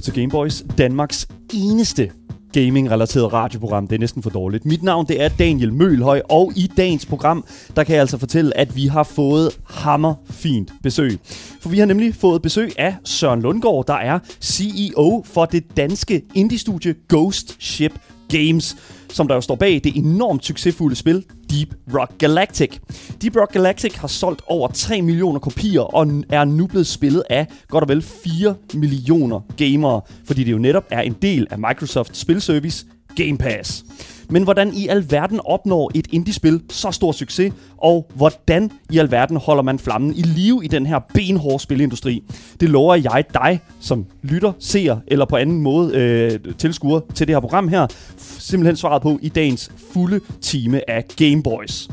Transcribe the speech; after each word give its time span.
lytter 0.00 0.12
til 0.12 0.20
Gameboys, 0.20 0.64
Danmarks 0.78 1.28
eneste 1.54 2.10
gaming-relateret 2.52 3.32
radioprogram. 3.32 3.86
Det 3.86 3.94
er 3.94 4.00
næsten 4.00 4.22
for 4.22 4.30
dårligt. 4.30 4.64
Mit 4.64 4.82
navn 4.82 5.06
det 5.06 5.22
er 5.22 5.28
Daniel 5.28 5.72
Mølhøj, 5.72 6.22
og 6.28 6.52
i 6.56 6.70
dagens 6.76 7.06
program, 7.06 7.44
der 7.76 7.84
kan 7.84 7.92
jeg 7.92 8.00
altså 8.00 8.18
fortælle, 8.18 8.56
at 8.56 8.76
vi 8.76 8.86
har 8.86 9.02
fået 9.02 9.58
hammer 9.64 10.14
fint 10.30 10.72
besøg. 10.82 11.18
For 11.60 11.68
vi 11.68 11.78
har 11.78 11.86
nemlig 11.86 12.14
fået 12.14 12.42
besøg 12.42 12.72
af 12.78 12.96
Søren 13.04 13.42
Lundgaard, 13.42 13.86
der 13.86 13.94
er 13.94 14.18
CEO 14.40 15.22
for 15.26 15.44
det 15.44 15.76
danske 15.76 16.22
indie-studie 16.34 16.94
Ghost 17.08 17.56
Ship 17.58 17.92
Games, 18.28 18.76
som 19.08 19.28
der 19.28 19.34
jo 19.34 19.40
står 19.40 19.54
bag 19.54 19.80
det 19.84 19.96
enormt 19.96 20.44
succesfulde 20.44 20.96
spil 20.96 21.24
Deep 21.50 21.74
Rock 21.94 22.18
Galactic. 22.18 22.78
Deep 23.22 23.36
Rock 23.36 23.52
Galactic 23.52 23.94
har 23.94 24.08
solgt 24.08 24.42
over 24.46 24.68
3 24.68 25.02
millioner 25.02 25.38
kopier 25.40 25.80
og 25.80 26.06
er 26.28 26.44
nu 26.44 26.66
blevet 26.66 26.86
spillet 26.86 27.22
af 27.30 27.46
godt 27.68 27.82
og 27.82 27.88
vel 27.88 28.02
4 28.02 28.54
millioner 28.74 29.40
gamere, 29.56 30.00
fordi 30.26 30.44
det 30.44 30.52
jo 30.52 30.58
netop 30.58 30.84
er 30.90 31.00
en 31.00 31.16
del 31.22 31.46
af 31.50 31.58
Microsoft 31.58 32.16
spilservice 32.16 32.86
Game 33.24 33.38
Pass. 33.38 33.84
Men 34.30 34.42
hvordan 34.42 34.74
i 34.74 34.88
alverden 34.88 35.40
opnår 35.44 35.90
et 35.94 36.06
indie-spil 36.12 36.62
så 36.70 36.90
stor 36.90 37.12
succes, 37.12 37.52
og 37.78 38.10
hvordan 38.14 38.70
i 38.90 38.98
alverden 38.98 39.36
holder 39.36 39.62
man 39.62 39.78
flammen 39.78 40.14
i 40.14 40.22
live 40.22 40.64
i 40.64 40.68
den 40.68 40.86
her 40.86 40.98
benhårde 41.14 41.62
spilindustri? 41.62 42.24
Det 42.60 42.68
lover 42.68 42.94
jeg 42.94 43.24
dig, 43.34 43.60
som 43.80 44.06
lytter, 44.22 44.52
ser 44.58 44.96
eller 45.06 45.24
på 45.24 45.36
anden 45.36 45.60
måde 45.60 45.96
øh, 45.96 46.54
tilskuer 46.58 47.00
til 47.14 47.26
det 47.26 47.36
her 47.36 47.40
program 47.40 47.68
her, 47.68 47.86
simpelthen 48.18 48.76
svaret 48.76 49.02
på 49.02 49.18
i 49.22 49.28
dagens 49.28 49.72
fulde 49.92 50.20
time 50.40 50.90
af 50.90 51.04
Gameboys. 51.16 51.88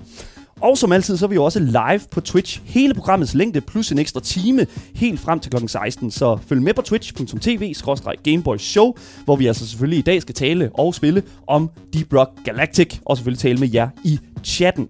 Og 0.62 0.78
som 0.78 0.92
altid, 0.92 1.18
så 1.18 1.26
er 1.26 1.30
vi 1.30 1.36
jo 1.36 1.44
også 1.44 1.60
live 1.60 2.02
på 2.12 2.22
Twitch. 2.22 2.62
Hele 2.66 2.94
programmets 2.94 3.34
længde 3.34 3.62
plus 3.62 3.92
en 3.92 4.00
ekstra 4.00 4.20
time 4.20 4.66
helt 4.96 5.20
frem 5.20 5.40
til 5.40 5.52
kl. 5.52 5.68
16. 5.68 6.12
Så 6.12 6.38
følg 6.48 6.62
med 6.62 6.74
på 6.74 6.82
twitch.tv 6.82 7.74
Gameboy 8.24 8.58
Show, 8.58 8.94
hvor 9.26 9.36
vi 9.36 9.48
altså 9.48 9.68
selvfølgelig 9.68 10.00
i 10.00 10.02
dag 10.02 10.22
skal 10.22 10.36
tale 10.36 10.70
og 10.74 10.96
spille 10.96 11.24
om 11.48 11.70
Deep 11.94 12.14
Rock 12.14 12.30
Galactic, 12.46 13.00
og 13.06 13.18
selvfølgelig 13.18 13.40
tale 13.40 13.60
med 13.60 13.70
jer 13.74 13.90
i 14.04 14.20
chatten. 14.44 14.90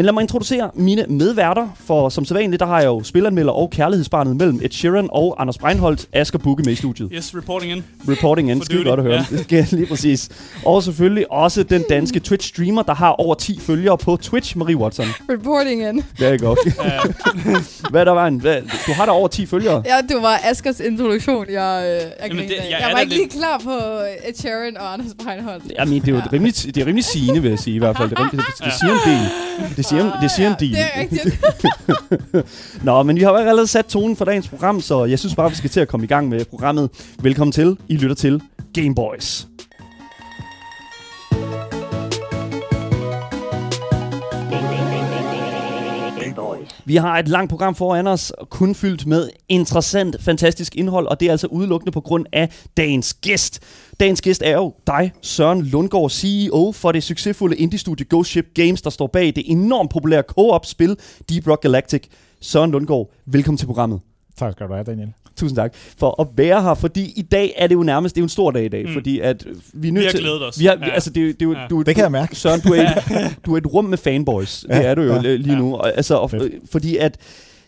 Men 0.00 0.04
lad 0.04 0.12
mig 0.12 0.22
introducere 0.22 0.70
mine 0.74 1.04
medværter, 1.08 1.68
for 1.86 2.08
som 2.08 2.24
sædvanligt, 2.24 2.60
der 2.60 2.66
har 2.66 2.78
jeg 2.80 2.86
jo 2.86 3.02
spilanmelder 3.02 3.52
og 3.52 3.70
kærlighedsbarnet 3.70 4.36
mellem 4.36 4.60
Ed 4.64 4.70
Sheeran 4.70 5.08
og 5.12 5.36
Anders 5.42 5.58
Breinholt, 5.58 6.08
Asger 6.12 6.38
Bukke 6.38 6.62
med 6.62 6.72
i 6.72 6.76
studiet. 6.76 7.10
Yes, 7.14 7.34
reporting 7.36 7.72
in. 7.72 7.84
Reporting 8.08 8.50
in, 8.50 8.62
skide 8.64 8.84
godt 8.84 9.00
at 9.00 9.06
høre. 9.06 9.14
ja. 9.14 9.24
Det 9.36 9.44
skal 9.44 9.66
lige 9.70 9.86
præcis. 9.86 10.28
Og 10.64 10.82
selvfølgelig 10.82 11.32
også 11.32 11.62
den 11.62 11.84
danske 11.90 12.20
Twitch-streamer, 12.28 12.82
der 12.82 12.94
har 12.94 13.08
over 13.10 13.34
10 13.34 13.60
følgere 13.60 13.98
på 13.98 14.16
Twitch, 14.16 14.56
Marie 14.58 14.76
Watson. 14.76 15.06
Reporting 15.30 15.82
in. 15.88 15.96
Det 16.18 16.28
er 16.28 16.38
godt. 16.38 16.58
Hvad 17.90 18.04
der 18.06 18.12
var 18.12 18.26
en, 18.26 18.40
hvad, 18.40 18.56
du 18.86 18.92
har 18.92 19.04
der 19.04 19.12
over 19.12 19.28
10 19.28 19.46
følgere. 19.46 19.82
Ja, 19.86 19.96
det 20.14 20.16
var 20.22 20.40
Askers 20.44 20.80
introduktion, 20.80 21.46
jeg, 21.50 21.82
øh, 21.84 21.92
jeg, 21.92 22.12
Jamen, 22.28 22.44
det- 22.44 22.50
jeg 22.50 22.66
jeg, 22.70 22.88
er 22.88 22.92
var 22.92 23.00
ikke 23.00 23.14
lidt- 23.14 23.32
lige 23.34 23.40
klar 23.40 23.58
på 23.64 23.70
Ed 24.28 24.34
Sheeran 24.34 24.76
og 24.76 24.92
Anders 24.92 25.14
Breinholt. 25.24 25.62
Jamen, 25.78 26.00
det 26.00 26.08
er 26.08 26.12
jo 26.12 26.18
Ja. 26.18 26.22
rimelig, 26.32 26.54
det 26.74 26.76
er 26.76 26.86
rimelig 26.86 27.04
sigende, 27.04 27.42
vil 27.42 27.48
jeg 27.48 27.58
sige 27.58 27.76
i 27.76 27.78
hvert 27.78 27.96
fald. 27.96 28.10
Det, 28.10 28.18
er 28.18 28.22
rimelig, 28.32 28.46
det, 28.58 28.64
det 28.64 28.72
siger 28.80 28.92
en 28.92 29.00
del. 29.06 29.28
Det 29.76 29.84
siger, 29.90 30.20
det 30.20 30.30
siger 30.30 30.48
en 30.48 30.56
del. 30.60 30.72
Det 30.72 30.80
er 30.80 31.00
rigtigt. 31.00 31.40
Nå, 32.86 33.02
men 33.02 33.16
vi 33.16 33.22
har 33.22 33.30
jo 33.30 33.36
allerede 33.36 33.66
sat 33.66 33.86
tonen 33.86 34.16
for 34.16 34.24
dagens 34.24 34.48
program, 34.48 34.80
så 34.80 35.04
jeg 35.04 35.18
synes 35.18 35.34
bare, 35.34 35.50
vi 35.50 35.56
skal 35.56 35.70
til 35.70 35.80
at 35.80 35.88
komme 35.88 36.04
i 36.04 36.08
gang 36.08 36.28
med 36.28 36.44
programmet. 36.44 36.90
Velkommen 37.22 37.52
til. 37.52 37.76
I 37.88 37.96
lytter 37.96 38.16
til 38.16 38.42
Game 38.74 38.94
Boys. 38.94 39.49
Vi 46.84 46.96
har 46.96 47.18
et 47.18 47.28
langt 47.28 47.50
program 47.50 47.74
foran 47.74 48.06
os, 48.06 48.32
kun 48.50 48.74
fyldt 48.74 49.06
med 49.06 49.28
interessant, 49.48 50.16
fantastisk 50.20 50.76
indhold, 50.76 51.06
og 51.06 51.20
det 51.20 51.26
er 51.26 51.30
altså 51.30 51.46
udelukkende 51.46 51.92
på 51.92 52.00
grund 52.00 52.26
af 52.32 52.48
dagens 52.76 53.14
gæst. 53.14 53.60
Dagens 54.00 54.20
gæst 54.20 54.42
er 54.42 54.52
jo 54.52 54.74
dig, 54.86 55.12
Søren 55.22 55.62
Lundgaard, 55.62 56.10
CEO 56.10 56.72
for 56.72 56.92
det 56.92 57.02
succesfulde 57.02 57.56
indie-studie 57.56 58.06
Ghost 58.10 58.30
Ship 58.30 58.46
Games, 58.54 58.82
der 58.82 58.90
står 58.90 59.06
bag 59.06 59.26
det 59.26 59.42
enormt 59.46 59.90
populære 59.90 60.22
co-op-spil 60.22 60.96
Deep 61.28 61.46
Rock 61.46 61.62
Galactic. 61.62 62.02
Søren 62.40 62.70
Lundgaard, 62.70 63.10
velkommen 63.26 63.58
til 63.58 63.66
programmet. 63.66 64.00
Tak 64.36 64.52
skal 64.52 64.68
du 64.68 64.72
have, 64.72 64.84
Daniel. 64.84 65.12
Tusind 65.40 65.56
tak 65.56 65.74
for 65.98 66.20
at 66.20 66.26
være 66.36 66.62
her, 66.62 66.74
fordi 66.74 67.12
i 67.16 67.22
dag 67.22 67.54
er 67.56 67.66
det 67.66 67.74
jo 67.74 67.82
nærmest, 67.82 68.14
det 68.14 68.20
er 68.20 68.22
jo 68.22 68.24
en 68.24 68.28
stor 68.28 68.50
dag 68.50 68.64
i 68.64 68.68
dag, 68.68 68.86
mm. 68.86 68.92
Fordi 68.92 69.20
at 69.20 69.46
vi 69.74 69.88
er 69.88 69.92
nødt 69.92 70.00
Vi 70.02 70.04
har 70.06 70.10
til... 70.10 70.20
glædet 70.20 70.42
os. 70.48 70.60
Vi 70.60 70.64
har, 70.66 70.72
ja. 70.80 70.86
Ja. 70.86 70.92
altså 70.92 71.10
det, 71.10 71.40
det, 71.40 71.46
jo- 71.46 71.52
Ja. 71.52 71.66
du, 71.70 71.82
Det 71.82 71.94
kan 71.94 72.02
jeg 72.02 72.12
mærke. 72.12 72.36
Søren, 72.36 72.60
du 72.60 72.72
er, 72.72 72.82
et, 72.82 73.36
du 73.46 73.54
er 73.54 73.58
et 73.58 73.66
rum 73.66 73.84
med 73.84 73.98
fanboys. 73.98 74.64
Ja. 74.68 74.78
Det 74.78 74.86
er 74.86 74.94
du 74.94 75.02
jo 75.02 75.14
Ja. 75.14 75.20
ja. 75.22 75.36
lige 75.36 75.56
nu. 75.56 75.74
Og, 75.74 75.96
altså, 75.96 76.14
og, 76.14 76.30
fordi 76.72 76.96
at 76.96 77.16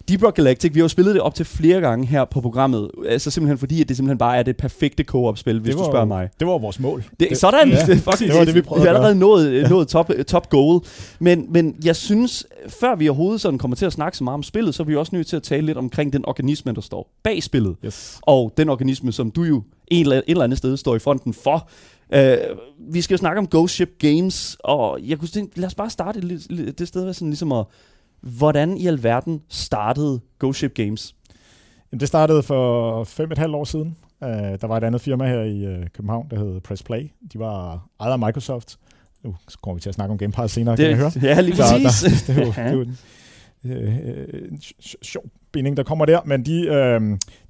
Deep 0.08 0.22
Rock 0.22 0.36
Galactic, 0.36 0.74
vi 0.74 0.80
har 0.80 0.84
jo 0.84 0.88
spillet 0.88 1.14
det 1.14 1.22
op 1.22 1.34
til 1.34 1.44
flere 1.46 1.80
gange 1.80 2.06
her 2.06 2.24
på 2.24 2.40
programmet. 2.40 2.90
Altså 3.08 3.30
simpelthen 3.30 3.58
fordi, 3.58 3.80
at 3.80 3.88
det 3.88 3.96
simpelthen 3.96 4.18
bare 4.18 4.36
er 4.36 4.42
det 4.42 4.56
perfekte 4.56 5.04
co-op-spil, 5.04 5.60
hvis 5.60 5.66
det 5.68 5.74
du 5.78 5.82
var, 5.84 5.90
spørger 5.90 6.06
mig. 6.06 6.28
Det 6.40 6.46
var 6.46 6.58
vores 6.58 6.80
mål. 6.80 7.04
Det, 7.20 7.30
det, 7.30 7.38
sådan, 7.38 7.68
ja, 7.68 7.86
det, 7.86 7.98
faktisk, 8.00 8.30
det 8.32 8.38
var 8.38 8.44
det, 8.44 8.54
vi 8.54 8.60
prøvede 8.62 8.82
vi 8.82 8.88
har 8.88 8.94
allerede 8.94 9.14
nået, 9.18 9.70
nået 9.70 9.88
top, 9.88 10.10
top 10.26 10.50
goal. 10.50 10.80
Men, 11.18 11.46
men 11.52 11.76
jeg 11.84 11.96
synes, 11.96 12.46
før 12.68 12.94
vi 12.94 13.08
overhovedet 13.08 13.40
sådan 13.40 13.58
kommer 13.58 13.76
til 13.76 13.86
at 13.86 13.92
snakke 13.92 14.18
så 14.18 14.24
meget 14.24 14.34
om 14.34 14.42
spillet, 14.42 14.74
så 14.74 14.82
er 14.82 14.84
vi 14.84 14.96
også 14.96 15.16
nødt 15.16 15.26
til 15.26 15.36
at 15.36 15.42
tale 15.42 15.66
lidt 15.66 15.78
omkring 15.78 16.12
den 16.12 16.24
organisme, 16.28 16.72
der 16.72 16.80
står 16.80 17.10
bag 17.22 17.42
spillet. 17.42 17.76
Yes. 17.84 18.18
Og 18.22 18.52
den 18.56 18.68
organisme, 18.68 19.12
som 19.12 19.30
du 19.30 19.42
jo 19.42 19.62
en 19.88 20.02
eller, 20.02 20.16
et 20.16 20.22
eller 20.26 20.44
andet 20.44 20.58
sted 20.58 20.76
står 20.76 20.96
i 20.96 20.98
fronten 20.98 21.34
for. 21.34 21.68
Uh, 22.16 22.18
vi 22.92 23.00
skal 23.00 23.14
jo 23.14 23.18
snakke 23.18 23.38
om 23.38 23.46
Ghost 23.50 23.74
Ship 23.74 23.90
Games, 23.98 24.56
og 24.64 24.98
jeg 25.06 25.18
kunne 25.18 25.28
tænke, 25.28 25.60
lad 25.60 25.66
os 25.66 25.74
bare 25.74 25.90
starte 25.90 26.20
lidt- 26.20 26.52
lidt- 26.52 26.78
det 26.78 26.88
sted, 26.88 27.12
sådan 27.12 27.28
ligesom 27.28 27.52
at, 27.52 27.64
hvordan 28.22 28.76
i 28.76 28.86
alverden 28.86 29.42
startede 29.48 30.20
Ghost 30.38 30.58
Ship 30.58 30.74
Games? 30.74 31.14
Jamen, 31.92 32.00
Det 32.00 32.08
startede 32.08 32.42
for 32.42 33.04
fem 33.04 33.32
et 33.32 33.38
halvt 33.38 33.54
år 33.54 33.64
siden. 33.64 33.96
Uh, 34.20 34.28
der 34.28 34.66
var 34.66 34.76
et 34.76 34.84
andet 34.84 35.00
firma 35.00 35.26
her 35.28 35.42
i 35.42 35.66
uh, 35.78 35.86
København, 35.94 36.26
der 36.30 36.38
hed 36.38 36.60
Press 36.60 36.82
Play. 36.82 37.10
De 37.32 37.38
var 37.38 37.86
ejet 38.00 38.12
af 38.12 38.18
Microsoft. 38.18 38.76
Nu 39.24 39.34
kommer 39.62 39.74
vi 39.74 39.80
til 39.80 39.88
at 39.88 39.94
snakke 39.94 40.12
om 40.12 40.18
Game 40.18 40.32
Pass 40.32 40.54
senere, 40.54 40.76
kan 40.76 40.86
jeg 40.86 40.96
høre. 40.96 41.12
ja, 41.22 41.40
lige 41.40 41.56
Så 41.56 41.62
præcis. 41.84 42.22
der, 42.22 42.34
det 42.34 42.42
er 42.42 42.46
jo, 42.46 42.52
det 42.56 42.58
er 42.58 42.72
jo 42.72 42.86
øh, 43.64 43.98
øh, 44.04 44.48
sj- 44.62 45.02
sjov 45.02 45.24
binding, 45.52 45.76
der 45.76 45.82
kommer 45.82 46.04
der. 46.04 46.20
Men 46.24 46.46
de, 46.46 46.66
øh, 46.66 47.00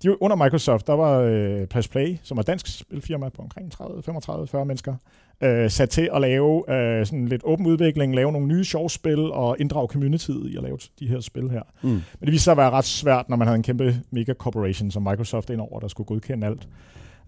de 0.03 0.09
er 0.09 0.23
under 0.23 0.37
Microsoft, 0.37 0.87
der 0.87 0.93
var 0.93 1.19
øh, 1.19 1.67
Press 1.67 1.89
Play, 1.89 2.17
som 2.23 2.37
er 2.39 2.41
et 2.41 2.47
dansk 2.47 2.79
spilfirma 2.79 3.29
på 3.29 3.43
omkring 3.43 3.73
30, 3.73 4.03
35, 4.03 4.47
40 4.47 4.65
mennesker, 4.65 4.95
øh, 5.43 5.71
sat 5.71 5.91
til 5.91 6.11
at 6.15 6.21
lave 6.21 6.75
øh, 6.75 7.07
sådan 7.07 7.29
lidt 7.29 7.43
åben 7.45 7.67
udvikling, 7.67 8.15
lave 8.15 8.33
nogle 8.33 8.47
nye 8.49 8.65
sjove 8.65 8.91
spil 8.91 9.19
og 9.19 9.57
inddrage 9.61 9.89
communityet 9.89 10.51
i 10.51 10.57
at 10.57 10.63
lave 10.63 10.79
de 10.99 11.07
her 11.09 11.21
spil 11.21 11.51
her. 11.51 11.63
Mm. 11.83 11.89
Men 11.89 12.03
det 12.21 12.33
viste 12.33 12.45
sig 12.45 12.51
at 12.53 12.57
være 12.57 12.71
ret 12.71 12.85
svært, 12.85 13.29
når 13.29 13.37
man 13.37 13.47
havde 13.47 13.57
en 13.57 13.63
kæmpe 13.63 13.97
mega 14.11 14.33
corporation 14.35 14.91
som 14.91 15.03
Microsoft 15.03 15.51
indover, 15.51 15.81
der 15.81 15.89
skulle 15.89 16.07
godkende 16.07 16.47
alt. 16.47 16.69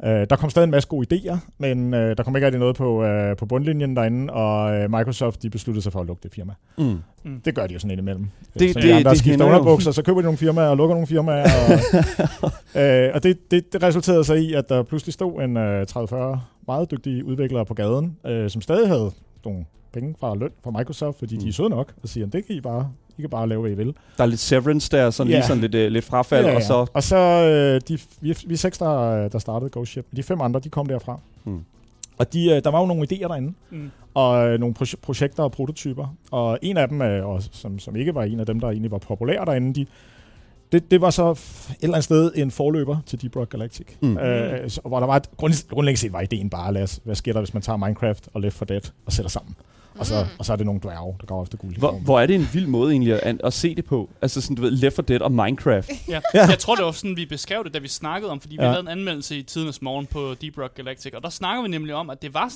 Uh, 0.04 0.10
der 0.10 0.36
kom 0.36 0.50
stadig 0.50 0.64
en 0.64 0.70
masse 0.70 0.88
gode 0.88 1.06
idéer, 1.14 1.36
men 1.58 1.94
uh, 1.94 2.00
der 2.00 2.22
kom 2.22 2.36
ikke 2.36 2.46
rigtig 2.46 2.58
noget 2.58 2.76
på, 2.76 3.04
uh, 3.04 3.36
på 3.36 3.46
bundlinjen 3.46 3.96
derinde, 3.96 4.32
og 4.32 4.84
uh, 4.84 4.90
Microsoft 4.90 5.42
de 5.42 5.50
besluttede 5.50 5.82
sig 5.82 5.92
for 5.92 6.00
at 6.00 6.06
lukke 6.06 6.22
det 6.22 6.32
firma. 6.34 6.52
Mm. 6.78 7.40
Det 7.44 7.54
gør 7.54 7.66
de 7.66 7.72
jo 7.72 7.78
sådan 7.78 7.90
indimellem. 7.90 8.26
Det- 8.58 8.72
så 8.72 8.80
det- 8.80 8.88
de 8.88 8.94
andre 8.94 9.10
det 9.10 9.18
skifter 9.18 9.44
underbukser, 9.44 9.90
så 9.92 10.02
køber 10.02 10.20
de 10.20 10.24
nogle 10.24 10.38
firmaer 10.38 10.68
og 10.68 10.76
lukker 10.76 10.94
nogle 10.94 11.06
firmaer. 11.06 11.44
Og, 12.42 12.50
øh, 12.82 13.10
og 13.14 13.22
det, 13.22 13.50
det, 13.50 13.72
det 13.72 13.82
resulterede 13.82 14.24
sig 14.24 14.38
i, 14.38 14.52
at 14.54 14.68
der 14.68 14.82
pludselig 14.82 15.12
stod 15.12 15.42
en 15.42 15.56
øh, 15.56 15.86
30-40 15.90 16.38
meget 16.66 16.90
dygtige 16.90 17.24
udviklere 17.24 17.64
på 17.66 17.74
gaden, 17.74 18.16
øh, 18.26 18.50
som 18.50 18.60
stadig 18.62 18.88
havde 18.88 19.10
nogle 19.44 19.64
penge 19.92 20.14
fra 20.20 20.34
løn 20.34 20.50
fra 20.64 20.70
Microsoft, 20.78 21.18
fordi 21.18 21.34
mm. 21.34 21.38
de 21.40 21.44
Mm. 21.44 21.48
er 21.48 21.52
søde 21.52 21.68
nok 21.70 21.92
og 22.02 22.08
siger, 22.08 22.26
det 22.26 22.46
kan 22.46 22.56
I 22.56 22.60
bare, 22.60 22.90
I 23.18 23.20
kan 23.20 23.30
bare 23.30 23.48
lave, 23.48 23.60
hvad 23.60 23.70
I 23.70 23.74
vil. 23.74 23.94
Der 24.18 24.22
er 24.22 24.26
lidt 24.26 24.40
severance 24.40 24.90
der, 24.90 25.10
sådan 25.10 25.30
Ja. 25.30 25.36
lige 25.36 25.46
sådan 25.46 25.60
lidt, 25.60 25.74
uh, 25.74 25.80
lidt 25.80 26.04
frafald, 26.04 26.46
og 26.56 26.62
så... 26.62 26.86
og 26.94 27.02
så 27.02 27.16
øh, 27.16 27.80
de, 27.88 27.98
vi, 28.20 28.36
vi 28.46 28.54
er 28.54 28.58
seks, 28.58 28.78
der, 28.78 29.28
der 29.28 29.38
startede 29.38 29.70
Ghost 29.72 29.90
Ship. 29.90 30.06
De 30.16 30.22
fem 30.22 30.40
andre, 30.40 30.60
de 30.60 30.68
kom 30.68 30.86
derfra. 30.86 31.20
Hmm. 31.44 31.60
Og 32.18 32.32
de, 32.32 32.50
øh, 32.50 32.64
der 32.64 32.70
var 32.70 32.80
jo 32.80 32.86
nogle 32.86 33.06
idéer 33.12 33.28
derinde, 33.28 33.52
Mm. 33.70 33.90
og 34.14 34.48
øh, 34.48 34.60
nogle 34.60 34.74
proje- 34.78 34.96
projekter 35.02 35.42
og 35.42 35.52
prototyper. 35.52 36.14
Og 36.30 36.58
en 36.62 36.76
af 36.76 36.88
dem, 36.88 37.02
øh, 37.02 37.26
og 37.26 37.42
som, 37.52 37.78
som 37.78 37.96
ikke 37.96 38.14
var 38.14 38.22
en 38.22 38.40
af 38.40 38.46
dem, 38.46 38.60
der 38.60 38.68
egentlig 38.70 38.90
var 38.90 38.98
populære 38.98 39.44
derinde, 39.44 39.74
de, 39.80 39.86
det, 40.72 40.90
det 40.90 41.00
var 41.00 41.10
så 41.10 41.30
et 41.30 41.76
eller 41.82 41.94
andet 41.94 42.04
sted 42.04 42.32
en 42.36 42.50
forløber 42.50 42.96
til 43.06 43.22
Deep 43.22 43.36
Rock 43.36 43.50
Galactic. 43.50 43.86
Mm. 44.02 44.18
Øh, 44.18 44.70
så, 44.70 44.80
hvor 44.86 45.00
der 45.00 45.06
var 45.06 45.16
et, 45.16 45.30
grund, 45.36 45.68
grundlæggende 45.70 46.00
set 46.00 46.12
var 46.12 46.20
ideen 46.20 46.50
bare, 46.50 46.72
lad 46.72 46.82
os, 46.82 47.00
hvad 47.04 47.14
sker 47.14 47.32
der, 47.32 47.40
hvis 47.40 47.54
man 47.54 47.62
tager 47.62 47.76
Minecraft 47.76 48.28
og 48.34 48.40
Left 48.40 48.56
4 48.58 48.66
Dead 48.66 48.90
og 49.06 49.12
sætter 49.12 49.30
sammen? 49.30 49.54
Og 49.98 50.06
så, 50.06 50.14
Mm. 50.22 50.28
og 50.38 50.44
så 50.44 50.52
er 50.52 50.56
det 50.56 50.66
nogle 50.66 50.80
dværge, 50.80 51.14
der 51.20 51.26
går 51.26 51.42
efter 51.42 51.56
guld. 51.58 51.76
Hvor, 51.76 51.92
hvor 51.92 52.20
er 52.20 52.26
det 52.26 52.34
en 52.36 52.48
vild 52.52 52.66
måde 52.66 52.92
egentlig 52.92 53.22
at, 53.22 53.36
at 53.44 53.52
se 53.52 53.74
det 53.74 53.84
på? 53.84 54.10
Altså 54.22 54.40
sådan, 54.40 54.56
du 54.56 54.62
ved, 54.62 54.70
Left 54.70 54.96
4 54.96 55.04
Dead 55.08 55.20
og 55.20 55.32
Minecraft. 55.32 55.90
Ja. 56.08 56.20
Ja. 56.34 56.46
Jeg 56.46 56.58
tror, 56.58 56.74
det 56.74 56.84
var 56.84 56.92
sådan, 56.92 57.16
vi 57.16 57.26
beskrev 57.26 57.64
det, 57.64 57.74
da 57.74 57.78
vi 57.78 57.88
snakkede 57.88 58.30
om, 58.32 58.40
fordi 58.40 58.56
vi 58.56 58.62
Ja. 58.62 58.68
lavede 58.68 58.80
en 58.80 58.88
anmeldelse 58.88 59.36
i 59.38 59.42
tidernes 59.42 59.82
morgen 59.82 60.06
på 60.06 60.34
Deep 60.42 60.58
Rock 60.58 60.74
Galactic, 60.76 61.12
og 61.14 61.22
der 61.22 61.28
snakker 61.30 61.62
vi 61.62 61.68
nemlig 61.68 61.94
om, 61.94 62.10
at 62.10 62.22
det 62.22 62.34
var 62.34 62.52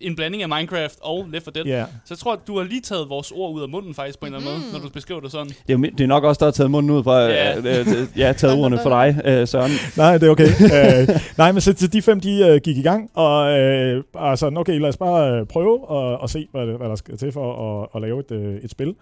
en 0.00 0.16
blanding 0.16 0.42
af 0.42 0.48
Minecraft 0.48 0.94
og 1.00 1.26
Left 1.32 1.44
4 1.44 1.52
Dead. 1.54 1.66
Ja. 1.66 1.84
Så 1.84 2.14
jeg 2.14 2.18
tror, 2.18 2.32
at 2.32 2.38
du 2.46 2.56
har 2.58 2.64
lige 2.64 2.80
taget 2.80 3.08
vores 3.08 3.30
ord 3.30 3.54
ud 3.54 3.62
af 3.62 3.68
munden 3.68 3.94
faktisk 3.94 4.20
på 4.20 4.26
en 4.26 4.34
eller 4.34 4.46
anden 4.50 4.62
måde, 4.62 4.72
når 4.72 4.88
du 4.88 4.92
beskriver 4.92 5.20
det 5.20 5.30
sådan. 5.32 5.46
Det 5.66 5.72
er, 5.72 5.76
det 5.76 6.00
er 6.00 6.06
nok 6.06 6.24
også, 6.24 6.38
der 6.38 6.46
har 6.46 6.50
taget 6.52 6.70
munden 6.70 6.90
ud 6.90 7.04
fra... 7.04 7.18
Ja. 7.20 7.60
Ja, 7.60 7.80
øh, 7.80 7.86
øh, 7.88 8.18
ja 8.18 8.32
taget 8.32 8.58
ordene 8.60 8.78
for 8.82 8.90
dig, 8.90 9.20
øh, 9.24 9.48
Søren. 9.48 9.70
Nej, 9.96 10.18
det 10.18 10.26
er 10.26 10.30
okay. 10.30 10.48
uh, 10.48 11.16
nej, 11.38 11.52
men 11.52 11.60
så, 11.60 11.74
så 11.76 11.86
de 11.86 12.02
fem, 12.02 12.20
de 12.20 12.50
uh, 12.54 12.56
gik 12.62 12.76
i 12.76 12.82
gang, 12.82 13.10
og 13.14 13.58
uh, 13.96 14.02
og 14.12 14.38
sådan, 14.38 14.58
okay, 14.58 14.78
lad 14.80 14.88
os 14.88 14.96
bare 14.96 15.40
uh, 15.40 15.46
prøve 15.48 15.88
og, 15.90 16.18
og 16.18 16.30
se, 16.30 16.46
hvad, 16.50 16.66
det- 16.66 16.73
hvad 16.76 16.88
der 16.88 16.94
skal 16.94 17.16
til 17.18 17.32
for 17.32 17.82
at, 17.82 17.88
at 17.94 18.00
lave 18.02 18.20
et, 18.20 18.30
uh, 18.30 18.54
et 18.64 18.70
spil. 18.70 18.94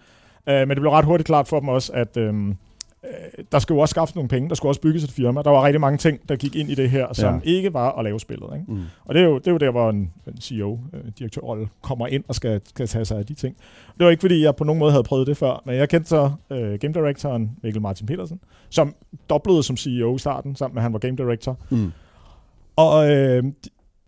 Øh, 0.49 0.55
men 0.59 0.69
det 0.69 0.77
blev 0.77 0.91
ret 0.91 1.05
hurtigt 1.05 1.27
klart 1.27 1.47
for 1.47 1.59
dem 1.59 1.69
også, 1.69 1.93
at 1.93 2.17
øhm, 2.17 2.49
øh, 2.49 3.43
der 3.51 3.59
skulle 3.59 3.77
jo 3.77 3.81
også 3.81 3.91
skaffes 3.93 4.15
nogle 4.15 4.29
penge. 4.29 4.49
Der 4.49 4.55
skulle 4.55 4.69
også 4.69 4.81
bygges 4.81 5.03
et 5.03 5.11
firma. 5.11 5.41
Der 5.41 5.49
var 5.49 5.63
rigtig 5.65 5.81
mange 5.81 5.97
ting, 5.97 6.29
der 6.29 6.35
gik 6.35 6.55
ind 6.55 6.69
i 6.69 6.75
det 6.75 6.89
her, 6.89 7.13
som 7.13 7.33
Ja. 7.35 7.39
ikke 7.43 7.73
var 7.73 7.91
at 7.91 8.03
lave 8.03 8.19
spillet. 8.19 8.49
Ikke? 8.53 8.71
Mm. 8.71 8.81
Og 9.05 9.13
det 9.15 9.21
er 9.21 9.25
jo, 9.25 9.37
det 9.37 9.47
er 9.47 9.51
jo 9.51 9.57
der, 9.57 9.71
hvor 9.71 9.89
en, 9.89 10.11
en 10.27 10.41
CEO, 10.41 10.79
øh, 10.93 11.67
kommer 11.81 12.07
ind 12.07 12.23
og 12.27 12.35
skal, 12.35 12.61
skal 12.65 12.87
tage 12.87 13.05
sig 13.05 13.17
af 13.19 13.25
de 13.25 13.33
ting. 13.33 13.55
Det 13.97 14.05
var 14.05 14.11
ikke, 14.11 14.21
fordi 14.21 14.43
jeg 14.43 14.55
på 14.55 14.63
nogen 14.63 14.79
måde 14.79 14.91
havde 14.91 15.03
prøvet 15.03 15.27
det 15.27 15.37
før, 15.37 15.61
men 15.65 15.75
jeg 15.75 15.89
kendte 15.89 16.09
så 16.09 16.31
øh, 16.49 16.79
game 16.79 16.93
directoren 16.93 17.51
Mikkel 17.63 17.81
Martin 17.81 18.07
Petersen, 18.07 18.39
som 18.69 18.95
doblede 19.29 19.63
som 19.63 19.77
CEO 19.77 20.15
i 20.15 20.19
starten, 20.19 20.55
sammen 20.55 20.73
med 20.75 20.79
at 20.81 20.83
han 20.83 20.93
var 20.93 20.99
game 20.99 21.17
director. 21.17 21.57
Mm. 21.69 21.91
Og 22.75 23.11
øh, 23.11 23.43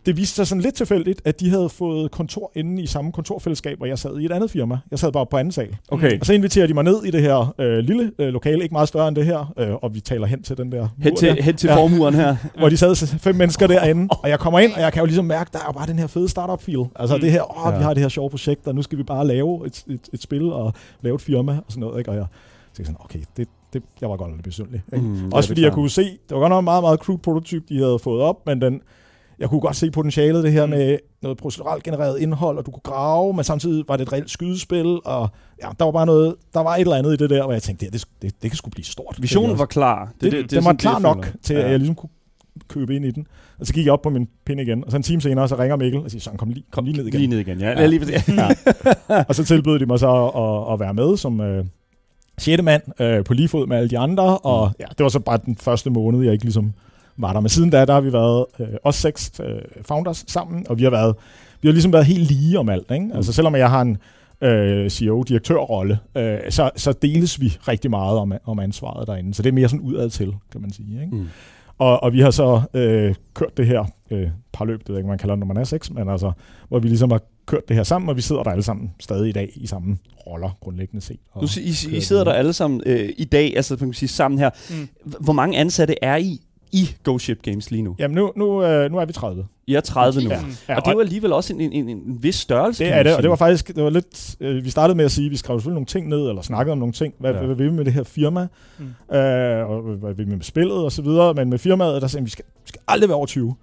det- 0.06 0.16
viste 0.16 0.34
sig 0.36 0.46
sådan 0.46 0.62
lidt 0.62 0.74
tilfældigt, 0.74 1.22
at 1.24 1.40
de 1.40 1.50
havde 1.50 1.68
fået 1.68 2.10
kontor 2.10 2.52
inde 2.54 2.82
i 2.82 2.86
samme 2.86 3.12
kontorfællesskab, 3.12 3.76
hvor 3.78 3.86
jeg 3.86 3.98
sad 3.98 4.18
i 4.18 4.24
et 4.24 4.32
andet 4.32 4.50
firma. 4.50 4.78
Jeg 4.90 4.98
sad 4.98 5.12
bare 5.12 5.26
på 5.26 5.36
anden 5.36 5.52
sal. 5.52 5.76
Okay. 5.88 6.20
Og 6.20 6.26
så 6.26 6.32
inviterer 6.32 6.66
de 6.66 6.74
mig 6.74 6.84
ned 6.84 7.04
i 7.04 7.10
det 7.10 7.22
her 7.22 7.54
øh, 7.58 7.78
lille 7.78 8.12
øh, 8.18 8.28
lokale, 8.28 8.62
ikke 8.62 8.72
meget 8.72 8.88
større 8.88 9.08
end 9.08 9.16
det 9.16 9.24
her, 9.24 9.52
øh, 9.58 9.72
og 9.74 9.94
vi 9.94 10.00
taler 10.00 10.26
hen 10.26 10.42
til 10.42 10.56
den 10.56 10.72
der 10.72 10.88
Hen 10.98 11.16
til, 11.16 11.28
der, 11.28 11.42
hen 11.42 11.56
til 11.56 11.68
Ja. 11.68 11.76
formueren 11.76 12.14
her. 12.14 12.36
hvor 12.58 12.68
de 12.68 12.76
sad 12.76 13.18
fem 13.18 13.34
mennesker 13.34 13.66
derinde, 13.66 14.08
og 14.22 14.28
jeg 14.28 14.38
kommer 14.38 14.58
ind, 14.58 14.72
og 14.72 14.80
jeg 14.80 14.92
kan 14.92 15.00
jo 15.00 15.06
ligesom 15.06 15.24
mærke, 15.24 15.50
der 15.52 15.58
er 15.58 15.64
jo 15.66 15.72
bare 15.72 15.86
den 15.86 15.98
her 15.98 16.06
fede 16.06 16.28
startup 16.28 16.62
feel. 16.62 16.84
Altså 16.96 17.14
Mm. 17.16 17.20
det 17.20 17.32
her, 17.32 17.66
åh, 17.66 17.72
Ja. 17.72 17.78
vi 17.78 17.82
har 17.84 17.94
det 17.94 18.02
her 18.02 18.08
sjove 18.08 18.30
projekt, 18.30 18.66
og 18.66 18.74
nu 18.74 18.82
skal 18.82 18.98
vi 18.98 19.02
bare 19.02 19.26
lave 19.26 19.66
et, 19.66 19.84
et, 19.90 20.00
et 20.12 20.22
spil 20.22 20.52
og 20.52 20.72
lave 21.02 21.14
et 21.14 21.20
firma 21.20 21.52
og 21.52 21.64
sådan 21.68 21.80
noget, 21.80 21.98
ikke? 21.98 22.10
Og 22.10 22.16
jeg 22.16 22.26
tænkte 22.74 22.92
sådan, 22.92 22.96
okay, 23.04 23.18
det, 23.36 23.48
det, 23.72 23.82
jeg 24.00 24.10
var 24.10 24.16
godt 24.16 24.30
lidt 24.32 24.42
besynderlig. 24.44 24.82
Ikke? 24.92 25.06
Mm, 25.06 25.32
Også 25.32 25.48
fordi 25.48 25.62
jeg 25.62 25.72
kunne 25.72 25.90
se, 25.90 26.02
det 26.02 26.18
var 26.30 26.38
godt 26.38 26.50
nok 26.50 26.58
en 26.58 26.64
meget, 26.64 26.82
meget 26.82 26.98
crude 27.00 27.18
prototyp, 27.18 27.68
de 27.68 27.78
havde 27.78 27.98
fået 27.98 28.22
op, 28.22 28.46
men 28.46 28.60
den, 28.60 28.80
jeg 29.38 29.48
kunne 29.48 29.60
godt 29.60 29.76
se 29.76 29.90
potentialet, 29.90 30.44
det 30.44 30.52
her 30.52 30.66
Mm. 30.66 30.70
med 30.70 30.98
noget 31.22 31.38
proceduralt 31.38 31.82
genereret 31.82 32.18
indhold, 32.20 32.58
og 32.58 32.66
du 32.66 32.70
kunne 32.70 32.80
grave, 32.84 33.32
men 33.34 33.44
samtidig 33.44 33.84
var 33.88 33.96
det 33.96 34.06
et 34.06 34.12
reelt 34.12 34.30
skydespil, 34.30 34.98
og 35.04 35.28
ja, 35.62 35.68
der 35.78 35.84
var 35.84 35.92
bare 35.92 36.06
noget, 36.06 36.34
der 36.54 36.60
var 36.60 36.74
et 36.74 36.80
eller 36.80 36.96
andet 36.96 37.12
i 37.12 37.16
det 37.16 37.30
der, 37.30 37.42
hvor 37.42 37.52
jeg 37.52 37.62
tænkte, 37.62 37.86
det, 37.86 37.92
det, 37.92 38.04
det, 38.22 38.42
det 38.42 38.50
kan 38.50 38.56
sgu 38.56 38.70
blive 38.70 38.84
stort. 38.84 39.16
Visionen 39.20 39.50
Det, 39.50 39.58
var 39.58 39.66
klar. 39.66 40.12
det, 40.20 40.32
det, 40.32 40.32
det, 40.32 40.38
er 40.56 40.60
den 40.60 40.64
var 40.64 40.72
klar 40.72 40.92
jeg 40.92 41.00
nok 41.00 41.28
til, 41.42 41.54
at 41.54 41.70
jeg 41.70 41.78
ligesom 41.78 41.94
kunne 41.94 42.10
købe 42.68 42.96
ind 42.96 43.04
i 43.04 43.10
den. 43.10 43.26
Og 43.60 43.66
så 43.66 43.72
gik 43.72 43.84
jeg 43.84 43.92
op 43.92 44.02
på 44.02 44.10
min 44.10 44.28
pind 44.46 44.60
igen, 44.60 44.84
og 44.84 44.90
så 44.90 44.96
en 44.96 45.02
time 45.02 45.20
senere, 45.20 45.48
så 45.48 45.56
ringer 45.58 45.76
Mikkel 45.76 46.00
og 46.00 46.10
siger, 46.10 46.20
sådan, 46.20 46.38
kom 46.38 46.48
lige, 46.48 46.64
kom 46.70 46.84
lige 46.84 46.96
ned 46.96 47.06
igen. 47.06 47.20
Lige 47.20 47.30
ned 47.30 47.38
igen, 47.38 47.58
ja. 47.58 47.70
Ja. 47.70 47.80
ja. 47.80 47.86
Lige. 47.86 48.22
Ja. 49.08 49.24
og 49.28 49.34
så 49.34 49.44
tilbød 49.44 49.78
de 49.78 49.86
mig 49.86 49.98
så 49.98 50.26
at, 50.26 50.72
at 50.74 50.80
være 50.80 50.94
med 50.94 51.16
som 51.16 51.40
øh, 51.40 51.64
sjette 52.38 52.64
mand 52.64 52.82
øh, 53.00 53.24
på 53.24 53.34
lige 53.34 53.48
fod 53.48 53.66
med 53.66 53.76
alle 53.76 53.88
de 53.90 53.98
andre, 53.98 54.38
og 54.38 54.70
ja, 54.80 54.84
det 54.98 55.04
var 55.04 55.08
så 55.08 55.20
bare 55.20 55.38
den 55.46 55.56
første 55.56 55.90
måned, 55.90 56.22
jeg 56.24 56.32
ikke 56.32 56.44
ligesom 56.44 56.72
var 57.18 57.32
der. 57.32 57.40
Men 57.40 57.48
siden 57.48 57.70
da, 57.70 57.84
der 57.84 57.92
har 57.92 58.00
vi 58.00 58.12
været 58.12 58.44
øh, 58.60 58.66
os 58.84 58.94
seks 58.94 59.32
øh, 59.40 59.60
founders 59.82 60.24
sammen, 60.26 60.66
og 60.68 60.78
vi 60.78 60.82
har 60.82 60.90
været 60.90 61.14
vi 61.60 61.68
har 61.68 61.72
ligesom 61.72 61.92
været 61.92 62.06
helt 62.06 62.30
lige 62.30 62.58
om 62.58 62.68
alt. 62.68 62.90
Ikke? 62.90 63.10
Altså 63.14 63.32
selvom 63.32 63.54
jeg 63.54 63.70
har 63.70 63.80
en 63.80 63.98
øh, 64.40 64.90
CEO-direktørrolle, 64.90 65.98
øh, 66.16 66.38
så, 66.50 66.70
så 66.76 66.92
deles 66.92 67.40
vi 67.40 67.58
rigtig 67.68 67.90
meget 67.90 68.18
om, 68.18 68.32
om 68.44 68.58
ansvaret 68.58 69.06
derinde. 69.06 69.34
Så 69.34 69.42
det 69.42 69.48
er 69.48 69.52
mere 69.54 69.68
sådan 69.68 69.84
udad 69.84 70.10
til, 70.10 70.34
kan 70.52 70.60
man 70.60 70.72
sige. 70.72 71.00
Ikke? 71.02 71.16
Mm. 71.16 71.26
Og, 71.78 72.02
og 72.02 72.12
vi 72.12 72.20
har 72.20 72.30
så 72.30 72.60
øh, 72.74 73.14
kørt 73.34 73.56
det 73.56 73.66
her 73.66 73.84
øh, 74.10 74.28
parløb, 74.52 74.80
det 74.80 74.88
ved 74.88 74.94
jeg 74.94 75.00
ikke, 75.00 75.08
man 75.08 75.18
kalder 75.18 75.34
det, 75.34 75.40
når 75.40 75.46
man 75.46 75.56
er 75.56 75.64
seks, 75.64 75.90
men 75.90 76.08
altså, 76.08 76.32
hvor 76.68 76.78
vi 76.78 76.88
ligesom 76.88 77.10
har 77.10 77.20
kørt 77.46 77.68
det 77.68 77.76
her 77.76 77.82
sammen, 77.82 78.08
og 78.08 78.16
vi 78.16 78.20
sidder 78.22 78.42
der 78.42 78.50
alle 78.50 78.62
sammen 78.62 78.90
stadig 79.00 79.28
i 79.28 79.32
dag 79.32 79.50
i 79.54 79.66
samme 79.66 79.96
roller, 80.26 80.50
grundlæggende 80.60 81.04
set. 81.04 81.20
Og 81.32 81.42
Du, 81.42 81.48
I, 81.60 81.96
I 81.96 82.00
sidder 82.00 82.24
der 82.24 82.32
alle 82.32 82.52
sammen 82.52 82.82
øh, 82.86 83.08
i 83.18 83.24
dag, 83.24 83.56
altså 83.56 83.76
man 83.80 83.88
kan 83.88 83.94
sige 83.94 84.08
sammen 84.08 84.38
her. 84.38 84.50
Mm. 84.70 84.88
Hvor 85.20 85.32
mange 85.32 85.58
ansatte 85.58 85.94
er 86.02 86.16
I 86.16 86.40
i 86.72 86.88
Go 87.04 87.18
Ship 87.18 87.42
Games 87.42 87.70
lige 87.70 87.82
nu? 87.82 87.96
Jamen, 87.98 88.14
nu, 88.14 88.32
nu, 88.36 88.62
øh, 88.64 88.90
nu 88.90 88.98
er 88.98 89.04
vi 89.04 89.12
30. 89.12 89.46
I 89.66 89.74
er 89.74 89.80
30 89.80 90.22
nu. 90.22 90.28
Ja. 90.30 90.40
Ja, 90.68 90.76
og 90.76 90.82
det 90.84 90.88
er 90.88 90.92
jo 90.92 91.00
alligevel 91.00 91.32
også 91.32 91.52
en, 91.54 91.60
en, 91.60 91.72
en, 91.72 91.88
en 91.88 92.18
vis 92.22 92.34
størrelse. 92.34 92.84
det 92.84 92.92
er 92.92 93.02
det, 93.02 93.16
og 93.16 93.22
det 93.22 93.30
var 93.30 93.36
faktisk, 93.36 93.76
det 93.76 93.84
var 93.84 93.90
lidt, 93.90 94.36
øh, 94.40 94.64
vi 94.64 94.70
startede 94.70 94.96
med 94.96 95.04
at 95.04 95.10
sige, 95.10 95.24
at 95.26 95.30
vi 95.30 95.36
skrev 95.36 95.58
selvfølgelig 95.58 95.74
nogle 95.74 95.86
ting 95.86 96.08
ned, 96.08 96.28
eller 96.28 96.42
snakkede 96.42 96.72
om 96.72 96.78
nogle 96.78 96.92
ting, 96.92 97.14
hvad, 97.18 97.32
Ja. 97.32 97.38
hvad 97.44 97.54
vil 97.56 97.66
vi 97.66 97.72
med 97.72 97.84
det 97.84 97.92
her 97.92 98.02
firma, 98.04 98.46
Mm. 98.78 99.16
øh, 99.16 99.70
og 99.70 99.82
hvad 99.82 100.14
vil 100.14 100.26
vi 100.26 100.34
med 100.34 100.42
spillet 100.42 100.76
og 100.76 100.92
så 100.92 101.02
videre, 101.02 101.34
men 101.34 101.50
med 101.50 101.58
firmaet, 101.58 102.02
der 102.02 102.08
sagde 102.08 102.22
vi, 102.22 102.24
vi 102.24 102.30
skal, 102.30 102.44
vi 102.64 102.68
skal 102.68 102.80
aldrig 102.88 103.08
være 103.08 103.16
over 103.16 103.26
20. 103.26 103.54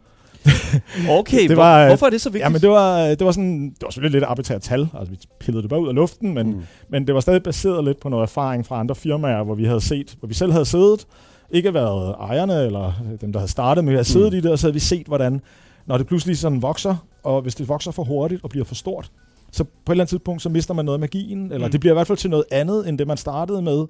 Okay, 1.10 1.48
det 1.50 1.58
var, 1.58 1.64
var, 1.64 1.82
øh, 1.82 1.88
hvorfor 1.88 2.06
er 2.06 2.10
det 2.10 2.22
så 2.22 2.30
vigtigt? 2.30 2.44
Ja, 2.44 2.50
men 2.50 2.62
det 2.62 2.70
var, 2.70 3.08
det 3.08 3.26
var 3.26 3.32
sådan, 3.32 3.70
det 3.70 3.82
var 3.82 3.90
selvfølgelig 3.90 4.20
lidt 4.20 4.30
arbitrært 4.30 4.62
tal, 4.62 4.88
altså 5.00 5.12
vi 5.12 5.18
pillede 5.40 5.62
det 5.62 5.70
bare 5.70 5.82
ud 5.82 5.88
af 5.88 5.96
luften, 5.96 6.34
men, 6.34 6.48
Mm. 6.48 6.62
Men 6.90 7.08
det 7.08 7.16
var 7.16 7.22
stadig 7.22 7.44
baseret 7.44 7.84
lidt 7.84 8.00
på 8.00 8.10
noget 8.10 8.24
erfaring 8.24 8.66
fra 8.66 8.80
andre 8.80 8.96
firmaer, 8.96 9.44
hvor 9.44 9.56
vi 9.56 9.66
havde 9.66 9.82
set, 9.82 10.16
hvor 10.20 10.28
vi 10.28 10.34
selv 10.34 10.52
havde 10.52 10.66
siddet, 10.66 11.06
ikke 11.54 11.74
været 11.74 12.16
ejerne 12.20 12.66
eller 12.66 12.94
dem, 13.22 13.32
der 13.32 13.40
havde 13.40 13.52
startet, 13.52 13.84
men 13.84 13.90
vi 13.92 13.96
havde 13.96 14.08
siddet 14.08 14.32
Mm. 14.34 14.38
i 14.38 14.42
det, 14.42 14.52
og 14.52 14.60
så 14.60 14.68
havde 14.68 14.74
vi 14.74 14.80
set, 14.80 15.08
hvordan, 15.08 15.42
når 15.86 15.98
det 15.98 16.08
pludselig 16.08 16.38
sådan 16.38 16.62
vokser, 16.62 16.96
og 17.24 17.42
hvis 17.42 17.56
det 17.56 17.68
vokser 17.70 17.92
for 17.92 18.04
hurtigt 18.04 18.44
og 18.44 18.50
bliver 18.50 18.66
for 18.66 18.76
stort, 18.76 19.12
så 19.52 19.64
på 19.64 19.70
et 19.72 19.94
eller 19.94 20.02
andet 20.04 20.10
tidspunkt, 20.10 20.42
så 20.42 20.50
mister 20.50 20.74
man 20.74 20.86
noget 20.86 20.96
af 20.96 21.00
magien, 21.00 21.52
eller 21.52 21.68
Mm. 21.68 21.72
det 21.72 21.80
bliver 21.80 21.94
i 21.94 21.96
hvert 21.96 22.08
fald 22.08 22.18
til 22.18 22.30
noget 22.30 22.46
andet, 22.52 22.90
end 22.90 22.98
det 22.98 23.08
man 23.08 23.18
startede 23.18 23.62
med. 23.62 23.86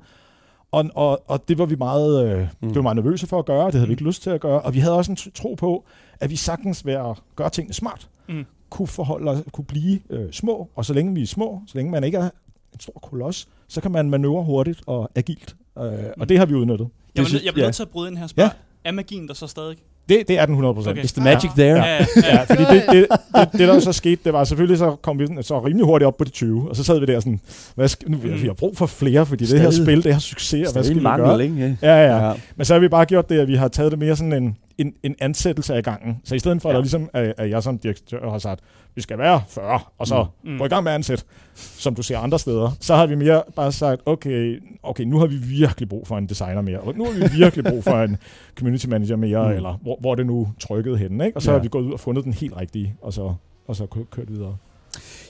Og, 0.72 0.86
og, 0.96 1.22
og 1.28 1.48
det 1.48 1.58
var 1.58 1.66
vi 1.66 1.76
meget, 1.76 2.26
øh, 2.28 2.40
Mm. 2.62 2.68
det 2.68 2.76
var 2.76 2.82
meget 2.82 2.96
nervøse 2.96 3.28
for 3.28 3.40
at 3.40 3.46
gøre, 3.46 3.66
det 3.66 3.74
havde 3.74 3.86
vi 3.88 3.92
Mm. 3.92 3.92
ikke 3.92 4.04
lyst 4.04 4.24
til 4.24 4.30
at 4.30 4.42
gøre, 4.42 4.62
og 4.62 4.74
vi 4.74 4.80
havde 4.80 4.96
også 4.96 5.12
en 5.12 5.18
tro 5.36 5.54
på, 5.56 5.84
at 6.20 6.30
vi 6.30 6.36
sagtens 6.36 6.86
ved 6.86 6.94
at 6.94 7.22
gøre 7.36 7.50
tingene 7.50 7.74
smart, 7.74 8.08
Mm. 8.30 8.46
kunne, 8.70 8.88
forholde, 8.88 9.44
kunne 9.52 9.66
blive 9.66 10.00
øh, 10.10 10.32
små, 10.32 10.70
og 10.76 10.86
så 10.86 10.94
længe 10.94 11.14
vi 11.16 11.22
er 11.22 11.28
små, 11.28 11.62
så 11.68 11.78
længe 11.78 11.92
man 11.92 12.04
ikke 12.04 12.18
er 12.18 12.30
en 12.74 12.80
stor 12.80 13.00
koloss, 13.02 13.48
så 13.68 13.82
kan 13.82 13.92
man 13.92 14.10
manøvrere 14.10 14.44
hurtigt 14.46 14.82
og 14.88 15.10
agilt. 15.16 15.56
Øh, 15.80 15.86
og 16.20 16.30
det 16.30 16.38
har 16.40 16.46
vi 16.46 16.54
udnyttet. 16.54 16.88
Jeg, 17.16 17.26
synes- 17.28 17.44
jeg 17.46 17.54
bliver 17.54 17.64
ja. 17.66 17.68
nødt 17.68 17.76
til 17.76 17.84
at 17.84 17.90
bryde 17.90 18.10
ind 18.10 18.18
her 18.18 18.24
og 18.24 18.30
spørge. 18.30 18.50
Er 18.86 18.92
magien 18.92 19.28
der 19.28 19.34
så 19.34 19.48
stadig? 19.48 19.78
Det, 20.10 20.28
det 20.28 20.40
er 20.40 20.46
den 20.46 20.54
100 20.54 20.74
procent. 20.74 20.92
Okay. 20.92 21.04
Is 21.04 21.14
the 21.14 21.24
magic 21.24 21.52
there? 21.58 21.76
Ja, 21.86 21.96
ja, 21.96 22.06
Ja, 22.24 22.44
fordi 22.44 22.64
det, 22.64 22.84
det, 22.92 23.08
det, 23.36 23.50
det, 23.52 23.60
der 23.68 23.80
så 23.80 23.92
skete, 23.94 24.22
det 24.26 24.34
var 24.34 24.44
selvfølgelig, 24.44 24.78
så 24.78 24.96
kom 25.02 25.20
vi 25.20 25.28
sådan- 25.28 25.44
så 25.44 25.60
rimelig 25.60 25.86
hurtigt 25.86 26.08
op 26.08 26.18
på 26.18 26.24
de 26.24 26.30
20, 26.30 26.70
og 26.70 26.76
så 26.76 26.84
sad 26.84 27.00
vi 27.00 27.06
der 27.06 27.20
sådan, 27.20 27.40
hvad 27.76 27.88
skal, 27.88 28.12
nu, 28.12 28.18
vi, 28.18 28.30
vi 28.30 28.48
har 28.48 28.54
brug 28.54 28.78
for 28.78 28.86
flere, 28.86 29.26
fordi 29.26 29.46
det 29.46 29.62
her 29.62 29.70
Stadig. 29.72 29.86
spil, 29.88 30.04
det 30.04 30.14
har 30.14 30.20
succes, 30.20 30.68
og 30.68 30.74
hvad 30.74 30.84
Stadig 30.84 30.86
skal 30.86 30.96
vi 30.98 31.02
mangel, 31.04 31.28
gøre? 31.28 31.44
ikke? 31.44 31.78
Ja, 31.82 31.88
ja, 31.96 32.16
ja. 32.18 32.28
ja. 32.28 32.34
Men 32.56 32.66
så 32.66 32.74
har 32.74 32.80
vi 32.80 32.88
bare 32.88 33.06
gjort 33.06 33.30
det, 33.30 33.40
at 33.40 33.48
vi 33.48 33.56
har 33.56 33.68
taget 33.68 33.92
det 33.92 34.00
mere 34.00 34.16
sådan 34.16 34.34
en, 34.34 34.58
en, 34.78 34.94
en 35.04 35.16
ansættelse 35.20 35.76
af 35.76 35.84
gangen. 35.84 36.22
Så 36.24 36.36
i 36.36 36.40
stedet 36.40 36.62
for, 36.62 36.70
ja. 36.70 36.74
At, 36.74 36.76
der 36.76 36.82
ligesom, 36.82 37.10
at, 37.14 37.34
at 37.38 37.50
jeg 37.50 37.64
som 37.64 37.78
direktør 37.78 38.30
har 38.32 38.38
sagt, 38.38 38.62
vi 38.96 39.02
skal 39.02 39.18
være 39.18 39.42
40, 39.50 39.80
og 39.98 40.08
så 40.08 40.26
Mm. 40.44 40.52
mm. 40.52 40.58
gå 40.58 40.66
i 40.66 40.68
gang 40.68 40.84
med 40.84 40.92
at 40.92 40.96
ansætte, 40.96 41.24
som 41.56 41.96
du 41.96 42.02
ser 42.04 42.18
andre 42.20 42.40
steder, 42.40 42.72
så 42.80 42.96
har 42.96 43.06
vi 43.08 43.16
mere 43.16 43.44
bare 43.56 43.72
sagt, 43.72 44.02
okay, 44.06 44.64
okay, 44.84 45.04
nu 45.04 45.20
har 45.20 45.26
vi 45.28 45.36
virkelig 45.36 45.90
brug 45.90 46.08
for 46.08 46.18
en 46.18 46.26
designer 46.30 46.62
mere, 46.62 46.80
og 46.80 46.96
nu 46.96 47.06
har 47.06 47.12
vi 47.12 47.38
virkelig 47.38 47.66
brug 47.66 47.84
for 47.84 48.04
en 48.04 48.18
community 48.56 48.86
manager 48.88 49.16
mere, 49.16 49.48
Mm. 49.50 49.56
eller 49.56 49.74
hvor, 49.82 49.98
hvor 50.00 50.16
det 50.16 50.26
nu 50.26 50.48
trykkede 50.60 50.98
henne, 50.98 51.26
ikke? 51.26 51.38
Og 51.38 51.42
så 51.42 51.52
Ja. 51.52 51.58
har 51.58 51.62
vi 51.64 51.68
gået 51.68 51.84
ud 51.84 51.94
og 51.94 52.00
fundet 52.00 52.24
den 52.24 52.34
helt 52.34 52.58
rigtige, 52.58 52.96
og 53.02 53.14
så, 53.14 53.34
og 53.68 53.76
så 53.76 53.86
kø- 53.86 54.04
kørt 54.12 54.32
videre. 54.32 54.58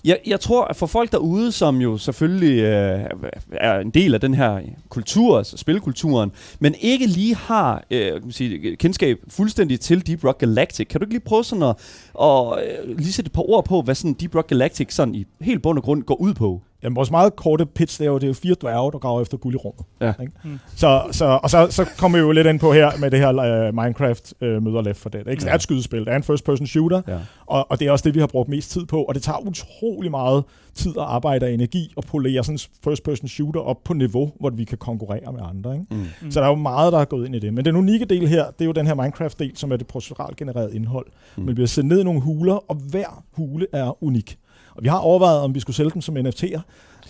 Jeg, 0.05 0.19
jeg 0.27 0.39
tror, 0.39 0.63
at 0.65 0.75
for 0.75 0.85
folk 0.85 1.11
derude, 1.11 1.51
som 1.51 1.77
jo 1.81 1.97
selvfølgelig 1.97 2.59
øh, 2.59 3.05
er 3.51 3.79
en 3.79 3.89
del 3.89 4.13
af 4.13 4.21
den 4.21 4.33
her 4.33 4.59
kultur, 4.89 5.37
altså 5.37 5.57
spilkulturen, 5.57 6.31
men 6.59 6.75
ikke 6.79 7.05
lige 7.05 7.35
har 7.35 7.83
øh, 7.91 8.11
kan 8.11 8.21
man 8.23 8.31
sige, 8.31 8.75
kendskab 8.75 9.17
fuldstændig 9.27 9.79
til 9.79 10.07
Deep 10.07 10.23
Rock 10.23 10.39
Galactic, 10.39 10.87
kan 10.87 10.99
du 10.99 11.05
ikke 11.05 11.13
lige 11.13 11.25
prøve 11.25 11.43
sådan 11.43 11.63
at, 11.63 11.75
og, 12.13 12.61
øh, 12.63 12.97
lige 12.97 13.13
sætte 13.13 13.29
et 13.29 13.33
par 13.33 13.49
ord 13.49 13.65
på, 13.65 13.81
hvad 13.81 13.95
sådan 13.95 14.13
Deep 14.13 14.35
Rock 14.35 14.47
Galactic 14.47 14.93
sådan 14.93 15.15
i 15.15 15.25
helt 15.41 15.61
bund 15.61 15.77
og 15.77 15.83
grund 15.83 16.03
går 16.03 16.15
ud 16.15 16.33
på? 16.33 16.61
Jamen, 16.83 16.95
vores 16.95 17.11
meget 17.11 17.35
korte 17.35 17.65
pitch, 17.65 17.99
det 17.99 18.05
er 18.05 18.09
jo, 18.11 18.15
det 18.15 18.23
er 18.23 18.27
jo 18.27 18.33
fire 18.33 18.55
dværge, 18.61 18.91
der 18.91 18.97
graver 18.97 19.21
efter 19.21 19.37
guld 19.37 19.53
i 19.53 19.57
rummet. 19.57 19.85
Ja. 20.01 20.13
Ikke? 20.21 20.33
Mm. 20.43 20.59
Så, 20.75 21.01
så, 21.11 21.39
og 21.43 21.49
så, 21.49 21.67
så 21.69 21.85
kommer 21.97 22.17
vi 22.17 22.21
jo 22.21 22.31
lidt 22.31 22.47
ind 22.47 22.59
på 22.59 22.73
her 22.73 22.91
med 22.99 23.11
det 23.11 23.19
her 23.19 23.29
uh, 23.69 23.75
Minecraft 23.75 24.33
uh, 24.41 24.47
møder 24.47 24.81
Left 24.81 24.99
4 24.99 25.09
Dead. 25.13 25.27
Ikke? 25.27 25.41
Så 25.41 25.45
det 25.45 25.51
er 25.51 25.55
et 25.55 25.61
skydespil, 25.61 25.99
det 25.99 26.07
er 26.07 26.15
en 26.15 26.23
first-person 26.23 26.67
shooter, 26.67 27.01
Ja. 27.07 27.17
og, 27.45 27.71
og 27.71 27.79
det 27.79 27.87
er 27.87 27.91
også 27.91 28.03
det, 28.03 28.15
vi 28.15 28.19
har 28.19 28.27
brugt 28.27 28.49
mest 28.49 28.71
tid 28.71 28.85
på, 28.85 29.03
og 29.03 29.15
det 29.15 29.23
tager 29.23 29.47
utrolig 29.47 30.11
meget 30.11 30.43
tid 30.75 30.97
og 30.97 31.15
arbejde 31.15 31.45
og 31.45 31.53
energi 31.53 31.93
at 31.97 32.03
polere 32.05 32.43
sådan 32.43 32.55
en 32.55 32.59
first-person 32.83 33.27
shooter 33.27 33.59
op 33.61 33.83
på 33.83 33.93
niveau, 33.93 34.31
hvor 34.39 34.49
vi 34.49 34.63
kan 34.63 34.77
konkurrere 34.77 35.31
med 35.33 35.41
andre. 35.49 35.73
Ikke? 35.73 35.85
Mm. 35.91 35.97
Mm. 36.21 36.31
Så 36.31 36.39
der 36.39 36.45
er 36.45 36.49
jo 36.49 36.55
meget, 36.55 36.93
der 36.93 36.99
er 36.99 37.05
gået 37.05 37.25
ind 37.25 37.35
i 37.35 37.39
det. 37.39 37.53
Men 37.53 37.65
den 37.65 37.75
unikke 37.75 38.05
del 38.05 38.27
her, 38.27 38.45
det 38.45 38.61
er 38.61 38.65
jo 38.65 38.71
den 38.71 38.87
her 38.87 38.95
Minecraft-del, 38.95 39.51
som 39.57 39.71
er 39.71 39.77
det 39.77 39.87
proceduralt 39.87 40.37
genereret 40.37 40.73
indhold. 40.73 41.05
Mm. 41.05 41.41
Mm. 41.41 41.45
Man 41.45 41.55
bliver 41.55 41.67
sendt 41.67 41.89
ned 41.89 41.99
i 42.01 42.03
nogle 42.03 42.21
huler, 42.21 42.71
og 42.71 42.75
hver 42.75 43.23
hule 43.31 43.67
er 43.73 44.03
unik. 44.03 44.37
Og 44.75 44.83
vi 44.83 44.87
har 44.87 44.97
overvejet, 44.97 45.39
om 45.41 45.55
vi 45.55 45.59
skulle 45.59 45.75
sælge 45.75 45.91
dem 45.91 46.01
som 46.01 46.17
NFT'er, 46.17 46.59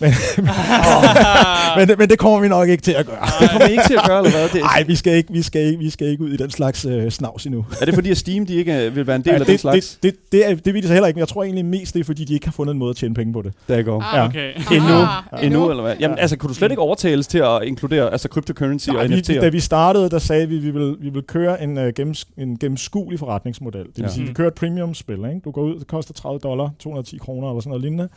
men, 0.00 0.10
men, 1.76 1.88
det- 1.88 1.98
men 1.98 2.08
det 2.10 2.18
kommer 2.18 2.40
vi 2.40 2.48
nok 2.48 2.68
ikke 2.68 2.82
til 2.82 2.92
at 2.92 3.06
gøre. 3.06 3.26
Det 3.40 3.50
kommer 3.50 3.66
ikke 3.68 3.82
til 3.86 3.94
at 3.94 4.02
gøre, 4.06 4.18
eller 4.18 4.30
hvad? 4.30 4.48
Det, 4.48 4.60
Nej, 4.60 4.82
vi 4.86 4.96
skal 4.96 5.12
ikke, 5.16 5.32
vi 5.32 5.42
skal 5.42 5.60
ikke, 5.62 5.78
vi 5.78 5.90
skal 5.90 6.06
ikke 6.08 6.24
ud 6.24 6.30
i 6.30 6.36
den 6.36 6.50
slags 6.50 6.84
øh, 6.84 7.10
snavs 7.10 7.44
endnu. 7.46 7.64
er 7.80 7.84
det 7.84 7.94
fordi, 7.94 8.10
at 8.10 8.16
Steam 8.16 8.46
de 8.46 8.54
ikke 8.54 8.86
øh, 8.86 8.96
vil 8.96 9.06
være 9.06 9.16
en 9.16 9.22
del 9.22 9.30
Ja, 9.30 9.34
af 9.38 9.40
den 9.44 9.52
det, 9.52 9.60
slags? 9.60 9.98
det, 10.02 10.12
det, 10.14 10.32
det, 10.32 10.50
er, 10.50 10.54
det 10.54 10.74
ved 10.74 10.82
de 10.82 10.86
så 10.86 10.92
heller 10.92 11.06
ikke, 11.06 11.16
men 11.16 11.20
jeg 11.20 11.28
tror 11.28 11.44
egentlig 11.44 11.64
mest, 11.64 11.94
det 11.94 12.00
er, 12.00 12.04
fordi 12.04 12.24
de 12.24 12.34
ikke 12.34 12.46
har 12.46 12.52
fundet 12.52 12.72
en 12.72 12.78
måde 12.78 12.90
at 12.90 12.96
tjene 12.96 13.14
penge 13.14 13.32
på 13.32 13.42
det. 13.42 13.52
Der 13.68 13.82
går. 13.82 14.02
Ah, 14.02 14.16
Ja. 14.16 14.24
Okay. 14.26 14.52
Endnu. 14.76 14.94
Ah, 15.32 15.44
Endnu, 15.46 15.70
eller 15.70 15.82
hvad? 15.82 15.94
Jamen, 16.00 16.16
Ja. 16.16 16.22
altså, 16.22 16.36
kunne 16.36 16.48
du 16.48 16.54
slet 16.54 16.70
ikke 16.70 16.82
overtales 16.82 17.26
til 17.26 17.38
at 17.38 17.62
inkludere 17.62 18.12
altså 18.12 18.28
cryptocurrency 18.28 18.88
Nej, 18.88 19.02
og 19.02 19.08
vi, 19.08 19.14
NFT'er? 19.14 19.40
da 19.40 19.48
vi 19.48 19.60
startede, 19.60 20.10
der 20.10 20.18
sagde 20.18 20.48
vi, 20.48 20.56
at 20.56 20.62
vi 20.62 20.70
vil, 20.70 20.96
vi 21.00 21.08
vil 21.08 21.22
køre 21.22 21.62
en, 21.62 21.78
uh, 21.78 21.84
gennems, 21.96 22.26
en 22.38 22.58
gennemskuelig 22.58 23.18
forretningsmodel. 23.18 23.80
Det 23.84 23.90
vil 23.96 24.02
Ja. 24.02 24.08
sige, 24.08 24.22
Mm. 24.22 24.28
vi 24.28 24.34
kører 24.34 24.48
et 24.48 24.54
premium-spil. 24.54 25.14
Ikke? 25.18 25.40
Du 25.44 25.50
går 25.50 25.62
ud, 25.62 25.78
det 25.78 25.86
koster 25.86 26.14
30 26.14 26.38
dollar, 26.38 26.70
210 26.78 27.18
kroner 27.18 27.48
eller 27.48 27.60
sådan 27.60 27.68
noget 27.70 27.82
lignende. 27.82 28.08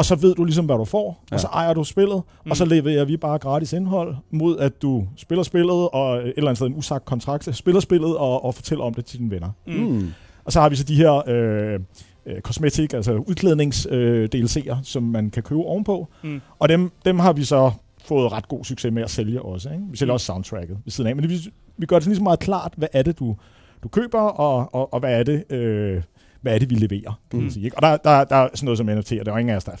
Og 0.00 0.06
så 0.06 0.14
ved 0.14 0.34
du 0.34 0.44
ligesom, 0.44 0.64
hvad 0.66 0.76
du 0.76 0.84
får, 0.84 1.24
Ja. 1.30 1.34
og 1.34 1.40
så 1.40 1.46
ejer 1.46 1.74
du 1.74 1.84
spillet, 1.84 2.22
Mm. 2.44 2.50
og 2.50 2.56
så 2.56 2.64
leverer 2.64 3.04
vi 3.04 3.16
bare 3.16 3.38
gratis 3.38 3.72
indhold, 3.72 4.14
mod 4.30 4.58
at 4.58 4.82
du 4.82 5.06
spiller 5.16 5.42
spillet, 5.42 5.88
og 5.92 6.16
et 6.16 6.22
eller 6.36 6.48
andet 6.50 6.56
sted 6.56 6.66
en 6.66 6.74
usagt 6.74 7.04
kontrakt, 7.04 7.56
spiller 7.56 7.80
spillet 7.80 8.16
og, 8.16 8.44
og 8.44 8.54
fortæller 8.54 8.84
om 8.84 8.94
det 8.94 9.04
til 9.04 9.18
dine 9.18 9.30
venner. 9.30 9.50
Mm. 9.66 9.72
Mm. 9.74 10.10
Og 10.44 10.52
så 10.52 10.60
har 10.60 10.68
vi 10.68 10.76
så 10.76 10.84
de 10.84 10.94
her 10.94 11.28
øh, 11.28 11.80
øh, 12.26 12.40
cosmetic, 12.40 12.94
altså 12.94 13.12
udklædnings 13.12 13.86
øh, 13.90 14.28
DLC'er, 14.34 14.76
som 14.82 15.02
man 15.02 15.30
kan 15.30 15.42
købe 15.42 15.60
ovenpå. 15.60 16.08
Mm. 16.24 16.40
Og 16.58 16.68
dem, 16.68 16.90
dem 17.04 17.18
har 17.18 17.32
vi 17.32 17.44
så 17.44 17.70
fået 18.04 18.32
ret 18.32 18.48
god 18.48 18.64
succes 18.64 18.92
med 18.92 19.02
at 19.02 19.10
sælge 19.10 19.42
også. 19.42 19.70
Ikke? 19.70 19.84
Vi 19.90 19.96
sælger 19.96 20.12
Mm. 20.12 20.14
også 20.14 20.26
soundtracket 20.26 20.78
ved 20.84 20.90
siden 20.92 21.08
af. 21.10 21.16
Men 21.16 21.28
vi, 21.28 21.34
vi 21.78 21.86
gør 21.86 21.98
det 21.98 22.06
ligesom 22.06 22.24
meget 22.24 22.38
klart, 22.40 22.72
hvad 22.76 22.88
er 22.92 23.02
det, 23.02 23.18
du, 23.18 23.36
du 23.82 23.88
køber, 23.88 24.20
og, 24.20 24.74
og, 24.74 24.94
og 24.94 25.00
hvad 25.00 25.18
er 25.18 25.22
det, 25.22 25.52
øh, 25.52 26.02
hvad 26.42 26.54
er 26.54 26.58
det, 26.58 26.70
vi 26.70 26.74
leverer, 26.74 27.20
kan 27.30 27.36
man 27.38 27.44
Mm. 27.44 27.50
sige. 27.50 27.64
Ikke? 27.64 27.76
Og 27.76 27.82
der, 27.82 27.96
der, 27.96 28.24
der 28.24 28.36
er 28.36 28.48
sådan 28.54 28.64
noget 28.64 28.78
som 28.78 28.88
NFT'er, 28.88 29.24
der 29.24 29.30
er 29.30 29.32
jo 29.32 29.36
ingen 29.36 29.52
af 29.52 29.56
os, 29.56 29.64
der 29.64 29.72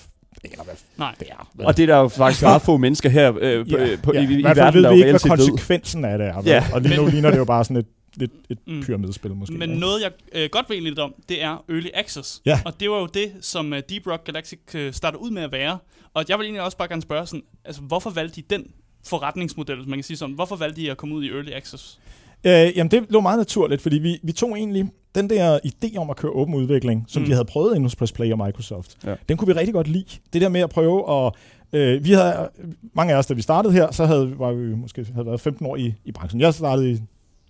aner, 0.44 0.64
hvad 0.64 0.74
Nej. 0.98 1.14
det 1.20 1.28
er. 1.30 1.48
Og 1.64 1.76
det 1.76 1.82
er 1.82 1.86
der 1.86 1.96
jo 1.96 2.08
faktisk 2.08 2.42
meget 2.42 2.62
få 2.62 2.76
mennesker 2.76 3.08
her 3.08 3.32
øh, 3.40 3.68
på, 3.70 3.76
ja, 3.78 3.96
på, 4.02 4.12
ja. 4.14 4.20
i, 4.20 4.32
i, 4.32 4.40
i 4.40 4.44
verden, 4.44 4.74
ved 4.74 4.82
der 4.82 4.90
vi 4.92 5.00
jo 5.00 5.04
ikke, 5.06 5.18
hvad 5.26 5.36
ved. 5.36 5.48
konsekvensen 5.48 6.04
af 6.04 6.18
det 6.18 6.26
er. 6.26 6.42
Ja. 6.44 6.64
Og 6.72 6.80
lige 6.80 6.96
nu 6.96 7.06
ligner 7.06 7.30
det 7.30 7.38
jo 7.38 7.44
bare 7.44 7.64
sådan 7.64 7.76
et, 7.76 7.86
et, 8.22 8.30
et 8.50 8.58
Mm. 8.66 8.82
pyramidespil 8.82 9.34
måske. 9.34 9.54
Men 9.54 9.70
ikke? 9.70 9.80
noget, 9.80 10.02
jeg 10.02 10.10
øh, 10.34 10.48
godt 10.52 10.70
ved 10.70 10.80
lidt 10.80 10.98
om, 10.98 11.14
det 11.28 11.42
er 11.42 11.64
Early 11.68 11.88
Access. 11.94 12.42
Ja. 12.46 12.60
Og 12.64 12.80
det 12.80 12.90
var 12.90 12.98
jo 13.00 13.06
det, 13.06 13.32
som 13.40 13.72
øh, 13.72 13.82
Deep 13.88 14.06
Rock 14.06 14.24
Galactic 14.24 14.58
øh, 14.74 14.92
startede 14.92 15.22
ud 15.22 15.30
med 15.30 15.42
at 15.42 15.52
være. 15.52 15.78
Og 16.14 16.24
jeg 16.28 16.38
vil 16.38 16.44
egentlig 16.44 16.62
også 16.62 16.76
bare 16.76 16.88
gerne 16.88 17.02
spørge 17.02 17.26
sådan, 17.26 17.42
altså 17.64 17.82
hvorfor 17.82 18.10
valgte 18.10 18.42
de 18.42 18.54
den 18.54 18.64
forretningsmodel, 19.06 19.78
man 19.88 19.98
kan 19.98 20.02
sige 20.02 20.16
sådan, 20.16 20.34
hvorfor 20.34 20.56
valgte 20.56 20.80
de 20.80 20.90
at 20.90 20.96
komme 20.96 21.14
ud 21.14 21.24
i 21.24 21.28
Early 21.28 21.50
Access? 21.52 22.00
Øh, 22.44 22.52
jamen, 22.76 22.90
det 22.90 23.06
lå 23.10 23.20
meget 23.20 23.38
naturligt, 23.38 23.82
fordi 23.82 23.98
vi, 23.98 24.18
vi 24.22 24.32
tog 24.32 24.56
egentlig 24.58 24.90
den 25.14 25.30
der 25.30 25.58
idé 25.66 25.96
om 25.98 26.10
at 26.10 26.16
køre 26.16 26.30
åben 26.32 26.54
udvikling, 26.54 27.04
som 27.08 27.22
Mm. 27.22 27.26
de 27.26 27.32
havde 27.32 27.44
prøvet 27.44 27.74
inde 27.76 27.84
hos 27.84 27.96
Press 27.96 28.12
Play 28.12 28.32
og 28.32 28.38
Microsoft. 28.46 28.96
Ja. 29.06 29.14
Den 29.28 29.36
kunne 29.36 29.46
vi 29.46 29.52
rigtig 29.60 29.74
godt 29.74 29.88
lide. 29.88 30.04
Det 30.32 30.40
der 30.42 30.48
med 30.48 30.60
at 30.60 30.70
prøve 30.70 31.26
at... 31.26 31.32
Øh, 31.72 32.04
vi 32.04 32.12
havde, 32.12 32.48
mange 32.94 33.14
af 33.14 33.18
os, 33.18 33.26
da 33.26 33.34
vi 33.34 33.42
startede 33.42 33.72
her, 33.72 33.90
så 33.92 34.06
havde, 34.06 34.38
var 34.38 34.52
vi 34.52 34.74
måske 34.74 35.06
havde 35.14 35.26
været 35.26 35.40
15 35.40 35.66
år 35.66 35.76
i, 35.76 35.94
i 36.04 36.12
branchen. 36.12 36.40
Jeg 36.40 36.54
startede 36.54 36.90
i 36.92 36.98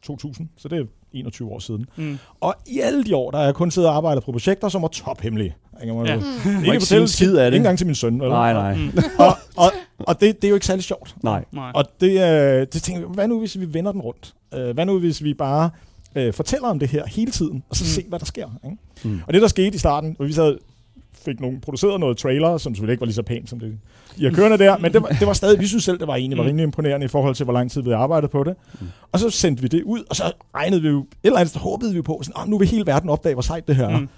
2000, 0.02 0.48
så 0.56 0.68
det 0.68 0.78
er 0.80 0.84
21 1.12 1.48
år 1.50 1.58
siden. 1.58 1.86
Mm. 1.96 2.18
Og 2.40 2.54
i 2.66 2.80
alle 2.80 3.04
de 3.04 3.16
år, 3.16 3.30
der 3.30 3.38
har 3.38 3.44
jeg 3.44 3.54
kun 3.54 3.70
siddet 3.70 3.90
og 3.90 3.96
arbejdet 3.96 4.24
på 4.24 4.32
projekter, 4.32 4.68
som 4.68 4.82
var 4.82 4.88
tophemmelige. 4.88 5.54
Jeg 5.84 5.94
må 5.94 6.04
Ja. 6.04 6.16
Mm. 6.16 6.22
ikke 6.58 6.66
ikke 6.66 6.80
fortælle 6.80 7.08
skid 7.08 7.36
af 7.36 7.50
det. 7.50 7.56
Ikke 7.56 7.56
engang 7.56 7.78
til 7.78 7.86
min 7.86 7.94
søn. 7.94 8.14
Eller? 8.14 8.28
Nej, 8.28 8.52
nej, 8.52 8.74
Mm. 8.76 8.92
Og, 9.18 9.32
og, 9.56 9.72
og 9.98 10.20
det, 10.20 10.36
det 10.36 10.44
er 10.44 10.48
jo 10.48 10.54
ikke 10.54 10.66
særlig 10.66 10.84
sjovt. 10.84 11.14
nej. 11.22 11.44
Nej. 11.52 11.72
Og 11.74 11.84
det, 12.00 12.10
øh, 12.10 12.66
det 12.72 12.82
tænker 12.82 13.00
jeg, 13.02 13.08
hvad 13.08 13.28
nu 13.28 13.38
hvis 13.38 13.60
vi 13.60 13.74
vender 13.74 13.92
den 13.92 14.00
rundt? 14.00 14.34
Øh, 14.54 14.70
hvad 14.74 14.86
nu 14.86 14.98
hvis 14.98 15.24
vi 15.24 15.34
bare 15.34 15.70
øh, 16.14 16.32
fortæller 16.34 16.68
om 16.68 16.78
det 16.78 16.88
her 16.88 17.06
hele 17.06 17.30
tiden, 17.30 17.62
og 17.70 17.76
så 17.76 17.84
Mm. 17.84 17.88
se, 17.88 18.04
hvad 18.08 18.18
der 18.18 18.24
sker? 18.24 18.46
Ikke? 18.64 18.76
Mm. 19.04 19.20
Og 19.26 19.32
det, 19.34 19.42
der 19.42 19.48
skete 19.48 19.74
i 19.74 19.78
starten, 19.78 20.14
hvor 20.16 20.26
vi 20.26 20.32
sad 20.32 20.58
fik 21.12 21.40
nogen 21.40 21.60
produceret 21.60 22.00
noget 22.00 22.16
trailer, 22.16 22.58
som 22.58 22.74
selvfølgelig 22.74 22.92
ikke 22.92 23.00
var 23.00 23.06
lige 23.06 23.14
så 23.14 23.22
pænt 23.22 23.50
som 23.50 23.60
det, 23.60 23.78
de 24.18 24.24
har 24.24 24.32
kørende 24.32 24.58
der, 24.58 24.78
men 24.78 24.92
det 24.92 25.02
var, 25.02 25.08
det 25.08 25.26
var 25.26 25.32
stadig, 25.32 25.60
vi 25.60 25.66
synes 25.66 25.84
selv, 25.84 25.98
det 25.98 26.06
var 26.06 26.14
egentlig 26.16 26.36
var 26.38 26.44
Mm. 26.44 26.46
rimelig 26.46 26.64
imponerende 26.64 27.04
i 27.04 27.08
forhold 27.08 27.34
til, 27.34 27.44
hvor 27.44 27.52
lang 27.52 27.70
tid 27.70 27.82
vi 27.82 27.88
havde 27.88 27.96
arbejdet 28.02 28.30
på 28.30 28.44
det. 28.44 28.54
Mm. 28.80 28.86
Og 29.12 29.18
så 29.18 29.30
sendte 29.30 29.62
vi 29.62 29.68
det 29.68 29.82
ud, 29.82 30.02
og 30.10 30.16
så 30.16 30.32
regnede 30.54 30.82
vi 30.82 30.88
jo, 30.88 30.98
et 31.00 31.06
eller 31.24 31.38
andet 31.38 31.56
håbede 31.56 31.94
vi 31.94 32.02
på, 32.02 32.20
sådan, 32.22 32.42
oh, 32.42 32.48
nu 32.48 32.58
vil 32.58 32.68
hele 32.68 32.86
verden 32.86 33.10
opdage, 33.10 33.34
hvor 33.34 33.42
sejt 33.42 33.68
det 33.68 33.76
her 33.76 33.88
er. 33.88 33.98
Mm. 33.98 34.08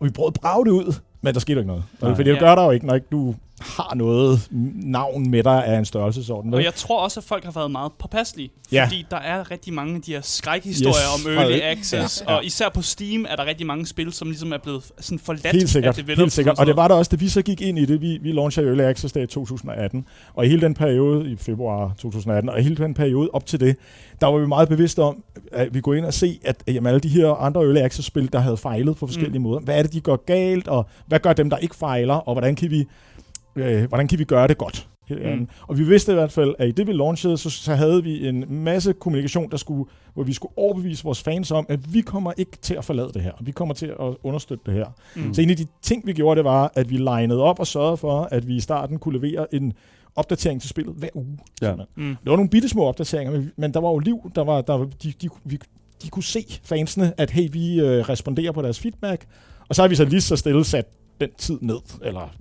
Og 0.00 0.06
vi 0.06 0.10
prøvede 0.10 0.32
at 0.36 0.40
brage 0.40 0.64
det 0.64 0.70
ud, 0.70 0.94
men 1.22 1.34
der 1.34 1.40
skete 1.40 1.52
jo 1.52 1.58
ikke 1.58 1.68
noget. 1.68 1.84
Nej. 2.02 2.14
Fordi 2.14 2.30
det 2.30 2.34
Ja. 2.36 2.40
gør 2.40 2.54
der 2.54 2.64
jo 2.64 2.70
ikke, 2.70 2.86
når 2.86 2.94
ikke 2.94 3.06
du 3.12 3.34
har 3.62 3.94
noget 3.94 4.48
navn 4.84 5.30
med 5.30 5.42
dig 5.42 5.66
af 5.66 5.78
en 5.78 5.84
størrelsesorden. 5.84 6.50
vel? 6.52 6.58
Og 6.58 6.64
jeg 6.64 6.74
tror 6.74 7.00
også, 7.00 7.20
at 7.20 7.24
folk 7.24 7.44
har 7.44 7.50
været 7.52 7.70
meget 7.70 7.92
påpasselige, 7.98 8.50
Ja. 8.72 8.84
fordi 8.84 9.06
der 9.10 9.16
er 9.16 9.50
rigtig 9.50 9.72
mange 9.74 9.94
af 9.96 10.02
de 10.02 10.12
her 10.12 10.20
skrækhistorier 10.20 10.94
Yes. 11.18 11.26
om 11.26 11.32
early 11.32 11.60
access, 11.62 12.22
Ja. 12.28 12.34
og 12.34 12.44
især 12.44 12.68
på 12.68 12.82
Steam 12.82 13.26
er 13.28 13.36
der 13.36 13.46
rigtig 13.46 13.66
mange 13.66 13.86
spil, 13.86 14.12
som 14.12 14.28
ligesom 14.28 14.52
er 14.52 14.58
blevet 14.58 14.84
sådan 15.00 15.18
forladt 15.18 15.46
Helt 15.56 15.70
sikkert, 15.70 15.98
af 15.98 16.16
helt 16.16 16.32
sikkert. 16.32 16.58
Og 16.58 16.66
det 16.66 16.76
var 16.76 16.88
der 16.88 16.94
også, 16.94 17.08
da 17.08 17.16
vi 17.16 17.28
så 17.28 17.42
gik 17.42 17.60
ind 17.60 17.78
i 17.78 17.84
det. 17.84 18.00
Vi, 18.00 18.18
vi 18.22 18.32
launchede 18.32 18.66
Early 18.66 18.80
Access 18.82 19.12
der 19.12 19.22
i 19.22 19.26
2018. 19.26 20.04
Og 20.34 20.46
i 20.46 20.48
hele 20.48 20.60
den 20.62 20.74
periode, 20.74 21.30
i 21.30 21.36
februar 21.36 21.94
2018, 21.98 22.48
og 22.50 22.60
i 22.60 22.62
hele 22.62 22.76
den 22.76 22.94
periode 22.94 23.30
op 23.32 23.46
til 23.46 23.60
det, 23.60 23.76
der 24.20 24.26
var 24.26 24.38
vi 24.38 24.46
meget 24.46 24.68
bevidste 24.68 25.02
om, 25.02 25.22
at 25.52 25.74
vi 25.74 25.80
går 25.80 25.94
ind 25.94 26.04
og 26.04 26.14
se, 26.14 26.38
at 26.44 26.62
jamen, 26.68 26.86
alle 26.86 27.00
de 27.00 27.08
her 27.08 27.28
andre 27.42 27.60
Early 27.64 27.78
Access-spil, 27.80 28.32
der 28.32 28.38
havde 28.38 28.56
fejlet 28.56 28.96
på 28.96 29.06
forskellige 29.06 29.38
Mm. 29.38 29.42
måder, 29.42 29.60
hvad 29.60 29.78
er 29.78 29.82
det, 29.82 29.92
de 29.92 30.00
gør 30.00 30.16
galt, 30.16 30.68
og 30.68 30.86
hvad 31.06 31.18
gør 31.18 31.32
dem, 31.32 31.50
der 31.50 31.56
ikke 31.56 31.76
fejler, 31.76 32.14
og 32.14 32.34
hvordan 32.34 32.54
kan 32.56 32.70
vi, 32.70 32.84
øh, 33.56 33.84
hvordan 33.88 34.08
kan 34.08 34.18
vi 34.18 34.24
gøre 34.24 34.48
det 34.48 34.58
godt? 34.58 34.88
Mm. 35.10 35.48
Og 35.68 35.78
vi 35.78 35.84
vidste 35.84 36.12
i 36.12 36.14
hvert 36.14 36.32
fald, 36.32 36.54
at 36.58 36.68
i 36.68 36.70
det 36.70 36.86
vi 36.86 36.92
launchede, 36.92 37.38
så, 37.38 37.50
så 37.50 37.74
havde 37.74 38.02
vi 38.02 38.28
en 38.28 38.44
masse 38.48 38.92
kommunikation, 38.92 39.50
der 39.50 39.56
skulle, 39.56 39.90
hvor 40.14 40.22
vi 40.22 40.32
skulle 40.32 40.52
overbevise 40.58 41.04
vores 41.04 41.22
fans 41.22 41.50
om, 41.50 41.66
at 41.68 41.94
vi 41.94 42.00
kommer 42.00 42.32
ikke 42.36 42.56
til 42.62 42.74
at 42.74 42.84
forlade 42.84 43.10
det 43.14 43.22
her. 43.22 43.32
Vi 43.40 43.52
kommer 43.52 43.74
til 43.74 43.86
at 43.86 44.14
understøtte 44.22 44.62
det 44.66 44.74
her. 44.74 44.86
Mm. 45.16 45.34
Så 45.34 45.42
en 45.42 45.50
af 45.50 45.56
de 45.56 45.66
ting, 45.82 46.06
vi 46.06 46.12
gjorde, 46.12 46.38
det 46.38 46.44
var, 46.44 46.72
at 46.74 46.90
vi 46.90 46.96
linede 46.96 47.42
op 47.42 47.60
og 47.60 47.66
sørgede 47.66 47.96
for, 47.96 48.28
at 48.30 48.48
vi 48.48 48.56
i 48.56 48.60
starten 48.60 48.98
kunne 48.98 49.18
levere 49.18 49.54
en 49.54 49.72
opdatering 50.16 50.60
til 50.60 50.70
spillet 50.70 50.94
hver 50.94 51.08
uge. 51.14 51.38
Ja. 51.62 51.74
Mm. 51.74 52.16
Det 52.24 52.30
var 52.30 52.36
nogle 52.36 52.50
bitte 52.50 52.68
små 52.68 52.84
opdateringer, 52.84 53.32
men, 53.32 53.50
men 53.56 53.74
der 53.74 53.80
var 53.80 53.90
jo 53.90 53.98
liv. 53.98 54.30
Der 54.34 54.44
var, 54.44 54.60
der 54.60 54.72
var, 54.72 54.84
de, 55.02 55.12
de, 55.22 55.28
vi, 55.44 55.58
de 56.02 56.08
kunne 56.08 56.22
se 56.22 56.44
fansene, 56.64 57.12
at 57.20 57.30
hey, 57.30 57.48
vi 57.52 57.80
øh, 57.80 58.08
responderer 58.08 58.52
på 58.52 58.62
deres 58.62 58.80
feedback. 58.80 59.26
Og 59.68 59.74
så 59.74 59.82
har 59.82 59.88
vi 59.88 59.94
så 59.94 60.04
lige 60.04 60.20
så 60.20 60.36
stille 60.36 60.64
sat 60.64 60.86
den 61.22 61.30
tid 61.38 61.58
ned, 61.60 61.78
eller 62.02 62.34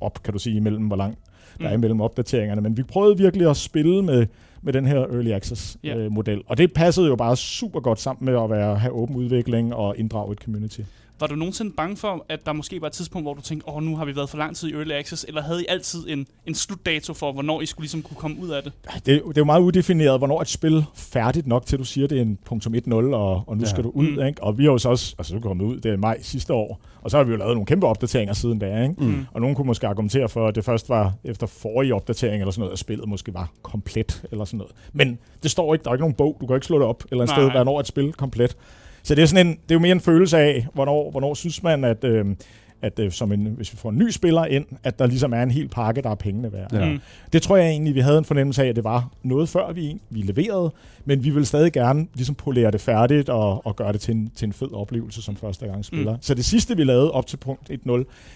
op, 0.00 0.22
kan 0.22 0.32
du 0.32 0.38
sige, 0.38 0.56
imellem, 0.56 0.86
hvor 0.86 0.96
lang 0.96 1.18
der 1.58 1.64
er 1.64 1.68
Mm. 1.68 1.74
imellem 1.74 2.00
opdateringerne. 2.00 2.60
Men 2.60 2.76
vi 2.76 2.82
prøvede 2.82 3.18
virkelig 3.18 3.50
at 3.50 3.56
spille 3.56 4.02
med, 4.02 4.26
med 4.62 4.72
den 4.72 4.86
her 4.86 4.96
Early. 4.98 5.30
Access-model. 5.30 5.98
Øh, 5.98 6.12
model. 6.12 6.42
og 6.46 6.58
det 6.58 6.72
passede 6.72 7.06
jo 7.06 7.16
bare 7.16 7.36
super 7.36 7.80
godt 7.80 8.00
sammen 8.00 8.24
med 8.32 8.42
at 8.42 8.50
være, 8.50 8.76
have 8.76 8.92
åben 8.92 9.16
udvikling 9.16 9.74
og 9.74 9.98
inddrage 9.98 10.32
et 10.32 10.38
community. 10.38 10.80
Var 11.20 11.26
du 11.26 11.34
nogensinde 11.34 11.70
bange 11.76 11.96
for, 11.96 12.24
at 12.28 12.46
der 12.46 12.52
måske 12.52 12.80
var 12.80 12.86
et 12.86 12.92
tidspunkt, 12.92 13.24
hvor 13.24 13.34
du 13.34 13.40
tænkte, 13.40 13.68
åh, 13.68 13.76
oh, 13.76 13.82
nu 13.82 13.96
har 13.96 14.04
vi 14.04 14.16
været 14.16 14.30
for 14.30 14.38
lang 14.38 14.56
tid 14.56 14.68
i 14.68 14.72
Early 14.72 14.92
Access, 14.92 15.24
eller 15.28 15.42
havde 15.42 15.62
I 15.62 15.66
altid 15.68 16.08
en, 16.08 16.26
en 16.46 16.54
slutdato 16.54 17.14
for, 17.14 17.32
hvornår 17.32 17.60
I 17.60 17.66
skulle 17.66 17.84
ligesom 17.84 18.02
kunne 18.02 18.16
komme 18.16 18.36
ud 18.40 18.48
af 18.48 18.62
det? 18.62 18.72
Det, 19.06 19.14
er 19.14 19.18
jo- 19.18 19.28
det 19.28 19.36
er 19.36 19.40
jo 19.40 19.44
meget 19.44 19.60
udefineret, 19.60 20.18
hvornår 20.20 20.40
et 20.42 20.48
spil 20.48 20.76
er 20.76 20.82
færdigt 20.94 21.46
nok 21.46 21.66
til, 21.66 21.76
at 21.76 21.80
du 21.80 21.84
siger, 21.84 22.06
det 22.06 22.18
er 22.18 22.22
en 22.22 22.38
punkt 22.44 22.66
1.0, 22.66 22.94
og, 22.94 23.44
og 23.46 23.56
nu 23.56 23.62
Ja. 23.62 23.68
skal 23.68 23.84
du 23.84 23.90
ud. 23.90 24.10
Mm. 24.10 24.26
Ikke? 24.26 24.42
Og 24.42 24.58
vi 24.58 24.64
har 24.64 24.70
jo 24.72 24.78
så 24.78 24.88
også, 24.88 25.14
altså 25.18 25.34
du 25.34 25.40
kommet 25.40 25.64
ud, 25.64 25.80
det 25.80 25.92
er 25.92 25.96
maj 25.96 26.18
sidste 26.22 26.52
år, 26.54 26.80
og 27.02 27.10
så 27.10 27.16
har 27.16 27.24
vi 27.24 27.30
jo 27.30 27.36
lavet 27.36 27.54
nogle 27.54 27.66
kæmpe 27.66 27.86
opdateringer 27.86 28.34
siden 28.34 28.58
da. 28.58 28.82
Ikke? 28.82 28.94
Mm. 28.98 29.26
Og 29.32 29.40
nogen 29.40 29.56
kunne 29.56 29.66
måske 29.66 29.86
argumentere 29.86 30.28
for, 30.28 30.48
at 30.48 30.54
det 30.54 30.64
først 30.64 30.88
var 30.88 31.12
efter 31.24 31.46
forrige 31.46 31.94
opdatering 31.94 32.40
eller 32.42 32.50
sådan 32.52 32.60
noget, 32.60 32.72
at 32.72 32.78
spillet 32.78 33.08
måske 33.08 33.34
var 33.34 33.50
komplet 33.62 34.22
eller 34.32 34.44
sådan 34.44 34.58
noget. 34.58 34.72
Men 34.92 35.18
det 35.42 35.50
står 35.50 35.74
ikke, 35.74 35.84
der 35.84 35.90
er 35.90 35.94
ikke 35.94 36.02
nogen 36.02 36.14
bog, 36.14 36.36
du 36.40 36.46
kan 36.46 36.56
ikke 36.56 36.66
slå 36.66 36.78
det 36.78 36.86
op 36.86 37.02
et 37.04 37.10
eller 37.10 37.26
Nej. 37.26 37.34
sted, 37.36 37.50
hvornår 37.50 37.80
et 37.80 37.86
spil 37.86 38.12
komplet. 38.12 38.56
Så 39.08 39.14
det 39.14 39.22
er, 39.22 39.26
sådan 39.26 39.46
en, 39.46 39.52
det 39.52 39.70
er 39.70 39.74
jo 39.74 39.78
mere 39.78 39.92
en 39.92 40.00
følelse 40.00 40.38
af, 40.38 40.66
hvornår, 40.74 41.10
hvornår 41.10 41.34
synes 41.34 41.62
man, 41.62 41.84
at, 41.84 42.04
øh, 42.04 42.26
at 42.82 42.98
øh, 42.98 43.12
som 43.12 43.32
en, 43.32 43.46
hvis 43.46 43.72
vi 43.72 43.78
får 43.78 43.90
en 43.90 43.98
ny 43.98 44.10
spiller 44.10 44.44
ind, 44.44 44.66
at 44.84 44.98
der 44.98 45.06
ligesom 45.06 45.32
er 45.32 45.42
en 45.42 45.50
hel 45.50 45.68
pakke, 45.68 46.02
der 46.02 46.10
er 46.10 46.14
pengene 46.14 46.52
værd. 46.52 46.72
Ja. 46.72 46.88
Mm. 46.88 47.00
Det 47.32 47.42
tror 47.42 47.56
jeg 47.56 47.68
egentlig, 47.68 47.94
vi 47.94 48.00
havde 48.00 48.18
en 48.18 48.24
fornemmelse 48.24 48.62
af, 48.62 48.68
at 48.68 48.76
det 48.76 48.84
var 48.84 49.10
noget 49.22 49.48
før 49.48 49.72
vi, 49.72 50.00
vi 50.10 50.20
leverede, 50.20 50.70
men 51.04 51.24
vi 51.24 51.30
vil 51.30 51.46
stadig 51.46 51.72
gerne 51.72 52.06
ligesom 52.14 52.34
polere 52.34 52.70
det 52.70 52.80
færdigt 52.80 53.28
og, 53.28 53.66
og 53.66 53.76
gøre 53.76 53.92
det 53.92 54.00
til 54.00 54.14
en, 54.14 54.30
til 54.36 54.46
en 54.46 54.52
fed 54.52 54.72
oplevelse 54.72 55.22
som 55.22 55.36
første 55.36 55.66
gang 55.66 55.84
spiller. 55.84 56.12
Mm. 56.12 56.22
Så 56.22 56.34
det 56.34 56.44
sidste, 56.44 56.76
vi 56.76 56.84
lavede 56.84 57.12
op 57.12 57.26
til 57.26 57.36
punkt 57.36 57.70
1.0, 57.70 57.92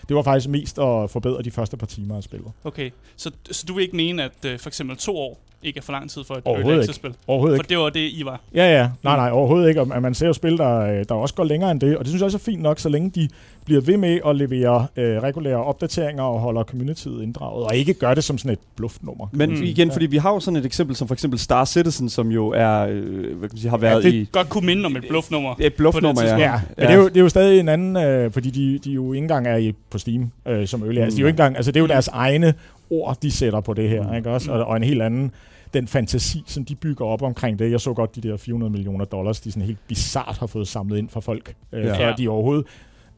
det 0.09 0.17
var 0.17 0.23
faktisk 0.23 0.49
mest 0.49 0.79
at 0.79 1.11
forbedre 1.11 1.43
de 1.43 1.50
første 1.50 1.76
par 1.76 1.87
timer 1.87 2.17
af 2.17 2.23
spillet. 2.23 2.50
Okay, 2.64 2.91
så, 3.17 3.31
så 3.50 3.64
du 3.69 3.75
vil 3.75 3.83
ikke 3.83 3.97
mene, 3.97 4.23
at 4.23 4.52
uh, 4.52 4.59
for 4.59 4.69
eksempel 4.69 4.97
to 4.97 5.17
år 5.17 5.41
ikke 5.62 5.78
er 5.78 5.83
for 5.83 5.92
lang 5.92 6.11
tid 6.11 6.25
for 6.25 6.35
et 6.35 6.40
Overhovedet 6.45 6.71
Early. 6.71 6.81
Access-spil? 6.83 7.14
Overhovedet 7.26 7.57
For 7.59 7.62
ikke. 7.62 7.69
det 7.71 7.78
var 7.78 7.90
det, 7.90 8.00
I 8.00 8.23
var. 8.25 8.40
Ja, 8.54 8.73
ja. 8.81 8.88
Nej, 9.02 9.16
nej, 9.16 9.31
overhovedet 9.31 9.69
ikke. 9.69 9.81
Og 9.81 10.02
man 10.02 10.14
ser 10.14 10.26
jo 10.26 10.33
spil, 10.33 10.59
der, 10.59 10.78
øh, 10.78 11.04
der 11.09 11.14
også 11.14 11.35
går 11.35 11.45
længere 11.45 11.71
end 11.71 11.81
det, 11.81 11.97
og 11.97 12.04
det 12.04 12.09
synes 12.09 12.21
jeg 12.21 12.25
også 12.25 12.37
er 12.38 12.52
fint 12.52 12.62
nok, 12.62 12.78
så 12.78 12.88
længe 12.88 13.11
de 13.11 13.28
bliver 13.64 13.81
ved 13.81 13.97
med 13.97 14.19
at 14.26 14.37
levere 14.37 14.87
øh, 14.97 15.23
regulære 15.23 15.64
opdateringer 15.64 16.23
og 16.23 16.40
holder 16.40 16.62
communityet 16.64 17.23
inddraget, 17.23 17.64
og 17.66 17.76
ikke 17.76 17.95
gør 17.95 18.14
det 18.14 18.25
som 18.25 18.38
sådan 18.38 18.52
et 18.52 18.59
bluffnummer. 18.76 19.26
Men 19.33 19.50
Mm. 19.50 19.57
mm. 19.57 19.62
igen, 19.62 19.88
Ja. 19.88 19.95
fordi 19.95 20.07
vi 20.07 20.16
har 20.16 20.31
jo 20.33 20.40
sådan 20.40 20.57
et 20.57 20.66
eksempel 20.66 20.97
som 20.97 21.09
for 21.09 21.14
eksempel 21.14 21.38
Star 21.38 21.64
Citizen, 21.64 22.09
som 22.09 22.28
jo 22.31 22.49
er, 22.49 22.81
øh, 22.90 23.02
hvad 23.12 23.25
kan 23.25 23.38
man 23.52 23.59
sige, 23.59 23.71
har 23.71 23.76
været 23.76 24.04
det- 24.04 24.14
i 24.14 24.28
Godt 24.33 24.49
kunne 24.49 24.66
minde 24.66 24.87
om 24.87 24.97
et 24.97 25.04
bluffnummer. 25.09 25.54
et 25.61 25.75
bluffnummer, 25.75 26.23
ja. 26.25 26.38
Ja, 26.38 26.61
men 26.76 26.87
det 26.87 26.92
er, 26.95 26.97
jo, 26.99 27.09
det 27.09 27.16
er 27.16 27.21
jo 27.21 27.28
stadig 27.28 27.61
en 27.61 27.69
anden, 27.69 27.97
øh, 27.97 28.31
fordi 28.33 28.50
de, 28.50 28.78
de 28.78 28.90
jo 28.90 29.12
ikke 29.12 29.25
engang 29.25 29.47
er 29.47 29.57
i, 29.57 29.73
på 29.90 29.99
Steam 29.99 30.31
øh, 30.49 30.66
som 30.66 30.83
early. 30.83 30.99
Altså, 30.99 31.16
de 31.16 31.21
er 31.21 31.23
jo 31.23 31.26
ikke 31.26 31.35
engang, 31.35 31.57
altså, 31.57 31.73
det 31.73 31.76
er 31.76 31.81
jo 31.81 31.87
Mm. 31.87 31.88
deres 31.88 32.09
egne 32.09 32.54
ord, 32.90 33.16
de 33.23 33.31
sætter 33.31 33.61
på 33.61 33.75
det 33.75 33.88
her, 33.88 34.09
Mm. 34.09 34.14
ikke 34.14 34.31
også? 34.31 34.52
Og, 34.52 34.64
og 34.64 34.76
en 34.76 34.83
helt 34.85 35.02
anden, 35.02 35.31
den 35.75 35.88
fantasi, 35.88 36.43
som 36.47 36.64
de 36.64 36.75
bygger 36.75 37.05
op 37.07 37.23
omkring 37.23 37.59
det. 37.59 37.71
Jeg 37.71 37.81
så 37.81 37.93
godt 37.93 38.14
de 38.17 38.21
der 38.21 38.37
400 38.37 38.73
millioner 38.73 39.05
dollars, 39.05 39.41
de 39.41 39.52
sådan 39.52 39.67
helt 39.67 39.79
bizart 39.88 40.37
har 40.38 40.47
fået 40.47 40.69
samlet 40.69 40.99
ind 40.99 41.09
fra 41.09 41.21
folk, 41.21 41.55
øh, 41.73 41.85
Ja. 41.85 41.99
før 41.99 42.17
de 42.17 42.29
overhovedet 42.29 42.64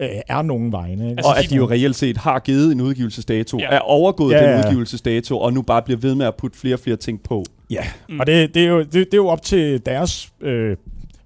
øh, 0.01 0.09
er 0.29 0.43
nogen 0.43 0.73
vegne. 0.73 1.05
Ikke? 1.05 1.17
Altså, 1.19 1.31
Og 1.31 1.39
at 1.39 1.51
de 1.51 1.57
jo 1.57 1.71
reelt 1.71 1.97
set 1.97 2.17
har 2.17 2.39
givet 2.39 2.73
en 2.73 2.81
udgivelsesdato, 2.81 3.59
Ja. 3.59 3.69
er 3.71 3.79
overgået 3.79 4.33
Ja, 4.35 4.39
den 4.53 4.61
ja. 4.61 4.67
udgivelsesdato, 4.69 5.39
og 5.39 5.53
nu 5.53 5.63
bare 5.63 5.83
bliver 5.83 5.99
ved 6.01 6.15
med 6.15 6.27
at 6.27 6.35
putte 6.39 6.59
flere 6.59 6.75
og 6.75 6.81
flere 6.81 6.97
ting 6.97 7.23
på. 7.23 7.45
Ja, 7.71 7.85
Mm. 8.09 8.15
mm. 8.15 8.21
og 8.21 8.27
det, 8.27 8.55
det, 8.55 8.65
er 8.65 8.69
jo, 8.69 8.79
det, 8.81 8.93
det 8.95 9.15
er 9.15 9.17
jo 9.19 9.27
op 9.29 9.43
til 9.43 9.87
deres 9.87 10.33
øh, 10.41 10.77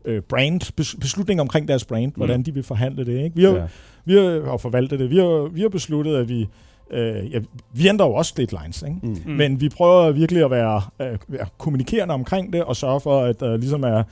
øh, 0.05 0.23
brand, 0.23 0.63
bes- 0.81 0.99
beslutning 1.01 1.41
omkring 1.41 1.69
deres 1.69 1.85
brand, 1.85 2.13
hvordan 2.17 2.43
de 2.43 2.55
vil 2.55 2.63
forhandle 2.63 3.05
det. 3.07 3.25
Ikke? 3.25 3.37
Vi 3.37 3.45
har, 3.45 3.51
Ja. 3.55 3.63
vi 4.05 4.15
har 4.15 4.23
og 4.51 4.61
forvaltet 4.61 4.99
det. 4.99 5.11
Vi 5.11 5.17
har, 5.17 5.49
vi 5.49 5.61
har 5.61 5.69
besluttet, 5.69 6.17
at 6.17 6.29
vi... 6.29 6.49
Øh, 6.91 7.33
ja, 7.33 7.39
vi 7.73 7.89
ændrer 7.89 8.07
jo 8.07 8.15
også 8.15 8.35
deadlines, 8.37 8.83
ikke? 8.83 8.97
Mm. 9.03 9.17
Mm. 9.27 9.33
Men 9.33 9.61
vi 9.61 9.69
prøver 9.69 10.11
virkelig 10.11 10.45
at 10.45 10.51
være, 10.51 10.83
øh, 11.01 11.19
være 11.29 11.47
kommunikerende 11.59 12.15
omkring 12.15 12.53
det, 12.53 12.65
og 12.65 12.77
sørge 12.77 13.01
for, 13.01 13.21
at 13.21 13.41
der 13.41 13.57
ligesom 13.57 13.83
er 13.85 14.03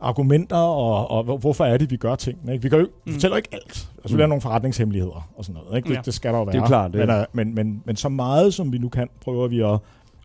argumenter, 0.00 0.56
og, 0.56 1.10
og 1.10 1.24
hvor- 1.24 1.36
hvorfor 1.36 1.64
er 1.64 1.76
det, 1.76 1.90
vi 1.90 1.96
gør 1.96 2.14
tingene. 2.14 2.52
Ikke? 2.52 2.62
Vi 2.62 2.68
kan 2.68 2.78
jo, 2.78 2.88
Mm. 3.06 3.12
fortæller 3.12 3.34
jo 3.34 3.38
ikke 3.38 3.48
alt. 3.52 3.88
Altså, 3.98 4.14
Mm. 4.14 4.16
vi 4.16 4.20
har 4.22 4.26
nogle 4.28 4.40
forretningshemmeligheder 4.40 5.28
og 5.36 5.44
sådan 5.44 5.60
noget. 5.64 5.76
Ikke? 5.76 5.88
Det, 5.88 5.94
Ja. 5.94 6.00
det 6.04 6.14
skal 6.14 6.32
der 6.32 6.38
jo 6.38 6.44
være. 6.44 6.52
Det 6.52 6.62
er 6.62 6.66
klart, 6.66 6.92
det 6.92 7.00
er- 7.02 7.06
Men, 7.06 7.16
øh, 7.16 7.24
men, 7.32 7.54
men, 7.54 7.82
men 7.84 7.96
så 7.96 8.08
meget, 8.08 8.54
som 8.54 8.72
vi 8.72 8.78
nu 8.78 8.88
kan, 8.88 9.08
prøver 9.24 9.48
vi 9.48 9.60
at, 9.60 9.78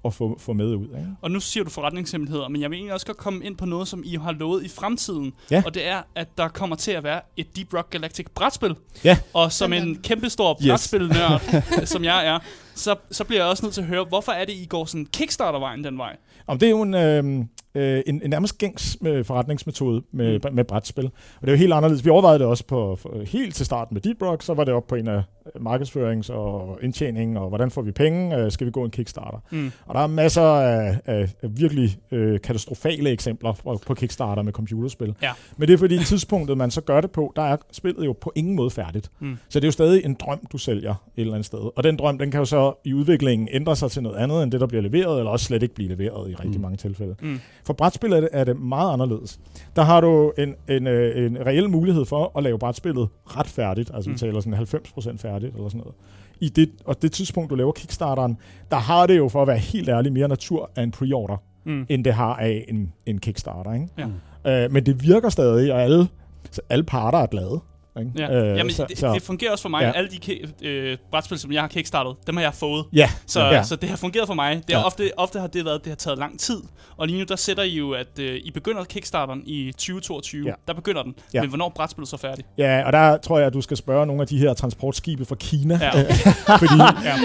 at 0.06 0.14
få, 0.14 0.38
få 0.40 0.54
med 0.54 0.66
ud. 0.66 0.84
Ikke? 0.88 1.08
Og 1.22 1.32
nu 1.32 1.40
siger 1.40 1.64
du 1.64 1.70
forretningshemmeligheder, 1.70 2.48
men 2.48 2.62
jeg 2.62 2.70
vil 2.70 2.76
egentlig 2.78 2.94
også 2.94 3.06
godt 3.06 3.18
komme 3.18 3.46
ind 3.46 3.58
på 3.58 3.66
noget, 3.66 3.88
som 3.88 4.02
I 4.06 4.16
har 4.16 4.32
lovet 4.32 4.64
i 4.64 4.68
fremtiden. 4.70 5.34
Ja. 5.52 5.64
Og 5.66 5.74
det 5.74 5.88
er, 5.88 6.02
at 6.16 6.38
der 6.38 6.48
kommer 6.48 6.76
til 6.76 6.92
at 6.92 7.04
være 7.04 7.22
et 7.38 7.56
Deep 7.56 7.74
Rock 7.74 7.90
Galactic 7.90 8.26
brætspil. 8.36 8.76
Ja. 9.04 9.18
Og 9.34 9.52
som 9.52 9.74
en 9.74 9.98
kæmpestor 10.04 10.58
Yes. 10.62 10.68
brætspilnørd, 10.70 11.42
som 11.94 12.04
jeg 12.04 12.28
er, 12.28 12.40
så, 12.78 12.96
så 13.12 13.24
bliver 13.24 13.42
jeg 13.42 13.50
også 13.50 13.66
nødt 13.66 13.74
til 13.74 13.82
at 13.82 13.88
høre, 13.88 14.06
hvorfor 14.06 14.32
er 14.32 14.46
det, 14.46 14.54
I 14.54 14.66
går 14.66 14.86
sådan 14.86 15.06
Kickstarter-vejen 15.06 15.84
den 15.84 15.98
vej? 15.98 16.16
Om 16.48 16.60
det 16.60 16.66
er 16.66 16.70
jo 16.70 16.82
en, 16.82 16.94
øh, 16.94 17.46
øh, 17.76 18.04
en, 18.06 18.22
en 18.24 18.30
nærmest 18.30 18.58
gængs 18.58 18.98
med 19.02 19.24
forretningsmetode 19.24 20.04
med, 20.12 20.40
mm. 20.44 20.56
med 20.56 20.64
brætspil. 20.64 21.06
Og 21.06 21.42
det 21.42 21.48
er 21.48 21.52
jo 21.52 21.58
helt 21.58 21.74
anderledes. 21.74 22.06
Vi 22.06 22.10
overvejede 22.10 22.40
det 22.40 22.48
også 22.48 22.66
på, 22.66 22.96
for, 22.96 23.24
helt 23.26 23.56
til 23.56 23.66
starten 23.66 23.96
med 23.96 24.02
Deep 24.02 24.22
Rock, 24.22 24.44
så 24.44 24.54
var 24.54 24.64
det 24.64 24.74
op 24.74 24.88
på 24.88 24.96
en 24.96 25.08
af 25.08 25.24
markedsførings- 25.60 26.34
og 26.34 26.80
indtjening, 26.82 27.40
og 27.40 27.50
hvordan 27.50 27.72
får 27.72 27.82
vi 27.82 27.92
penge, 27.92 28.38
øh, 28.38 28.52
skal 28.52 28.68
vi 28.68 28.72
gå 28.72 28.84
en 28.84 28.92
Kickstarter. 28.92 29.40
Mm. 29.52 29.72
Og 29.86 29.96
der 29.96 30.02
er 30.02 30.08
masser 30.08 30.42
af, 30.42 31.00
af, 31.06 31.30
af 31.42 31.60
virkelig 31.60 31.98
øh, 32.12 32.42
katastrofale 32.42 33.10
eksempler 33.10 33.54
på, 33.54 33.82
på 33.86 33.94
Kickstarter 33.94 34.42
med 34.42 34.54
computerspil. 34.54 35.16
Ja. 35.22 35.32
Men 35.58 35.68
det 35.68 35.74
er 35.74 35.78
fordi 35.78 36.04
tidspunktet, 36.04 36.58
man 36.58 36.72
så 36.72 36.82
gør 36.82 37.02
det 37.02 37.12
på, 37.12 37.34
der 37.36 37.42
er 37.42 37.58
spillet 37.72 38.06
jo 38.06 38.14
på 38.22 38.32
ingen 38.36 38.56
måde 38.56 38.70
færdigt. 38.70 39.12
Mm. 39.20 39.38
Så 39.50 39.60
det 39.60 39.64
er 39.64 39.68
jo 39.68 39.72
stadig 39.72 40.06
en 40.06 40.14
drøm, 40.14 40.40
du 40.52 40.58
sælger 40.58 40.92
et 40.92 41.22
eller 41.22 41.34
andet 41.34 41.46
sted. 41.46 41.60
Og 41.76 41.84
den 41.84 41.98
drøm, 41.98 42.18
den 42.18 42.32
kan 42.32 42.40
jo 42.40 42.46
så 42.46 42.67
i 42.86 42.94
udviklingen 42.94 43.48
ændre 43.52 43.76
sig 43.76 43.92
til 43.92 44.04
noget 44.04 44.16
andet, 44.18 44.44
end 44.44 44.52
det, 44.52 44.60
der 44.62 44.68
bliver 44.68 44.82
leveret, 44.82 45.18
eller 45.20 45.32
også 45.32 45.46
slet 45.46 45.64
ikke 45.64 45.76
blive 45.76 45.90
leveret 45.96 46.30
i 46.32 46.36
rigtig 46.36 46.56
Mm. 46.56 46.62
mange 46.62 46.78
tilfælde. 46.78 47.16
Mm. 47.22 47.40
For 47.66 47.74
brætspil 47.74 48.12
er 48.14 48.20
det, 48.22 48.30
er 48.34 48.44
det 48.44 48.60
meget 48.60 48.94
anderledes. 48.94 49.40
Der 49.76 49.82
har 49.82 50.02
du 50.02 50.32
en, 50.38 50.56
en, 50.70 50.88
øh, 50.88 51.26
en 51.26 51.38
reel 51.46 51.70
mulighed 51.70 52.06
for 52.06 52.32
at 52.38 52.44
lave 52.44 52.60
brætspillet 52.60 53.08
ret 53.26 53.48
færdigt. 53.48 53.92
Altså 53.94 54.10
mm. 54.10 54.12
Mm. 54.12 54.14
vi 54.14 54.20
taler 54.20 54.40
sådan 54.40 54.54
90% 55.16 55.18
færdigt 55.18 55.56
eller 55.56 55.70
sådan 55.70 55.80
noget. 55.80 55.96
I 56.40 56.50
det, 56.50 56.70
og 56.86 57.02
det 57.02 57.12
tidspunkt, 57.12 57.50
du 57.50 57.56
laver 57.56 57.72
Kickstarteren, 57.72 58.38
der 58.72 58.78
har 58.78 59.08
det 59.08 59.18
jo 59.18 59.28
for 59.30 59.42
at 59.42 59.48
være 59.48 59.58
helt 59.58 59.90
ærlig 59.90 60.14
mere 60.14 60.28
natur 60.28 60.70
af 60.76 60.84
en 60.84 60.92
pre-order, 60.92 61.38
Mm. 61.66 61.86
end 61.90 62.04
det 62.06 62.14
har 62.14 62.36
af 62.36 62.66
en, 62.70 62.94
en 63.06 63.18
Kickstarter. 63.20 63.74
Ikke? 63.74 63.88
Ja. 64.46 64.66
Øh, 64.66 64.72
men 64.72 64.86
det 64.86 65.04
virker 65.04 65.30
stadig, 65.30 65.74
og 65.74 65.82
alle, 65.84 66.08
så 66.52 66.62
alle 66.70 66.84
parter 66.84 67.18
er 67.18 67.26
glade. 67.26 67.60
Ikke? 68.00 68.12
Ja. 68.18 68.56
Jamen, 68.56 68.72
så, 68.74 68.86
det, 68.90 68.98
så, 68.98 69.14
det 69.14 69.22
fungerer 69.22 69.52
også 69.52 69.62
for 69.62 69.70
mig. 69.70 69.82
Ja. 69.82 69.88
Ja. 69.88 69.92
Alle 69.94 70.10
de 70.10 70.68
øh, 70.68 70.98
brætspil, 71.12 71.40
som 71.40 71.52
jeg 71.52 71.62
har 71.62 71.68
kickstartet, 71.68 72.14
dem 72.28 72.36
har 72.38 72.44
jeg 72.44 72.54
fået. 72.54 72.86
ja, 72.94 73.10
Så, 73.28 73.40
ja. 73.42 73.54
ja. 73.56 73.64
så 73.64 73.76
det 73.76 73.90
har 73.90 73.98
fungeret 73.98 74.28
for 74.28 74.34
mig. 74.34 74.56
Det 74.68 74.76
har 74.76 74.80
Ja. 74.82 74.86
ofte, 74.86 75.12
ofte 75.18 75.40
har 75.40 75.48
det 75.48 75.66
været, 75.66 75.84
det 75.84 75.90
har 75.92 75.96
taget 75.96 76.18
lang 76.20 76.40
tid. 76.40 76.58
Og 76.98 77.08
lige 77.08 77.20
nu, 77.20 77.26
der 77.30 77.36
sætter 77.36 77.64
I 77.64 77.70
jo, 77.78 77.92
at 77.92 78.08
øh, 78.20 78.36
I 78.44 78.52
begynder 78.52 78.84
Kickstarteren 78.84 79.42
i 79.46 79.72
2022. 79.72 80.44
Ja. 80.46 80.50
Ja. 80.50 80.56
Der 80.68 80.74
begynder 80.74 81.04
den. 81.04 81.14
Ja. 81.18 81.24
Ja. 81.38 81.42
Men 81.42 81.50
hvornår 81.50 81.66
er 81.66 81.70
brætspillet 81.70 82.10
så 82.10 82.18
færdigt? 82.18 82.48
ja, 82.58 82.84
og 82.86 82.94
der 82.94 83.18
tror 83.18 83.38
jeg, 83.38 83.48
at 83.48 83.54
du 83.54 83.62
skal 83.62 83.78
spørge 83.78 84.06
nogle 84.06 84.22
af 84.22 84.28
de 84.28 84.38
her 84.38 84.54
transportskibe 84.54 85.26
fra 85.26 85.36
Kina. 85.36 85.80
Ja. 85.82 85.92
fordi 86.64 86.74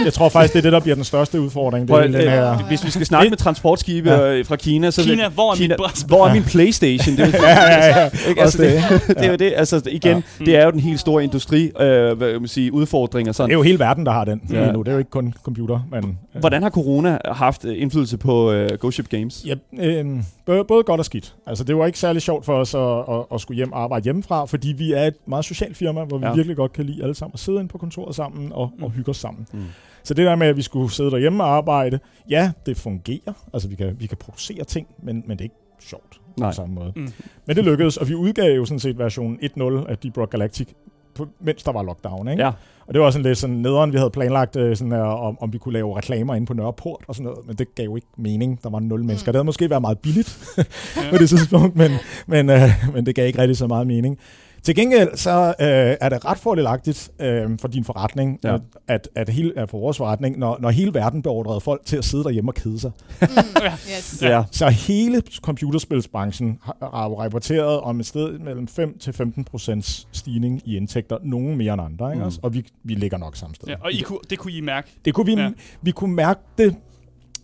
jeg 0.04 0.12
tror 0.12 0.28
faktisk, 0.28 0.52
det 0.52 0.58
er 0.58 0.62
det, 0.62 0.72
der 0.72 0.80
bliver 0.80 0.94
den 0.94 1.04
største 1.04 1.40
udfordring. 1.40 1.82
Det 1.82 1.90
Prøv, 1.90 1.98
er 2.02 2.06
den 2.06 2.14
øh, 2.14 2.20
her, 2.20 2.54
Hvis 2.68 2.84
vi 2.84 2.90
skal 2.90 3.06
snakke 3.06 3.30
med 3.30 3.38
transportskibe 3.38 4.10
Ja. 4.10 4.32
ja. 4.32 4.42
fra 4.42 4.56
Kina, 4.56 4.90
så 4.90 5.02
Kina, 5.02 5.28
hvor 5.28 5.52
er 5.52 5.56
Kina, 5.56 5.76
brætspil? 5.76 6.08
hvor 6.08 6.26
er 6.26 6.32
min 6.34 6.44
Playstation? 6.44 7.16
Det 7.16 7.24
er, 7.24 7.26
jo- 7.38 7.44
ja, 7.44 7.60
ja, 7.60 8.00
ja. 8.02 8.10
Altså, 8.38 8.62
det. 8.62 8.82
det, 9.08 9.16
det 9.16 9.24
er 9.26 9.30
jo 9.30 9.36
det. 9.36 9.52
Altså, 9.56 9.82
igen, 9.90 10.24
Ja. 10.40 10.44
det 10.44 10.56
er 10.56 10.61
jo 10.64 10.70
den 10.70 10.80
helt 10.80 11.00
store 11.00 11.24
industri, 11.24 11.66
øh, 11.80 12.12
hvad 12.18 12.38
man 12.40 12.48
sige, 12.48 12.72
udfordring 12.72 13.26
og 13.26 13.28
Det 13.28 13.36
sådan. 13.36 13.50
er 13.50 13.54
jo 13.54 13.62
hele 13.62 13.78
verden, 13.78 14.06
der 14.06 14.12
har 14.12 14.24
den 14.24 14.42
Ja. 14.50 14.72
nu. 14.72 14.78
Det 14.82 14.88
er 14.88 14.92
jo 14.92 14.98
ikke 14.98 15.10
kun 15.10 15.34
computer. 15.42 15.80
Men, 15.90 16.18
øh, 16.34 16.40
Hvordan 16.40 16.62
har 16.62 16.70
corona 16.70 17.18
haft 17.24 17.64
øh, 17.64 17.82
indflydelse 17.82 18.18
på 18.18 18.52
øh, 18.52 18.70
Ghost 18.80 18.94
Ship 18.94 19.08
Games? 19.08 19.44
Ja, 19.46 19.54
øh, 19.78 20.06
både, 20.46 20.84
godt 20.84 20.98
og 20.98 21.04
skidt. 21.04 21.34
Altså, 21.46 21.64
det 21.64 21.76
var 21.76 21.86
ikke 21.86 21.98
særlig 21.98 22.22
sjovt 22.22 22.44
for 22.44 22.54
os 22.54 22.74
at, 22.74 22.80
at, 23.16 23.24
at 23.34 23.40
skulle 23.40 23.56
hjem 23.56 23.72
og 23.72 23.82
arbejde 23.82 24.04
hjemmefra, 24.04 24.44
fordi 24.44 24.68
vi 24.78 24.92
er 24.92 25.04
et 25.04 25.14
meget 25.26 25.44
socialt 25.44 25.76
firma, 25.76 26.04
hvor 26.04 26.18
vi 26.18 26.26
Ja. 26.26 26.34
virkelig 26.34 26.56
godt 26.56 26.72
kan 26.72 26.84
lide 26.84 27.02
alle 27.02 27.14
sammen 27.14 27.34
at 27.34 27.40
sidde 27.40 27.58
inde 27.58 27.68
på 27.68 27.78
kontoret 27.78 28.14
sammen 28.14 28.52
og, 28.52 28.62
og 28.62 28.70
Mm. 28.88 28.90
hygge 28.90 29.10
os 29.10 29.16
sammen. 29.16 29.46
Mm. 29.52 29.60
Så 30.04 30.14
det 30.14 30.26
der 30.26 30.36
med, 30.36 30.46
at 30.46 30.56
vi 30.56 30.62
skulle 30.62 30.90
sidde 30.92 31.10
derhjemme 31.10 31.44
og 31.44 31.50
arbejde, 31.50 31.98
ja, 32.30 32.52
det 32.66 32.76
fungerer. 32.76 33.32
Altså, 33.54 33.68
vi 33.68 33.74
kan, 33.74 33.96
vi 33.98 34.06
kan 34.06 34.16
producere 34.16 34.64
ting, 34.64 34.86
men, 35.02 35.14
men 35.26 35.30
det 35.30 35.38
er 35.40 35.42
ikke 35.44 35.54
sjovt 35.80 36.20
Nej. 36.36 36.50
på 36.50 36.54
samme 36.54 36.74
måde. 36.74 36.92
Mm. 36.96 37.08
Men 37.46 37.56
det 37.56 37.64
lykkedes, 37.64 37.96
og 37.96 38.08
vi 38.08 38.14
udgav 38.14 38.56
jo 38.56 38.64
sådan 38.64 38.80
set 38.80 38.98
version 38.98 39.38
1.0 39.42 39.62
af 39.90 39.98
Deep 39.98 40.18
Rock 40.18 40.30
Galactic, 40.30 40.68
på, 41.14 41.26
mens 41.40 41.62
der 41.62 41.72
var 41.72 41.82
lockdown, 41.82 42.28
ikke? 42.28 42.42
Ja. 42.44 42.50
Og 42.86 42.94
det 42.94 43.02
var 43.02 43.10
sådan 43.10 43.24
lidt 43.24 43.38
sådan 43.38 43.56
nederen, 43.56 43.92
vi 43.92 43.98
havde 43.98 44.10
planlagt, 44.10 44.56
øh, 44.56 44.76
sådan, 44.76 44.92
øh, 44.92 45.24
om, 45.24 45.38
om 45.40 45.52
vi 45.52 45.58
kunne 45.58 45.72
lave 45.72 45.96
reklamer 45.96 46.34
inde 46.34 46.46
på 46.46 46.54
Nørreport 46.54 47.04
og 47.08 47.14
sådan 47.14 47.24
noget, 47.24 47.46
men 47.46 47.56
det 47.56 47.74
gav 47.74 47.84
jo 47.84 47.96
ikke 47.96 48.08
mening. 48.16 48.62
Der 48.62 48.70
var 48.70 48.80
nul 48.80 49.04
mennesker. 49.04 49.32
Det 49.32 49.36
havde 49.36 49.44
måske 49.44 49.70
været 49.70 49.82
meget 49.82 49.98
billigt 49.98 50.56
på 51.12 51.18
det 51.18 51.28
tidspunkt, 51.28 51.76
men, 51.76 51.90
men, 52.26 52.50
øh, 52.50 52.70
men 52.94 53.06
det 53.06 53.14
gav 53.14 53.26
ikke 53.26 53.38
rigtig 53.38 53.56
så 53.56 53.66
meget 53.66 53.86
mening. 53.86 54.18
Til 54.62 54.74
gengæld 54.74 55.16
så 55.16 55.30
øh, 55.60 55.96
er 56.00 56.08
det 56.08 56.24
ret 56.24 56.38
fordelagtigt 56.38 57.10
øh, 57.20 57.50
for 57.60 57.68
din 57.68 57.84
forretning, 57.84 58.38
Ja. 58.44 58.56
at, 58.88 59.08
at, 59.14 59.28
hele, 59.28 59.52
at 59.58 59.70
for 59.70 59.78
vores 59.78 59.96
forretning, 59.96 60.38
når, 60.38 60.58
når 60.60 60.70
hele 60.70 60.94
verden 60.94 61.22
beordrede 61.22 61.60
folk 61.60 61.80
til 61.84 61.96
at 61.96 62.04
sidde 62.04 62.24
derhjemme 62.24 62.50
og 62.50 62.54
kede 62.54 62.80
sig. 62.80 62.90
Mm. 63.20 63.26
Ja. 63.62 63.72
Yes. 63.72 64.22
Ja. 64.22 64.42
Så 64.50 64.68
hele 64.68 65.22
computerspilsbranchen 65.42 66.58
har, 66.62 66.76
har 66.94 67.08
jo 67.08 67.20
rapporteret 67.22 67.80
om 67.80 68.00
et 68.00 68.06
sted 68.06 68.38
mellem 68.38 68.68
5 68.68 68.98
til 68.98 69.12
15 69.12 69.44
procents 69.44 70.08
stigning 70.12 70.62
i 70.64 70.76
indtægter, 70.76 71.18
nogen 71.22 71.56
mere 71.56 71.72
end 71.72 71.82
andre, 71.82 72.10
ikke? 72.12 72.18
Mm. 72.20 72.26
også? 72.26 72.38
Og 72.42 72.54
vi, 72.54 72.66
vi 72.84 72.94
ligger 72.94 73.18
nok 73.18 73.36
samme 73.36 73.54
sted. 73.54 73.68
Ja, 73.68 73.74
og 73.80 73.92
I 73.92 74.00
kunne, 74.00 74.18
det 74.30 74.38
kunne 74.38 74.52
I 74.52 74.60
mærke. 74.60 74.90
Det 75.04 75.14
kunne 75.14 75.26
vi, 75.26 75.34
Ja. 75.42 75.50
vi 75.82 75.90
kunne 75.90 76.14
mærke 76.14 76.40
det 76.58 76.76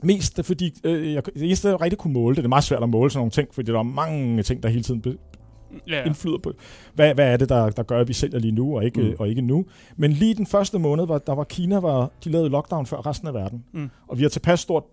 mest, 0.02 0.40
fordi 0.42 0.72
øh, 0.84 1.14
jeg, 1.14 1.24
det 1.26 1.42
eneste, 1.42 1.68
jeg 1.68 1.80
rigtig 1.80 1.98
kunne 1.98 2.12
måle 2.12 2.36
det, 2.36 2.42
det 2.42 2.44
er 2.44 2.48
meget 2.48 2.64
svært 2.64 2.82
at 2.82 2.88
måle 2.88 3.10
sådan 3.10 3.18
nogle 3.20 3.30
ting, 3.30 3.48
fordi 3.52 3.72
der 3.72 3.78
er 3.78 3.82
mange 3.82 4.42
ting, 4.42 4.62
der 4.62 4.68
hele 4.68 4.82
tiden 4.82 5.00
Ja, 5.86 6.04
indflyder 6.04 6.38
på, 6.38 6.52
hvad, 6.94 7.14
hvad 7.14 7.32
er 7.32 7.36
det, 7.36 7.48
der, 7.48 7.70
der 7.70 7.82
gør, 7.82 8.00
at 8.00 8.08
vi 8.08 8.12
sælger 8.12 8.38
lige 8.38 8.52
nu, 8.52 8.76
og 8.76 8.84
ikke, 8.84 9.00
Mm. 9.00 9.06
mm. 9.06 9.14
og 9.18 9.28
ikke 9.28 9.42
nu. 9.42 9.64
Men 9.96 10.12
lige 10.12 10.34
den 10.34 10.46
første 10.46 10.78
måned, 10.78 11.06
var, 11.06 11.18
der 11.18 11.34
var 11.34 11.44
Kina, 11.44 11.78
var, 11.78 12.10
de 12.24 12.30
lavede 12.30 12.48
lockdown 12.48 12.86
før 12.86 13.06
resten 13.06 13.28
af 13.28 13.34
verden. 13.34 13.64
Mm. 13.72 13.90
Og 14.08 14.18
vi 14.18 14.22
har 14.22 14.28
tilpas 14.30 14.60
stort 14.60 14.84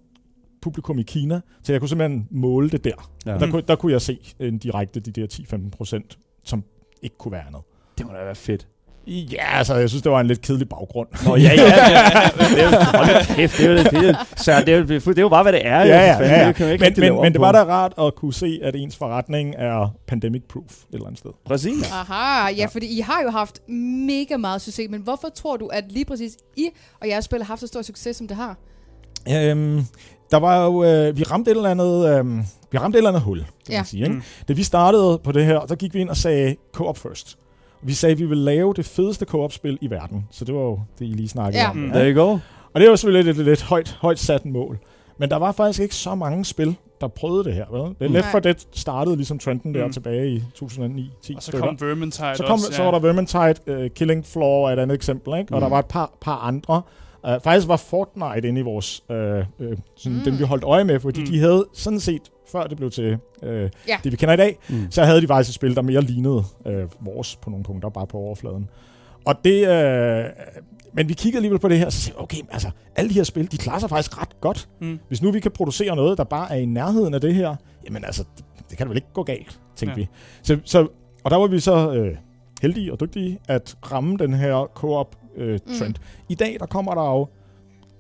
publikum 0.62 1.00
i 1.00 1.04
Kina, 1.04 1.42
så 1.64 1.72
jeg 1.74 1.82
kunne 1.82 1.90
simpelthen 1.90 2.28
måle 2.32 2.70
det 2.70 2.84
der. 2.84 3.10
Ja. 3.26 3.38
Der, 3.38 3.52
kunne, 3.52 3.62
der 3.68 3.76
kunne 3.76 3.92
jeg 3.92 4.02
se 4.02 4.20
en 4.40 4.58
direkte 4.58 5.00
de 5.00 5.12
der 5.12 5.28
10-15 5.68 5.70
procent, 5.70 6.18
som 6.44 6.64
ikke 7.02 7.18
kunne 7.18 7.32
være 7.32 7.48
andet. 7.48 7.62
Det 7.98 8.06
må 8.06 8.12
da 8.12 8.18
være 8.24 8.36
fedt. 8.36 8.68
Ja, 9.08 9.58
altså, 9.58 9.76
jeg 9.76 9.90
synes, 9.90 10.02
det 10.04 10.12
var 10.12 10.20
en 10.20 10.28
lidt 10.28 10.42
kedelig 10.42 10.70
baggrund. 10.70 11.08
Nå, 11.26 11.36
ja, 11.36 11.52
ja. 11.54 11.64
ja. 11.64 12.30
Det 12.56 12.64
er 12.64 12.72
jo, 13.20 13.36
kæft, 13.36 13.58
det 13.58 13.66
er 13.66 13.72
jo, 13.72 13.78
det 13.78 14.08
jo- 14.08 14.14
så 14.36 14.64
det 14.66 14.74
er, 14.74 14.84
det 14.84 15.18
er 15.18 15.22
jo 15.22 15.30
bare, 15.30 15.44
hvad 15.44 15.54
det 15.54 15.68
er. 15.68 15.82
jo, 15.82 15.88
ja, 15.88 16.02
ja, 16.06 16.18
ja, 16.24 16.40
ja. 16.42 16.48
Det 16.48 16.56
kan 16.56 16.66
man 16.66 16.74
ikke 16.74 16.84
Men, 16.86 16.94
men, 17.10 17.12
om 17.18 17.24
men 17.24 17.34
det 17.34 17.42
var 17.42 17.52
da 17.52 17.64
rart 17.64 17.94
at 18.02 18.16
kunne 18.16 18.34
se, 18.34 18.60
at 18.64 18.76
ens 18.76 18.96
forretning 18.98 19.56
er 19.58 19.94
pandemic-proof 20.12 20.70
et 20.70 20.94
eller 20.94 21.06
andet 21.06 21.20
sted. 21.20 21.32
Præcis. 21.46 21.92
Aha, 21.92 22.48
ja, 22.48 22.54
Ja. 22.56 22.66
fordi 22.66 22.98
I 22.98 23.00
har 23.00 23.22
jo 23.24 23.30
haft 23.30 23.70
mega 24.08 24.38
meget 24.38 24.62
succes, 24.62 24.90
men 24.90 25.02
hvorfor 25.02 25.28
tror 25.36 25.58
du, 25.58 25.66
at 25.68 25.84
lige 25.90 26.06
præcis 26.06 26.38
I 26.58 26.70
og 27.02 27.08
jeres 27.08 27.26
spil 27.26 27.40
har 27.40 27.46
haft 27.46 27.62
så 27.62 27.68
stor 27.68 27.82
succes, 27.82 28.18
som 28.18 28.28
det 28.28 28.38
har? 28.38 28.58
Øhm, 29.32 29.86
der 30.32 30.38
var 30.38 30.66
jo, 30.66 30.84
øh, 30.84 31.18
vi 31.18 31.24
ramte 31.24 31.52
et 31.52 31.58
eller 31.58 31.70
andet, 31.70 32.20
øh, 32.20 32.26
vi 32.72 32.78
ramte 32.78 32.96
et 32.96 33.00
eller 33.00 33.10
andet 33.10 33.22
hul, 33.22 33.38
kan 33.38 33.46
Ja. 33.70 33.78
man 33.78 33.86
sige. 33.86 34.04
Ikke? 34.04 34.16
Mm. 34.16 34.22
Da 34.48 34.54
vi 34.54 34.64
startede 34.64 35.20
på 35.24 35.32
det 35.32 35.46
her, 35.46 35.60
så 35.68 35.76
gik 35.76 35.94
vi 35.94 36.00
ind 36.02 36.10
og 36.10 36.18
sagde 36.18 36.56
co-op 36.74 36.98
first. 36.98 37.38
Vi 37.86 37.94
sagde, 37.94 38.14
at 38.14 38.20
vi 38.20 38.26
ville 38.26 38.44
lave 38.44 38.74
det 38.74 38.86
fedeste 38.86 39.26
co-op-spil 39.26 39.78
i 39.82 39.90
verden. 39.90 40.28
Så 40.32 40.46
det 40.46 40.56
var 40.56 40.62
jo 40.62 40.80
det, 41.00 41.06
I 41.06 41.10
lige 41.10 41.28
snakkede 41.30 41.64
Ja. 41.64 41.70
om. 41.70 41.76
Mm. 41.78 41.90
There 41.90 42.14
you 42.14 42.24
go. 42.26 42.38
Og 42.74 42.82
det 42.82 42.90
var 42.90 42.96
selvfølgelig 42.96 43.30
et 43.30 43.36
lidt, 43.36 43.48
lidt 43.48 43.62
højt, 43.64 43.98
højt 44.02 44.20
sat 44.20 44.46
mål. 44.46 44.80
Men 45.18 45.30
der 45.30 45.36
var 45.38 45.52
faktisk 45.52 45.80
ikke 45.80 45.96
så 45.96 46.16
mange 46.16 46.46
spil, 46.46 46.76
der 47.02 47.08
prøvede 47.08 47.44
det 47.44 47.54
her. 47.54 47.66
Vel? 47.72 47.96
Det. 48.00 48.12
Left. 48.12 48.28
4 48.32 48.40
Dead 48.42 48.56
startede 48.74 49.16
ligesom 49.16 49.40
trenden 49.40 49.74
der 49.76 49.86
Mm. 49.86 49.92
tilbage 49.94 50.30
i 50.30 50.44
2009-10 50.56 51.36
Og 51.36 51.44
så 51.44 51.52
kom 51.52 51.78
Vermintide 51.82 52.36
så, 52.36 52.44
kom, 52.44 52.54
også. 52.54 52.72
så 52.72 52.84
var 52.84 52.92
der 52.92 53.00
Vermintide, 53.00 53.56
uh, 53.68 53.88
Killing 53.96 54.26
Floor 54.26 54.70
er 54.70 54.74
et 54.74 54.80
andet 54.80 54.96
eksempel, 54.96 55.40
ikke? 55.40 55.54
og 55.54 55.58
Mm. 55.58 55.62
der 55.62 55.70
var 55.70 55.80
et 55.80 55.86
par, 55.86 56.12
par 56.22 56.36
andre. 56.38 56.82
Uh, 57.28 57.42
faktisk 57.44 57.68
var 57.68 57.78
Fortnite 57.78 58.48
inde 58.48 58.60
i 58.60 58.64
vores, 58.64 59.02
uh, 59.10 59.16
uh, 59.16 59.20
sådan 59.20 59.78
Mm. 60.06 60.12
mm. 60.12 60.20
dem 60.24 60.40
vi 60.40 60.44
holdt 60.44 60.64
øje 60.64 60.84
med, 60.84 61.00
fordi 61.00 61.20
Mm. 61.20 61.26
mm. 61.28 61.32
de 61.32 61.40
havde 61.40 61.66
sådan 61.74 62.00
set, 62.00 62.22
før 62.52 62.64
det 62.64 62.78
blev 62.78 62.92
til 62.92 63.14
uh, 63.44 63.50
Ja. 63.50 63.68
det 64.04 64.12
vi 64.12 64.16
kender 64.18 64.34
i 64.34 64.38
dag, 64.38 64.58
Mm. 64.70 64.88
så 64.92 65.04
havde 65.04 65.22
de 65.22 65.28
faktisk 65.28 65.50
et 65.50 65.56
spil, 65.56 65.76
der 65.76 65.82
mere 65.82 66.02
lignede 66.02 66.44
uh, 66.66 67.06
vores 67.06 67.36
på 67.36 67.50
nogle 67.50 67.64
punkter, 67.64 67.90
bare 67.90 68.08
på 68.08 68.18
overfladen. 68.18 68.70
Og 69.26 69.36
det, 69.46 69.62
uh, 69.64 70.30
men 70.94 71.10
vi 71.10 71.14
kiggede 71.14 71.38
alligevel 71.38 71.60
på 71.60 71.68
det 71.68 71.78
her, 71.78 71.86
og 71.86 71.92
så 71.94 72.00
sagde 72.02 72.18
vi, 72.20 72.24
okay, 72.24 72.38
altså, 72.52 72.70
alle 72.96 73.10
de 73.10 73.14
her 73.14 73.24
spil, 73.24 73.52
de 73.52 73.58
klarer 73.58 73.80
sig 73.80 73.90
faktisk 73.90 74.22
ret 74.22 74.42
godt. 74.42 74.70
Mm. 74.82 75.00
Hvis 75.08 75.22
nu 75.22 75.32
vi 75.32 75.40
kan 75.40 75.52
producere 75.52 75.96
noget, 75.96 76.18
der 76.18 76.24
bare 76.24 76.52
er 76.52 76.56
i 76.58 76.66
nærheden 76.66 77.14
af 77.14 77.22
det 77.22 77.36
her, 77.36 77.56
jamen 77.86 78.06
altså, 78.06 78.24
det, 78.38 78.46
det 78.70 78.78
kan 78.78 78.88
da 78.88 78.90
vel 78.90 78.98
ikke 78.98 79.14
gå 79.14 79.24
galt, 79.24 79.60
tænkte 79.76 80.00
Ja. 80.00 80.02
ja. 80.02 80.06
vi. 80.06 80.10
Så, 80.44 80.58
så, 80.66 80.88
og 81.24 81.32
der 81.32 81.38
var 81.38 81.48
vi 81.48 81.60
så 81.60 81.94
øh, 81.94 82.16
heldige 82.62 82.92
og 82.92 83.00
dygtige 83.00 83.40
at 83.48 83.78
ramme 83.92 84.18
den 84.18 84.34
her 84.34 84.70
co-op 84.76 85.16
øh, 85.38 85.60
trend. 85.80 85.94
Mm. 85.98 86.26
I 86.30 86.36
dag, 86.36 86.58
der 86.60 86.66
kommer 86.66 86.94
der 86.96 87.04
jo, 87.04 87.28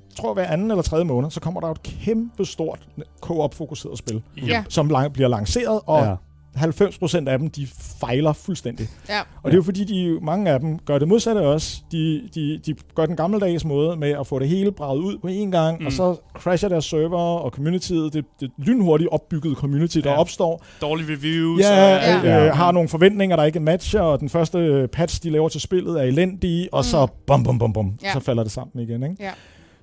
jeg 0.09 0.15
tror 0.17 0.33
hver 0.33 0.47
anden 0.47 0.71
eller 0.71 0.81
tredje 0.83 1.05
måned, 1.05 1.31
så 1.31 1.39
kommer 1.39 1.59
der 1.61 1.67
jo 1.67 1.71
et 1.71 1.83
kæmpe 1.83 2.45
stort 2.45 2.87
co-op 3.21 3.53
fokuseret 3.53 3.97
spil, 3.97 4.23
Yep. 4.37 4.65
Som 4.69 4.89
lang, 4.89 5.13
bliver 5.13 5.27
lanceret, 5.29 5.81
og 5.85 6.03
Ja. 6.03 6.15
Ja. 6.57 6.61
90% 6.61 7.27
af 7.27 7.39
dem, 7.39 7.49
de 7.49 7.67
fejler 7.99 8.33
fuldstændig. 8.33 8.87
Ja. 9.09 9.19
Og 9.19 9.25
det 9.43 9.51
er 9.51 9.55
jo 9.55 9.63
fordi, 9.63 9.83
de, 9.83 10.19
mange 10.21 10.51
af 10.51 10.59
dem 10.59 10.79
gør 10.79 10.97
det 10.99 11.07
modsatte 11.07 11.39
også. 11.39 11.77
De, 11.91 12.21
de, 12.35 12.59
de 12.65 12.75
gør 12.95 13.05
den 13.05 13.15
gammeldags 13.15 13.65
måde 13.65 13.97
med 13.97 14.09
at 14.19 14.27
få 14.27 14.39
det 14.39 14.47
hele 14.49 14.71
braget 14.71 14.99
ud 15.01 15.17
på 15.17 15.27
én 15.27 15.51
gang, 15.51 15.79
Mm. 15.79 15.85
og 15.85 15.91
så 15.91 16.15
crasher 16.33 16.69
deres 16.69 16.85
server 16.85 17.17
og 17.17 17.51
communityet, 17.51 18.13
det, 18.13 18.25
det 18.39 18.51
lynhurtigt 18.57 19.09
opbyggede 19.11 19.55
community, 19.55 19.97
der 19.97 20.11
Ja. 20.11 20.19
opstår, 20.19 20.65
Dårlige 20.81 21.07
reviews. 21.13 21.61
ja, 21.61 21.95
og, 21.95 22.01
Ja. 22.01 22.17
øh, 22.17 22.25
Ja. 22.25 22.45
øh, 22.47 22.55
har 22.55 22.71
nogle 22.71 22.89
forventninger, 22.89 23.35
der 23.35 23.43
ikke 23.43 23.59
matcher, 23.59 24.01
og 24.01 24.19
den 24.19 24.29
første 24.29 24.89
patch, 24.91 25.23
de 25.23 25.29
laver 25.29 25.49
til 25.49 25.61
spillet, 25.61 25.99
er 25.99 26.03
elendige, 26.03 26.69
og 26.73 26.85
så 26.85 27.05
Mm. 27.05 27.11
bum, 27.27 27.43
bum, 27.43 27.59
bum, 27.59 27.73
bum, 27.73 27.93
Ja. 28.03 28.13
så 28.13 28.19
falder 28.19 28.43
det 28.43 28.51
sammen 28.51 28.83
igen. 28.89 29.03
Ikke? 29.03 29.15
Ja. 29.19 29.31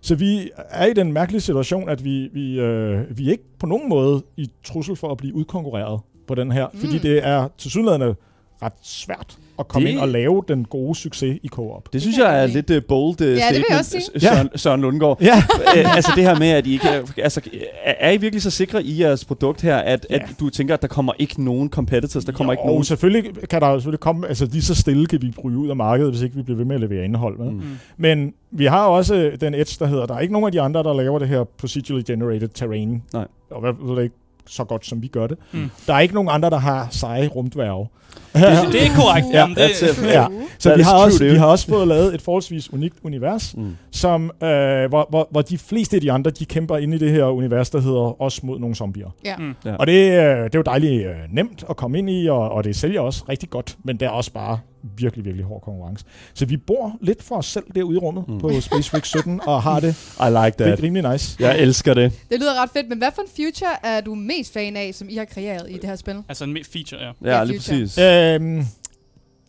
Så 0.05 0.15
vi 0.15 0.51
er 0.71 0.87
i 0.87 0.93
den 0.93 1.13
mærkelige 1.13 1.41
situation, 1.41 1.89
at 1.89 2.05
vi, 2.05 2.29
vi, 2.33 2.61
øh, 2.61 3.19
vi 3.19 3.27
er 3.27 3.31
ikke 3.31 3.45
på 3.59 3.67
nogen 3.67 3.89
måde 3.89 4.23
i 4.37 4.49
trussel 4.65 4.97
for 4.97 5.11
at 5.11 5.17
blive 5.17 5.35
udkonkurreret 5.35 6.01
på 6.29 6.35
den 6.35 6.53
her, 6.53 6.67
mm. 6.73 6.81
fordi 6.81 6.99
det 6.99 7.27
er 7.27 7.49
til 7.59 7.71
synligheden 7.71 8.15
ret 8.63 8.73
svært 8.83 9.39
at 9.59 9.69
komme 9.69 9.89
Det- 9.89 9.93
ind 9.95 10.01
og 10.01 10.09
lave 10.09 10.43
den 10.49 10.65
gode 10.65 10.95
succes 10.95 11.39
i 11.43 11.49
co-op. 11.49 11.93
Det 11.93 12.01
synes 12.03 12.19
jeg 12.19 12.43
er 12.43 12.47
lidt 12.47 12.71
uh, 12.71 12.77
bold 12.89 13.21
uh, 13.21 13.27
jeg 13.27 13.39
statement. 13.41 13.87
S- 13.87 14.23
Søren, 14.23 14.49
Søren 14.57 14.81
Lundgaard. 14.81 15.23
Ja, 15.23 15.43
Øh, 15.77 15.97
altså 15.97 16.13
det 16.17 16.25
her 16.25 16.39
med, 16.39 16.49
at 16.49 16.67
I 16.67 16.73
ikke 16.73 16.89
er, 16.89 17.03
altså, 17.19 17.41
er 17.85 18.11
I 18.11 18.17
virkelig 18.17 18.43
så 18.43 18.51
sikre 18.51 18.83
i 18.85 19.01
jeres 19.01 19.25
produkt 19.25 19.63
her, 19.63 19.77
at, 19.77 20.07
Ja. 20.11 20.15
at 20.15 20.23
du 20.41 20.51
tænker, 20.51 20.75
at 20.75 20.83
der 20.83 20.89
kommer 20.89 21.13
ikke 21.19 21.45
nogen 21.45 21.71
competitors, 21.71 22.25
der 22.25 22.33
kommer 22.33 22.53
jo, 22.53 22.59
ikke 22.61 22.67
nogen... 22.67 22.85
selvfølgelig 22.85 23.49
kan 23.51 23.61
der 23.61 23.69
jo 23.69 23.75
selvfølgelig 23.75 24.01
komme, 24.01 24.29
altså 24.29 24.49
lige 24.53 24.63
så 24.63 24.75
stille 24.75 25.07
kan 25.07 25.23
vi 25.23 25.33
ryge 25.45 25.59
ud 25.59 25.69
af 25.71 25.77
markedet, 25.77 26.11
hvis 26.13 26.23
ikke 26.23 26.37
vi 26.37 26.43
bliver 26.43 26.57
ved 26.57 26.65
med 26.65 26.75
at 26.75 26.81
levere 26.81 27.05
indhold. 27.05 27.39
Med. 27.39 27.51
Mm. 27.51 27.63
Men 27.97 28.35
vi 28.51 28.65
har 28.65 28.87
også 28.87 29.31
den 29.41 29.55
edge, 29.55 29.77
der 29.79 29.87
hedder, 29.87 30.07
der 30.07 30.15
er 30.15 30.21
ikke 30.21 30.33
nogen 30.33 30.47
af 30.47 30.53
de 30.53 30.61
andre, 30.61 30.83
der 30.83 30.95
laver 30.95 31.19
det 31.19 31.29
her 31.29 31.45
procedurally 31.45 32.05
generated 32.07 32.49
terrain. 32.49 33.03
Nej. 33.13 33.27
Og 33.51 33.61
hvad 33.61 33.95
ved 33.95 34.03
ikke 34.03 34.15
så 34.47 34.65
godt, 34.65 34.87
som 34.87 35.03
vi 35.03 35.07
gør 35.09 35.27
det. 35.27 35.39
Mm. 35.53 35.71
Der 35.87 35.95
er 35.95 36.01
ikke 36.01 36.15
nogen 36.15 36.29
andre, 36.33 36.51
der 36.51 36.59
har 36.59 36.89
seje 36.91 37.29
rumdværge. 37.29 37.89
Det, 38.35 38.43
det 38.73 38.83
er 38.87 38.95
korrekt. 38.97 39.27
Ja, 39.33 39.39
Jamen, 39.41 39.57
det. 39.57 40.03
Ja. 40.05 40.27
Så 40.59 40.77
vi 40.77 40.83
har, 40.83 40.91
true, 40.93 41.05
også, 41.05 41.19
dude. 41.19 41.31
vi 41.31 41.37
har 41.37 41.47
også 41.47 41.67
fået 41.69 41.89
lavet 41.89 42.15
et 42.15 42.23
forholdsvis 42.23 42.73
unikt 42.73 42.97
univers, 43.05 43.57
Mm. 43.57 43.77
som, 43.91 44.25
øh, 44.25 44.49
hvor, 44.89 45.07
hvor, 45.11 45.29
hvor 45.31 45.43
de 45.43 45.59
fleste 45.59 45.97
af 45.97 46.01
de 46.01 46.13
andre, 46.13 46.31
de 46.31 46.45
kæmper 46.45 46.77
inde 46.77 46.97
i 46.97 46.99
det 46.99 47.11
her 47.11 47.25
univers, 47.25 47.71
der 47.71 47.81
hedder 47.81 48.23
os 48.23 48.43
mod 48.43 48.59
nogle 48.59 48.75
zombier. 48.77 49.09
Ja. 49.25 49.37
Mm. 49.37 49.55
Ja. 49.65 49.75
Og 49.75 49.87
det, 49.87 49.93
øh, 50.11 50.13
det 50.45 50.55
er 50.55 50.59
jo 50.59 50.63
dejligt 50.63 51.07
øh, 51.07 51.15
nemt 51.31 51.65
at 51.71 51.77
komme 51.77 51.99
ind 51.99 52.11
i, 52.11 52.27
og, 52.27 52.51
og 52.53 52.65
det 52.65 52.77
sælger 52.77 53.01
også 53.01 53.25
rigtig 53.29 53.51
godt, 53.51 53.77
men 53.85 53.97
det 53.97 54.07
er 54.07 54.11
også 54.11 54.33
bare 54.33 54.59
virkelig, 54.97 55.25
virkelig 55.25 55.47
hård 55.47 55.63
konkurrence. 55.63 56.05
Så 56.35 56.47
vi 56.47 56.57
bor 56.57 56.93
lidt 57.01 57.23
for 57.23 57.37
os 57.37 57.47
selv 57.47 57.65
derude 57.75 57.95
i 57.97 57.99
rummet 57.99 58.25
Mm. 58.29 58.39
på 58.39 58.61
Space 58.61 58.97
Rick 58.97 59.05
17, 59.05 59.41
og 59.47 59.63
har 59.63 59.81
det 59.81 59.89
I 60.27 60.29
like 60.29 60.41
that. 60.41 60.61
rimelig, 60.61 60.83
rimelig 60.83 61.13
nice. 61.13 61.37
Jeg 61.41 61.59
elsker 61.59 61.95
det. 61.95 62.13
Det 62.31 62.41
lyder 62.41 62.63
ret 62.63 62.71
fedt, 62.71 62.89
men 62.89 62.99
hvad 62.99 63.09
for 63.15 63.23
en 63.23 63.29
future 63.37 63.87
er 63.87 64.01
du 64.01 64.15
mest 64.15 64.53
fan 64.53 64.77
af, 64.77 64.91
som 64.95 65.09
I 65.09 65.17
har 65.17 65.25
kreeret 65.25 65.71
i 65.71 65.75
det 65.75 65.85
her 65.85 65.97
spil? 65.97 66.15
Altså 66.29 66.45
en 66.45 66.57
feature, 66.73 67.01
ja. 67.05 67.11
Ja, 67.25 67.39
Ja, 67.39 67.45
lige 67.45 67.59
præcis. 67.59 67.99
Øhm, 67.99 68.65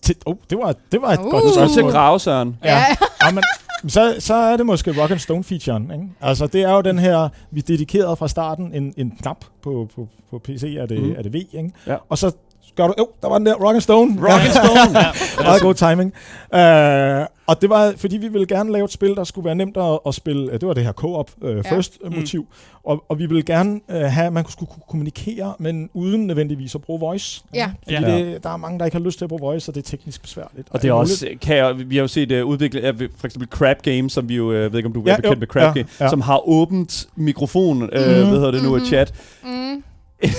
til, 0.03 0.15
oh, 0.25 0.35
det 0.49 0.57
var, 0.57 0.75
det 0.91 1.01
var 1.01 1.11
et 1.13 1.19
Uh. 1.19 1.25
Du 1.25 1.29
godt 1.29 1.43
skal 1.53 1.61
også 1.63 1.73
til 1.75 1.79
at 1.79 1.83
spørgsmål. 1.83 1.91
grave, 1.91 2.19
Søren. 2.19 2.57
Ja. 2.63 2.69
Ja. 2.77 2.85
Ja, 3.25 3.31
men, 3.31 3.43
så, 3.87 4.15
så 4.19 4.33
er 4.33 4.57
det 4.57 4.65
måske 4.65 5.01
Rock 5.01 5.11
and 5.11 5.19
Stone 5.19 5.43
featuren. 5.43 5.83
Ikke? 5.91 6.03
Altså, 6.21 6.47
det 6.47 6.61
er 6.61 6.71
jo 6.71 6.81
den 6.81 6.99
her, 6.99 7.29
vi 7.51 7.61
dedikerede 7.61 8.15
fra 8.15 8.27
starten 8.27 8.73
en, 8.73 8.93
en 8.97 9.11
knap 9.21 9.45
på, 9.61 9.89
på, 9.95 10.07
på 10.29 10.39
PC, 10.39 10.75
er 10.79 10.85
det, 10.85 10.99
mm. 11.03 11.11
er 11.17 11.21
det 11.21 11.33
V, 11.33 11.35
ikke? 11.35 11.71
Ja. 11.87 11.95
Og 12.09 12.17
så 12.17 12.31
gør 12.75 12.87
du, 12.87 12.93
jo, 12.99 13.07
der 13.21 13.29
var 13.29 13.37
den 13.37 13.45
der 13.45 13.53
Rock 13.55 13.73
and 13.73 13.81
Stone. 13.81 14.11
Rock 14.21 14.41
and 14.43 14.51
Stone. 14.51 14.99
ja. 14.99 15.43
Meget 15.43 15.61
god 15.61 15.73
timing. 15.73 16.13
Uh, 16.53 17.27
og 17.47 17.61
det 17.61 17.69
var, 17.69 17.93
fordi 17.97 18.17
vi 18.17 18.27
ville 18.27 18.47
gerne 18.47 18.71
lave 18.71 18.85
et 18.85 18.91
spil, 18.91 19.15
der 19.15 19.23
skulle 19.23 19.45
være 19.45 19.55
nemt 19.55 19.77
at, 19.77 19.99
at 20.07 20.15
spille. 20.15 20.51
øh, 20.53 20.59
Det 20.61 20.67
var 20.67 20.73
det 20.73 20.83
her 20.83 20.91
co-op 20.91 21.31
uh, 21.41 21.49
first 21.69 21.97
ja. 22.03 22.09
motiv. 22.19 22.45
Og, 22.83 23.03
og 23.09 23.19
vi 23.19 23.25
ville 23.25 23.43
gerne 23.43 23.79
uh, 23.89 23.95
have, 23.95 24.27
at 24.27 24.33
man 24.33 24.45
skulle 24.49 24.69
kunne 24.73 24.83
kommunikere, 24.89 25.53
men 25.59 25.89
uden 25.93 26.27
nødvendigvis 26.27 26.75
at 26.75 26.81
bruge 26.81 26.99
voice. 26.99 27.43
Ja. 27.53 27.71
Fordi 27.83 27.95
Ja. 28.05 28.17
det, 28.17 28.43
der 28.43 28.49
er 28.49 28.57
mange, 28.57 28.79
der 28.79 28.85
ikke 28.85 28.97
har 28.97 29.03
lyst 29.03 29.17
til 29.17 29.25
at 29.25 29.29
bruge 29.29 29.41
voice, 29.41 29.71
og 29.71 29.75
det 29.75 29.81
er 29.85 29.89
teknisk 29.89 30.21
besværligt. 30.21 30.67
Og 30.71 30.81
det 30.81 30.89
er 30.89 30.93
også, 30.93 31.27
kan 31.41 31.57
jeg, 31.57 31.75
vi 31.89 31.95
har 31.95 32.01
jo 32.03 32.07
set 32.07 32.31
uh, 32.41 32.47
udvikle, 32.49 32.89
uh, 32.93 32.99
for 33.17 33.27
eksempel 33.27 33.49
Crab 33.49 33.81
Game, 33.81 34.09
som 34.09 34.29
vi 34.29 34.35
jo, 34.35 34.43
uh, 34.45 34.53
ved 34.53 34.75
ikke 34.75 34.87
om 34.87 34.93
du 34.93 35.03
er 35.03 35.09
Ja, 35.11 35.15
bekendt 35.15 35.35
jo, 35.35 35.39
med 35.39 35.47
Crab 35.47 35.63
ja, 35.63 35.71
Game, 35.81 35.87
ja. 35.99 36.09
som 36.09 36.21
har 36.21 36.47
åbent 36.49 37.05
mikrofon, 37.15 37.77
uh, 37.83 37.89
Mhm. 37.89 37.89
hvad 38.03 38.25
hedder 38.25 38.51
det 38.51 38.63
nu, 38.63 38.69
Mhm. 38.75 38.83
i 38.83 38.87
chat. 38.87 39.13
Mm. 39.43 39.83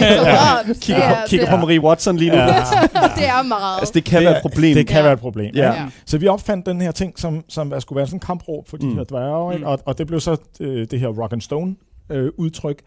Ja. 0.00 0.62
Kigger, 0.62 0.74
det 0.74 0.86
på, 0.86 0.92
er- 0.92 1.26
kigger 1.28 1.50
på 1.50 1.56
Marie 1.56 1.80
Watson 1.80 2.16
lige 2.16 2.30
nu. 2.30 2.36
Ja. 2.36 2.46
Det 3.18 3.26
er 3.28 3.42
meget. 3.42 3.78
Altså, 3.78 3.92
det 3.94 4.04
kan 4.04 4.18
det 4.18 4.24
være 4.24 4.32
er- 4.34 4.36
et 4.36 4.42
problem. 4.42 4.74
Det 4.76 4.86
kan 4.86 4.96
Ja. 4.96 5.02
være 5.02 5.12
et 5.12 5.20
problem. 5.20 5.54
Ja. 5.54 5.72
Ja. 5.72 5.86
Så 6.06 6.18
vi 6.18 6.28
opfandt 6.28 6.66
den 6.66 6.80
her 6.80 6.90
ting, 6.90 7.18
som, 7.18 7.44
som 7.48 7.80
skulle 7.80 7.96
være 7.96 8.06
sådan 8.06 8.16
en 8.16 8.20
kampråb 8.20 8.68
for 8.68 8.76
de 8.76 8.86
Mm. 8.86 8.96
her 8.96 9.04
dværge? 9.04 9.58
Mm. 9.58 9.64
Og, 9.64 9.78
og 9.86 9.98
det 9.98 10.06
blev 10.06 10.20
så 10.20 10.36
øh, 10.60 10.86
det 10.90 11.00
her 11.00 11.08
rock 11.08 11.32
and 11.32 11.40
stone 11.40 11.74
øh, 12.10 12.30
udtryk. 12.36 12.78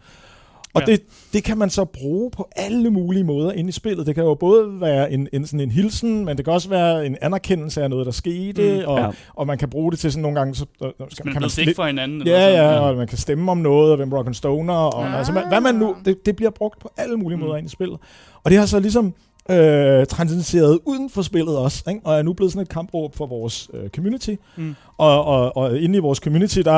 Og 0.74 0.82
Ja. 0.86 0.92
det, 0.92 1.02
det 1.32 1.44
kan 1.44 1.58
man 1.58 1.70
så 1.70 1.84
bruge 1.84 2.30
på 2.30 2.48
alle 2.56 2.90
mulige 2.90 3.24
måder 3.24 3.52
inde 3.52 3.68
i 3.68 3.72
spillet. 3.72 4.06
Det 4.06 4.14
kan 4.14 4.24
jo 4.24 4.34
både 4.34 4.80
være 4.80 5.12
en, 5.12 5.28
en, 5.32 5.46
sådan 5.46 5.60
en 5.60 5.70
hilsen, 5.70 6.24
men 6.24 6.36
det 6.36 6.44
kan 6.44 6.54
også 6.54 6.68
være 6.68 7.06
en 7.06 7.16
anerkendelse 7.20 7.82
af 7.82 7.90
noget, 7.90 8.06
der 8.06 8.12
skete, 8.12 8.62
Mm. 8.62 8.84
og, 8.88 8.98
Ja. 8.98 9.08
og 9.34 9.46
man 9.46 9.58
kan 9.58 9.70
bruge 9.70 9.90
det 9.90 9.98
til 9.98 10.12
sådan 10.12 10.22
nogle 10.22 10.38
gange, 10.38 10.54
så, 10.54 10.64
øh, 10.82 10.86
Men 10.98 11.10
skal, 11.10 11.24
kan 11.24 11.32
kan 11.32 11.42
man 11.42 11.50
blevet 11.50 11.76
for 11.76 11.86
hinanden. 11.86 12.20
eller 12.20 12.32
Ja, 12.38 12.40
sådan. 12.56 12.72
ja, 12.74 12.78
og 12.80 12.96
man 12.96 13.06
kan 13.06 13.18
stemme 13.18 13.50
om 13.50 13.58
noget, 13.58 13.90
og 13.90 13.96
hvem 13.96 14.12
rock 14.12 14.26
and 14.26 14.34
stoner, 14.34 14.74
og 14.74 15.06
Ah. 15.08 15.18
altså, 15.18 15.32
hvad, 15.32 15.42
hvad 15.48 15.60
man 15.60 15.74
nu, 15.74 15.96
det, 16.04 16.26
det 16.26 16.36
bliver 16.36 16.50
brugt 16.50 16.80
på 16.80 16.90
alle 16.96 17.16
mulige 17.16 17.36
Mm. 17.38 17.44
måder 17.44 17.56
ind 17.56 17.66
i 17.66 17.70
spillet. 17.70 17.98
Og 18.44 18.50
det 18.50 18.58
har 18.58 18.66
så 18.66 18.78
ligesom 18.80 19.14
øh, 19.50 20.06
transcenderet 20.06 20.78
uden 20.84 21.10
for 21.10 21.22
spillet 21.22 21.56
også, 21.58 21.84
ikke? 21.88 22.00
og 22.04 22.18
er 22.18 22.22
nu 22.22 22.32
blevet 22.32 22.52
sådan 22.52 22.62
et 22.62 22.68
kampråb 22.68 23.14
for 23.16 23.26
vores 23.26 23.70
øh, 23.74 23.88
community. 23.90 24.34
Mm. 24.56 24.74
Og, 24.98 25.24
og, 25.24 25.56
og 25.56 25.78
inde 25.78 25.96
i 25.96 26.00
vores 26.00 26.18
community, 26.18 26.58
der, 26.58 26.72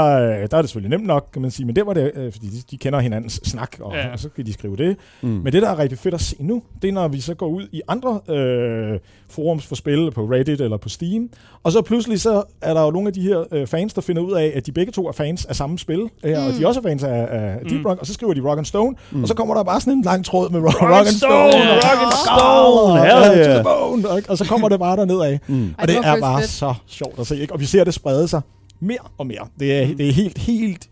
der 0.47 0.57
er 0.57 0.63
det 0.63 0.71
selvfølgelig 0.71 0.99
nemt 0.99 1.07
nok, 1.07 1.27
kan 1.33 1.43
man 1.43 1.51
sige, 1.51 1.67
men 1.67 1.77
det 1.77 1.87
var 1.87 1.93
det, 1.95 2.11
øh, 2.15 2.33
fordi 2.33 2.47
de, 2.47 2.57
de 2.71 2.77
kender 2.77 3.01
hinandens 3.01 3.41
snak, 3.45 3.77
og, 3.81 3.93
Ja. 3.95 4.13
og 4.13 4.19
så 4.19 4.29
kan 4.37 4.47
de 4.47 4.53
skrive 4.53 4.77
det. 4.77 4.97
Mm. 5.23 5.29
Men 5.29 5.53
det, 5.53 5.63
der 5.63 5.71
er 5.71 5.79
rigtig 5.79 5.99
fedt 5.99 6.15
at 6.15 6.21
se 6.21 6.37
nu, 6.41 6.63
det 6.83 6.89
er, 6.89 6.93
når 6.93 7.09
vi 7.09 7.21
så 7.21 7.35
går 7.35 7.47
ud 7.49 7.63
i 7.73 7.83
andre 7.89 8.21
øh, 8.35 8.99
forums 9.31 9.67
for 9.67 9.75
spil, 9.75 10.11
på 10.15 10.25
Reddit 10.25 10.61
eller 10.61 10.77
på 10.77 10.89
Steam, 10.89 11.29
og 11.63 11.73
så 11.73 11.83
pludselig 11.83 12.21
så 12.21 12.43
er 12.63 12.75
der 12.75 12.83
jo 12.85 12.91
nogle 12.91 13.07
af 13.09 13.13
de 13.15 13.21
her 13.21 13.45
øh, 13.53 13.67
fans, 13.67 13.95
der 13.95 14.01
finder 14.01 14.23
ud 14.23 14.33
af, 14.33 14.53
at 14.55 14.67
de 14.67 14.73
begge 14.73 14.93
to 14.93 15.07
er 15.09 15.13
fans 15.13 15.45
af 15.45 15.57
samme 15.57 15.79
spil, 15.79 16.01
øh, 16.25 16.37
og 16.39 16.45
Mm. 16.47 16.53
de 16.59 16.63
er 16.63 16.67
også 16.67 16.83
fans 16.83 17.03
af, 17.05 17.29
af 17.31 17.57
Mm. 17.63 17.69
Deep 17.69 17.87
Rock, 17.87 18.01
og 18.01 18.07
så 18.07 18.15
skriver 18.15 18.35
de 18.35 18.41
Rock 18.41 18.59
and 18.59 18.67
Stone, 18.67 18.97
Mm. 19.11 19.23
og 19.23 19.29
så 19.29 19.35
kommer 19.35 19.55
der 19.55 19.63
bare 19.63 19.81
sådan 19.81 19.93
en 19.93 20.03
lang 20.03 20.25
tråd 20.25 20.51
med 20.51 20.61
Rock, 20.61 20.75
Rock 20.83 20.83
rock 20.83 20.93
and 20.93 21.07
and 21.07 21.17
Stone, 21.17 21.53
Stone, 21.53 21.65
ja. 21.65 21.75
Rock 21.75 22.03
and 22.03 22.13
Stone, 22.13 22.91
Stone, 22.91 23.39
yeah. 23.39 23.47
to 23.47 23.53
the 23.53 23.63
bone, 23.65 24.09
og, 24.09 24.23
og 24.29 24.39
så 24.39 24.45
kommer 24.45 24.69
det 24.69 24.79
bare 24.79 24.97
derned 24.97 25.21
af. 25.21 25.41
Mm. 25.47 25.75
Og 25.79 25.89
det 25.89 25.97
er 25.97 26.21
bare 26.21 26.43
så 26.43 26.75
sjovt 26.87 27.19
at 27.19 27.27
se, 27.27 27.41
ikke? 27.41 27.53
og 27.53 27.61
vi 27.61 27.65
ser 27.65 27.85
det 27.85 27.95
sprede 28.15 28.29
sig 28.29 28.41
mere 28.81 28.99
og 29.19 29.27
mere. 29.27 29.49
Det 29.59 29.83
er, 29.83 29.87
det 29.87 30.09
er 30.09 30.13
helt, 30.13 30.39
helt 30.39 30.89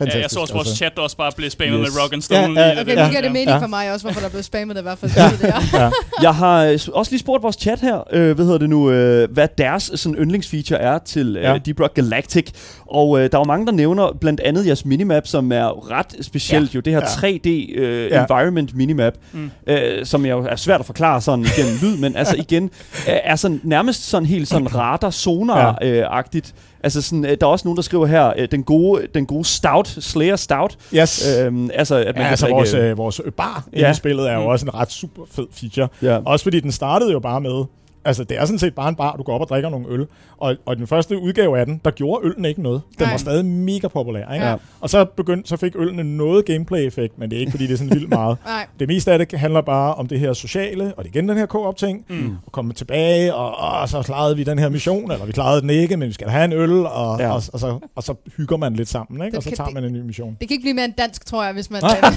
fantastisk. 0.00 0.16
Ja, 0.16 0.22
jeg 0.22 0.30
så 0.30 0.40
også 0.40 0.54
vores 0.54 0.66
altså. 0.68 0.76
chat 0.76 0.98
også 0.98 1.16
bare 1.16 1.32
blive 1.36 1.50
spammet 1.50 1.80
Yes. 1.86 1.94
med 1.94 2.02
Rock 2.02 2.12
and 2.12 2.22
Stone. 2.22 2.60
Ja, 2.60 2.66
ja, 2.66 2.80
Okay, 2.80 2.90
det- 2.90 2.96
Ja. 2.96 3.08
giver 3.08 3.20
det 3.20 3.28
ja. 3.28 3.32
mening 3.32 3.48
Ja. 3.50 3.58
for 3.58 3.66
mig 3.66 3.92
også, 3.92 4.06
hvorfor 4.06 4.20
der 4.20 4.28
blev 4.28 4.42
spammet 4.42 4.76
det 4.76 4.82
i 4.82 4.88
hvert 4.88 4.98
fald. 4.98 5.12
Ja. 5.16 5.30
Der. 5.46 5.60
Ja. 5.82 5.90
Jeg 6.22 6.34
har 6.34 6.64
øh, 6.64 6.78
også 6.94 7.12
lige 7.12 7.18
spurgt 7.20 7.42
vores 7.42 7.56
chat 7.56 7.80
her, 7.80 8.02
øh, 8.12 8.34
hvad 8.34 8.44
hedder 8.44 8.58
det 8.58 8.70
nu, 8.70 8.90
øh, 8.90 9.30
hvad 9.32 9.48
deres 9.58 9.90
sådan, 9.94 10.16
yndlingsfeature 10.18 10.80
er 10.80 10.98
til 10.98 11.36
øh, 11.36 11.42
Ja. 11.42 11.58
Deep 11.58 11.80
Rock 11.80 11.94
Galactic. 11.94 12.50
Og 12.86 13.18
øh, 13.20 13.30
der 13.30 13.36
er 13.38 13.40
jo 13.40 13.44
mange, 13.44 13.66
der 13.66 13.72
nævner 13.72 14.16
blandt 14.20 14.40
andet 14.40 14.66
jeres 14.66 14.84
minimap, 14.84 15.26
som 15.26 15.52
er 15.52 15.90
ret 15.90 16.06
specielt. 16.20 16.74
Ja. 16.74 16.76
Jo 16.78 16.80
det 16.80 16.92
her 16.92 17.00
Ja. 17.00 17.28
3D 17.28 17.48
øh, 17.78 18.10
Ja. 18.10 18.22
environment 18.22 18.76
minimap, 18.76 19.12
Mm. 19.32 19.50
øh, 19.66 20.06
som 20.06 20.26
jo 20.26 20.46
er 20.50 20.56
svært 20.56 20.80
at 20.80 20.86
forklare 20.86 21.20
sådan 21.20 21.44
igennem 21.44 21.78
lyd, 21.82 21.96
men 21.96 22.16
altså 22.16 22.36
igen, 22.48 22.64
øh, 22.64 23.14
er 23.24 23.36
sådan 23.36 23.60
nærmest 23.64 24.08
sådan 24.08 24.26
helt 24.26 24.48
sådan 24.48 24.74
radar 24.76 25.10
sonar 25.10 25.78
øh, 25.82 26.02
agtigt. 26.10 26.54
Altså 26.82 27.02
sådan, 27.02 27.24
øh, 27.24 27.36
der 27.40 27.46
er 27.46 27.50
også 27.50 27.68
nogen, 27.68 27.76
der 27.76 27.82
skriver 27.82 28.06
her, 28.06 28.32
øh, 28.38 28.48
den 28.50 28.62
gode, 28.62 29.06
den 29.14 29.26
gode 29.26 29.44
stout, 29.44 29.88
Slayer 29.88 30.36
Stout. 30.36 30.78
Yes. 30.94 31.38
Øhm, 31.38 31.70
altså, 31.74 31.94
at 31.96 32.04
man 32.06 32.06
Ja, 32.06 32.12
kan 32.22 32.26
altså 32.26 32.46
drikke, 32.46 32.56
vores, 32.56 32.74
øh, 32.74 32.98
vores 32.98 33.20
bar 33.36 33.64
Ja. 33.76 33.90
i 33.90 33.94
spillet 33.94 34.30
er 34.30 34.34
jo 34.34 34.40
Mm. 34.40 34.46
også 34.46 34.66
en 34.66 34.74
ret 34.74 34.92
super 34.92 35.22
fed 35.32 35.46
feature. 35.52 35.88
ja. 36.02 36.18
Også 36.24 36.42
fordi 36.42 36.60
den 36.60 36.72
startede 36.72 37.12
jo 37.12 37.18
bare 37.20 37.40
med, 37.40 37.64
altså 38.04 38.24
det 38.24 38.38
er 38.38 38.44
sådan 38.44 38.58
set 38.58 38.74
bare 38.74 38.88
en 38.88 38.94
bar, 38.94 39.16
du 39.16 39.22
går 39.22 39.34
op 39.34 39.40
og 39.40 39.48
drikker 39.48 39.68
nogle 39.70 39.86
øl. 39.88 40.06
Og, 40.38 40.56
og 40.66 40.76
den 40.76 40.86
første 40.86 41.18
udgave 41.18 41.58
af 41.58 41.66
den, 41.66 41.80
der 41.84 41.90
gjorde 41.90 42.26
øllen 42.26 42.44
ikke 42.44 42.62
noget. 42.62 42.80
Den 42.98 43.04
Nej. 43.06 43.10
var 43.12 43.18
stadig 43.18 43.44
mega 43.44 43.88
populær. 43.88 44.32
Ikke? 44.34 44.46
Ja. 44.46 44.54
Og 44.80 44.90
så, 44.90 45.04
begyndte, 45.04 45.48
så 45.48 45.56
fik 45.56 45.72
øllen 45.76 46.06
noget 46.16 46.44
gameplay-effekt, 46.44 47.18
men 47.18 47.30
det 47.30 47.36
er 47.36 47.40
ikke 47.40 47.50
fordi, 47.50 47.66
det 47.66 47.72
er 47.72 47.76
sådan 47.78 47.94
vildt 47.94 48.08
meget. 48.08 48.36
Nej. 48.46 48.66
Det 48.80 48.88
meste 48.88 49.12
af 49.12 49.18
det 49.18 49.38
handler 49.38 49.60
bare 49.60 49.94
om 49.94 50.06
det 50.06 50.20
her 50.20 50.32
sociale, 50.32 50.84
og 50.96 51.04
det 51.04 51.10
er 51.10 51.14
igen 51.18 51.28
den 51.28 51.38
her 51.38 51.46
co-op-ting, 51.46 52.04
Mm. 52.08 52.36
og 52.46 52.52
komme 52.52 52.72
tilbage, 52.72 53.34
og, 53.34 53.80
og 53.80 53.88
så 53.88 54.02
klarede 54.02 54.36
vi 54.36 54.44
den 54.44 54.58
her 54.58 54.68
mission, 54.68 55.10
eller 55.12 55.26
vi 55.26 55.32
klarede 55.32 55.60
den 55.60 55.70
ikke, 55.70 55.96
men 55.96 56.08
vi 56.08 56.12
skal 56.12 56.28
have 56.28 56.44
en 56.44 56.52
øl, 56.52 56.86
og, 56.86 57.20
Ja. 57.20 57.28
og, 57.28 57.42
og, 57.52 57.60
så, 57.60 57.78
og 57.96 58.02
så 58.02 58.14
hygger 58.36 58.56
man 58.56 58.74
lidt 58.74 58.88
sammen, 58.88 59.20
ikke? 59.22 59.30
Det 59.30 59.36
og 59.36 59.42
så 59.42 59.48
kan- 59.50 59.56
tager 59.56 59.70
man 59.70 59.84
en 59.84 59.92
ny 59.92 60.00
mission. 60.00 60.36
Det 60.40 60.48
kan 60.48 60.54
ikke 60.54 60.62
blive 60.62 60.74
mere 60.74 60.84
end 60.84 60.94
dansk, 60.98 61.26
tror 61.26 61.44
jeg, 61.44 61.52
hvis 61.52 61.70
man, 61.70 61.82
Nej. 61.82 62.00
når 62.00 62.06
man 62.10 62.14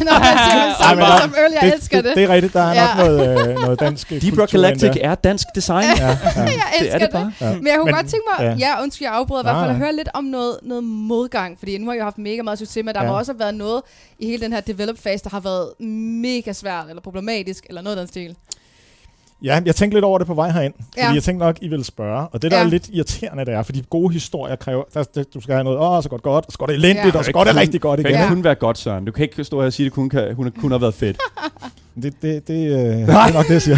siger 0.51 0.65
det 0.65 0.75
Ej, 0.79 0.89
som, 0.89 0.97
men 0.97 1.05
der- 1.05 1.21
som 1.21 1.29
øl. 1.45 1.51
Jeg 1.61 1.61
det, 1.61 1.73
elsker 1.73 1.97
det. 1.97 2.05
det. 2.05 2.15
Det 2.15 2.23
er 2.23 2.29
rigtigt, 2.29 2.53
der 2.53 2.61
er 2.61 2.73
Ja. 2.73 2.87
nok 2.97 3.05
noget, 3.07 3.49
øh, 3.49 3.55
noget 3.61 3.79
dansk 3.79 4.09
Deep 4.09 4.39
Rock 4.39 4.51
Galactic 4.51 4.91
er 5.01 5.15
dansk 5.15 5.47
design. 5.55 5.72
Ja, 5.81 5.89
ja. 5.89 6.07
Jeg 6.07 6.15
det 6.79 6.81
elsker 6.81 6.93
er 6.93 6.97
det 6.97 7.01
det. 7.01 7.09
bare. 7.11 7.33
Ja. 7.41 7.55
Men 7.55 7.67
jeg 7.67 7.75
kunne 7.77 7.85
Men- 7.85 7.93
godt 7.95 8.07
tænke 8.07 8.25
mig, 8.39 8.45
ja. 8.59 8.67
ja, 8.67 8.81
undskyld, 8.83 9.05
jeg 9.07 9.13
afbryder 9.15 9.41
i 9.41 9.45
hvert 9.45 9.55
fald, 9.55 9.69
at 9.69 9.75
høre 9.75 9.95
lidt 9.95 10.09
om 10.13 10.23
noget, 10.23 10.57
noget 10.63 10.83
modgang, 10.83 11.59
fordi 11.59 11.77
nu 11.77 11.85
har 11.85 11.93
jeg 11.93 11.99
jo 11.99 12.03
haft 12.03 12.17
mega 12.17 12.41
meget 12.41 12.59
succes, 12.59 12.85
men 12.85 12.95
der 12.95 13.03
Ja. 13.03 13.07
må 13.11 13.17
også 13.17 13.31
have 13.31 13.39
været 13.39 13.55
noget 13.55 13.81
i 14.19 14.25
hele 14.27 14.43
den 14.43 14.53
her 14.53 14.61
develop-fase, 14.61 15.23
der 15.23 15.29
har 15.29 15.39
været 15.39 15.87
mega 16.21 16.53
svært, 16.53 16.85
eller 16.89 17.01
problematisk, 17.01 17.65
eller 17.69 17.81
noget 17.81 17.97
af 17.97 18.01
den 18.01 18.07
stil. 18.07 18.35
Ja, 19.43 19.61
jeg 19.65 19.75
tænkte 19.75 19.95
lidt 19.95 20.05
over 20.05 20.17
det 20.17 20.27
på 20.27 20.33
vej 20.33 20.49
herind, 20.49 20.73
fordi 20.77 20.99
Ja. 21.01 21.11
jeg 21.13 21.23
tænkte 21.23 21.45
nok, 21.45 21.57
I 21.61 21.67
ville 21.67 21.85
spørge. 21.85 22.27
Og 22.27 22.41
det, 22.41 22.51
der 22.51 22.57
Ja. 22.57 22.63
er 22.63 22.67
lidt 22.69 22.89
irriterende, 22.89 23.45
det 23.45 23.53
er, 23.53 23.63
fordi 23.63 23.83
gode 23.89 24.13
historier 24.13 24.55
kræver, 24.55 24.83
der, 24.93 25.03
der, 25.03 25.23
du 25.33 25.41
skal 25.41 25.53
have 25.53 25.63
noget, 25.63 25.79
åh, 25.79 26.03
så 26.03 26.09
godt 26.09 26.21
godt, 26.21 26.45
og 26.45 26.51
så 26.51 26.57
går 26.57 26.65
det 26.65 26.73
elendigt, 26.75 27.13
Ja. 27.13 27.19
og 27.19 27.25
så 27.25 27.31
går 27.31 27.43
det 27.43 27.55
rigtig 27.55 27.81
godt 27.81 27.97
Det 27.97 28.05
igen. 28.05 28.15
kan 28.17 28.23
Ja. 28.27 28.29
kun 28.33 28.43
være 28.43 28.55
godt, 28.55 28.77
Søren. 28.77 29.05
Du 29.05 29.11
kan 29.11 29.23
ikke 29.23 29.43
stå 29.43 29.59
her 29.59 29.65
og 29.65 29.73
sige, 29.73 29.85
at 29.85 29.89
det 29.89 29.93
kun, 29.95 30.09
kan, 30.09 30.35
hun 30.35 30.51
kun 30.61 30.71
har 30.71 30.77
været 30.77 30.93
fedt. 30.93 31.17
Det, 32.01 32.13
det, 32.21 32.47
det, 32.47 32.53
øh, 32.53 32.75
det 32.75 33.09
er 33.09 33.33
nok 33.33 33.45
det, 33.47 33.53
jeg 33.53 33.61
siger. 33.61 33.77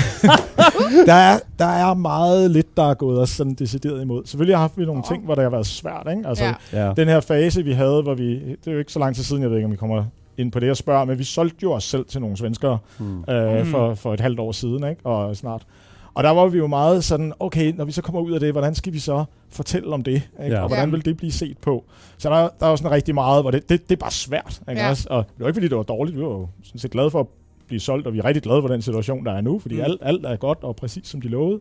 der, 1.05 1.13
er, 1.13 1.39
der 1.59 1.65
er 1.65 1.93
meget 1.93 2.51
lidt, 2.51 2.77
der 2.77 2.89
er 2.89 2.93
gået 2.93 3.19
os 3.21 3.29
sådan 3.29 3.53
decideret 3.53 4.01
imod. 4.01 4.25
Selvfølgelig 4.25 4.55
har 4.55 4.61
haft 4.61 4.77
vi 4.77 4.85
nogle 4.85 5.03
ting, 5.09 5.23
hvor 5.25 5.35
det 5.35 5.43
har 5.43 5.49
været 5.49 5.65
svært. 5.67 6.07
Ikke? 6.17 6.27
Altså, 6.29 6.53
Ja. 6.73 6.93
Den 6.97 7.07
her 7.07 7.19
fase, 7.19 7.63
vi 7.63 7.71
havde, 7.73 8.01
hvor 8.01 8.13
vi, 8.13 8.33
det 8.33 8.67
er 8.67 8.71
jo 8.71 8.79
ikke 8.79 8.91
så 8.91 8.99
lang 8.99 9.15
tid 9.15 9.23
siden, 9.23 9.41
jeg 9.41 9.49
ved 9.49 9.57
ikke, 9.57 9.65
om 9.65 9.71
vi 9.71 9.77
kommer 9.77 10.03
ind 10.37 10.51
på 10.51 10.59
det 10.59 10.69
og 10.69 10.77
spørger, 10.77 11.05
men 11.05 11.19
vi 11.19 11.23
solgte 11.23 11.57
jo 11.63 11.71
os 11.71 11.83
selv 11.83 12.05
til 12.05 12.21
nogle 12.21 12.37
svenskere 12.37 12.77
Hmm. 12.97 13.23
øh, 13.29 13.59
Mm. 13.59 13.65
for, 13.71 13.93
for 13.93 14.13
et 14.13 14.19
halvt 14.19 14.39
år 14.39 14.51
siden, 14.51 14.89
ikke? 14.89 15.05
og 15.05 15.35
snart. 15.37 15.65
Og 16.13 16.23
der 16.23 16.29
var 16.29 16.47
vi 16.47 16.57
jo 16.57 16.67
meget 16.67 17.03
sådan, 17.03 17.33
okay, 17.39 17.73
når 17.77 17.85
vi 17.85 17.91
så 17.91 18.01
kommer 18.01 18.21
ud 18.21 18.31
af 18.31 18.39
det, 18.39 18.51
hvordan 18.51 18.75
skal 18.75 18.93
vi 18.93 18.99
så 18.99 19.25
fortælle 19.51 19.93
om 19.93 20.03
det? 20.03 20.13
Ikke? 20.13 20.55
Ja. 20.55 20.61
Og 20.61 20.67
hvordan 20.67 20.91
vil 20.91 21.05
det 21.05 21.17
blive 21.17 21.31
set 21.31 21.57
på? 21.57 21.83
Så 22.17 22.29
der, 22.29 22.35
der 22.59 22.65
er 22.65 22.69
jo 22.69 22.77
sådan 22.77 22.91
rigtig 22.91 23.13
meget, 23.15 23.43
hvor 23.43 23.51
det, 23.51 23.69
det, 23.69 23.89
det 23.89 23.95
er 23.95 23.99
bare 23.99 24.11
svært. 24.11 24.61
Ikke? 24.69 24.81
Ja. 24.81 24.89
Også? 24.89 25.07
Og 25.09 25.23
det 25.25 25.33
var 25.39 25.47
ikke, 25.47 25.55
fordi 25.55 25.67
det 25.67 25.77
var 25.77 25.83
dårligt. 25.83 26.17
Vi 26.17 26.21
var 26.21 26.27
jo 26.29 26.47
sådan 26.63 26.79
set 26.79 26.91
glade 26.91 27.11
for 27.11 27.19
at 27.19 27.25
blive 27.67 27.79
solgt, 27.79 28.07
og 28.07 28.13
vi 28.13 28.19
er 28.19 28.25
rigtig 28.25 28.43
glade 28.43 28.61
for 28.61 28.67
den 28.67 28.81
situation, 28.81 29.25
der 29.25 29.31
er 29.31 29.41
nu, 29.41 29.59
fordi 29.59 29.75
Mm. 29.75 29.79
mm. 29.81 29.85
alt, 29.85 29.99
alt 30.03 30.25
er 30.25 30.35
godt 30.35 30.57
og 30.61 30.75
præcis 30.75 31.07
som 31.07 31.21
de 31.21 31.27
lovede. 31.27 31.59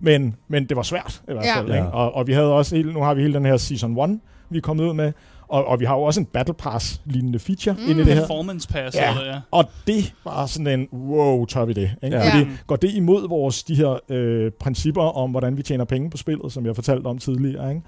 Men, 0.00 0.36
men 0.48 0.66
det 0.68 0.76
var 0.76 0.82
svært 0.82 1.22
i 1.28 1.32
hvert 1.32 1.44
Ja. 1.44 1.58
fald. 1.60 1.68
Ja. 1.68 1.74
Ikke? 1.76 1.88
Og, 1.88 2.14
og 2.14 2.26
vi 2.26 2.32
havde 2.32 2.52
også, 2.52 2.76
hele, 2.76 2.92
nu 2.92 3.00
har 3.02 3.14
vi 3.14 3.20
hele 3.22 3.34
den 3.34 3.46
her 3.46 3.56
Season 3.56 3.98
1, 3.98 4.20
vi 4.50 4.56
er 4.58 4.62
kommet 4.62 4.84
ud 4.84 4.94
med, 4.94 5.12
og, 5.48 5.64
og 5.66 5.80
vi 5.80 5.84
har 5.84 5.94
jo 5.96 6.02
også 6.02 6.20
en 6.20 6.26
Battle 6.26 6.54
Pass-lignende 6.54 7.38
feature 7.38 7.74
Mm. 7.78 7.82
mm. 7.84 7.90
inde 7.90 8.02
i 8.02 8.04
det 8.04 8.14
her. 8.14 8.20
Performance 8.20 8.68
pass, 8.68 8.96
Ja. 8.96 9.10
eller 9.10 9.32
ja. 9.32 9.40
Og 9.50 9.64
det 9.86 10.14
var 10.24 10.46
sådan 10.46 10.80
en, 10.80 10.88
wow, 10.92 11.44
tør 11.44 11.64
vi 11.64 11.72
det? 11.72 11.90
Ikke? 12.02 12.16
Ja. 12.16 12.24
Fordi 12.30 12.38
Ja. 12.44 12.48
går 12.66 12.76
det 12.76 12.94
imod 12.94 13.28
vores 13.28 13.64
de 13.64 13.74
her 13.74 13.98
øh, 14.08 14.50
principper 14.60 15.02
om, 15.02 15.30
hvordan 15.30 15.56
vi 15.56 15.62
tjener 15.62 15.84
penge 15.84 16.10
på 16.10 16.16
spillet, 16.16 16.52
som 16.52 16.66
jeg 16.66 16.74
fortalte 16.74 17.06
om 17.06 17.18
tidligere. 17.18 17.68
Ikke? 17.70 17.82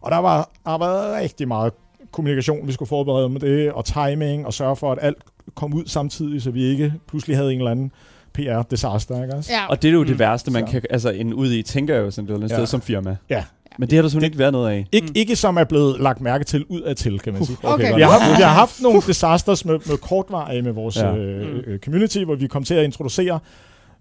Og 0.00 0.10
der 0.10 0.18
var, 0.18 0.50
der 0.64 0.78
været 0.78 1.16
rigtig 1.22 1.48
meget 1.48 1.72
kommunikation, 2.12 2.66
vi 2.66 2.72
skulle 2.72 2.88
forberede 2.88 3.28
med 3.28 3.40
det, 3.40 3.72
og 3.72 3.84
timing, 3.84 4.46
og 4.46 4.52
sørge 4.52 4.76
for, 4.76 4.92
at 4.92 4.98
alt 5.02 5.18
kom 5.54 5.74
ud 5.74 5.82
samtidig, 5.86 6.42
så 6.42 6.50
vi 6.50 6.62
ikke 6.64 6.92
pludselig 7.08 7.36
havde 7.36 7.52
en 7.52 7.58
eller 7.58 7.70
anden 7.70 7.92
PR-disaster. 8.38 9.22
Ikke 9.22 9.34
også? 9.34 9.52
Ja. 9.52 9.66
Og 9.66 9.82
det 9.82 9.88
er 9.88 9.92
jo 9.92 10.00
Mm. 10.00 10.06
det 10.06 10.18
værste, 10.18 10.50
man 10.50 10.66
Så. 10.66 10.70
kan 10.72 10.82
altså, 10.90 11.10
en 11.10 11.34
ud 11.34 11.52
i, 11.52 11.62
tænker 11.62 11.94
jeg 11.94 12.02
jo 12.02 12.10
sådan 12.10 12.24
et 12.24 12.28
eller 12.28 12.36
andet 12.40 12.50
Ja. 12.50 12.54
sted 12.56 12.66
som 12.66 12.80
firma. 12.80 13.16
Ja. 13.30 13.44
Men 13.78 13.90
det 13.90 13.96
har 13.96 14.02
der 14.02 14.08
simpelthen 14.08 14.26
ikke 14.32 14.38
været 14.38 14.52
noget 14.52 14.70
af. 14.70 14.86
Ik- 14.96 15.02
Mm. 15.02 15.12
Ikke 15.14 15.36
som 15.36 15.56
er 15.56 15.64
blevet 15.64 16.00
lagt 16.00 16.20
mærke 16.20 16.44
til 16.44 16.64
ud 16.68 16.80
af 16.80 16.96
til, 16.96 17.18
kan 17.20 17.32
man 17.32 17.44
sige. 17.44 17.56
Okay. 17.62 17.84
godt. 17.88 17.96
Vi 17.96 18.02
har, 18.02 18.10
haft, 18.10 18.38
vi 18.38 18.42
har 18.42 18.52
haft 18.52 18.82
nogle 18.82 19.00
disasters 19.06 19.64
med, 19.64 19.78
med 19.88 19.96
kortvarige 19.96 20.62
med 20.62 20.72
vores 20.72 20.96
Ja. 20.96 21.16
øh, 21.16 21.62
øh, 21.66 21.78
community, 21.78 22.18
hvor 22.18 22.34
vi 22.34 22.46
kom 22.46 22.64
til 22.64 22.74
at 22.74 22.84
introducere. 22.84 23.38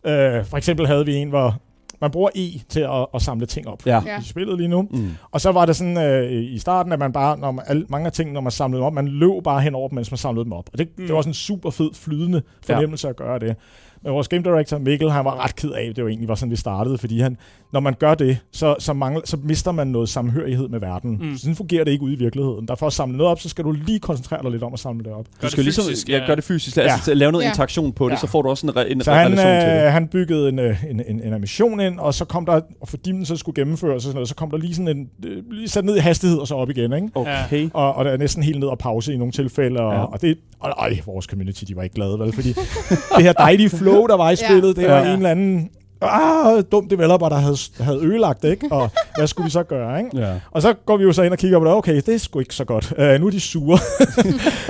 Øh, 0.05 0.45
for 0.45 0.57
eksempel 0.57 0.87
havde 0.87 1.05
vi 1.05 1.15
en, 1.15 1.29
hvor 1.29 1.61
man 2.01 2.11
bruger 2.11 2.29
E 2.35 2.59
til 2.69 2.79
at, 2.79 3.07
at 3.13 3.21
samle 3.21 3.45
ting 3.45 3.67
op 3.67 3.85
Ja. 3.85 4.19
I 4.19 4.23
spillet 4.23 4.57
lige 4.57 4.67
nu. 4.67 4.81
Mm. 4.81 5.11
Og 5.31 5.41
så 5.41 5.51
var 5.51 5.65
det 5.65 5.75
sådan 5.75 5.97
øh, 5.97 6.31
i 6.31 6.59
starten, 6.59 6.91
at 6.91 6.99
man 6.99 7.11
bare, 7.11 7.37
når 7.37 7.51
man, 7.51 7.65
alle, 7.67 7.85
mange 7.89 8.05
af 8.05 8.11
tingene, 8.11 8.33
når 8.33 8.41
man 8.41 8.51
samlede 8.51 8.79
dem 8.79 8.85
op, 8.85 8.93
man 8.93 9.07
løb 9.07 9.43
bare 9.43 9.61
henover 9.61 9.87
dem, 9.87 9.95
mens 9.95 10.11
man 10.11 10.17
samlede 10.17 10.43
dem 10.43 10.53
op. 10.53 10.69
Og 10.73 10.79
det, 10.79 10.87
mm. 10.97 11.05
det 11.05 11.15
var 11.15 11.21
sådan 11.21 11.29
en 11.29 11.33
super 11.33 11.69
fed, 11.69 11.89
flydende 11.93 12.41
fornemmelse 12.65 13.07
ja. 13.07 13.09
at 13.09 13.15
gøre 13.15 13.39
det. 13.39 13.55
Men 14.03 14.13
vores 14.13 14.27
game 14.27 14.43
director, 14.43 14.77
Mikkel, 14.77 15.11
han 15.11 15.25
var 15.25 15.43
ret 15.43 15.55
ked 15.55 15.69
af, 15.71 15.91
det 15.95 16.03
var 16.03 16.09
egentlig 16.09 16.29
var 16.29 16.35
sådan, 16.35 16.51
vi 16.51 16.55
startede, 16.55 16.97
fordi 16.97 17.19
han, 17.19 17.37
når 17.73 17.79
man 17.79 17.93
gør 17.99 18.13
det, 18.15 18.37
så, 18.51 18.75
så, 18.79 18.93
mangler, 18.93 19.21
så 19.25 19.37
mister 19.43 19.71
man 19.71 19.87
noget 19.87 20.09
samhørighed 20.09 20.67
med 20.67 20.79
verden. 20.79 21.17
Mm. 21.21 21.37
Sådan 21.37 21.55
fungerer 21.55 21.83
det 21.83 21.91
ikke 21.91 22.03
ude 22.03 22.13
i 22.13 22.17
virkeligheden. 22.17 22.67
Der 22.67 22.75
for 22.75 22.87
at 22.87 22.93
samle 22.93 23.17
noget 23.17 23.31
op, 23.31 23.39
så 23.39 23.49
skal 23.49 23.63
du 23.65 23.71
lige 23.71 23.99
koncentrere 23.99 24.43
dig 24.43 24.51
lidt 24.51 24.63
om 24.63 24.73
at 24.73 24.79
samle 24.79 25.03
det 25.03 25.13
op. 25.13 25.25
Gør 25.41 25.47
Du 25.47 25.51
skal 25.51 25.57
det 25.57 25.65
ligesom 25.65 25.83
fysisk, 25.89 26.09
ja, 26.09 26.17
ja. 26.17 26.25
gøre 26.25 26.35
det 26.35 26.43
fysisk. 26.43 26.77
Altså, 26.77 27.13
lave 27.13 27.31
noget 27.31 27.45
Ja. 27.45 27.49
interaktion 27.49 27.91
på 27.93 28.05
det, 28.05 28.11
Ja. 28.11 28.17
så 28.19 28.27
får 28.27 28.41
du 28.41 28.49
også 28.49 28.67
en, 28.67 28.73
re- 28.77 28.91
en 28.91 29.01
Så 29.01 29.11
han, 29.13 29.25
relation 29.31 29.61
til 29.61 29.69
det. 29.69 29.85
øh, 29.85 29.91
han 29.91 30.07
byggede 30.07 30.49
en, 30.49 30.59
øh, 30.59 30.83
en, 30.89 30.99
en, 31.07 31.15
en 31.15 31.21
animation 31.23 31.79
ind, 31.79 31.99
og 31.99 32.13
så 32.13 32.25
kom 32.25 32.45
der, 32.45 32.61
og 32.81 32.87
fordi 32.87 33.11
den 33.11 33.25
så 33.25 33.35
skulle 33.35 33.55
gennemføres, 33.61 33.95
og 33.95 34.01
sådan 34.01 34.13
noget, 34.15 34.29
så 34.29 34.35
kom 34.35 34.51
der 34.51 34.57
lige 34.57 34.75
sådan 34.75 34.97
en, 34.97 35.09
øh, 35.25 35.43
lige 35.51 35.67
sat 35.67 35.85
ned 35.85 35.95
i 35.95 35.99
hastighed, 35.99 36.37
og 36.37 36.47
så 36.47 36.55
op 36.55 36.69
igen, 36.69 36.93
ikke? 36.93 37.07
Okay. 37.15 37.69
Og, 37.73 37.93
og 37.95 38.05
der 38.05 38.11
er 38.11 38.17
næsten 38.17 38.43
helt 38.43 38.59
ned 38.59 38.67
og 38.67 38.77
pause 38.77 39.13
i 39.13 39.17
nogle 39.17 39.31
tilfælde, 39.31 39.79
og, 39.79 39.93
Ja. 39.93 39.99
ja. 39.99 40.05
og 40.05 40.21
det, 40.21 40.37
og, 40.59 40.69
ej, 40.69 40.99
vores 41.05 41.25
community, 41.25 41.63
de 41.67 41.75
var 41.75 41.83
ikke 41.83 41.95
glade, 41.95 42.19
vel? 42.19 42.33
Fordi 42.33 42.49
det 43.17 43.23
her 43.23 43.33
dejlige 43.33 43.69
flow, 43.69 43.90
der 43.91 44.17
var 44.17 44.31
i 44.31 44.35
spillet, 44.35 44.75
det 44.75 44.87
var 44.89 44.97
Ja. 44.97 45.05
en 45.05 45.17
eller 45.17 45.29
anden 45.29 45.69
ah, 46.01 46.63
dum 46.71 46.89
developer, 46.89 47.29
der 47.29 47.35
havde, 47.35 47.57
havde 47.79 47.99
ødelagt 48.05 48.41
det, 48.43 48.49
ikke? 48.49 48.67
Og 48.71 48.89
hvad 49.17 49.27
skulle 49.27 49.45
vi 49.45 49.51
så 49.51 49.63
gøre, 49.63 49.99
ikke? 49.99 50.17
Ja. 50.17 50.33
Og 50.51 50.61
så 50.61 50.73
går 50.73 50.97
vi 50.97 51.03
jo 51.03 51.11
så 51.13 51.23
ind 51.23 51.33
og 51.33 51.39
kigger 51.39 51.59
på 51.59 51.65
det, 51.65 51.73
okay, 51.73 51.95
det 51.95 52.09
er 52.09 52.17
sgu 52.17 52.39
ikke 52.39 52.55
så 52.55 52.65
godt. 52.65 52.93
Uh, 52.97 53.21
nu 53.21 53.27
er 53.27 53.31
de 53.31 53.39
sure. 53.39 53.79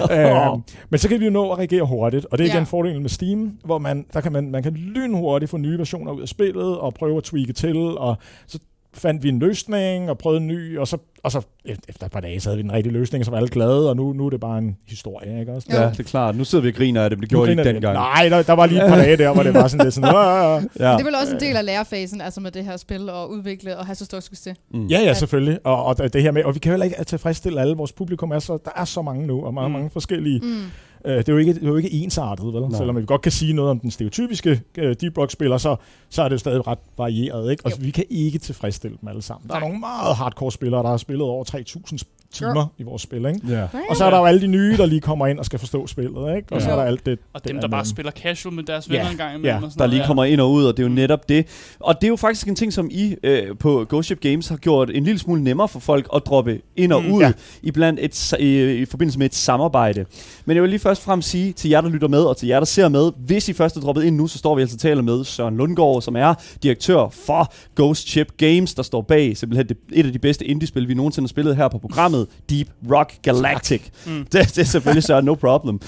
uh, 0.54 0.60
men 0.90 0.98
så 1.00 1.10
kan 1.10 1.20
vi 1.20 1.26
jo 1.26 1.32
nå 1.32 1.52
at 1.52 1.58
reagere 1.58 1.86
hurtigt, 1.86 2.26
og 2.32 2.38
det 2.38 2.44
er 2.44 2.48
igen 2.48 2.58
ja. 2.58 2.64
fordelen 2.64 3.02
med 3.02 3.10
Steam, 3.10 3.52
hvor 3.66 3.78
man, 3.78 4.06
der 4.14 4.22
kan 4.22 4.32
man, 4.32 4.52
man 4.52 4.64
kan 4.64 4.74
lynhurtigt 4.74 5.52
få 5.52 5.58
nye 5.58 5.78
versioner 5.78 6.12
ud 6.12 6.22
af 6.22 6.28
spillet, 6.28 6.78
og 6.78 6.94
prøve 6.94 7.18
at 7.18 7.24
tweake 7.24 7.54
til, 7.54 7.78
og 7.78 8.18
så 8.48 8.60
fandt 8.94 9.24
vi 9.24 9.30
en 9.30 9.40
løsning, 9.40 10.10
og 10.10 10.18
prøvede 10.18 10.42
en 10.42 10.48
ny, 10.48 10.78
og 10.78 10.88
så, 10.88 10.98
og 11.24 11.32
så 11.32 11.42
efter 11.66 12.06
et 12.06 12.12
par 12.12 12.20
dage, 12.20 12.40
så 12.40 12.50
havde 12.50 12.58
vi 12.58 12.64
en 12.64 12.74
rigtig 12.74 12.92
løsning, 12.92 13.26
så 13.26 13.32
var 13.32 13.38
alle 13.38 13.50
glade, 13.50 13.90
og 13.90 13.96
nu, 13.96 14.14
nu 14.14 14.26
er 14.26 14.30
det 14.30 14.40
bare 14.40 14.58
en 14.58 14.78
historie, 14.88 15.40
ikke 15.40 15.54
også? 15.54 15.68
ja, 15.72 15.90
det 15.90 16.00
er 16.00 16.04
klart. 16.04 16.36
Nu 16.36 16.44
sidder 16.44 16.62
vi 16.62 16.70
og 16.70 16.76
griner 16.76 17.04
af 17.04 17.10
det, 17.10 17.20
men 17.20 17.22
det 17.22 17.30
gjorde 17.30 17.48
I 17.48 17.52
ikke 17.52 17.64
dengang. 17.64 17.94
Nej, 17.94 18.30
der, 18.30 18.44
der 18.44 18.54
var 18.54 18.66
lige 18.66 18.84
et 18.84 18.90
par 18.90 18.96
dage 18.96 19.18
der, 19.18 19.34
hvor 19.34 19.44
det 19.44 19.54
var 19.54 19.68
sådan 19.68 19.86
lidt 19.86 19.94
sådan. 19.94 20.14
Ja. 20.14 20.92
Det 20.92 21.00
er 21.00 21.04
vel 21.04 21.16
også 21.22 21.34
en 21.34 21.40
del 21.40 21.58
af 21.58 21.66
lærefasen, 21.66 22.22
altså 22.22 22.42
med 22.42 22.52
det 22.52 22.66
her 22.66 22.78
spil, 22.78 23.10
og 23.10 23.32
udvikle 23.32 23.78
og 23.78 23.86
have 23.86 23.96
så 23.96 24.06
stor 24.06 24.20
succes. 24.20 24.58
Mm. 24.74 24.88
Ja, 24.88 25.00
ja, 25.00 25.14
selvfølgelig. 25.14 25.60
Og, 25.64 25.86
og 25.86 26.14
det 26.14 26.22
her 26.22 26.32
med, 26.32 26.44
og 26.44 26.54
vi 26.54 26.60
kan 26.60 26.72
heller 26.72 26.86
ikke 26.86 27.04
tilfredsstille 27.04 27.62
alle. 27.62 27.78
Vores 27.78 27.92
publikum 27.92 28.32
er 28.32 28.40
så, 28.40 28.58
der 28.66 28.72
er 28.76 28.86
så 28.86 29.02
mange 29.02 29.28
nu, 29.28 29.46
og 29.46 29.54
mange, 29.54 29.68
mm. 29.68 29.74
mange 29.74 29.90
forskellige. 29.90 30.40
Mm. 30.44 30.62
Øh, 31.06 31.18
det, 31.18 31.30
er 31.30 31.34
jo 31.34 31.38
ikke, 31.40 31.54
det 31.54 31.64
er 31.64 31.68
jo 31.68 31.76
ikke 31.76 31.92
ensartet, 31.92 32.46
vel? 32.54 32.62
Nej. 32.62 32.78
Selvom 32.78 32.98
vi 32.98 33.06
godt 33.06 33.22
kan 33.22 33.32
sige 33.32 33.54
noget 33.54 33.72
om 33.72 33.80
den 33.80 33.92
stereotypiske 33.92 34.62
øh, 34.78 34.96
Deep 35.02 35.18
Rock-spiller, 35.18 35.58
så, 35.58 35.76
så 36.10 36.22
er 36.22 36.28
det 36.30 36.34
jo 36.34 36.38
stadig 36.40 36.68
ret 36.68 36.80
varieret, 36.98 37.52
ikke? 37.52 37.66
Og 37.66 37.72
Jo. 37.72 37.78
vi 37.80 37.92
kan 37.92 38.04
ikke 38.10 38.40
tilfredsstille 38.40 38.98
dem 39.02 39.10
alle 39.10 39.22
sammen. 39.22 39.50
Der 39.50 39.56
er 39.56 39.60
Nej. 39.60 39.68
nogle 39.68 39.80
meget 39.80 40.16
hardcore 40.16 40.52
spillere, 40.52 40.84
der 40.84 40.90
har 40.90 40.98
spillet 40.98 41.24
over 41.24 41.46
3.000 41.56 41.98
timer 42.34 42.68
i 42.78 42.84
vores 42.84 43.02
spil, 43.02 43.26
ikke? 43.26 43.40
Ja. 43.50 43.68
Og 43.90 43.96
så 43.96 44.06
er 44.06 44.10
der 44.10 44.18
jo 44.18 44.26
alle 44.26 44.42
de 44.42 44.48
nye, 44.48 44.78
der 44.78 44.86
lige 44.86 45.02
kommer 45.02 45.28
ind 45.28 45.40
og 45.40 45.46
skal 45.46 45.60
forstå 45.60 45.88
spillet, 45.88 46.36
ikke? 46.36 46.48
Og 46.52 46.60
Ja. 46.60 46.60
så 46.66 46.72
er 46.72 46.76
der 46.76 46.84
alt 46.84 47.06
det. 47.06 47.20
Og 47.34 47.48
dem, 47.48 47.58
er 47.58 47.62
der 47.62 47.68
bare 47.68 47.86
spiller 47.86 48.12
casual 48.12 48.56
med 48.56 48.64
deres 48.64 48.90
venner 48.90 49.10
en 49.10 49.18
gang 49.18 49.30
imellem. 49.36 49.46
Ja. 49.46 49.56
og 49.56 49.62
sådan 49.62 49.72
der 49.72 49.78
noget, 49.78 49.90
lige 49.90 50.02
ja. 50.02 50.08
kommer 50.08 50.24
ind 50.24 50.42
og 50.42 50.52
ud, 50.52 50.64
og 50.66 50.78
det 50.78 50.84
er 50.84 50.88
jo 50.88 50.94
netop 50.94 51.30
det. 51.30 51.46
Og 51.80 51.96
det 51.96 52.04
er 52.04 52.10
jo 52.10 52.16
faktisk 52.16 52.48
en 52.48 52.56
ting, 52.56 52.74
som 52.74 52.88
I 52.92 53.16
øh, 53.24 53.58
på 53.60 53.86
Ghost 53.90 54.06
Ship 54.06 54.22
Games 54.22 54.48
har 54.48 54.58
gjort 54.58 54.90
en 54.94 55.04
lille 55.04 55.20
smule 55.20 55.44
nemmere 55.44 55.68
for 55.68 55.80
folk 55.80 56.08
at 56.16 56.22
droppe 56.26 56.60
ind 56.78 56.94
og 56.94 57.04
Mm. 57.04 57.12
ud 57.12 57.22
Ja. 57.22 57.32
i, 57.62 57.72
blandt 57.72 58.00
et, 58.04 58.34
i, 58.40 58.72
i 58.82 58.86
forbindelse 58.86 59.20
med 59.20 59.26
et 59.26 59.36
samarbejde. 59.36 60.06
Men 60.46 60.56
jeg 60.56 60.62
vil 60.64 60.70
lige 60.70 60.80
først 60.80 61.02
og 61.02 61.06
fremmest 61.06 61.30
sige 61.30 61.54
til 61.54 61.70
jer, 61.70 61.82
der 61.82 61.90
lytter 61.90 62.08
med, 62.08 62.20
og 62.24 62.38
til 62.38 62.48
jer, 62.48 62.60
der 62.60 62.66
ser 62.66 62.90
med, 62.90 63.12
hvis 63.26 63.50
I 63.50 63.54
først 63.54 63.78
er 63.78 63.82
droppet 63.82 64.04
ind 64.04 64.16
nu, 64.16 64.28
så 64.28 64.38
står 64.38 64.56
vi 64.56 64.62
altså 64.62 64.76
og 64.76 64.80
taler 64.80 65.02
med 65.02 65.24
Søren 65.24 65.58
Lundgaard, 65.58 66.02
som 66.02 66.16
er 66.16 66.34
direktør 66.64 67.10
for 67.26 67.54
Ghost 67.76 68.10
Ship 68.10 68.38
Games, 68.38 68.74
der 68.74 68.84
står 68.84 69.02
bag 69.02 69.38
simpelthen 69.38 69.68
det, 69.70 69.78
et 69.94 70.06
af 70.06 70.12
de 70.14 70.20
bedste 70.20 70.46
indie-spil, 70.46 70.88
vi 70.88 70.94
nogensinde 70.94 71.26
har 71.26 71.30
spillet 71.30 71.56
her 71.56 71.68
på 71.68 71.78
programmet, 71.78 72.21
Deep 72.50 72.68
Rock 72.92 73.14
Galactic. 73.22 73.82
Mm. 74.06 74.12
Det, 74.32 74.32
det 74.32 74.58
er 74.58 74.64
selvfølgelig 74.64 75.04
så 75.04 75.22
no 75.22 75.34
problem. 75.36 75.80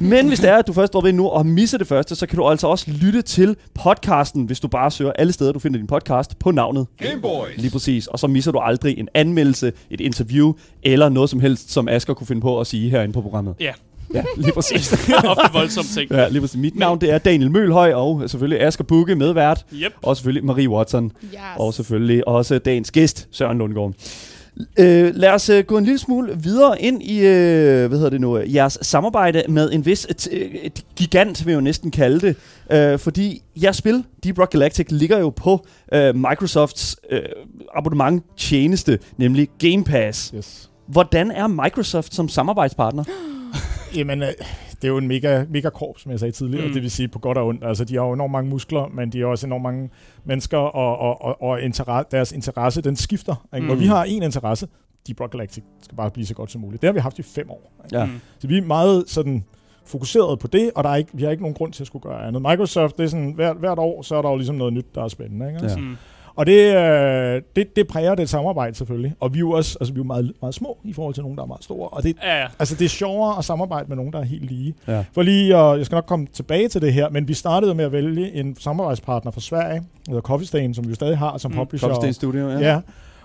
Men 0.00 0.28
hvis 0.28 0.40
det 0.40 0.50
er, 0.50 0.56
at 0.56 0.66
du 0.66 0.72
først 0.72 0.92
dropper 0.92 1.08
ind 1.08 1.16
nu 1.16 1.28
og 1.28 1.46
misser 1.46 1.78
det 1.78 1.86
første, 1.86 2.14
så 2.16 2.26
kan 2.26 2.36
du 2.38 2.48
altså 2.48 2.66
også 2.66 2.90
lytte 2.90 3.22
til 3.22 3.56
podcasten, 3.74 4.44
hvis 4.44 4.60
du 4.60 4.68
bare 4.68 4.90
søger 4.90 5.12
alle 5.12 5.32
steder, 5.32 5.52
du 5.52 5.58
finder 5.58 5.78
din 5.78 5.86
podcast 5.86 6.38
på 6.38 6.50
navnet. 6.50 6.86
Gameboys. 6.98 7.56
Lige 7.56 7.70
præcis. 7.70 8.06
Og 8.06 8.18
så 8.18 8.26
misser 8.26 8.52
du 8.52 8.58
aldrig 8.58 8.98
en 8.98 9.08
anmeldelse, 9.14 9.72
et 9.90 10.00
interview 10.00 10.52
eller 10.82 11.08
noget 11.08 11.30
som 11.30 11.40
helst, 11.40 11.72
som 11.72 11.88
Asger 11.88 12.14
kunne 12.14 12.26
finde 12.26 12.40
på 12.42 12.60
at 12.60 12.66
sige 12.66 12.90
herinde 12.90 13.12
på 13.12 13.20
programmet. 13.20 13.54
Ja. 13.60 13.72
Ja, 14.14 14.24
lige 14.36 14.52
præcis. 14.52 14.92
Ofte 15.24 15.42
voldsomme 15.52 15.88
ting. 15.94 16.10
ja, 16.10 16.28
lige 16.28 16.40
præcis. 16.40 16.56
Mit 16.56 16.76
navn 16.76 17.00
det 17.00 17.10
er 17.12 17.18
Daniel 17.18 17.50
Mølhøj, 17.50 17.92
og 17.92 18.30
selvfølgelig 18.30 18.62
Asger 18.62 18.84
Bukke, 18.84 19.14
medvært, 19.14 19.64
Yep. 19.74 19.92
og 20.02 20.16
selvfølgelig 20.16 20.44
Marie 20.44 20.68
Watson, 20.68 21.12
Yes. 21.24 21.38
og 21.56 21.74
selvfølgelig 21.74 22.28
også 22.28 22.58
dagens 22.58 22.90
gæst, 22.90 23.28
Søren 23.30 23.58
Lundgaard. 23.58 23.92
Øh, 24.78 25.14
lad 25.14 25.30
os 25.30 25.48
øh, 25.48 25.64
gå 25.64 25.78
en 25.78 25.84
lille 25.84 25.98
smule 25.98 26.38
videre 26.42 26.82
ind 26.82 27.02
i, 27.02 27.18
øh, 27.18 27.88
hvad 27.88 27.98
hedder 27.98 28.10
det 28.10 28.20
nu, 28.20 28.38
øh, 28.38 28.54
jeres 28.54 28.78
samarbejde 28.82 29.42
med 29.48 29.72
en 29.72 29.86
vis 29.86 30.06
et, 30.10 30.28
et 30.62 30.84
gigant, 30.96 31.46
vil 31.46 31.52
jeg 31.52 31.56
jo 31.56 31.60
næsten 31.60 31.90
kalde 31.90 32.20
det. 32.20 32.36
Øh, 32.72 32.98
fordi 32.98 33.42
jeres 33.62 33.76
spil, 33.76 34.04
Deep 34.24 34.38
Rock 34.38 34.52
Galactic, 34.52 34.86
ligger 34.90 35.18
jo 35.18 35.30
på 35.30 35.66
øh, 35.92 36.16
Microsofts 36.16 36.96
øh, 37.10 37.20
abonnement 37.76 38.24
tjeneste, 38.36 38.98
nemlig 39.16 39.48
Game 39.58 39.84
Pass. 39.84 40.32
Yes. 40.36 40.70
Hvordan 40.86 41.30
er 41.30 41.46
Microsoft 41.46 42.14
som 42.14 42.28
samarbejdspartner? 42.28 43.04
Jamen, 43.96 44.22
øh, 44.22 44.28
det 44.68 44.84
er 44.84 44.88
jo 44.88 44.98
en 44.98 45.08
mega, 45.08 45.44
mega 45.48 45.70
korp, 45.70 45.98
som 45.98 46.10
jeg 46.10 46.20
sagde 46.20 46.32
tidligere. 46.32 46.62
Mm. 46.64 46.68
Mm. 46.68 46.74
Det 46.74 46.82
vil 46.82 46.90
sige 46.90 47.08
på 47.08 47.18
godt 47.18 47.38
og 47.38 47.46
ondt. 47.46 47.64
Altså, 47.64 47.84
de 47.84 47.94
har 47.94 48.02
jo 48.02 48.12
enormt 48.12 48.32
mange 48.32 48.50
muskler, 48.50 48.88
men 48.88 49.10
de 49.12 49.20
har 49.20 49.26
også 49.26 49.46
enormt 49.46 49.62
mange 49.62 49.90
mennesker, 50.24 50.58
og, 50.58 50.98
og, 50.98 51.22
og, 51.22 51.42
og 51.42 51.62
interesse, 51.62 52.08
deres 52.10 52.32
interesse, 52.32 52.82
den 52.82 52.96
skifter. 52.96 53.46
Ikke? 53.54 53.60
Mm. 53.60 53.62
Mm. 53.62 53.66
Hvor 53.66 53.74
vi 53.74 53.86
har 53.86 54.04
en 54.04 54.22
interesse, 54.22 54.68
Deep 55.06 55.20
Rock 55.20 55.32
Galactic 55.32 55.64
skal 55.82 55.96
bare 55.96 56.10
blive 56.10 56.26
så 56.26 56.34
godt 56.34 56.50
som 56.50 56.60
muligt. 56.60 56.82
Det 56.82 56.88
har 56.88 56.92
vi 56.92 57.00
haft 57.00 57.18
i 57.18 57.22
fem 57.22 57.50
år. 57.50 57.72
Ikke? 57.84 57.98
Ja. 57.98 58.04
Mm. 58.04 58.20
Så 58.38 58.48
vi 58.48 58.58
er 58.58 58.62
meget 58.62 59.04
sådan 59.06 59.44
fokuseret 59.86 60.38
på 60.38 60.46
det, 60.46 60.70
og 60.74 60.84
der 60.84 60.90
er 60.90 60.96
ikke, 60.96 61.10
vi 61.14 61.22
har 61.22 61.30
ikke 61.30 61.42
nogen 61.42 61.54
grund 61.54 61.72
til 61.72 61.82
at 61.82 61.86
skulle 61.86 62.02
gøre 62.02 62.26
andet. 62.26 62.42
Microsoft, 62.42 62.96
det 62.96 63.04
er 63.04 63.08
sådan, 63.08 63.32
hvert, 63.32 63.56
hvert 63.56 63.78
år, 63.78 64.02
så 64.02 64.16
er 64.16 64.22
der 64.22 64.30
jo 64.30 64.36
ligesom 64.36 64.56
noget 64.56 64.72
nyt, 64.72 64.94
der 64.94 65.04
er 65.04 65.08
spændende. 65.08 65.48
Ikke? 65.48 65.62
Ja. 65.62 65.68
Og 66.36 66.46
det, 66.46 66.76
øh, 66.76 67.42
det, 67.56 67.76
det 67.76 67.88
præger 67.88 68.14
det 68.14 68.28
samarbejde 68.28 68.74
selvfølgelig. 68.74 69.14
Og 69.20 69.34
vi 69.34 69.38
er 69.38 69.40
jo 69.40 69.50
også 69.50 69.76
altså, 69.80 69.94
vi 69.94 70.00
er 70.00 70.04
meget, 70.04 70.32
meget 70.40 70.54
små 70.54 70.78
i 70.84 70.92
forhold 70.92 71.14
til 71.14 71.22
nogen, 71.22 71.36
der 71.36 71.42
er 71.42 71.46
meget 71.46 71.64
store. 71.64 71.88
Og 71.88 72.02
det, 72.02 72.16
Ja, 72.22 72.40
ja. 72.40 72.46
altså, 72.58 72.74
det 72.74 72.84
er 72.84 72.88
sjovere 72.88 73.38
at 73.38 73.44
samarbejde 73.44 73.84
med 73.88 73.96
nogen, 73.96 74.12
der 74.12 74.18
er 74.18 74.24
helt 74.24 74.44
lige. 74.44 74.74
Ja. 74.88 75.04
For 75.12 75.22
lige, 75.22 75.56
og 75.56 75.78
jeg 75.78 75.86
skal 75.86 75.96
nok 75.96 76.06
komme 76.06 76.26
tilbage 76.32 76.68
til 76.68 76.80
det 76.80 76.92
her, 76.92 77.08
men 77.08 77.28
vi 77.28 77.34
startede 77.34 77.74
med 77.74 77.84
at 77.84 77.92
vælge 77.92 78.32
en 78.32 78.56
samarbejdspartner 78.60 79.32
fra 79.32 79.40
Sverige, 79.40 79.74
der 79.74 80.10
hedder 80.10 80.20
Coffee 80.20 80.46
Stain, 80.46 80.74
som 80.74 80.84
vi 80.84 80.88
jo 80.88 80.94
stadig 80.94 81.18
har 81.18 81.38
som 81.38 81.50
Mm. 81.50 81.56
publisher. 81.56 81.88
Coffee 81.88 82.00
Stain 82.02 82.14
Studio, 82.14 82.48
ja. 82.48 82.58
Ja. 82.58 82.80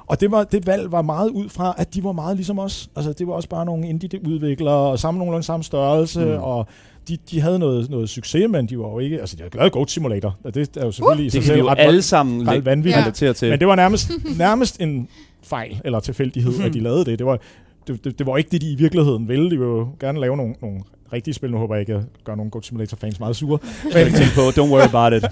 Og 0.10 0.22
det, 0.22 0.32
var, 0.32 0.44
det 0.44 0.68
valg 0.68 0.92
var 0.92 1.02
meget 1.02 1.30
ud 1.30 1.50
fra, 1.50 1.76
at 1.78 1.94
de 1.94 2.04
var 2.04 2.12
meget 2.12 2.36
ligesom 2.36 2.60
os. 2.60 2.90
Altså, 2.96 3.14
det 3.14 3.28
var 3.28 3.34
også 3.34 3.50
bare 3.50 3.66
nogle 3.66 3.88
indie-udviklere, 3.88 4.74
og 4.74 5.00
samme 5.00 5.18
nogenlunde 5.18 5.46
samme 5.46 5.64
størrelse, 5.64 6.26
Mm. 6.26 6.32
og 6.32 6.68
de, 7.08 7.18
de 7.32 7.42
havde 7.42 7.60
noget, 7.60 7.90
noget 7.90 8.10
succes, 8.10 8.50
men 8.50 8.66
de 8.70 8.80
var 8.80 8.88
jo 8.88 9.00
ikke... 9.00 9.20
Altså, 9.20 9.36
de 9.36 9.42
havde 9.42 9.58
lavet 9.58 9.72
Goat 9.72 9.92
Simulator, 9.92 10.38
og 10.44 10.56
det 10.56 10.78
er 10.78 10.86
jo 10.86 10.92
selvfølgelig 10.92 11.24
uh, 11.24 11.26
i 11.26 11.30
Det 11.30 11.34
sig 11.34 11.44
selv 11.44 11.60
jo 11.60 11.70
ret, 11.70 11.80
alle 11.80 12.02
sammen 12.02 12.48
ret 12.48 12.66
vanvittigt. 12.66 13.22
Ja. 13.22 13.34
til. 13.34 13.50
Men 13.50 13.60
det 13.60 13.68
var 13.68 13.76
nærmest, 13.76 14.12
nærmest 14.38 14.82
en 14.82 15.08
fejl 15.44 15.82
eller 15.86 16.00
tilfældighed, 16.00 16.54
at 16.66 16.74
de 16.74 16.80
lavede 16.88 17.06
det. 17.06 17.20
Det 17.20 17.26
var, 17.28 17.40
det, 17.90 18.04
det, 18.04 18.20
det 18.20 18.28
var 18.28 18.38
ikke 18.38 18.50
det, 18.52 18.62
de 18.62 18.72
i 18.72 18.76
virkeligheden 18.76 19.28
ville. 19.28 19.44
De 19.46 19.50
ville 19.50 19.66
jo 19.74 19.88
gerne 20.00 20.20
lave 20.20 20.38
nogle, 20.38 20.56
nogle 20.62 20.80
rigtige 21.14 21.34
spil. 21.34 21.52
Nu 21.52 21.58
håber 21.58 21.76
jeg 21.76 21.80
ikke, 21.82 21.94
at 21.94 22.00
jeg 22.00 22.06
gør 22.24 22.36
nogle 22.36 22.52
Goat 22.52 22.66
Simulator-fans 22.66 23.20
meget 23.20 23.36
sure. 23.36 23.60
Men 23.84 23.94
tænk 23.94 24.34
på, 24.36 24.42
don't 24.42 24.72
worry 24.72 24.88
about 24.88 25.14
it. 25.14 25.24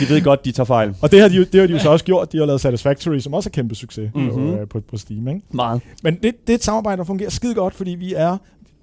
De 0.00 0.14
ved 0.14 0.22
godt, 0.22 0.44
de 0.44 0.52
tager 0.52 0.64
fejl. 0.64 0.94
Og 1.02 1.10
det 1.12 1.20
har 1.20 1.28
de, 1.28 1.44
det 1.44 1.60
har 1.60 1.66
de 1.66 1.72
jo 1.72 1.78
så 1.78 1.90
også 1.90 2.04
gjort. 2.04 2.32
De 2.32 2.38
har 2.38 2.46
lavet 2.46 2.60
Satisfactory, 2.60 3.18
som 3.18 3.34
også 3.34 3.48
er 3.48 3.52
kæmpe 3.52 3.74
succes 3.74 4.10
Mhm. 4.14 4.24
mm-hmm. 4.24 4.58
på, 4.58 4.66
på, 4.66 4.80
på 4.90 4.96
Steam. 4.96 5.28
Ikke? 5.28 5.40
Meget. 5.50 5.80
Men 6.02 6.14
det, 6.14 6.22
det 6.46 6.50
er 6.52 6.54
et 6.54 6.64
samarbejde, 6.64 6.98
der 6.98 7.04
fungerer 7.04 7.30
skide 7.30 7.54
godt, 7.54 7.74
fordi 7.74 7.90
vi 7.90 8.14
er, 8.14 8.36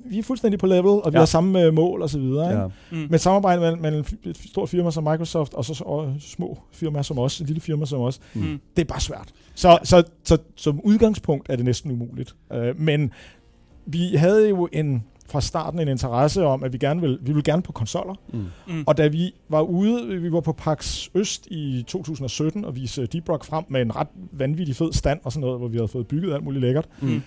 vi 0.10 0.20
er 0.20 0.24
fuldstændig 0.24 0.60
på 0.60 0.66
level, 0.68 0.86
og 0.86 1.04
vi 1.06 1.16
Ja. 1.16 1.20
har 1.20 1.26
samme 1.26 1.62
øh, 1.62 1.74
mål 1.74 2.02
og 2.02 2.10
så 2.10 2.20
videre. 2.20 2.50
Ikke? 2.52 2.62
Ja. 2.62 2.68
Mm. 2.92 3.08
Men 3.10 3.20
samarbejde 3.20 3.62
mellem, 3.62 3.82
mellem 3.82 4.06
et 4.24 4.38
stort 4.38 4.70
firma 4.70 4.92
som 4.92 5.04
Microsoft 5.04 5.54
og 5.54 5.66
så 5.66 5.84
og 5.86 6.14
små 6.20 6.60
firmaer 6.72 7.02
som 7.04 7.20
os, 7.20 7.42
et 7.42 7.48
lille 7.48 7.62
firma 7.62 7.86
som 7.86 8.02
os, 8.02 8.20
Mm. 8.34 8.60
det 8.76 8.82
er 8.82 8.86
bare 8.86 9.00
svært. 9.02 9.30
Så, 9.56 9.80
så, 9.84 10.04
så 10.24 10.38
som 10.56 10.82
udgangspunkt 10.84 11.50
er 11.50 11.56
det 11.56 11.66
næsten 11.66 11.92
umuligt. 11.92 12.36
Øh, 12.54 12.80
men 12.80 13.12
vi 13.86 14.16
havde 14.16 14.50
jo 14.50 14.70
en 14.74 15.04
fra 15.30 15.42
starten 15.42 15.80
en 15.80 15.88
interesse 15.88 16.46
om, 16.46 16.64
at 16.64 16.74
vi 16.74 16.78
gerne 16.78 17.02
vil, 17.02 17.20
vi 17.22 17.34
vil 17.34 17.44
gerne 17.44 17.62
på 17.62 17.72
konsoller. 17.72 18.14
Mm. 18.34 18.40
Mm. 18.68 18.84
Og 18.88 18.98
da 18.98 19.08
vi 19.08 19.32
var 19.50 19.62
ude, 19.62 20.22
vi 20.22 20.32
var 20.32 20.40
på 20.42 20.52
PAX 20.54 21.08
Øst 21.16 21.48
i 21.52 21.84
2017 21.88 22.66
og 22.66 22.76
viste 22.76 23.06
Deep 23.06 23.30
Rock 23.30 23.46
frem 23.46 23.64
med 23.70 23.82
en 23.82 23.96
ret 23.96 24.08
vanvittig 24.32 24.76
fed 24.76 24.94
stand 24.94 25.20
og 25.24 25.32
sådan 25.32 25.42
noget, 25.42 25.60
hvor 25.60 25.68
vi 25.68 25.78
havde 25.78 25.88
fået 25.88 26.08
bygget 26.08 26.34
alt 26.34 26.44
muligt 26.44 26.62
lækkert. 26.62 26.86
Mm. 27.02 27.22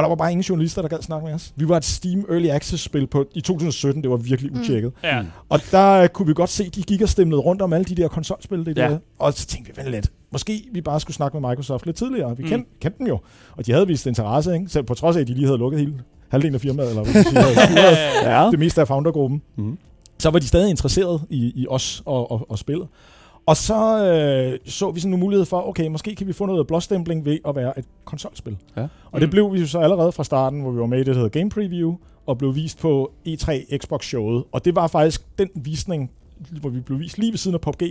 Og 0.00 0.04
der 0.04 0.08
var 0.08 0.16
bare 0.16 0.30
ingen 0.30 0.42
journalister, 0.42 0.82
der 0.82 0.88
gad 0.88 1.02
snakke 1.02 1.26
med 1.26 1.34
os. 1.34 1.52
Vi 1.56 1.68
var 1.68 1.76
et 1.76 1.84
Steam 1.84 2.24
Early 2.30 2.48
Access-spil 2.48 3.06
på, 3.06 3.24
i 3.34 3.40
2017, 3.40 4.02
det 4.02 4.10
var 4.10 4.16
virkelig 4.16 4.52
Mm. 4.52 4.60
utjekket. 4.60 4.92
Ja. 5.04 5.22
Og 5.48 5.60
der 5.70 5.90
øh, 5.92 6.08
kunne 6.08 6.26
vi 6.26 6.34
godt 6.34 6.50
se, 6.50 6.70
de 6.70 6.82
gik 6.82 7.02
og 7.02 7.08
stemlede 7.08 7.40
rundt 7.40 7.62
om 7.62 7.72
alle 7.72 7.84
de 7.84 7.94
der 7.94 8.08
konsolspil. 8.08 8.66
Det 8.66 8.78
Ja. 8.78 8.82
der. 8.88 8.98
Og 9.18 9.32
så 9.32 9.46
tænkte 9.46 9.72
vi, 9.76 9.82
vent 9.82 9.90
lidt. 9.90 10.10
Måske 10.32 10.62
vi 10.72 10.80
bare 10.80 11.00
skulle 11.00 11.14
snakke 11.16 11.40
med 11.40 11.50
Microsoft 11.50 11.86
lidt 11.86 11.96
tidligere. 11.96 12.36
Vi 12.36 12.42
Mm. 12.42 12.48
kendte, 12.48 12.70
kendte 12.80 12.98
dem 12.98 13.06
jo. 13.06 13.18
Og 13.56 13.66
de 13.66 13.72
havde 13.72 13.86
vist 13.86 14.06
interesse, 14.06 14.54
ikke? 14.54 14.68
Selv 14.68 14.84
på 14.84 14.94
trods 14.94 15.16
af, 15.16 15.20
at 15.20 15.28
de 15.28 15.34
lige 15.34 15.46
havde 15.46 15.58
lukket 15.58 15.80
hele 15.80 15.94
halvdelen 16.28 16.54
af 16.54 16.60
firmaet, 16.60 16.88
eller 16.88 17.02
hvad 17.04 17.14
man 17.14 17.24
siger, 17.24 18.34
Ja. 18.44 18.50
det 18.50 18.58
meste 18.58 18.80
af 18.80 18.86
foundergruppen. 18.88 19.42
Mm. 19.56 19.78
Så 20.18 20.30
var 20.30 20.38
de 20.38 20.46
stadig 20.46 20.70
interesseret 20.70 21.20
i, 21.30 21.52
i 21.56 21.66
os 21.68 22.02
og, 22.06 22.30
og, 22.30 22.50
og 22.50 22.58
spillet. 22.58 22.88
Og 23.46 23.56
så 23.56 24.04
øh, 24.04 24.58
så 24.66 24.90
vi 24.90 25.00
sådan 25.00 25.14
en 25.14 25.20
mulighed 25.20 25.46
for, 25.46 25.68
okay, 25.68 25.86
måske 25.86 26.14
kan 26.14 26.26
vi 26.26 26.32
få 26.32 26.46
noget 26.46 26.66
blåstempling 26.66 27.24
ved 27.24 27.38
at 27.48 27.56
være 27.56 27.78
et 27.78 27.84
konsolspil. 28.04 28.56
Ja. 28.76 28.86
Og 29.12 29.20
det 29.20 29.28
Mm. 29.28 29.30
blev 29.30 29.52
vi 29.52 29.60
jo 29.60 29.66
så 29.66 29.78
allerede 29.78 30.12
fra 30.12 30.24
starten, 30.24 30.60
hvor 30.60 30.70
vi 30.70 30.80
var 30.80 30.86
med 30.86 30.98
i 30.98 31.00
det, 31.00 31.06
der 31.06 31.14
hedder 31.14 31.28
Game 31.38 31.50
Preview, 31.50 31.96
og 32.26 32.38
blev 32.38 32.54
vist 32.54 32.78
på 32.78 33.12
E3 33.28 33.76
Xbox-showet. 33.76 34.44
Og 34.52 34.64
det 34.64 34.76
var 34.76 34.86
faktisk 34.86 35.38
den 35.38 35.48
visning, 35.54 36.10
hvor 36.60 36.70
vi 36.70 36.80
blev 36.80 36.98
vist 36.98 37.18
lige 37.18 37.32
ved 37.32 37.38
siden 37.38 37.54
af 37.54 37.60
PUBG, 37.60 37.82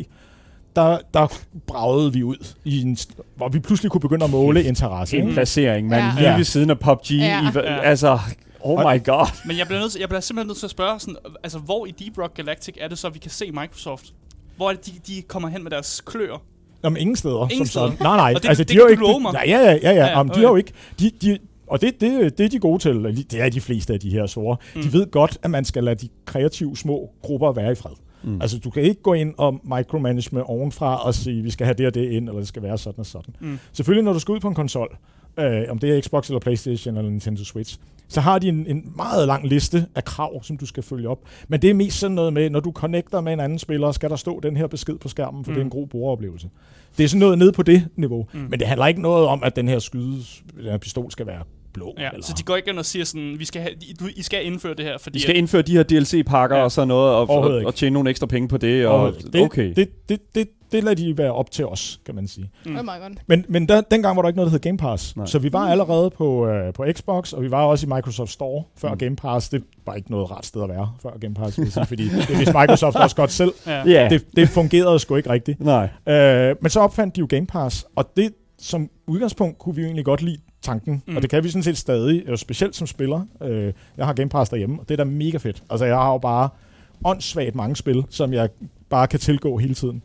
der, 0.76 0.98
der 1.14 1.28
bragede 1.68 2.14
vi 2.14 2.24
ud, 2.24 2.54
i 2.66 2.82
en, 2.82 2.94
st- 3.00 3.22
hvor 3.36 3.50
vi 3.50 3.60
pludselig 3.60 3.92
kunne 3.92 4.02
begynde 4.02 4.26
at 4.26 4.32
måle 4.32 4.64
interesse. 4.64 5.18
En 5.18 5.34
placering, 5.34 5.88
man 5.88 6.00
Ja. 6.00 6.14
lige 6.30 6.38
ved 6.38 6.44
siden 6.44 6.70
af 6.70 6.80
PUBG. 6.80 7.12
Ja. 7.12 7.42
I, 7.44 7.52
altså, 7.84 8.20
oh 8.60 8.80
my 8.80 9.04
god. 9.06 9.48
Men 9.48 9.58
jeg 9.58 9.68
bliver, 9.68 9.80
nødt 9.80 9.92
til, 9.92 10.00
jeg 10.00 10.10
bliver 10.10 10.22
simpelthen 10.22 10.48
nødt 10.48 10.58
til 10.58 10.66
at 10.66 10.72
spørge, 10.72 11.00
sådan, 11.00 11.16
altså, 11.44 11.60
hvor 11.60 11.86
i 11.86 11.92
Deep 11.92 12.18
Rock 12.18 12.34
Galactic 12.34 12.76
er 12.80 12.88
det 12.88 12.98
så, 12.98 13.10
vi 13.10 13.20
kan 13.20 13.32
se 13.32 13.52
Microsoft? 13.52 14.14
Hvor 14.60 14.72
det, 14.72 14.86
de, 14.86 14.92
de 15.08 15.22
kommer 15.22 15.50
hen 15.50 15.64
med 15.64 15.72
deres 15.72 16.02
klør? 16.06 16.38
Jamen, 16.84 16.98
ingen 16.98 17.16
steder. 17.16 17.48
Ingen 17.52 17.68
som 17.68 17.82
sådan. 17.82 17.96
steder? 17.96 18.10
Nej, 18.10 18.18
nej. 18.18 18.34
Og 18.36 18.42
det- 18.44 18.50
altså, 18.50 18.64
det 18.64 18.70
de 18.72 18.76
har 18.76 18.82
jo 18.82 18.96
kan 18.96 19.06
ikke, 19.10 19.20
mig. 19.22 19.34
Nej, 19.34 19.44
ja, 19.48 19.60
ja, 19.60 19.66
ja. 19.72 19.78
ja. 19.84 19.90
Ja, 19.92 20.06
ja 20.06 20.18
Jamen, 20.18 20.30
de 20.30 20.34
okay. 20.34 20.42
har 20.42 20.50
jo 20.50 20.56
ikke... 20.56 20.74
De, 21.00 21.12
de, 21.22 21.38
og 21.68 21.82
det, 21.82 22.02
det, 22.02 22.38
det 22.38 22.46
er 22.46 22.50
de 22.50 22.60
gode 22.60 22.80
til. 22.80 23.26
Det 23.32 23.42
er 23.42 23.50
de 23.50 23.62
fleste 23.62 23.94
af 23.94 24.00
de 24.00 24.10
her 24.10 24.26
store. 24.26 24.58
Mm. 24.76 24.82
De 24.82 24.94
ved 24.94 25.12
godt, 25.12 25.38
at 25.44 25.52
man 25.52 25.66
skal 25.66 25.84
lade 25.84 25.96
de 25.96 26.10
kreative 26.26 26.78
små 26.78 27.10
grupper 27.22 27.52
være 27.52 27.72
i 27.72 27.76
fred. 27.76 27.92
Mm. 28.24 28.42
Altså, 28.42 28.60
du 28.60 28.70
kan 28.70 28.84
ikke 28.84 29.02
gå 29.02 29.14
ind 29.14 29.34
og 29.38 29.60
micromanage 29.64 30.44
ovenfra 30.44 31.06
og 31.06 31.14
sige, 31.14 31.44
vi 31.44 31.50
skal 31.52 31.66
have 31.66 31.74
det 31.74 31.88
og 31.88 31.94
det 31.94 32.12
ind, 32.12 32.28
eller 32.30 32.40
det 32.40 32.48
skal 32.48 32.64
være 32.64 32.78
sådan 32.78 33.00
og 33.00 33.06
sådan. 33.06 33.36
Mm. 33.40 33.60
Selvfølgelig, 33.74 34.04
når 34.04 34.14
du 34.14 34.20
skal 34.20 34.32
ud 34.32 34.40
på 34.40 34.48
en 34.48 34.56
konsol, 34.56 34.98
øh, 35.40 35.62
om 35.70 35.80
det 35.80 35.98
er 35.98 36.02
Xbox 36.02 36.28
eller 36.28 36.40
Playstation 36.40 36.98
eller 36.98 37.12
Nintendo 37.12 37.44
Switch, 37.44 37.78
så 38.10 38.22
har 38.22 38.40
de 38.40 38.48
en, 38.48 38.66
en 38.68 38.92
meget 38.96 39.28
lang 39.28 39.48
liste 39.48 39.86
af 39.96 40.06
krav, 40.06 40.44
som 40.44 40.58
du 40.58 40.66
skal 40.66 40.84
følge 40.84 41.10
op. 41.10 41.20
Men 41.48 41.62
det 41.62 41.70
er 41.70 41.74
mest 41.74 42.00
sådan 42.00 42.16
noget 42.16 42.34
med, 42.34 42.50
når 42.50 42.60
du 42.60 42.72
connecter 42.72 43.22
med 43.22 43.34
en 43.34 43.40
anden 43.40 43.60
spiller, 43.60 43.92
skal 43.92 44.10
der 44.10 44.16
stå 44.16 44.40
den 44.40 44.58
her 44.58 44.68
besked 44.68 44.98
på 44.98 45.08
skærmen, 45.08 45.46
for 45.46 45.52
mm. 45.52 45.56
det 45.56 45.62
er 45.62 45.64
en 45.64 45.68
Mm. 45.68 45.72
god 45.72 45.88
brugeroplevelse. 45.88 46.50
Det 46.98 47.04
er 47.04 47.08
sådan 47.08 47.20
noget 47.20 47.38
nede 47.38 47.52
på 47.52 47.64
det 47.64 47.88
niveau. 47.96 48.28
Mm. 48.34 48.40
Men 48.40 48.60
det 48.60 48.68
handler 48.68 48.88
ikke 48.88 49.02
noget 49.02 49.28
om, 49.28 49.44
at 49.44 49.56
den 49.56 49.68
her 49.68 49.80
skyde, 49.80 50.18
den 50.58 50.64
her 50.66 50.78
pistol 50.78 51.12
skal 51.12 51.28
være 51.28 51.42
blå. 51.74 51.94
Ja, 51.98 52.10
eller... 52.14 52.26
så 52.26 52.34
de 52.38 52.44
går 52.44 52.56
ikke 52.56 52.70
ind 52.70 52.80
og 52.80 52.86
siger 52.86 53.06
sådan, 53.06 53.36
vi 53.40 53.46
skal 53.46 53.62
have, 53.62 53.74
I, 53.82 53.94
du, 54.00 54.06
I 54.16 54.22
skal 54.22 54.46
indføre 54.46 54.74
det 54.74 54.86
her, 54.86 54.98
fordi... 54.98 55.16
Vi 55.16 55.22
skal 55.22 55.38
indføre 55.38 55.62
de 55.62 55.72
her 55.72 55.84
DLC-pakker 55.84 56.58
Ja. 56.58 56.64
og 56.64 56.72
sådan 56.72 56.88
noget, 56.88 57.14
og, 57.16 57.30
og, 57.30 57.42
og 57.66 57.76
tjene 57.76 57.94
nogle 57.94 58.10
ekstra 58.10 58.28
penge 58.28 58.48
på 58.48 58.58
det. 58.58 58.88
Og, 58.88 59.02
Og 59.04 59.14
det, 59.34 59.42
okay. 59.42 59.74
det, 59.76 60.10
det, 60.10 60.20
det, 60.36 60.48
det 60.72 60.84
lader 60.84 60.96
de 60.96 61.18
være 61.18 61.32
op 61.34 61.52
til 61.52 61.66
os, 61.68 62.00
kan 62.06 62.16
man 62.16 62.28
sige. 62.28 62.52
Mm. 62.66 62.76
Oh 62.76 62.84
my 62.84 62.88
god. 62.88 63.16
Men, 63.28 63.46
men 63.50 63.68
der, 63.68 63.82
dengang 63.82 64.16
var 64.16 64.22
der 64.22 64.30
ikke 64.30 64.38
noget, 64.38 64.48
der 64.48 64.52
hed 64.52 64.60
Game 64.60 64.78
Pass. 64.78 65.16
Nej. 65.18 65.26
Så 65.26 65.40
vi 65.40 65.54
var 65.54 65.60
allerede 65.70 66.10
på, 66.10 66.48
øh, 66.48 66.74
på 66.74 66.86
Xbox, 66.92 67.34
og 67.34 67.42
vi 67.44 67.52
var 67.52 67.64
også 67.66 67.86
i 67.88 67.90
Microsoft 67.90 68.32
Store 68.32 68.64
før 68.78 68.88
Mm. 68.90 68.94
mm. 68.94 68.98
Game 68.98 69.16
Pass. 69.16 69.50
Det 69.50 69.64
var 69.86 69.94
ikke 69.94 70.12
noget 70.12 70.32
rart 70.32 70.46
sted 70.46 70.64
at 70.64 70.70
være 70.70 70.92
før 71.02 71.18
Game 71.22 71.34
Pass, 71.36 71.60
vil 71.60 71.72
sige, 71.72 71.86
fordi 71.94 72.04
det 72.04 72.30
vidste 72.38 72.58
Microsoft 72.60 72.96
også 72.96 73.16
godt 73.16 73.32
selv. 73.32 73.52
Ja. 73.68 74.08
Det, 74.10 74.26
det 74.36 74.50
fungerede 74.50 75.00
sgu 75.00 75.16
ikke 75.16 75.30
rigtigt. 75.30 75.60
nej. 75.60 75.90
Øh, 76.10 76.56
men 76.62 76.70
så 76.70 76.80
opfandt 76.80 77.16
de 77.16 77.20
jo 77.20 77.28
Game 77.30 77.46
Pass, 77.46 77.86
og 77.96 78.12
det 78.18 78.34
som 78.62 78.90
udgangspunkt 79.08 79.58
kunne 79.60 79.76
vi 79.76 79.82
jo 79.82 79.86
egentlig 79.86 80.06
godt 80.06 80.22
lide 80.22 80.38
tanken, 80.62 80.94
Mm. 80.94 81.02
mm. 81.12 81.16
og 81.16 81.22
det 81.22 81.30
kan 81.30 81.44
vi 81.44 81.50
sådan 81.50 81.64
set 81.64 81.78
stadig, 81.78 82.24
øh, 82.26 82.38
specielt 82.38 82.76
som 82.76 82.88
spiller. 82.88 83.22
Øh, 83.44 83.74
jeg 83.98 84.06
har 84.06 84.14
Game 84.14 84.30
Pass 84.30 84.50
derhjemme, 84.50 84.80
og 84.80 84.90
det 84.90 85.00
er 85.00 85.04
da 85.04 85.10
mega 85.10 85.38
fedt. 85.38 85.64
Altså 85.70 85.86
jeg 85.86 85.96
har 85.96 86.12
jo 86.12 86.18
bare 86.18 86.50
åndssvagt 87.06 87.56
mange 87.56 87.76
spil, 87.76 88.04
som 88.10 88.34
jeg 88.34 88.50
bare 88.90 89.08
kan 89.08 89.20
tilgå 89.20 89.58
hele 89.58 89.74
tiden. 89.74 90.02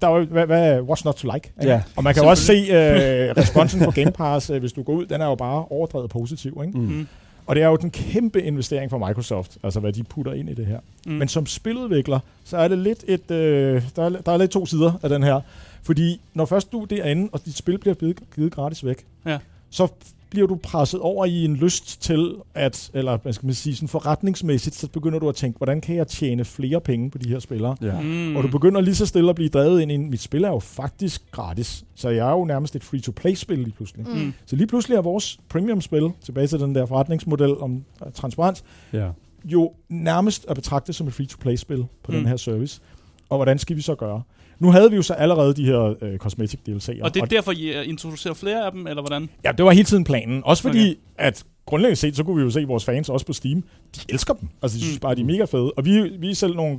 Der 0.00 0.08
er 0.08 0.16
jo, 0.18 0.24
hvad, 0.24 0.46
hvad, 0.46 0.80
what's 0.80 1.02
not 1.04 1.14
to 1.14 1.32
like? 1.34 1.50
ikke? 1.60 1.72
Ja, 1.72 1.82
Og 1.96 2.04
man 2.04 2.14
kan 2.14 2.22
også 2.24 2.42
se 2.44 2.52
øh, 2.52 3.36
responsen 3.36 3.80
på 3.84 3.90
Game 3.90 4.10
Pass, 4.12 4.50
øh, 4.50 4.60
hvis 4.60 4.72
du 4.72 4.82
går 4.82 4.92
ud, 4.92 5.06
den 5.06 5.20
er 5.20 5.26
jo 5.26 5.34
bare 5.34 5.64
overdrevet 5.70 6.10
positiv. 6.10 6.60
Ikke? 6.66 6.78
Mm. 6.78 6.84
Mm. 6.84 7.06
Og 7.46 7.56
det 7.56 7.62
er 7.62 7.68
jo 7.68 7.76
den 7.76 7.90
kæmpe 7.90 8.42
investering 8.42 8.90
for 8.90 9.06
Microsoft, 9.06 9.58
altså 9.62 9.80
hvad 9.80 9.92
de 9.92 10.02
putter 10.02 10.32
ind 10.32 10.50
i 10.50 10.54
det 10.54 10.66
her. 10.66 10.78
Mm. 11.06 11.12
Men 11.12 11.28
som 11.28 11.46
spiludvikler, 11.46 12.18
så 12.44 12.56
er 12.56 12.68
det 12.68 12.78
lidt 12.78 13.04
et, 13.08 13.30
øh, 13.30 13.82
der, 13.96 14.04
er, 14.04 14.08
der 14.08 14.32
er 14.32 14.36
lidt 14.36 14.50
to 14.50 14.66
sider 14.66 14.92
af 15.02 15.08
den 15.08 15.22
her. 15.22 15.40
Fordi 15.82 16.20
når 16.34 16.44
først 16.44 16.72
du 16.72 16.82
er 16.82 16.86
derinde, 16.86 17.28
og 17.32 17.40
dit 17.44 17.56
spil 17.56 17.78
bliver 17.78 17.94
givet, 17.94 18.18
givet 18.34 18.52
gratis 18.52 18.84
væk, 18.84 19.04
Ja. 19.26 19.38
så 19.70 19.88
bliver 20.30 20.46
du 20.46 20.56
presset 20.62 21.00
over 21.00 21.24
i 21.24 21.44
en 21.44 21.56
lyst 21.56 22.02
til 22.02 22.34
at, 22.54 22.90
eller 22.94 23.16
hvad 23.16 23.32
skal 23.32 23.46
man 23.46 23.54
sige, 23.54 23.76
sådan 23.76 23.88
forretningsmæssigt, 23.88 24.74
så 24.74 24.88
begynder 24.88 25.18
du 25.18 25.28
at 25.28 25.34
tænke, 25.34 25.56
hvordan 25.56 25.80
kan 25.80 25.96
jeg 25.96 26.08
tjene 26.08 26.44
flere 26.44 26.80
penge 26.80 27.10
på 27.10 27.18
de 27.18 27.28
her 27.28 27.38
spillere? 27.38 27.76
Ja. 27.82 28.00
Mm. 28.00 28.36
Og 28.36 28.42
du 28.42 28.48
begynder 28.48 28.80
lige 28.80 28.94
så 28.94 29.06
stille 29.06 29.30
at 29.30 29.36
blive 29.36 29.48
drevet 29.48 29.80
ind 29.80 29.92
i, 29.92 29.96
mit 29.96 30.20
spil 30.20 30.44
er 30.44 30.48
jo 30.48 30.58
faktisk 30.58 31.30
gratis, 31.30 31.84
så 31.94 32.08
jeg 32.08 32.28
er 32.28 32.32
jo 32.32 32.44
nærmest 32.44 32.76
et 32.76 32.84
free-to-play-spil 32.84 33.58
lige 33.58 33.72
pludselig. 33.72 34.06
Mm. 34.08 34.14
Mm. 34.14 34.32
Så 34.46 34.56
lige 34.56 34.66
pludselig 34.66 34.96
er 34.96 35.02
vores 35.02 35.40
premium-spil, 35.48 36.10
tilbage 36.24 36.46
til 36.46 36.60
den 36.60 36.74
der 36.74 36.86
forretningsmodel 36.86 37.56
om 37.58 37.84
øh, 38.06 38.12
transparens, 38.12 38.64
ja. 38.92 39.10
jo 39.44 39.72
nærmest 39.88 40.46
at 40.48 40.56
betragte 40.56 40.92
som 40.92 41.06
et 41.06 41.14
free-to-play-spil 41.14 41.78
på 42.02 42.12
mm. 42.12 42.14
Mm. 42.14 42.20
den 42.20 42.28
her 42.28 42.36
service. 42.36 42.80
Og 43.28 43.38
hvordan 43.38 43.58
skal 43.58 43.76
vi 43.76 43.80
så 43.82 43.94
gøre? 43.94 44.22
Nu 44.60 44.70
havde 44.70 44.90
vi 44.90 44.96
jo 44.96 45.02
så 45.02 45.14
allerede 45.14 45.54
de 45.54 45.64
her 45.64 45.94
øh, 46.02 46.18
cosmetic 46.18 46.60
DLC'er. 46.68 47.02
Og 47.02 47.14
det 47.14 47.22
er 47.22 47.26
derfor, 47.26 47.52
I 47.52 47.68
øh, 47.78 47.88
introducerer 47.88 48.34
flere 48.34 48.64
af 48.66 48.72
dem, 48.72 48.86
eller 48.86 49.02
hvordan? 49.02 49.28
ja, 49.44 49.52
det 49.52 49.64
var 49.64 49.70
hele 49.70 49.84
tiden 49.84 50.04
planen. 50.04 50.42
Også 50.44 50.62
fordi, 50.62 50.80
Okay. 50.80 50.94
at 51.18 51.44
grundlæggende 51.66 51.96
set, 52.00 52.16
så 52.16 52.24
kunne 52.24 52.36
vi 52.36 52.42
jo 52.42 52.50
se 52.50 52.64
vores 52.64 52.84
fans 52.84 53.08
også 53.08 53.26
på 53.26 53.32
Steam. 53.32 53.62
De 53.96 54.00
elsker 54.08 54.34
dem. 54.34 54.48
Altså, 54.62 54.78
de 54.78 54.82
synes 54.82 54.96
Mm. 54.96 55.00
bare, 55.00 55.14
de 55.14 55.20
er 55.20 55.24
mega 55.24 55.44
fede. 55.44 55.72
Og 55.76 55.84
vi, 55.84 56.00
vi 56.18 56.30
er 56.30 56.34
selv 56.34 56.56
nogle 56.56 56.78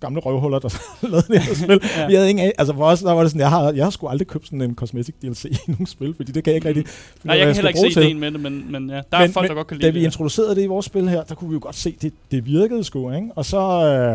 gamle 0.00 0.20
røvhuller, 0.20 0.58
der 0.58 0.68
lavede 1.08 1.26
det 1.32 1.42
her 1.42 1.54
spil. 1.64 1.80
Ja. 1.98 2.06
Vi 2.06 2.14
havde 2.14 2.30
ingen 2.30 2.44
af, 2.46 2.52
altså 2.58 2.74
for 2.74 2.84
os, 2.84 3.00
der 3.00 3.12
var 3.12 3.20
det 3.22 3.30
sådan, 3.30 3.40
jeg 3.40 3.50
har, 3.50 3.72
jeg 3.72 3.84
har 3.84 3.90
sgu 3.90 4.06
aldrig 4.08 4.26
købt 4.28 4.44
sådan 4.46 4.60
en 4.62 4.74
cosmetic 4.74 5.14
DLC 5.22 5.44
i 5.44 5.56
nogle 5.70 5.86
spil, 5.86 6.14
fordi 6.14 6.32
det 6.32 6.44
kan 6.44 6.50
jeg 6.50 6.56
ikke 6.56 6.68
rigtig... 6.68 6.84
finde 6.86 7.26
Nej, 7.26 7.36
jeg 7.36 7.44
hvad 7.46 7.54
kan 7.54 7.64
heller 7.64 7.80
ikke 7.82 7.94
se 7.94 8.00
ideen 8.00 8.18
med 8.20 8.30
det, 8.30 8.40
men, 8.40 8.72
men 8.72 8.90
ja, 8.90 8.94
der 8.96 9.02
er 9.16 9.20
Men- 9.20 9.32
folk, 9.32 9.44
men 9.44 9.48
der 9.48 9.54
godt 9.54 9.66
kan 9.66 9.78
Da 9.78 9.82
lide 9.86 9.92
vi 9.92 9.98
det. 9.98 10.04
introducerede 10.04 10.54
det 10.56 10.62
i 10.62 10.66
vores 10.66 10.86
spil 10.86 11.08
her, 11.08 11.22
der 11.22 11.34
kunne 11.34 11.50
vi 11.50 11.54
jo 11.54 11.60
godt 11.62 11.76
se, 11.76 11.94
det, 12.02 12.12
det 12.30 12.46
virkede 12.46 12.84
sgu, 12.84 13.12
ikke? 13.12 13.28
Og 13.36 13.44
så, 13.44 13.58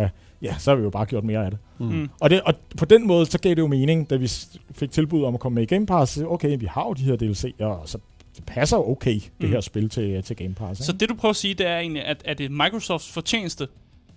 øh, 0.03 0.09
ja, 0.41 0.55
så 0.57 0.71
har 0.71 0.75
vi 0.75 0.83
jo 0.83 0.89
bare 0.89 1.05
gjort 1.05 1.23
mere 1.23 1.45
af 1.45 1.51
det. 1.51 1.59
Mm. 1.79 1.85
Mm. 1.87 2.09
Og, 2.21 2.29
det, 2.29 2.41
og 2.41 2.53
på 2.77 2.85
den 2.85 3.07
måde, 3.07 3.25
så 3.25 3.39
gav 3.39 3.49
det 3.49 3.57
jo 3.61 3.67
mening, 3.67 4.09
da 4.09 4.15
vi 4.15 4.31
fik 4.75 4.91
tilbud 4.91 5.23
om 5.23 5.33
at 5.33 5.39
komme 5.39 5.55
med 5.55 5.63
i 5.63 5.65
Game 5.65 5.85
Pass. 5.85 6.11
så, 6.11 6.25
Okay, 6.27 6.57
vi 6.59 6.65
har 6.65 6.83
jo 6.85 6.93
de 6.93 7.03
her 7.03 7.15
DLC'er, 7.15 7.65
og 7.65 7.89
så 7.89 7.97
det 8.35 8.45
passer 8.45 8.77
jo 8.77 8.91
okay, 8.91 9.13
det 9.15 9.31
Mm. 9.39 9.49
her 9.49 9.61
spil 9.61 9.89
til, 9.89 10.23
til 10.23 10.35
Game 10.35 10.53
Pass. 10.53 10.85
Så 10.85 10.91
Ikke? 10.91 10.99
det, 10.99 11.09
du 11.09 11.15
prøver 11.15 11.29
at 11.29 11.35
sige, 11.35 11.53
det 11.53 11.67
er 11.67 11.77
egentlig, 11.79 12.05
at 12.05 12.21
er 12.25 12.33
det 12.33 12.51
Microsofts 12.51 13.11
fortjeneste, 13.11 13.67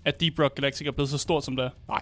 at 0.04 0.20
Deep 0.20 0.38
Rock 0.38 0.54
Galactic 0.54 0.86
er 0.86 0.90
blevet 0.92 1.08
så 1.08 1.18
stort, 1.18 1.44
som 1.44 1.56
det 1.56 1.64
er? 1.64 1.70
Nej. 1.88 2.00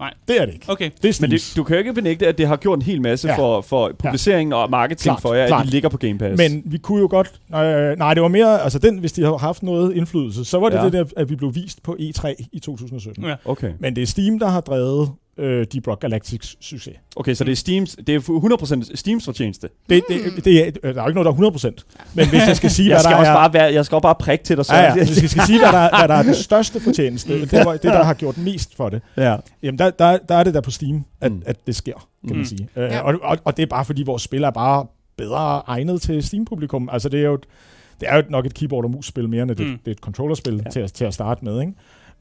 Nej. 0.00 0.14
Det 0.28 0.40
er 0.40 0.44
det 0.46 0.54
ikke. 0.54 0.66
Okay. 0.72 0.84
Det 0.84 0.92
er 1.04 1.06
Men 1.06 1.12
Steams. 1.12 1.48
det, 1.48 1.56
du 1.56 1.64
kan 1.64 1.74
jo 1.74 1.78
ikke 1.78 1.92
benægte, 1.92 2.26
at 2.26 2.38
det 2.38 2.46
har 2.46 2.56
gjort 2.56 2.78
en 2.78 2.82
hel 2.82 3.02
masse 3.02 3.28
ja. 3.28 3.34
Ja. 3.34 3.38
for, 3.40 3.60
for 3.60 3.92
publiceringen 3.98 4.52
og 4.52 4.70
marketing 4.70 5.02
Klart, 5.02 5.22
for 5.22 5.34
jer, 5.34 5.42
at 5.42 5.48
klart. 5.48 5.66
de 5.66 5.70
ligger 5.70 5.88
på 5.88 5.96
Game 5.96 6.18
Pass. 6.18 6.38
Men 6.38 6.62
vi 6.64 6.78
kunne 6.78 7.00
jo 7.00 7.06
godt... 7.10 7.32
Øh, 7.54 7.98
nej, 7.98 8.14
det 8.14 8.22
var 8.22 8.28
mere... 8.28 8.62
Altså, 8.62 8.78
den, 8.78 8.98
hvis 8.98 9.12
de 9.12 9.22
har 9.22 9.36
haft 9.36 9.62
noget 9.62 9.94
indflydelse, 9.96 10.44
så 10.44 10.58
var 10.58 10.68
det 10.68 10.76
Ja. 10.76 10.80
ja. 10.80 10.84
det 10.84 10.92
der, 10.92 11.04
at 11.16 11.30
vi 11.30 11.36
blev 11.36 11.54
vist 11.54 11.82
på 11.82 11.96
E3 12.00 12.34
i 12.52 12.58
2017. 12.58 13.24
Ja. 13.24 13.34
Okay. 13.44 13.72
Men 13.78 13.96
det 13.96 14.02
er 14.02 14.06
Steam, 14.06 14.38
der 14.38 14.48
har 14.48 14.60
drevet 14.60 15.10
øh, 15.40 15.66
Deep 15.72 15.88
Rock 15.88 16.00
Galactics 16.00 16.56
succes. 16.60 16.94
okay, 17.16 17.34
så 17.34 17.44
det 17.44 17.52
er, 17.52 17.56
Steams, 17.56 17.96
det 18.06 18.14
er 18.14 18.20
100% 18.90 18.96
Steams 18.96 19.24
fortjeneste. 19.24 19.68
Det, 19.90 20.02
det, 20.08 20.44
det 20.44 20.66
er, 20.66 20.70
øh, 20.82 20.94
der 20.94 21.00
er 21.00 21.04
jo 21.04 21.08
ikke 21.08 21.22
noget, 21.22 21.38
der 21.38 21.68
er 21.68 21.70
100%. 21.72 22.12
Men 22.14 22.28
hvis 22.28 22.40
jeg 22.46 22.56
skal 22.56 22.70
sige, 22.70 22.88
Jeg 22.88 22.94
hvad 22.94 23.00
skal, 23.02 23.10
der 23.12 23.16
også 23.18 23.30
er... 23.30 23.34
bare 23.34 23.52
være, 23.52 23.72
jeg 23.72 23.84
skal 23.84 23.96
også 23.96 24.02
bare 24.02 24.14
prikke 24.14 24.44
til 24.44 24.56
dig, 24.56 24.64
så. 24.64 24.74
Ja, 24.74 24.82
ja. 24.82 24.94
Hvis 24.94 25.22
jeg 25.22 25.30
skal 25.30 25.42
sige, 25.42 25.58
hvad 25.58 25.72
der, 25.72 25.98
hvad 25.98 26.08
der 26.08 26.14
er 26.14 26.22
den 26.22 26.34
største 26.34 26.80
fortjeneste, 26.80 27.40
det, 27.40 27.64
var, 27.64 27.72
det, 27.72 27.82
der 27.82 28.02
har 28.04 28.14
gjort 28.14 28.38
mest 28.38 28.76
for 28.76 28.88
det, 28.88 29.02
ja. 29.16 29.36
jamen 29.62 29.78
der, 29.78 29.90
der, 29.90 30.18
der 30.28 30.34
er 30.34 30.44
det 30.44 30.54
der 30.54 30.60
på 30.60 30.70
Steam, 30.70 31.04
at, 31.20 31.32
Mm. 31.32 31.42
at 31.46 31.66
det 31.66 31.76
sker, 31.76 31.92
kan 31.94 32.30
Mm. 32.32 32.36
man 32.36 32.46
sige. 32.46 32.68
Øh, 32.76 32.82
Ja. 32.90 33.00
og, 33.00 33.14
og, 33.22 33.38
og 33.44 33.56
det 33.56 33.62
er 33.62 33.66
bare, 33.66 33.84
fordi 33.84 34.02
vores 34.02 34.22
spil 34.22 34.42
er 34.42 34.50
bare 34.50 34.86
bedre 35.16 35.62
egnet 35.66 36.02
til 36.02 36.22
Steam-publikum. 36.22 36.88
Altså, 36.92 37.08
det 37.08 37.20
er 37.20 37.24
jo, 37.24 37.34
et, 37.34 37.44
det 38.00 38.08
er 38.08 38.16
jo 38.16 38.22
nok 38.28 38.46
et 38.46 38.54
keyboard- 38.62 38.84
og 38.84 38.90
mus-spil 38.90 39.28
mere, 39.28 39.42
end 39.42 39.50
det, 39.50 39.66
Mm. 39.66 39.78
det 39.78 39.86
er 39.86 39.90
et 39.90 39.98
controllerspil 39.98 40.62
ja. 40.64 40.70
til, 40.70 40.80
at, 40.80 40.92
til 40.92 41.04
at 41.04 41.14
starte 41.14 41.44
med, 41.44 41.60
ikke? 41.60 41.72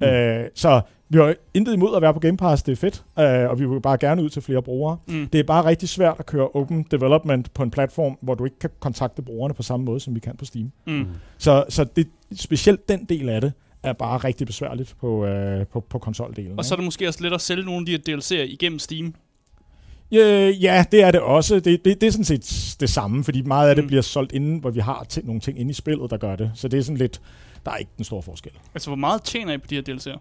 Mm. 0.02 0.08
Øh, 0.08 0.45
så 0.56 0.82
vi 1.10 1.18
har 1.18 1.36
intet 1.54 1.74
imod 1.74 1.95
at 1.95 2.02
være 2.02 2.14
på 2.14 2.20
Game 2.20 2.38
Pass, 2.38 2.64
det 2.64 2.72
er 2.72 2.76
fedt, 2.76 3.04
øh, 3.20 3.50
og 3.50 3.60
vi 3.60 3.66
vil 3.66 3.82
bare 3.82 3.97
gerne 3.97 4.24
ud 4.24 4.30
til 4.30 4.41
flere 4.41 4.62
brugere. 4.62 4.97
Mm. 5.08 5.28
Det 5.28 5.39
er 5.39 5.43
bare 5.43 5.66
rigtig 5.66 5.89
svært 5.89 6.16
at 6.20 6.26
køre 6.26 6.47
open 6.47 6.86
development 6.91 7.54
på 7.54 7.64
en 7.64 7.72
platform, 7.72 8.18
hvor 8.22 8.36
du 8.36 8.45
ikke 8.45 8.60
kan 8.60 8.70
kontakte 8.80 9.22
brugerne 9.22 9.54
på 9.54 9.64
samme 9.64 9.86
måde, 9.86 10.00
som 10.00 10.16
vi 10.16 10.20
kan 10.20 10.36
på 10.38 10.45
Steam. 10.45 10.72
Mm. 10.88 11.06
Så, 11.38 11.66
så 11.70 11.84
det, 11.95 12.08
specielt 12.36 12.89
den 12.89 13.06
del 13.06 13.30
af 13.30 13.41
det, 13.41 13.54
er 13.84 13.93
bare 13.93 14.18
rigtig 14.18 14.47
besværligt 14.47 14.95
på, 15.02 15.26
øh, 15.26 15.66
på, 15.68 15.80
på 15.80 16.00
konsoldelen. 16.00 16.58
Og 16.60 16.66
så 16.66 16.74
er 16.74 16.76
det 16.76 16.86
måske 16.86 17.08
også 17.08 17.24
let 17.24 17.34
at 17.34 17.41
sælge 17.41 17.66
nogle 17.66 17.80
af 17.80 17.86
de 17.86 17.91
her 17.91 18.18
DLC'er 18.18 18.52
igennem 18.54 18.80
Steam. 18.80 19.14
Øh, 20.14 20.64
ja, 20.64 20.86
det 20.91 21.04
er 21.04 21.12
det 21.12 21.20
også. 21.22 21.56
Det, 21.56 21.86
det, 21.86 22.02
det 22.02 22.04
er 22.08 22.12
sådan 22.12 22.26
set 22.26 22.76
det 22.80 22.89
samme, 22.89 23.24
fordi 23.24 23.41
meget 23.41 23.70
af 23.70 23.76
det 23.76 23.84
Mm. 23.84 23.88
bliver 23.88 24.02
solgt 24.02 24.32
inden, 24.32 24.60
hvor 24.60 24.70
vi 24.70 24.80
har 24.80 25.06
ting, 25.10 25.26
nogle 25.26 25.41
ting 25.41 25.60
inde 25.60 25.72
i 25.72 25.74
spillet, 25.74 26.12
der 26.12 26.18
gør 26.18 26.36
det. 26.36 26.52
Så 26.56 26.68
det 26.68 26.80
er 26.80 26.84
sådan 26.84 26.97
lidt, 26.97 27.22
der 27.66 27.72
er 27.72 27.76
ikke 27.76 27.91
den 27.97 28.05
store 28.05 28.22
forskel. 28.22 28.51
Altså, 28.76 28.89
hvor 28.89 28.95
meget 28.97 29.24
tjener 29.24 29.53
I 29.53 29.57
på 29.57 29.68
de 29.70 29.76
her 29.76 29.82
DLC'er? 29.95 30.20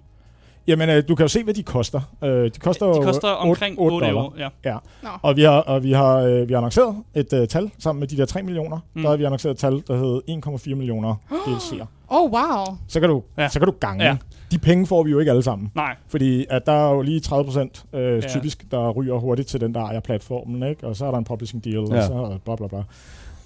Jamen, 0.67 0.89
øh, 0.89 1.03
du 1.09 1.15
kan 1.15 1.25
jo 1.25 1.29
se, 1.29 1.45
hvad 1.45 1.55
de 1.55 1.63
koster. 1.63 2.01
Øh, 2.25 2.45
de 2.45 2.51
koster, 2.61 2.87
De 2.93 3.03
koster 3.03 3.29
omkring 3.29 3.79
otte 3.79 3.95
8 3.95 4.07
dollar. 4.07 4.21
euro. 4.23 4.33
Ja. 4.65 4.77
Nå. 5.03 5.09
Og 5.23 5.37
vi 5.37 5.43
har, 5.43 5.51
og 5.61 5.83
vi 5.83 5.93
har, 5.93 6.17
øh, 6.17 6.49
vi 6.49 6.53
har 6.53 6.59
annonceret 6.59 6.97
et 7.15 7.33
øh, 7.33 7.49
tal 7.49 7.71
sammen 7.79 8.01
med 8.01 8.09
de 8.09 8.17
der 8.17 8.25
3 8.27 8.43
millioner. 8.43 8.79
Mm. 8.95 9.03
Der 9.03 9.09
har 9.11 9.17
vi 9.17 9.25
annonceret 9.25 9.53
et 9.55 9.59
tal, 9.59 9.83
der 9.89 9.97
hedder 9.97 10.21
1,4 10.71 10.75
millioner 10.75 11.15
DLC'er. 11.33 11.85
Oh, 12.11 12.33
wow. 12.33 12.65
Så 12.89 13.01
kan 13.01 13.09
du, 13.09 13.23
Ja. 13.37 13.43
ja. 13.43 13.49
så 13.49 13.59
kan 13.59 13.67
du 13.67 13.75
gange. 13.81 14.05
Ja. 14.05 14.11
Ja. 14.11 14.17
De 14.51 14.59
penge 14.59 14.87
får 14.87 15.03
vi 15.03 15.11
jo 15.11 15.19
ikke 15.19 15.31
alle 15.31 15.43
sammen. 15.43 15.73
Nej. 15.75 15.97
Fordi 16.09 16.47
at 16.51 16.67
der 16.67 16.73
er 16.73 16.95
jo 16.95 17.03
lige 17.03 17.21
30 17.21 17.45
procent 17.45 17.85
øh, 17.93 18.01
Ja. 18.03 18.15
ja. 18.15 18.21
typisk, 18.21 18.71
der 18.71 18.91
ryger 18.91 19.15
hurtigt 19.19 19.49
til 19.49 19.61
den, 19.61 19.75
der 19.75 19.81
ejer 19.81 20.01
platformen. 20.01 20.63
Ikke? 20.71 20.87
Og 20.87 20.97
så 20.97 21.07
er 21.07 21.11
der 21.11 21.19
en 21.19 21.25
publishing 21.25 21.65
deal, 21.65 21.75
ja. 21.91 21.95
Ja. 21.95 22.01
og 22.01 22.33
så 22.33 22.39
bla 22.45 22.57
bla 22.57 22.67
bla. 22.67 22.83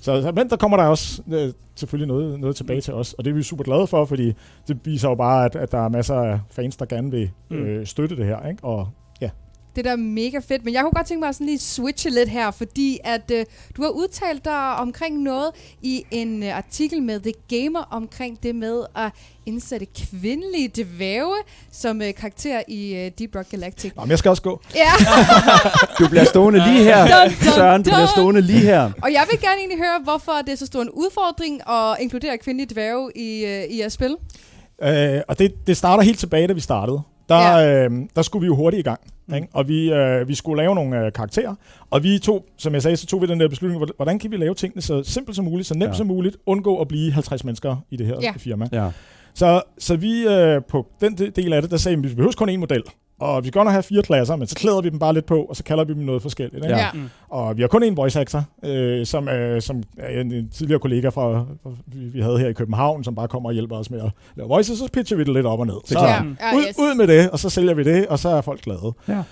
Så, 0.03 0.33
men 0.35 0.51
der 0.51 0.57
kommer 0.57 0.77
der 0.77 0.85
også 0.85 1.23
øh, 1.33 1.53
selvfølgelig 1.75 2.09
noget, 2.09 2.41
noget 2.41 2.57
tilbage 2.57 2.81
til 2.81 2.95
os, 2.95 3.13
og 3.13 3.25
det 3.25 3.31
er 3.31 3.35
vi 3.35 3.43
super 3.43 3.65
glade 3.65 3.87
for, 3.87 4.05
fordi 4.05 4.33
det 4.69 4.79
viser 4.85 5.09
jo 5.09 5.15
bare, 5.15 5.45
at, 5.45 5.57
at 5.57 5.73
der 5.73 5.79
er 5.85 5.89
masser 5.89 6.15
af 6.15 6.41
fans, 6.51 6.77
der 6.77 6.87
gerne 6.87 7.11
vil 7.11 7.31
øh, 7.51 7.87
støtte 7.87 8.17
det 8.17 8.27
her. 8.27 8.49
Ikke? 8.49 8.65
Og 8.65 8.89
Det 9.77 9.85
der 9.85 9.93
er 9.93 9.97
mega 9.97 10.39
fedt, 10.49 10.65
men 10.65 10.75
jeg 10.75 10.83
kunne 10.83 10.93
godt 10.93 11.07
tænke 11.07 11.21
mig 11.21 11.29
at 11.29 11.35
sådan 11.35 11.47
lige 11.47 11.59
switche 11.59 12.11
lidt 12.11 12.29
her, 12.29 12.51
fordi 12.51 12.99
at 13.05 13.31
øh, 13.33 13.45
du 13.77 13.83
har 13.83 13.89
udtalt 13.89 14.45
dig 14.45 14.75
omkring 14.77 15.23
noget 15.23 15.51
i 15.83 16.05
en 16.11 16.43
øh, 16.43 16.57
artikel 16.57 17.03
med 17.03 17.21
The 17.21 17.33
Gamer 17.49 17.81
omkring 17.91 18.43
det 18.43 18.55
med 18.55 18.85
at 18.97 19.11
indsætte 19.47 19.87
kvindelige 19.87 20.69
dværge 20.69 21.35
som 21.73 22.03
øh, 22.03 22.15
karakter 22.15 22.63
i 22.69 22.95
øh, 22.95 23.11
Deep 23.19 23.37
Rock 23.37 23.51
Galactic. 23.51 23.93
Nå, 23.97 24.03
men 24.03 24.11
jeg 24.11 24.19
skal 24.19 24.29
også 24.29 24.43
gå. 24.43 24.61
Ja, 24.75 24.91
Du 25.99 26.09
bliver 26.09 26.25
stående 26.25 26.59
lige 26.73 26.85
her. 26.85 27.01
Dun, 27.25 27.35
dun, 27.45 27.53
Søren, 27.55 27.83
du 27.83 27.91
bliver 27.91 28.07
stående 28.07 28.41
lige 28.41 28.59
her. 28.61 28.91
og 29.03 29.13
jeg 29.13 29.27
vil 29.31 29.41
gerne 29.41 29.57
egentlig 29.59 29.79
høre, 29.79 30.01
hvorfor 30.05 30.33
det 30.47 30.53
er 30.53 30.57
så 30.57 30.67
stor 30.67 30.83
en 30.83 30.91
udfordring 30.91 31.61
at 31.71 31.97
inkludere 32.01 32.39
kvindelige 32.39 32.75
dværge 32.75 33.11
i, 33.17 33.45
øh, 33.45 33.65
i 33.65 33.81
jeres 33.81 33.93
spil. 33.93 34.17
Øh, 34.83 35.21
og 35.29 35.39
det, 35.39 35.67
det 35.67 35.77
starter 35.77 36.03
helt 36.05 36.19
tilbage, 36.19 36.47
da 36.49 36.53
vi 36.53 36.61
startede. 36.61 37.03
Der, 37.29 37.59
ja. 37.59 37.85
øh, 37.85 37.91
der 38.17 38.23
skulle 38.23 38.41
vi 38.41 38.47
jo 38.47 38.57
hurtigt 38.57 38.81
i 38.81 38.83
gang. 38.83 39.01
Mm. 39.29 39.35
Ikke? 39.35 39.49
Og 39.53 39.69
vi, 39.69 39.93
øh, 39.93 40.29
vi 40.29 40.35
skulle 40.35 40.63
lave 40.63 40.75
nogle 40.75 41.07
øh, 41.07 41.13
karakterer. 41.13 41.55
Og 41.91 42.03
vi 42.03 42.19
tog, 42.19 42.45
som 42.59 42.75
jeg 42.75 42.83
sagde, 42.83 42.97
så 42.97 43.07
tog 43.07 43.23
vi 43.23 43.27
den 43.27 43.41
der 43.41 43.49
beslutning, 43.49 43.79
hvor- 43.79 43.97
hvordan 43.97 44.19
kan 44.19 44.31
vi 44.31 44.37
lave 44.37 44.55
tingene 44.55 44.83
så 44.83 45.03
simpelt 45.03 45.37
som 45.37 45.45
muligt, 45.45 45.69
så 45.69 45.75
nemt 45.75 45.91
Ja. 45.93 45.97
som 45.97 46.07
muligt, 46.07 46.37
undgå 46.47 46.81
at 46.81 46.89
blive 46.89 47.13
50 47.13 47.45
mennesker 47.45 47.77
i 47.91 47.97
det 47.97 48.07
her 48.07 48.17
Ja. 48.23 48.33
firma. 48.37 48.69
Ja. 48.73 48.89
Så, 49.35 49.63
så 49.79 49.97
vi 49.97 50.27
øh, 50.27 50.63
på 50.69 50.87
den 51.01 51.19
de- 51.19 51.31
del 51.31 51.53
af 51.53 51.63
det, 51.63 51.71
der 51.71 51.77
sagde 51.77 51.97
vi, 52.03 52.09
vi 52.09 52.15
behøver 52.15 52.33
kun 52.37 52.49
én 52.51 52.57
model. 52.57 52.83
Og 53.23 53.43
vi 53.43 53.49
skal 53.49 53.59
godt 53.59 53.67
nok 53.67 53.73
have 53.73 53.83
fire 53.83 54.03
klasser, 54.03 54.37
men 54.37 54.47
så 54.47 54.55
klæder 54.55 54.81
vi 54.81 54.89
dem 54.89 54.99
bare 54.99 55.15
lidt 55.15 55.27
på, 55.27 55.43
og 55.43 55.57
så 55.57 55.65
kalder 55.65 55.85
vi 55.85 55.95
dem 55.95 56.03
noget 56.03 56.23
forskelligt. 56.23 56.65
Ikke? 56.65 56.77
Ja. 56.77 56.93
Mm. 56.95 57.11
Og 57.29 57.57
vi 57.57 57.63
har 57.63 57.69
kun 57.69 57.83
en 57.83 57.97
voice 57.97 58.21
actor, 58.21 58.45
øh, 58.65 59.07
som, 59.07 59.29
øh, 59.29 59.63
som 59.63 59.83
er 59.99 60.21
en, 60.21 60.33
en 60.33 60.49
tidligere 60.49 60.81
kollega 60.81 61.09
fra, 61.09 61.47
vi, 61.87 61.99
vi 61.99 62.21
havde 62.21 62.39
her 62.39 62.49
i 62.49 62.53
København, 62.53 63.05
som 63.05 63.15
bare 63.15 63.29
kommer 63.29 63.49
og 63.49 63.53
hjælper 63.53 63.77
os 63.77 63.91
med 63.91 64.01
at 64.01 64.11
lave 64.37 64.49
voice, 64.49 64.73
og 64.73 64.77
så 64.77 64.89
pitcher 64.93 65.17
vi 65.17 65.25
det 65.25 65.35
lidt 65.35 65.47
op 65.47 65.61
og 65.61 65.67
ned. 65.67 65.75
Så. 65.85 65.99
Ja, 65.99 66.23
ud, 66.57 66.65
yes. 66.69 66.79
ud 66.79 66.97
med 66.97 67.07
det, 67.07 67.31
og 67.31 67.39
så 67.39 67.51
sælger 67.51 67.75
vi 67.75 67.85
det, 67.85 68.07
og 68.07 68.19
så 68.19 68.29
er 68.29 68.41
folk 68.41 68.63
glade. 68.63 68.93
Ja. 69.09 69.23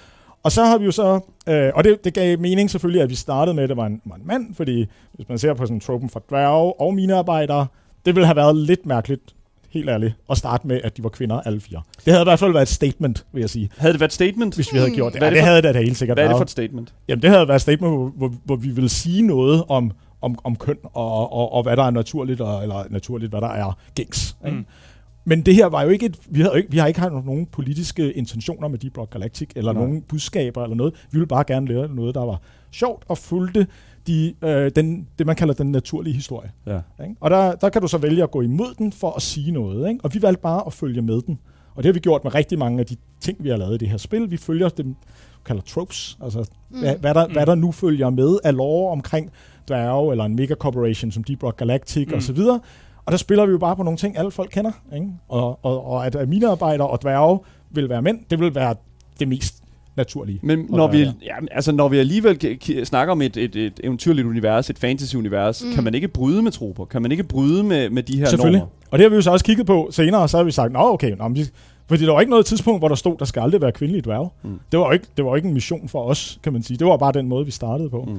Og 0.43 0.53
så 0.53 0.64
har 0.64 0.78
vi 0.78 0.84
jo 0.84 0.91
så, 0.91 1.20
øh, 1.49 1.70
og 1.74 1.84
det, 1.84 2.05
det 2.05 2.14
gav 2.14 2.38
mening 2.38 2.70
selvfølgelig, 2.70 3.03
at 3.03 3.11
vi 3.11 3.14
startede 3.14 3.55
med, 3.55 3.62
at 3.62 3.68
det 3.68 3.76
var 3.76 3.86
en, 3.86 4.01
var 4.05 4.16
en 4.16 4.26
mand, 4.26 4.55
fordi 4.55 4.86
hvis 5.12 5.28
man 5.28 5.38
ser 5.38 5.55
på 5.55 5.66
sådan 5.66 5.80
tropen 5.80 6.09
for 6.09 6.22
dværge 6.28 6.80
og 6.80 6.95
minearbejdere, 6.95 7.66
det 8.07 8.14
ville 8.14 8.26
have 8.26 8.36
været 8.36 8.57
lidt 8.57 8.86
mærkeligt, 8.86 9.34
helt 9.70 9.88
ærligt, 9.90 10.14
at 10.30 10.36
starte 10.38 10.66
med, 10.66 10.80
at 10.84 10.96
de 10.96 11.02
var 11.02 11.08
kvinder 11.08 11.40
alle 11.40 11.60
fire. 11.60 11.82
Det 12.04 12.12
havde 12.12 12.22
i 12.22 12.24
hvert 12.24 12.38
fald 12.38 12.52
været 12.52 12.62
et 12.62 12.68
statement, 12.68 13.26
vil 13.32 13.40
jeg 13.40 13.50
sige, 13.50 13.70
Havde 13.76 13.92
det 13.92 14.00
været 14.00 14.08
et 14.08 14.14
statement? 14.14 14.54
hvis 14.54 14.72
vi 14.72 14.78
havde 14.78 14.90
gjort 14.90 15.12
det. 15.12 15.20
Hvad 15.20 15.28
Ja, 15.28 15.30
det 15.30 15.36
det 15.36 15.42
for- 15.42 15.50
havde 15.50 15.62
det 15.62 15.74
da 15.74 15.80
helt 15.80 15.96
sikkert 15.96 16.16
Hvad 16.18 16.24
er 16.24 16.28
det 16.28 16.36
for 16.36 16.42
et 16.44 16.50
statement? 16.50 16.94
Jamen, 17.08 17.22
det 17.22 17.30
havde 17.30 17.48
været 17.48 17.56
et 17.56 17.62
statement, 17.62 17.92
hvor, 17.94 18.08
hvor, 18.16 18.32
hvor 18.44 18.56
vi 18.56 18.68
ville 18.68 18.88
sige 18.88 19.22
noget 19.22 19.64
om, 19.68 19.90
om, 20.22 20.38
om 20.44 20.56
køn, 20.56 20.76
og, 20.84 21.32
og, 21.32 21.52
og 21.52 21.62
hvad 21.62 21.76
der 21.76 21.82
er 21.84 21.90
naturligt, 21.90 22.40
og, 22.40 22.62
eller 22.62 22.84
naturligt, 22.90 23.30
hvad 23.32 23.40
der 23.40 23.48
er 23.48 23.78
gængs. 23.94 24.36
Ikke? 24.46 24.56
Mm. 24.56 24.64
Men 25.24 25.42
det 25.42 25.54
her 25.54 25.66
var 25.66 25.82
jo 25.82 25.88
ikke 25.88 26.06
et, 26.06 26.16
vi, 26.30 26.40
havde 26.40 26.52
jo 26.52 26.56
ikke, 26.56 26.70
vi 26.70 26.78
har 26.78 26.86
ikke 26.86 27.00
haft 27.00 27.12
nogen 27.12 27.46
politiske 27.46 28.12
intentioner 28.12 28.68
med 28.68 28.78
Deep 28.78 28.98
Rock 28.98 29.10
Galactic, 29.12 29.48
eller 29.56 29.72
Nej. 29.72 29.82
nogen 29.82 30.02
budskaber 30.02 30.62
eller 30.62 30.76
noget. 30.76 30.94
Vi 30.94 31.18
ville 31.18 31.26
bare 31.26 31.44
gerne 31.46 31.66
lave 31.68 31.94
noget, 31.94 32.14
der 32.14 32.20
var 32.24 32.40
sjovt 32.72 33.04
og 33.08 33.18
fulgte 33.18 33.66
de, 34.11 34.34
øh, 34.42 34.70
den, 34.76 35.08
det, 35.18 35.26
man 35.26 35.36
kalder 35.36 35.54
den 35.54 35.72
naturlige 35.72 36.14
historie. 36.14 36.50
Ja. 36.66 36.80
Ikke? 37.02 37.16
Og 37.20 37.30
der, 37.30 37.54
der 37.54 37.68
kan 37.68 37.82
du 37.82 37.88
så 37.88 37.98
vælge 37.98 38.22
at 38.22 38.30
gå 38.30 38.40
imod 38.40 38.74
den 38.78 38.92
for 38.92 39.11
at 39.16 39.22
sige 39.22 39.52
noget. 39.52 39.88
Ikke? 39.88 40.00
Og 40.04 40.14
vi 40.14 40.22
valgte 40.22 40.42
bare 40.42 40.62
at 40.66 40.72
følge 40.72 41.02
med 41.02 41.22
den. 41.22 41.38
Og 41.74 41.82
det 41.82 41.88
har 41.88 41.92
vi 41.92 41.98
gjort 42.00 42.24
med 42.24 42.34
rigtig 42.34 42.58
mange 42.58 42.80
af 42.80 42.86
de 42.86 42.96
ting, 43.20 43.44
vi 43.44 43.48
har 43.48 43.56
lavet 43.56 43.74
i 43.74 43.78
det 43.78 43.88
her 43.88 43.96
spil. 43.96 44.30
Vi 44.30 44.36
følger 44.36 44.68
dem, 44.68 44.94
kalder 45.44 45.62
tropes, 45.62 46.18
altså 46.24 46.44
mm. 46.70 46.78
hvad, 46.78 46.96
hvad, 46.96 47.14
der, 47.14 47.26
Mm. 47.26 47.32
hvad 47.32 47.46
der 47.46 47.54
nu 47.54 47.72
følger 47.72 48.11
med 48.11 48.38
af 48.44 48.56
lore 48.56 48.92
omkring 48.92 49.30
dværge, 49.68 50.11
eller 50.11 50.24
en 50.24 50.36
mega 50.36 50.54
corporation 50.54 51.11
som 51.12 51.24
Deep 51.24 51.42
Rock 51.42 51.56
Galactic 51.56 52.06
Mm. 52.06 52.12
mm. 52.12 52.18
osv. 52.18 52.38
Og 53.04 53.12
der 53.12 53.16
spiller 53.16 53.46
vi 53.46 53.52
jo 53.52 53.58
bare 53.58 53.76
på 53.76 53.82
nogle 53.82 53.96
ting, 53.98 54.18
alle 54.18 54.30
folk 54.30 54.50
kender. 54.52 54.70
Ikke? 54.94 55.06
Og, 55.28 55.58
og, 55.64 55.84
og 55.86 56.06
at 56.06 56.28
minearbejdere 56.28 56.88
og 56.88 57.02
dværge 57.02 57.38
vil 57.70 57.88
være 57.88 58.02
mænd, 58.02 58.18
det 58.30 58.40
vil 58.40 58.54
være 58.54 58.74
det 59.20 59.28
mest 59.28 59.62
naturlige. 59.97 60.38
Men 60.43 60.66
når 60.68 60.88
vi, 60.88 60.99
ja, 60.99 61.34
altså, 61.51 61.72
når 61.72 61.88
vi 61.88 61.99
alligevel 61.99 62.38
k- 62.45 62.64
k- 62.70 62.84
snakker 62.84 63.12
om 63.12 63.22
et, 63.22 63.36
et, 63.36 63.57
et 63.57 63.80
eventyrligt 63.84 64.26
univers, 64.28 64.70
et 64.70 64.78
fantasy-univers, 64.78 65.64
Mm. 65.64 65.72
kan 65.74 65.84
man 65.84 65.95
ikke 65.95 66.09
bryde 66.09 66.43
med 66.43 66.53
troper? 66.53 66.84
Kan 66.84 67.03
man 67.03 67.12
ikke 67.12 67.24
bryde 67.24 67.64
med, 67.64 67.91
med 67.91 68.03
de 68.03 68.18
her 68.18 68.26
Selvfølgelig. 68.26 68.59
normer? 68.61 68.72
Og 68.91 68.99
det 68.99 69.05
har 69.05 69.09
vi 69.09 69.14
jo 69.14 69.22
så 69.22 69.30
også 69.30 69.45
kigget 69.45 69.66
på 69.66 69.88
senere, 69.91 70.20
og 70.22 70.30
så 70.30 70.36
har 70.36 70.45
vi 70.45 70.51
sagt, 70.51 70.72
nå 70.72 70.78
okay, 70.93 71.11
nå, 71.18 71.28
men 71.28 71.36
vi, 71.36 71.45
fordi 71.88 72.05
der 72.05 72.12
var 72.12 72.20
ikke 72.20 72.30
noget 72.30 72.47
tidspunkt, 72.47 72.80
hvor 72.80 72.88
der 72.88 72.95
stod, 72.95 73.16
der 73.18 73.24
skal 73.24 73.41
aldrig 73.41 73.61
være 73.61 73.72
kvindelige 73.72 74.03
dværge. 74.03 74.28
Mm. 74.43 74.61
Det, 74.72 74.78
var 74.80 74.86
jo 74.86 74.93
ikke, 74.93 75.07
det 75.16 75.24
var 75.24 75.30
jo 75.30 75.34
ikke 75.34 75.49
en 75.49 75.55
mission 75.55 75.88
for 75.88 76.03
os, 76.03 76.38
kan 76.43 76.53
man 76.53 76.62
sige. 76.62 76.76
Det 76.78 76.86
var 76.86 76.97
bare 76.97 77.12
den 77.12 77.28
måde, 77.28 77.45
vi 77.45 77.51
startede 77.51 77.91
på. 77.91 78.05
Mm. 78.09 78.18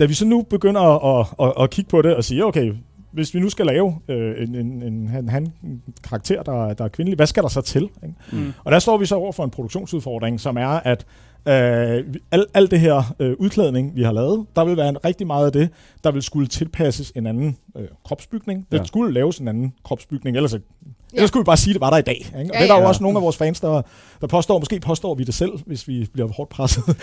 Da 0.00 0.04
vi 0.04 0.14
så 0.14 0.24
nu 0.26 0.42
begynder 0.42 0.80
at, 0.80 1.26
at, 1.40 1.46
at, 1.46 1.62
at 1.62 1.70
kigge 1.70 1.88
på 1.88 2.02
det 2.02 2.16
og 2.16 2.24
sige, 2.24 2.44
okay, 2.44 2.72
hvis 3.12 3.34
vi 3.34 3.40
nu 3.40 3.48
skal 3.48 3.66
lave 3.66 3.98
øh, 4.08 4.42
en, 4.42 4.54
en, 4.54 4.82
en, 4.82 4.92
en, 4.92 5.28
han, 5.28 5.52
en 5.62 5.82
karakter, 6.04 6.42
der, 6.42 6.74
der 6.74 6.84
er 6.84 6.88
kvindelig, 6.88 7.16
hvad 7.16 7.26
skal 7.26 7.42
der 7.42 7.48
så 7.48 7.60
til? 7.60 7.82
Ikke? 7.82 8.14
Mm. 8.32 8.52
Og 8.64 8.72
der 8.72 8.78
står 8.78 8.96
vi 8.96 9.06
så 9.06 9.14
over 9.14 9.32
for 9.32 9.44
en 9.44 9.50
produktionsudfordring, 9.50 10.40
som 10.40 10.56
er, 10.56 10.68
at 10.68 11.06
øh, 11.48 12.14
vi- 12.14 12.18
al, 12.30 12.46
alt 12.54 12.70
det 12.70 12.80
her 12.80 13.14
øh, 13.18 13.36
udklædning, 13.38 13.96
vi 13.96 14.02
har 14.02 14.12
lavet, 14.12 14.46
der 14.56 14.64
vil 14.64 14.76
være 14.76 14.88
en 14.88 15.04
rigtig 15.04 15.26
meget 15.26 15.46
af 15.46 15.52
det, 15.52 15.68
der 16.04 16.10
vil 16.10 16.22
skulle 16.22 16.46
tilpasses 16.48 17.12
en 17.16 17.26
anden 17.26 17.56
øh, 17.76 17.84
kropsbygning. 18.04 18.66
Der 18.72 18.78
Ja. 18.78 18.84
skulle 18.84 19.14
laves 19.14 19.38
en 19.38 19.48
anden 19.48 19.74
kropsbygning, 19.84 20.36
ellers, 20.36 20.52
ja. 20.52 20.58
Ja. 20.86 20.90
ellers 21.16 21.28
skulle 21.28 21.42
vi 21.42 21.44
bare 21.44 21.56
sige, 21.56 21.70
at 21.70 21.74
det 21.74 21.80
var 21.80 21.90
der 21.90 21.96
i 21.96 22.02
dag. 22.02 22.14
Ikke? 22.16 22.30
Og 22.34 22.38
Ja, 22.38 22.44
det 22.44 22.54
er 22.54 22.66
der 22.66 22.74
ja. 22.74 22.80
jo 22.80 22.88
også 22.88 23.02
nogle 23.02 23.18
af 23.18 23.22
vores 23.22 23.36
fans, 23.36 23.60
der, 23.60 23.82
der 24.20 24.26
påstår, 24.26 24.58
måske 24.58 24.80
påstår 24.80 25.14
vi 25.14 25.24
det 25.24 25.34
selv, 25.34 25.52
hvis 25.66 25.88
vi 25.88 26.08
bliver 26.12 26.28
hårdt 26.32 26.50
presset. 26.50 26.82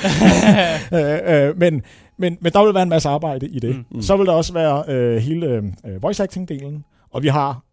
øh, 0.93 1.47
øh, 1.49 1.57
men, 1.57 1.81
men, 2.17 2.37
men 2.41 2.53
der 2.53 2.65
vil 2.65 2.73
være 2.73 2.83
en 2.83 2.89
masse 2.89 3.09
arbejde 3.09 3.47
i 3.47 3.59
det. 3.59 3.75
Mm. 3.75 3.85
Mm. 3.91 4.01
Så 4.01 4.17
vil 4.17 4.25
der 4.25 4.31
også 4.33 4.53
være 4.53 4.83
øh, 4.87 5.17
hele 5.17 5.45
øh, 5.87 6.03
voice 6.03 6.23
acting-delen, 6.23 7.07
og 7.11 7.23
vi 7.23 7.27
har 7.27 7.63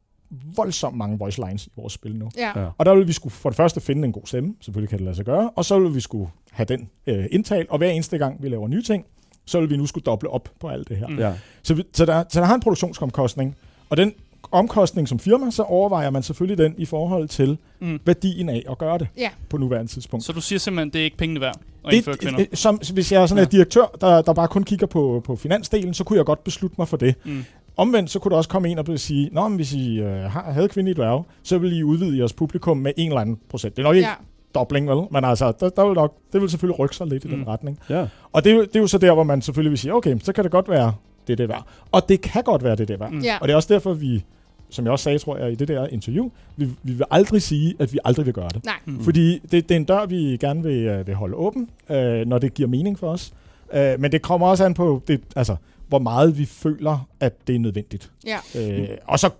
voldsomt 0.56 0.96
mange 0.96 1.18
voice 1.18 1.40
lines 1.46 1.66
i 1.66 1.70
vores 1.76 1.92
spil 1.92 2.16
nu. 2.16 2.30
Ja. 2.38 2.60
Ja. 2.60 2.66
Og 2.78 2.86
der 2.86 2.94
vil 2.94 3.06
vi 3.08 3.12
skulle 3.12 3.32
for 3.32 3.48
det 3.50 3.56
første 3.56 3.80
finde 3.80 4.04
en 4.06 4.12
god 4.12 4.22
stemme, 4.24 4.54
selvfølgelig 4.60 4.88
kan 4.88 4.98
det 4.98 5.04
lade 5.04 5.16
sig 5.16 5.24
gøre, 5.24 5.50
og 5.56 5.64
så 5.64 5.78
vil 5.78 5.94
vi 5.94 6.00
skulle 6.00 6.28
have 6.57 6.66
den 6.66 6.88
øh, 7.07 7.26
indtalt, 7.30 7.70
og 7.70 7.78
hver 7.78 7.90
eneste 7.90 8.18
gang 8.18 8.42
vi 8.42 8.48
laver 8.48 8.68
nye 8.68 8.82
ting, 8.82 9.04
så 9.44 9.61
vil 9.61 9.70
vi 9.70 9.76
nu 9.76 9.86
skulle 9.86 10.04
doble 10.04 10.30
op 10.30 10.48
på 10.61 10.68
alt 10.68 10.88
det 10.88 10.96
her. 10.96 11.07
Mm. 11.07 11.18
Ja. 11.18 11.32
Så, 11.62 11.74
vi, 11.74 11.82
så, 11.92 12.07
der, 12.07 12.24
så 12.28 12.40
der 12.40 12.46
har 12.46 12.54
en 12.54 12.61
produktionsomkostning, 12.61 13.57
og 13.90 13.96
den 13.96 14.12
omkostning 14.52 15.09
som 15.09 15.18
firma, 15.18 15.50
så 15.50 15.62
overvejer 15.62 16.11
man 16.11 16.22
selvfølgelig 16.22 16.59
den 16.64 16.74
i 16.78 16.84
forhold 16.84 17.28
til 17.28 17.59
Mm. 17.80 18.00
værdien 18.07 18.48
af 18.48 18.62
at 18.70 18.78
gøre 18.78 18.98
det 18.98 19.09
Ja. 19.18 19.30
på 19.50 19.57
nuværende 19.57 19.92
tidspunkt. 19.92 20.24
Så 20.24 20.32
du 20.32 20.40
siger 20.40 20.59
simpelthen, 20.59 20.90
det 20.92 21.00
er 21.00 21.04
ikke 21.04 21.16
pengene 21.16 21.40
værd 21.40 21.57
at 21.84 21.94
indføre 21.94 22.16
kvinder? 22.16 22.38
det, 22.44 22.59
som, 22.59 22.80
hvis 22.92 23.12
jeg 23.12 23.22
er 23.22 23.26
sådan 23.26 23.44
en 23.44 23.48
Ja. 23.52 23.57
direktør, 23.57 23.96
der, 24.00 24.22
der 24.22 24.32
bare 24.32 24.48
kun 24.48 24.64
kigger 24.64 24.86
på, 24.86 25.22
på 25.24 25.36
finansdelen, 25.36 25.94
så 25.94 26.04
kunne 26.04 26.16
jeg 26.16 26.26
godt 26.26 26.44
beslutte 26.44 26.74
mig 26.78 26.88
for 26.88 26.96
det. 26.96 27.14
Mm. 27.24 27.44
Omvendt 27.76 28.11
så 28.11 28.18
kunne 28.18 28.30
der 28.30 28.36
også 28.36 28.50
komme 28.50 28.68
en 28.68 28.78
og 28.78 28.98
sige, 29.00 29.30
Nå, 29.32 29.48
men 29.48 29.57
hvis 29.57 29.72
I 29.72 29.98
øh, 30.00 30.07
har- 30.22 30.52
havde 30.52 30.68
kvindelige 30.68 30.94
dværge, 30.94 31.24
så 31.42 31.59
vil 31.59 31.76
I 31.78 31.82
udvide 31.82 32.18
jeres 32.18 32.32
publikum 32.32 32.76
med 32.76 32.92
en 32.96 33.09
eller 33.09 33.20
anden 33.20 33.38
procent. 33.48 33.76
Det 33.76 33.82
er 33.82 33.86
nok 33.86 33.96
ikke 33.96 34.09
Ja. 34.09 34.14
Dobling, 34.59 34.88
vel? 34.88 35.04
Men 35.11 35.24
altså, 35.24 35.52
der, 35.61 35.68
der 35.68 35.84
vil 35.86 35.94
nok, 35.94 36.14
det 36.32 36.40
vil 36.40 36.50
selvfølgelig 36.50 36.78
rykke 36.78 36.96
sig 36.96 37.07
lidt 37.07 37.24
i 37.24 37.28
Mm. 37.28 37.34
den 37.34 37.48
retning. 37.48 37.78
ja. 37.90 38.07
Og 38.32 38.44
det, 38.44 38.52
er 38.52 38.57
jo- 38.57 38.62
det 38.64 38.76
er 38.76 38.80
jo 38.80 38.86
så 38.86 38.98
der, 38.98 39.12
hvor 39.14 39.22
man 39.22 39.42
selvfølgelig 39.42 39.70
vil 39.70 39.78
sige, 39.78 39.94
okay, 39.94 40.16
så 40.22 40.32
kan 40.32 40.44
det 40.44 40.52
godt 40.52 40.68
være 40.68 40.92
det, 41.28 41.38
det 41.38 41.44
er 41.44 41.48
værd. 41.48 41.64
Og 41.92 42.09
det 42.09 42.20
kan 42.20 42.42
godt 42.42 42.64
være 42.64 42.76
det, 42.76 42.88
det 42.88 42.94
er 42.94 42.98
værd. 42.98 43.11
Mm. 43.12 43.18
Ja. 43.20 43.38
Og 43.40 43.48
det 43.48 43.52
er 43.52 43.57
også 43.57 43.74
derfor, 43.74 43.92
vi, 43.94 44.24
som 44.70 44.84
jeg 44.84 44.92
også 44.92 45.02
sagde, 45.02 45.18
tror 45.18 45.36
jeg, 45.36 45.52
i 45.52 45.54
det 45.54 45.68
der 45.68 45.86
interview, 45.86 46.30
vi, 46.57 46.64
vi 46.82 46.92
vil 46.92 47.04
aldrig 47.11 47.42
sige, 47.42 47.74
at 47.78 47.92
vi 47.92 47.98
aldrig 48.04 48.26
vil 48.26 48.34
gøre 48.34 48.48
det. 48.54 48.64
Nej. 48.64 48.74
Mm. 48.84 49.00
Fordi 49.04 49.38
det, 49.38 49.52
det 49.52 49.70
er 49.70 49.76
en 49.76 49.84
dør, 49.84 50.07
vi 50.07 50.16
gerne 50.40 50.62
vil, 50.62 50.76
øh, 50.86 51.07
vil 51.07 51.14
holde 51.14 51.34
åben, 51.36 51.70
øh, 51.90 52.26
når 52.26 52.38
det 52.38 52.54
giver 52.54 52.68
mening 52.68 52.98
for 52.98 53.09
os. 53.11 53.32
Øh, 53.74 54.00
men 54.00 54.12
det 54.12 54.22
kommer 54.22 54.46
også 54.46 54.64
an 54.64 54.74
på, 54.74 55.02
det, 55.09 55.20
altså, 55.36 55.57
hvor 55.88 55.98
meget 55.98 56.38
vi 56.38 56.44
føler, 56.44 57.09
at 57.20 57.46
det 57.46 57.54
er 57.54 57.59
nødvendigt. 57.59 58.11
Ja. 58.26 58.38
Øh, 58.61 58.88
og 59.07 59.18
så 59.18 59.30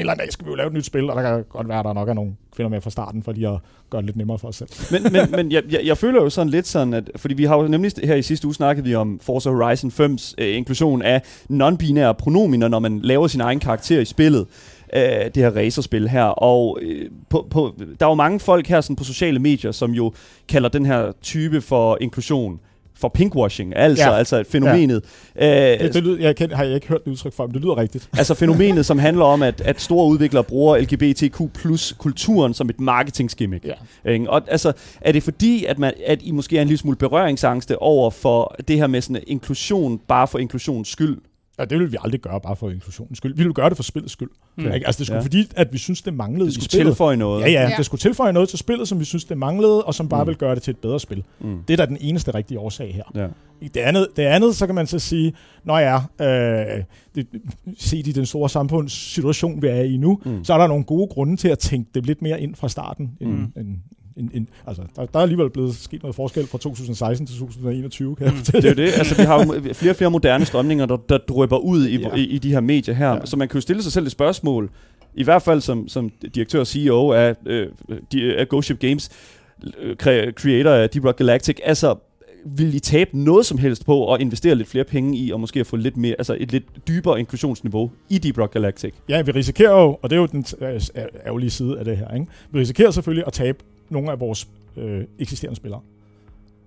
eller 0.00 0.12
anden 0.12 0.24
dag 0.24 0.32
skal 0.32 0.46
vi 0.46 0.50
jo 0.50 0.56
lave 0.56 0.66
et 0.66 0.72
nyt 0.72 0.86
spil, 0.86 1.10
og 1.10 1.16
der 1.16 1.22
kan 1.22 1.44
godt 1.48 1.68
være, 1.68 1.78
at 1.78 1.84
der 1.84 1.92
nok 1.92 2.08
er 2.08 2.14
nogle 2.14 2.32
kvinder 2.56 2.70
med 2.70 2.80
fra 2.80 2.90
starten, 2.90 3.22
for 3.22 3.32
lige 3.32 3.48
at 3.48 3.58
gøre 3.90 4.02
det 4.02 4.06
lidt 4.06 4.16
nemmere 4.16 4.38
for 4.38 4.48
os 4.48 4.56
selv. 4.56 4.68
men, 4.92 5.12
men, 5.12 5.30
men 5.30 5.52
jeg, 5.52 5.62
jeg, 5.70 5.80
jeg 5.84 5.98
føler 5.98 6.22
jo 6.22 6.30
sådan 6.30 6.50
lidt 6.50 6.66
sådan, 6.66 6.94
at, 6.94 7.10
fordi 7.16 7.34
vi 7.34 7.44
har 7.44 7.56
jo 7.56 7.68
nemlig 7.68 7.92
her 8.04 8.14
i 8.14 8.22
sidste 8.22 8.46
uge 8.46 8.54
snakket 8.54 8.84
vi 8.84 8.94
om 8.94 9.20
Forza 9.22 9.50
Horizon 9.50 9.90
5's 9.90 10.34
øh, 10.38 10.56
inklusion 10.56 11.02
af 11.02 11.22
non-binære 11.50 12.12
pronominer, 12.12 12.68
når 12.68 12.78
man 12.78 13.00
laver 13.00 13.26
sin 13.26 13.40
egen 13.40 13.60
karakter 13.60 14.00
i 14.00 14.04
spillet 14.04 14.46
øh, 14.94 15.02
det 15.02 15.36
her 15.36 15.50
racerspil 15.50 16.08
her. 16.08 16.24
Og 16.24 16.78
øh, 16.82 17.10
på, 17.28 17.46
på, 17.50 17.74
der 18.00 18.06
er 18.06 18.10
jo 18.10 18.14
mange 18.14 18.40
folk 18.40 18.66
her 18.66 18.80
sådan 18.80 18.96
på 18.96 19.04
sociale 19.04 19.38
medier, 19.38 19.72
som 19.72 19.90
jo 19.90 20.12
kalder 20.48 20.68
den 20.68 20.86
her 20.86 21.12
type 21.22 21.60
for 21.60 21.98
inklusion 22.00 22.60
for 22.96 23.08
pinkwashing, 23.08 23.76
altså, 23.76 24.04
ja. 24.04 24.16
altså 24.16 24.44
fænomenet. 24.48 25.04
Ja. 25.36 25.72
Øh, 25.72 25.80
det, 25.80 25.94
det 25.94 26.02
lyder, 26.02 26.20
jeg 26.20 26.36
kan, 26.36 26.50
har 26.50 26.64
jeg 26.64 26.74
ikke 26.74 26.88
hørt 26.88 27.04
det 27.04 27.10
udtryk 27.10 27.32
for, 27.32 27.46
men 27.46 27.54
det 27.54 27.62
lyder 27.62 27.76
rigtigt. 27.76 28.08
Altså 28.18 28.34
fænomenet, 28.34 28.86
som 28.86 28.98
handler 28.98 29.24
om, 29.24 29.42
at, 29.42 29.60
at 29.60 29.80
store 29.80 30.06
udviklere 30.06 30.44
bruger 30.44 30.78
LGBTQ 30.78 31.40
plus 31.54 31.94
kulturen 31.98 32.54
som 32.54 32.70
et 32.70 32.80
marketing-gimmick. 32.80 33.64
Ja. 33.64 34.10
Ikke? 34.10 34.30
Og 34.30 34.42
altså, 34.48 34.72
er 35.00 35.12
det 35.12 35.22
fordi, 35.22 35.64
at, 35.64 35.78
man, 35.78 35.92
at 36.06 36.22
I 36.22 36.30
måske 36.30 36.58
er 36.58 36.62
en 36.62 36.68
lille 36.68 36.78
smule 36.78 36.96
berøringsangste 36.96 37.82
over 37.82 38.10
for 38.10 38.56
det 38.68 38.76
her 38.76 38.86
med 38.86 39.00
sådan 39.00 39.22
inklusion, 39.26 40.00
bare 40.08 40.28
for 40.28 40.38
inklusions 40.38 40.88
skyld? 40.88 41.18
Ja, 41.58 41.64
det 41.64 41.78
vil 41.78 41.92
vi 41.92 41.96
aldrig 42.04 42.20
gøre 42.20 42.40
bare 42.40 42.56
for 42.56 42.70
inklusionens 42.70 43.18
skyld. 43.18 43.36
Vi 43.36 43.42
vil 43.42 43.52
gøre 43.52 43.68
det 43.68 43.76
for 43.76 43.82
spillets 43.82 44.12
skyld. 44.12 44.30
Mm. 44.56 44.64
Ikke? 44.64 44.86
Altså, 44.86 44.98
det 44.98 45.06
skulle 45.06 45.18
ja. 45.18 45.24
fordi, 45.24 45.48
at 45.56 45.72
vi 45.72 45.78
synes, 45.78 46.02
det 46.02 46.14
manglede 46.14 46.46
det 46.46 46.54
skulle 46.54 46.64
i 46.64 46.68
spillet. 46.68 46.92
tilføje 46.92 47.16
noget. 47.16 47.42
Ja, 47.42 47.50
ja, 47.50 47.62
ja, 47.62 47.74
det 47.76 47.86
skulle 47.86 47.98
tilføje 47.98 48.32
noget 48.32 48.48
til 48.48 48.58
spillet, 48.58 48.88
som 48.88 49.00
vi 49.00 49.04
synes, 49.04 49.24
det 49.24 49.38
manglede, 49.38 49.84
og 49.84 49.94
som 49.94 50.08
bare 50.08 50.24
mm. 50.24 50.28
vil 50.28 50.36
gøre 50.36 50.54
det 50.54 50.62
til 50.62 50.70
et 50.70 50.78
bedre 50.78 51.00
spil. 51.00 51.24
Mm. 51.40 51.58
Det 51.68 51.72
er 51.72 51.76
da 51.76 51.86
den 51.86 51.98
eneste 52.00 52.34
rigtige 52.34 52.58
årsag 52.58 52.94
her. 52.94 53.04
Ja. 53.14 53.26
I 53.60 53.68
det 53.68 53.80
andet, 53.80 54.08
det 54.16 54.22
andet, 54.22 54.56
så 54.56 54.66
kan 54.66 54.74
man 54.74 54.86
så 54.86 54.98
sige, 54.98 55.32
når 55.64 55.78
ja, 55.78 55.96
øh, 56.20 56.84
det, 57.14 57.26
set 57.78 58.06
i 58.06 58.12
den 58.12 58.26
store 58.26 58.48
samfundssituation, 58.48 59.62
vi 59.62 59.68
er 59.68 59.80
i 59.80 59.96
nu, 59.96 60.20
mm. 60.24 60.44
så 60.44 60.54
er 60.54 60.58
der 60.58 60.66
nogle 60.66 60.84
gode 60.84 61.08
grunde 61.08 61.36
til 61.36 61.48
at 61.48 61.58
tænke 61.58 61.90
det 61.94 62.06
lidt 62.06 62.22
mere 62.22 62.40
ind 62.40 62.54
fra 62.54 62.68
starten, 62.68 63.10
end, 63.20 63.30
mm. 63.30 63.52
end, 63.56 63.76
en, 64.16 64.30
en, 64.34 64.48
altså, 64.66 64.82
der, 64.96 65.06
der 65.06 65.18
er 65.18 65.22
alligevel 65.22 65.50
blevet 65.50 65.74
sket 65.74 66.02
noget 66.02 66.16
forskel 66.16 66.46
fra 66.46 66.58
2016 66.58 67.26
til 67.26 67.38
2021, 67.38 68.16
kan 68.16 68.26
mm. 68.26 68.34
jeg 68.52 68.62
Det 68.62 68.70
er 68.70 68.74
det. 68.74 68.92
Altså, 68.98 69.14
vi 69.14 69.22
har 69.22 69.44
jo 69.44 69.62
flere 69.74 69.92
og 69.92 69.96
flere 69.96 70.10
moderne 70.10 70.44
strømninger, 70.44 70.86
der, 70.86 70.96
der 70.96 71.18
drøber 71.18 71.56
ud 71.56 71.86
i, 71.86 71.98
ja. 71.98 72.14
i, 72.14 72.24
i 72.24 72.38
de 72.38 72.50
her 72.50 72.60
medier 72.60 72.94
her. 72.94 73.10
Ja. 73.10 73.26
Så 73.26 73.36
man 73.36 73.48
kan 73.48 73.56
jo 73.56 73.60
stille 73.60 73.82
sig 73.82 73.92
selv 73.92 74.06
et 74.06 74.12
spørgsmål, 74.12 74.70
i 75.14 75.24
hvert 75.24 75.42
fald 75.42 75.60
som, 75.60 75.88
som 75.88 76.10
direktør 76.34 76.60
og 76.60 76.66
CEO 76.66 77.12
af, 77.12 77.34
øh, 77.46 77.68
af 78.14 78.48
Ghost 78.48 78.64
Ship 78.64 78.78
Games, 78.78 79.10
øh, 79.78 79.96
creator 80.32 80.70
af 80.70 80.90
Deep 80.90 81.04
Rock 81.04 81.18
Galactic, 81.18 81.56
altså 81.64 81.94
vil 82.44 82.74
I 82.74 82.80
tabe 82.80 83.18
noget 83.18 83.46
som 83.46 83.58
helst 83.58 83.86
på 83.86 84.14
at 84.14 84.20
investere 84.20 84.54
lidt 84.54 84.68
flere 84.68 84.84
penge 84.84 85.18
i, 85.18 85.32
og 85.32 85.40
måske 85.40 85.60
at 85.60 85.66
få 85.66 85.76
lidt 85.76 85.96
mere, 85.96 86.14
altså 86.18 86.36
et 86.40 86.52
lidt 86.52 86.64
dybere 86.88 87.20
inklusionsniveau 87.20 87.90
i 88.08 88.18
Deep 88.18 88.38
Rock 88.38 88.52
Galactic? 88.52 88.94
Ja, 89.08 89.22
vi 89.22 89.30
risikerer 89.30 89.82
jo, 89.82 89.98
og 90.02 90.10
det 90.10 90.16
er 90.16 90.20
jo 90.20 90.26
den 90.26 90.44
ærgerlige 91.26 91.50
side 91.50 91.78
af 91.78 91.84
det 91.84 91.96
her, 91.96 92.14
ikke? 92.14 92.26
vi 92.50 92.58
risikerer 92.58 92.90
selvfølgelig 92.90 93.26
at 93.26 93.32
tabe 93.32 93.58
nogle 93.90 94.10
af 94.10 94.20
vores 94.20 94.48
øh, 94.76 95.04
eksisterende 95.18 95.56
spillere. 95.56 95.80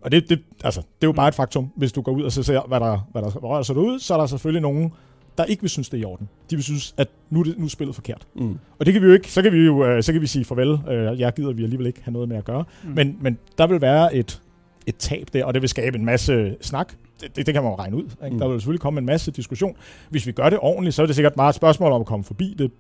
Og 0.02 0.12
det, 0.12 0.30
det, 0.30 0.40
altså, 0.64 0.82
det 0.82 1.04
er 1.04 1.08
jo 1.08 1.12
bare 1.12 1.28
et 1.28 1.36
faktum. 1.36 1.72
Hvis 1.76 1.92
du 1.92 2.02
går 2.02 2.12
ud 2.12 2.24
og 2.24 2.32
så 2.32 2.44
ser, 2.44 2.62
hvad 2.68 2.80
der, 2.80 3.08
hvad 3.12 3.22
der 3.22 3.30
rører 3.30 3.64
sig 3.64 3.78
ud, 3.78 4.00
så 4.00 4.14
er 4.14 4.18
der 4.18 4.26
selvfølgelig 4.26 4.62
nogen, 4.62 4.92
der 5.38 5.44
ikke 5.44 5.62
vil 5.62 5.70
synes, 5.70 5.90
det 5.90 5.98
er 5.98 6.02
i 6.02 6.06
orden. 6.06 6.30
De 6.50 6.56
vil 6.56 6.64
synes, 6.64 6.94
at 6.98 7.08
nu 7.30 7.40
er, 7.40 7.44
det, 7.44 7.58
nu 7.58 7.66
er 7.66 7.70
spillet 7.70 7.96
forkert. 7.96 8.28
Mm. 8.36 8.60
Og 8.80 8.86
det 8.86 8.94
kan 8.94 9.02
vi 9.02 9.08
jo 9.08 9.14
ikke. 9.14 9.32
Så 9.32 9.42
kan 9.42 9.52
vi 9.54 9.58
jo 9.58 9.86
øh, 9.86 10.04
så 10.04 10.12
kan 10.12 10.22
vi 10.22 10.28
sige 10.28 10.46
farvel. 10.46 10.80
Øh, 10.90 11.20
jeg 11.20 11.34
gider 11.34 11.54
vi 11.54 11.64
alligevel 11.64 11.88
ikke 11.88 12.04
have 12.04 12.14
noget 12.14 12.30
med 12.30 12.38
at 12.38 12.46
gøre. 12.46 12.66
Mm. 12.84 12.90
Men, 12.90 13.18
men 13.22 13.38
der 13.58 13.68
vil 13.68 13.82
være 13.82 14.16
et, 14.16 14.42
et 14.88 14.96
tab 14.96 15.28
der, 15.34 15.46
og 15.46 15.54
det 15.54 15.62
vil 15.62 15.70
skabe 15.70 15.98
en 15.98 16.06
masse 16.06 16.56
snak. 16.62 16.94
Det, 17.22 17.36
det, 17.36 17.46
det 17.46 17.54
kan 17.54 17.64
man 17.64 17.72
jo 17.72 17.76
regne 17.76 17.96
ud. 17.96 18.04
Ikke? 18.04 18.34
Mm. 18.34 18.40
Der 18.40 18.48
vil 18.48 18.60
selvfølgelig 18.60 18.82
komme 18.82 19.00
en 19.00 19.06
masse 19.06 19.32
diskussion. 19.32 19.76
Hvis 20.10 20.28
vi 20.28 20.32
gør 20.32 20.50
det 20.50 20.60
ordentligt, 20.62 20.96
så 20.96 21.02
er 21.02 21.06
det 21.06 21.16
sikkert 21.16 21.34
bare 21.34 21.50
et 21.50 21.56
spørgsmål 21.56 21.92
om 21.92 22.02
at 22.02 22.08
komme 22.08 22.24
forbi 22.24 22.56
det 22.58 22.72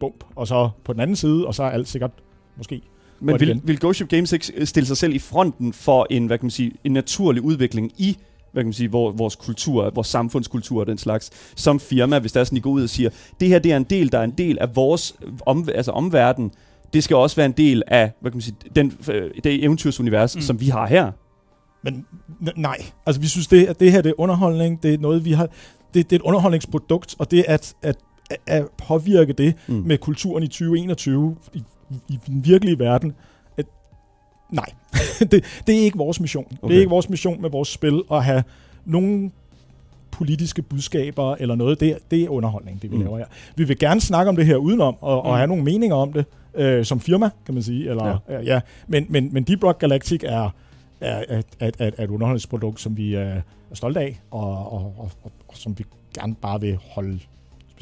bump, 0.00 0.24
og 0.36 0.46
så 0.46 0.70
på 0.84 0.92
den 0.92 1.00
anden 1.00 1.16
side, 1.16 1.46
og 1.46 1.54
så 1.54 1.62
er 1.62 1.70
alt 1.70 1.88
sikkert 1.88 2.10
måske 2.56 2.82
men 3.20 3.40
vil, 3.40 3.60
vil 3.64 3.80
Ghost 3.80 3.96
Ship 3.96 4.08
Games 4.08 4.32
ikke 4.32 4.66
stille 4.66 4.86
sig 4.86 4.96
selv 4.96 5.14
i 5.14 5.18
fronten 5.18 5.72
for 5.72 6.06
en, 6.10 6.26
hvad 6.26 6.38
kan 6.38 6.44
man 6.44 6.50
sige, 6.50 6.72
en 6.84 6.92
naturlig 6.92 7.42
udvikling 7.42 7.92
i 7.96 8.18
hvad 8.52 8.62
kan 8.62 8.66
man 8.66 8.72
sige, 8.72 8.90
vores 8.90 9.36
kultur, 9.36 9.90
vores 9.90 10.06
samfundskultur 10.06 10.80
og 10.80 10.86
den 10.86 10.98
slags, 10.98 11.30
som 11.56 11.80
firma, 11.80 12.18
hvis 12.18 12.32
der 12.32 12.40
er 12.40 12.44
sådan, 12.44 12.56
I 12.56 12.60
går 12.60 12.70
ud 12.70 12.82
og 12.82 12.88
siger, 12.88 13.10
det 13.40 13.48
her 13.48 13.58
det 13.58 13.72
er 13.72 13.76
en 13.76 13.84
del, 13.84 14.12
der 14.12 14.18
er 14.18 14.24
en 14.24 14.34
del 14.38 14.58
af 14.58 14.76
vores 14.76 15.16
om, 15.46 15.68
altså 15.74 15.92
omverden, 15.92 16.50
det 16.92 17.04
skal 17.04 17.16
også 17.16 17.36
være 17.36 17.46
en 17.46 17.52
del 17.52 17.82
af, 17.86 18.12
hvad 18.20 18.30
kan 18.30 18.36
man 18.36 18.42
sige, 18.42 18.56
den, 18.76 18.98
øh, 19.10 19.30
det 19.44 19.64
eventyrsunivers, 19.64 20.36
mm. 20.36 20.42
som 20.42 20.60
vi 20.60 20.68
har 20.68 20.86
her. 20.86 21.12
Men 21.82 22.06
nej, 22.56 22.76
altså 23.06 23.20
vi 23.20 23.26
synes, 23.26 23.46
det, 23.46 23.66
at 23.66 23.80
det 23.80 23.92
her 23.92 24.02
det 24.02 24.10
er 24.10 24.20
underholdning, 24.20 24.82
det 24.82 24.94
er 24.94 24.98
noget, 24.98 25.24
vi 25.24 25.32
har, 25.32 25.46
det, 25.94 26.10
det 26.10 26.12
er 26.12 26.16
et 26.16 26.22
underholdningsprodukt, 26.22 27.16
og 27.18 27.30
det 27.30 27.44
at, 27.48 27.74
at, 27.82 27.96
at 28.46 28.66
påvirke 28.88 29.32
det 29.32 29.54
mm. 29.66 29.74
med 29.74 29.98
kulturen 29.98 30.42
i 30.44 30.46
2021, 30.46 31.36
i 31.54 31.62
i 32.08 32.18
den 32.26 32.44
virkelige 32.44 32.78
verden, 32.78 33.14
at 33.56 33.66
nej, 34.50 34.72
det, 35.30 35.44
det 35.66 35.78
er 35.78 35.80
ikke 35.80 35.98
vores 35.98 36.20
mission. 36.20 36.44
Okay. 36.44 36.68
Det 36.68 36.76
er 36.76 36.80
ikke 36.80 36.90
vores 36.90 37.10
mission 37.10 37.42
med 37.42 37.50
vores 37.50 37.68
spil 37.68 38.02
at 38.12 38.24
have 38.24 38.42
nogen 38.84 39.32
politiske 40.10 40.62
budskaber 40.62 41.36
eller 41.40 41.54
noget. 41.54 41.80
Det, 41.80 41.98
det 42.10 42.22
er 42.22 42.28
underholdning, 42.28 42.82
det 42.82 42.90
vi 42.90 42.96
mm. 42.96 43.02
laver 43.02 43.18
her. 43.18 43.26
Vi 43.56 43.64
vil 43.64 43.78
gerne 43.78 44.00
snakke 44.00 44.28
om 44.28 44.36
det 44.36 44.46
her 44.46 44.56
udenom, 44.56 44.96
og, 45.00 45.22
mm. 45.24 45.28
og 45.28 45.36
have 45.36 45.46
nogle 45.46 45.64
meninger 45.64 45.96
om 45.96 46.12
det, 46.12 46.24
øh, 46.54 46.84
som 46.84 47.00
firma, 47.00 47.30
kan 47.44 47.54
man 47.54 47.62
sige. 47.62 47.90
Eller, 47.90 48.18
ja. 48.28 48.40
ja. 48.40 48.60
Men, 48.86 49.06
men, 49.08 49.32
men 49.32 49.42
Deep 49.42 49.64
Rock 49.64 49.78
Galactic 49.78 50.20
er, 50.24 50.50
er, 51.00 51.24
er, 51.28 51.42
er, 51.60 51.70
er, 51.78 51.90
er 51.98 52.04
et 52.04 52.10
underholdningsprodukt, 52.10 52.80
som 52.80 52.96
vi 52.96 53.14
er 53.14 53.40
stolte 53.72 54.00
af, 54.00 54.20
og, 54.30 54.72
og, 54.72 54.94
og, 54.98 55.10
og, 55.22 55.32
og 55.48 55.56
som 55.56 55.78
vi 55.78 55.84
gerne 56.14 56.34
bare 56.34 56.60
vil 56.60 56.78
holde 56.90 57.18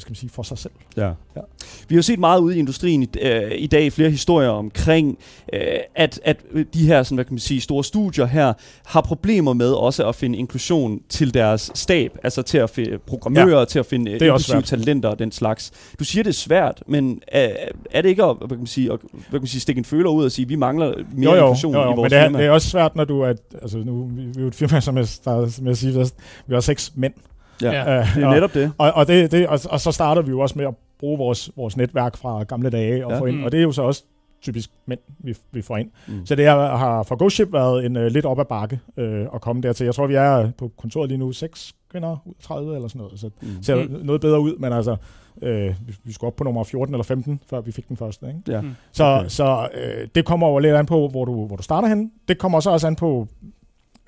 skal 0.01 0.11
man 0.11 0.16
sige, 0.16 0.30
for 0.30 0.42
sig 0.42 0.59
selv. 0.59 0.72
Ja. 0.97 1.07
ja. 1.36 1.40
Vi 1.88 1.94
har 1.94 2.03
set 2.03 2.18
meget 2.18 2.40
ude 2.40 2.57
i 2.57 2.59
industrien 2.59 3.03
i, 3.03 3.09
øh, 3.22 3.53
i 3.57 3.66
dag, 3.66 3.92
flere 3.92 4.11
historier 4.11 4.49
omkring, 4.49 5.18
øh, 5.53 5.61
at, 5.94 6.20
at 6.24 6.44
de 6.74 6.86
her 6.86 7.03
sådan, 7.03 7.16
hvad 7.16 7.24
kan 7.24 7.32
man 7.32 7.38
sige, 7.38 7.61
store 7.61 7.84
studier 7.84 8.26
her 8.26 8.53
har 8.86 9.01
problemer 9.01 9.53
med 9.53 9.70
også 9.70 10.09
at 10.09 10.14
finde 10.14 10.38
inklusion 10.38 11.01
til 11.09 11.34
deres 11.34 11.70
stab, 11.74 12.18
altså 12.22 12.42
til 12.42 12.59
at 12.59 12.70
finde 12.70 12.99
programmører, 12.99 13.59
ja. 13.59 13.64
til 13.64 13.78
at 13.78 13.86
finde 13.86 14.11
inklusive 14.12 14.62
talenter 14.62 15.09
og 15.09 15.18
den 15.18 15.32
slags. 15.32 15.72
Du 15.99 16.05
siger, 16.05 16.22
det 16.22 16.30
er 16.30 16.34
svært, 16.34 16.82
men 16.86 17.20
er, 17.28 17.49
er 17.90 18.03
det 18.03 18.09
ikke 18.09 18.24
at, 18.24 18.36
hvad 18.38 18.49
kan 18.49 18.59
man 18.59 18.66
sige, 18.66 18.92
at 18.92 18.99
hvad 19.12 19.20
kan 19.30 19.40
man 19.40 19.47
sige, 19.47 19.61
stikke 19.61 19.78
en 19.78 19.84
føler 19.84 20.11
ud 20.11 20.24
og 20.24 20.32
sige, 20.32 20.44
at 20.44 20.49
vi 20.49 20.57
mangler 20.57 20.94
mere 21.12 21.34
jo, 21.34 21.36
jo, 21.36 21.47
inklusion 21.47 21.74
jo, 21.74 21.82
jo, 21.82 21.92
i 21.92 21.97
vores 21.97 22.11
men 22.11 22.11
det 22.11 22.18
er, 22.18 22.24
firma? 22.24 22.38
det 22.38 22.47
er 22.47 22.51
også 22.51 22.68
svært, 22.68 22.97
når 22.97 23.05
du 23.05 23.20
er, 23.20 23.34
altså 23.62 23.78
nu, 23.78 24.11
vi, 24.14 24.22
vi 24.22 24.32
er 24.36 24.40
jo 24.40 24.49
et 24.49 24.55
firma, 24.55 24.80
som 24.80 24.97
jeg 24.97 25.09
startede 25.09 25.62
med 25.62 25.70
at 25.70 25.78
sige, 25.78 26.07
vi 26.47 26.55
har 26.55 26.61
seks 26.61 26.92
mænd, 26.94 27.14
Ja, 27.62 27.72
ja. 27.72 27.98
Øh, 27.98 28.14
det 28.14 28.22
er 28.22 28.30
netop 28.30 28.54
det. 28.54 28.72
Og, 28.78 28.92
og, 28.92 29.09
det, 29.09 29.32
det 29.32 29.48
og, 29.48 29.61
og 29.70 29.80
så 29.80 29.92
starter 29.92 30.22
vi 30.22 30.30
jo 30.30 30.40
også 30.40 30.59
med 30.59 30.66
at 30.66 30.74
bruge 30.98 31.18
vores, 31.18 31.50
vores 31.57 31.76
netværk 31.76 32.16
fra 32.16 32.42
gamle 32.42 32.70
dage 32.70 33.07
og 33.07 33.12
ja. 33.12 33.20
få 33.20 33.26
ind, 33.26 33.36
mm. 33.36 33.44
og 33.44 33.52
det 33.52 33.59
er 33.59 33.62
jo 33.62 33.72
så 33.72 33.82
også 33.82 34.04
typisk 34.42 34.70
mænd, 34.86 35.00
vi, 35.18 35.36
vi 35.52 35.62
får 35.62 35.76
ind. 35.76 35.90
Mm. 36.07 36.26
Så 36.26 36.34
det 36.34 36.46
har 36.46 37.02
for 37.02 37.16
Ghost 37.16 37.34
Ship 37.34 37.52
været 37.52 37.86
en 37.86 37.96
uh, 37.96 38.02
lidt 38.02 38.26
op 38.26 38.40
ad 38.40 38.44
bakke 38.44 38.80
uh, 38.96 39.04
at 39.34 39.40
komme 39.40 39.62
dertil. 39.62 39.84
Jeg 39.84 39.94
tror, 39.94 40.07
vi 40.07 40.14
er 40.14 40.50
på 40.59 40.70
kontoret 40.78 41.09
lige 41.09 41.18
nu 41.18 41.32
seks 41.32 41.74
kvinder 41.90 42.16
ud 42.24 42.34
30 42.42 42.74
eller 42.74 42.88
sådan 42.88 42.98
noget, 42.98 43.20
så 43.20 43.30
mm. 43.42 43.62
ser 43.62 43.84
mm. 43.84 44.00
noget 44.02 44.20
bedre 44.20 44.40
ud, 44.40 44.57
men 44.57 44.72
altså, 44.72 44.96
øh, 45.42 45.74
vi 46.04 46.12
skulle 46.12 46.28
op 46.28 46.36
på 46.36 46.44
nummer 46.44 46.64
14 46.64 46.94
eller 46.94 47.04
15, 47.04 47.40
før 47.50 47.61
vi 47.61 47.72
fik 47.72 47.88
den 47.88 47.96
første. 47.96 48.26
Ikke? 48.28 48.40
Ja. 48.48 48.61
Mm. 48.61 48.74
Så, 48.92 49.04
okay. 49.04 49.28
så 49.28 49.68
øh, 49.74 50.09
det 50.14 50.24
kommer 50.24 50.46
over 50.46 50.61
lidt 50.61 50.74
an 50.74 50.86
på, 50.86 51.09
hvor 51.09 51.24
du, 51.24 51.46
hvor 51.46 51.57
du 51.57 51.62
starter 51.62 51.88
hen. 51.88 52.12
Det 52.28 52.38
kommer 52.38 52.61
så 52.61 52.70
også 52.70 52.86
an 52.86 52.96
på, 52.96 53.28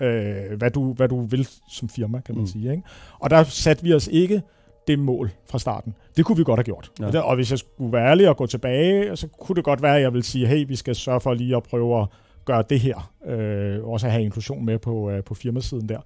øh, 0.00 0.58
hvad, 0.58 0.70
du, 0.70 0.92
hvad 0.92 1.08
du 1.08 1.20
vil 1.20 1.48
som 1.70 1.88
firma, 1.88 2.20
kan 2.20 2.34
man 2.34 2.42
mm. 2.42 2.46
sige. 2.46 2.70
Ikke? 2.70 2.82
Og 3.18 3.30
der 3.30 3.44
satte 3.44 3.82
vi 3.82 3.94
os 3.94 4.08
ikke 4.12 4.42
det 4.86 4.98
mål 4.98 5.30
fra 5.50 5.58
starten. 5.58 5.94
Det 6.16 6.24
kunne 6.24 6.38
vi 6.38 6.44
godt 6.44 6.58
have 6.58 6.64
gjort. 6.64 6.90
Ja. 7.00 7.06
Og, 7.06 7.12
der, 7.12 7.20
og 7.20 7.34
hvis 7.34 7.50
jeg 7.50 7.58
skulle 7.58 7.92
være 7.92 8.10
ærlig 8.10 8.28
og 8.28 8.36
gå 8.36 8.46
tilbage, 8.46 9.16
så 9.16 9.28
kunne 9.28 9.56
det 9.56 9.64
godt 9.64 9.82
være, 9.82 9.96
at 9.96 10.02
jeg 10.02 10.12
vil 10.12 10.22
sige, 10.22 10.46
hey, 10.46 10.66
vi 10.68 10.76
skal 10.76 10.94
sørge 10.94 11.20
for 11.20 11.34
lige 11.34 11.56
at 11.56 11.62
prøve 11.62 12.00
at 12.02 12.06
gøre 12.44 12.64
det 12.70 12.80
her. 12.80 13.12
Øh, 13.26 13.84
også 13.84 14.06
at 14.06 14.12
have 14.12 14.24
inklusion 14.24 14.64
med 14.64 14.78
på, 14.78 15.10
øh, 15.10 15.24
på 15.24 15.34
firmasiden 15.34 15.88
der. 15.88 16.00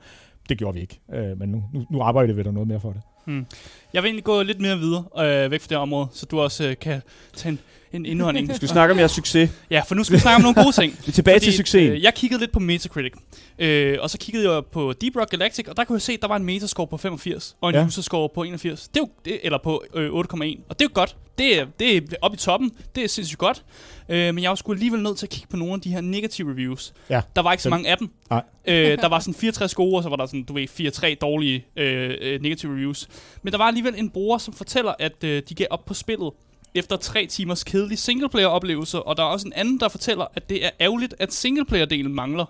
Det 0.48 0.58
gjorde 0.58 0.74
vi 0.74 0.80
ikke, 0.80 1.00
øh, 1.14 1.38
men 1.38 1.48
nu, 1.48 1.64
nu, 1.72 1.86
nu 1.90 2.02
arbejder 2.02 2.34
vi 2.34 2.42
der 2.42 2.50
noget 2.50 2.68
mere 2.68 2.80
for 2.80 2.92
det. 2.92 3.00
Hmm. 3.26 3.46
Jeg 3.92 4.02
vil 4.02 4.08
egentlig 4.08 4.24
gå 4.24 4.42
lidt 4.42 4.60
mere 4.60 4.78
videre 4.78 5.04
øh, 5.44 5.50
væk 5.50 5.60
fra 5.60 5.68
det 5.68 5.76
område, 5.76 6.08
så 6.12 6.26
du 6.26 6.40
også 6.40 6.64
øh, 6.64 6.76
kan 6.80 7.02
tage 7.32 7.52
en 7.52 7.58
en 7.92 8.06
indhånding. 8.06 8.48
Vi 8.50 8.54
skal 8.54 8.68
snakke 8.68 8.92
om 8.92 8.98
jeres 8.98 9.12
succes. 9.12 9.50
Ja, 9.70 9.82
for 9.86 9.94
nu 9.94 10.04
skal 10.04 10.16
vi 10.16 10.20
snakke 10.20 10.36
om 10.36 10.42
nogle 10.42 10.62
gode 10.62 10.72
ting. 10.72 10.92
vi 11.04 11.08
er 11.08 11.12
tilbage 11.12 11.34
Fordi, 11.34 11.44
til 11.44 11.54
succesen. 11.54 11.92
Øh, 11.92 12.02
jeg 12.02 12.14
kiggede 12.14 12.40
lidt 12.40 12.52
på 12.52 12.58
Metacritic, 12.58 13.12
øh, 13.58 13.98
og 14.00 14.10
så 14.10 14.18
kiggede 14.18 14.52
jeg 14.52 14.62
på 14.72 14.92
Deep 14.92 15.16
Rock 15.16 15.30
Galactic, 15.30 15.68
og 15.68 15.76
der 15.76 15.84
kunne 15.84 15.96
jeg 15.96 16.02
se, 16.02 16.12
at 16.12 16.22
der 16.22 16.28
var 16.28 16.36
en 16.36 16.44
metascore 16.44 16.86
på 16.86 16.96
85, 16.96 17.56
og 17.60 17.68
en 17.68 17.74
ja. 17.74 17.84
user-score 17.84 18.28
på 18.34 18.42
81. 18.42 18.88
Det 18.88 18.96
er 18.96 19.00
jo, 19.00 19.08
det, 19.24 19.40
eller 19.42 19.58
på 19.58 19.84
øh, 19.94 20.10
8,1. 20.10 20.14
Og 20.14 20.24
det 20.34 20.40
er 20.40 20.54
jo 20.80 20.88
godt. 20.94 21.16
Det 21.38 21.60
er, 21.60 21.66
det 21.78 21.96
er 21.96 22.00
oppe 22.22 22.34
i 22.34 22.38
toppen. 22.38 22.70
Det 22.94 23.04
er 23.04 23.08
sindssygt 23.08 23.38
godt. 23.38 23.64
Øh, 24.08 24.34
men 24.34 24.42
jeg 24.42 24.48
var 24.48 24.54
sgu 24.54 24.72
alligevel 24.72 25.02
nødt 25.02 25.18
til 25.18 25.26
at 25.26 25.30
kigge 25.30 25.48
på 25.48 25.56
nogle 25.56 25.74
af 25.74 25.80
de 25.80 25.90
her 25.92 26.00
negative 26.00 26.50
reviews. 26.50 26.92
Ja. 27.10 27.20
Der 27.36 27.42
var 27.42 27.52
ikke 27.52 27.62
så 27.62 27.70
mange 27.70 27.88
af 27.88 27.98
dem. 27.98 28.10
Nej. 28.30 28.42
øh, 28.64 28.98
der 28.98 29.08
var 29.08 29.18
sådan 29.18 29.34
64 29.34 29.74
gode, 29.74 29.96
og 29.96 30.02
så 30.02 30.08
var 30.08 30.16
der 30.16 30.26
sådan, 30.26 30.42
du 30.42 30.52
ved, 30.52 31.14
4-3 31.14 31.14
dårlige 31.14 31.66
øh, 31.76 32.14
øh, 32.20 32.42
negative 32.42 32.72
reviews. 32.72 33.08
Men 33.42 33.52
der 33.52 33.58
var 33.58 33.64
alligevel 33.64 33.94
en 33.96 34.10
bruger, 34.10 34.38
som 34.38 34.54
fortæller, 34.54 34.94
at 34.98 35.24
øh, 35.24 35.42
de 35.48 35.54
gav 35.54 35.66
op 35.70 35.84
på 35.84 35.94
spillet 35.94 36.30
efter 36.74 36.96
tre 36.96 37.26
timers 37.26 37.64
kedelig 37.64 37.98
singleplayer-oplevelse, 37.98 39.02
og 39.02 39.16
der 39.16 39.22
er 39.22 39.26
også 39.26 39.46
en 39.46 39.52
anden, 39.52 39.80
der 39.80 39.88
fortæller, 39.88 40.26
at 40.34 40.50
det 40.50 40.64
er 40.64 40.70
ærgerligt, 40.80 41.14
at 41.18 41.28
singleplayer-delen 41.32 42.08
mangler. 42.08 42.44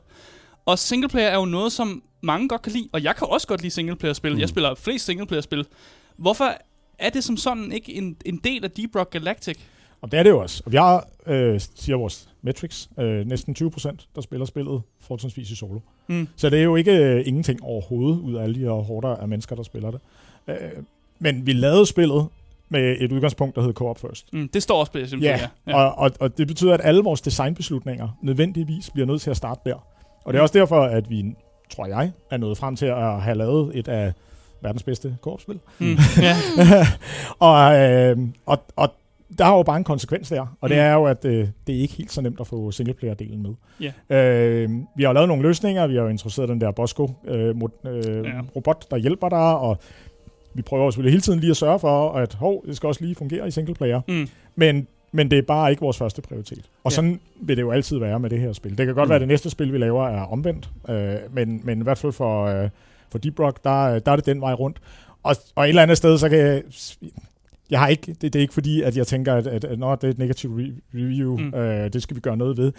Og 0.66 0.78
singleplayer 0.78 1.28
er 1.28 1.36
jo 1.36 1.44
noget, 1.44 1.72
som 1.72 2.02
mange 2.20 2.48
godt 2.48 2.62
kan 2.62 2.72
lide, 2.72 2.88
og 2.92 3.02
jeg 3.02 3.16
kan 3.16 3.26
også 3.30 3.46
godt 3.46 3.62
lide 3.62 3.70
singleplayer-spil. 3.70 4.32
Mm. 4.32 4.40
Jeg 4.40 4.48
spiller 4.48 4.74
flest 4.74 5.04
singleplayer-spil. 5.04 5.66
Hvorfor 6.16 6.54
er 6.98 7.10
det 7.10 7.24
som 7.24 7.36
sådan 7.36 7.72
ikke 7.72 7.92
en, 7.94 8.16
en 8.24 8.36
del 8.36 8.64
af 8.64 8.70
Deep 8.70 8.96
Rock 8.96 9.10
Galactic? 9.10 9.58
Og 10.02 10.12
det 10.12 10.18
er 10.18 10.22
det 10.22 10.30
jo 10.30 10.38
også. 10.38 10.62
Og 10.66 10.72
vi 10.72 10.76
har, 10.76 11.06
øh, 11.26 11.60
siger 11.74 11.96
vores 11.96 12.28
metrics, 12.42 12.90
øh, 12.98 13.26
næsten 13.26 13.54
20 13.54 13.70
procent, 13.70 14.08
der 14.14 14.20
spiller 14.20 14.46
spillet 14.46 14.82
fortrinsvis 15.00 15.50
i 15.50 15.56
solo. 15.56 15.80
Mm. 16.06 16.28
Så 16.36 16.50
det 16.50 16.58
er 16.58 16.62
jo 16.62 16.76
ikke 16.76 16.92
øh, 16.92 17.22
ingenting 17.26 17.62
overhovedet 17.62 18.20
ud 18.20 18.34
af 18.34 18.42
alle 18.42 18.54
de 18.54 18.60
her 18.60 18.70
hårder 18.70 19.16
af 19.16 19.28
mennesker, 19.28 19.56
der 19.56 19.62
spiller 19.62 19.90
det. 19.90 20.00
Øh, 20.48 20.56
men 21.18 21.46
vi 21.46 21.52
lavede 21.52 21.86
spillet 21.86 22.26
med 22.68 22.96
et 23.00 23.12
udgangspunkt, 23.12 23.56
der 23.56 23.62
hed 23.62 23.72
Co-op 23.72 23.98
First. 23.98 24.32
Mm, 24.32 24.48
det 24.48 24.62
står 24.62 24.80
også 24.80 24.92
på 24.92 24.98
det, 24.98 25.22
Ja, 25.22 25.40
ja. 25.66 25.76
Og, 25.76 25.98
og, 25.98 26.10
og 26.20 26.38
det 26.38 26.46
betyder, 26.46 26.74
at 26.74 26.80
alle 26.84 27.02
vores 27.02 27.20
designbeslutninger 27.20 28.08
nødvendigvis 28.22 28.90
bliver 28.90 29.06
nødt 29.06 29.22
til 29.22 29.30
at 29.30 29.36
starte 29.36 29.60
der. 29.66 29.86
Og 30.24 30.32
det 30.32 30.38
er 30.38 30.42
også 30.42 30.58
derfor, 30.58 30.82
at 30.82 31.10
vi, 31.10 31.34
tror 31.70 31.86
jeg, 31.86 32.12
er 32.30 32.36
nået 32.36 32.58
frem 32.58 32.76
til 32.76 32.86
at 32.86 33.20
have 33.20 33.38
lavet 33.38 33.78
et 33.78 33.88
af 33.88 34.12
verdens 34.60 34.82
bedste 34.82 35.16
co-op-spil. 35.22 35.58
Mm. 35.78 35.96
og, 37.48 37.74
øh, 37.74 38.18
og, 38.46 38.64
og 38.76 38.94
der 39.38 39.44
er 39.44 39.56
jo 39.56 39.62
bare 39.62 39.76
en 39.76 39.84
konsekvens 39.84 40.28
der, 40.28 40.56
og 40.60 40.68
det 40.68 40.76
Mm. 40.76 40.82
er 40.82 40.92
jo, 40.92 41.04
at 41.04 41.24
øh, 41.24 41.48
det 41.66 41.74
er 41.76 41.80
ikke 41.80 41.94
helt 41.94 42.12
så 42.12 42.20
nemt 42.22 42.40
at 42.40 42.46
få 42.46 42.70
singleplayer-delen 42.70 43.42
med. 43.42 43.54
Ja. 44.10 44.16
Øh, 44.16 44.70
vi 44.96 45.02
har 45.02 45.12
lavet 45.12 45.28
nogle 45.28 45.42
løsninger, 45.42 45.86
vi 45.86 45.94
har 45.94 46.02
jo 46.02 46.08
introduceret 46.08 46.48
den 46.48 46.60
der 46.60 46.70
Bosco 46.70 47.10
øh, 47.24 47.48
øh, 47.48 47.54
Ja. 47.84 48.10
ja. 48.10 48.40
robot, 48.56 48.90
der 48.90 48.96
hjælper 48.96 49.28
dig, 49.28 49.58
og 49.58 49.78
vi 50.54 50.62
prøver 50.62 50.90
selvfølgelig 50.90 51.12
hele 51.12 51.20
tiden 51.22 51.40
lige 51.40 51.50
at 51.50 51.56
sørge 51.56 51.78
for, 51.78 52.12
at 52.12 52.34
hov, 52.34 52.66
det 52.66 52.76
skal 52.76 52.86
også 52.86 53.04
lige 53.04 53.14
fungere 53.14 53.48
i 53.48 53.50
singleplayer. 53.50 54.00
Mm. 54.08 54.28
Men, 54.56 54.86
men 55.12 55.30
det 55.30 55.38
er 55.38 55.42
bare 55.42 55.70
ikke 55.70 55.80
vores 55.80 55.98
første 55.98 56.22
prioritet. 56.22 56.64
Og 56.84 56.90
Ja. 56.92 56.94
sådan 56.94 57.20
vil 57.40 57.56
det 57.56 57.62
jo 57.62 57.70
altid 57.70 57.98
være 57.98 58.20
med 58.20 58.30
det 58.30 58.40
her 58.40 58.52
spil. 58.52 58.78
Det 58.78 58.86
kan 58.86 58.94
godt 58.94 59.06
Mm. 59.06 59.10
være, 59.10 59.16
at 59.16 59.20
det 59.20 59.28
næste 59.28 59.50
spil, 59.50 59.72
vi 59.72 59.78
laver, 59.78 60.08
er 60.08 60.22
omvendt, 60.22 60.70
øh, 60.88 61.14
men, 61.32 61.60
men 61.64 61.80
i 61.80 61.82
hvert 61.82 61.98
fald 61.98 62.12
for, 62.12 62.44
øh, 62.46 62.68
for 63.10 63.18
Deep 63.18 63.40
Rock, 63.40 63.64
der, 63.64 63.98
der 63.98 64.12
er 64.12 64.16
det 64.16 64.26
den 64.26 64.40
vej 64.40 64.52
rundt. 64.52 64.76
Og, 65.22 65.36
og 65.54 65.64
et 65.64 65.68
eller 65.68 65.82
andet 65.82 65.96
sted, 65.96 66.18
så 66.18 66.28
kan 66.28 66.38
jeg... 66.38 66.62
Jeg 67.72 67.80
har 67.80 67.88
ikke, 67.88 68.06
det, 68.12 68.22
det 68.22 68.36
er 68.36 68.40
ikke 68.40 68.54
fordi, 68.54 68.82
at 68.82 68.96
jeg 68.96 69.06
tænker, 69.06 69.34
at, 69.34 69.46
at, 69.46 69.64
at 69.64 69.78
når 69.78 69.94
det 69.94 70.04
er 70.04 70.10
et 70.10 70.18
negativt 70.18 70.60
re- 70.60 70.80
review, 70.94 71.36
Mm. 71.38 71.54
øh, 71.54 71.92
det 71.92 72.02
skal 72.02 72.16
vi 72.16 72.20
gøre 72.20 72.36
noget 72.36 72.56
ved. 72.56 72.72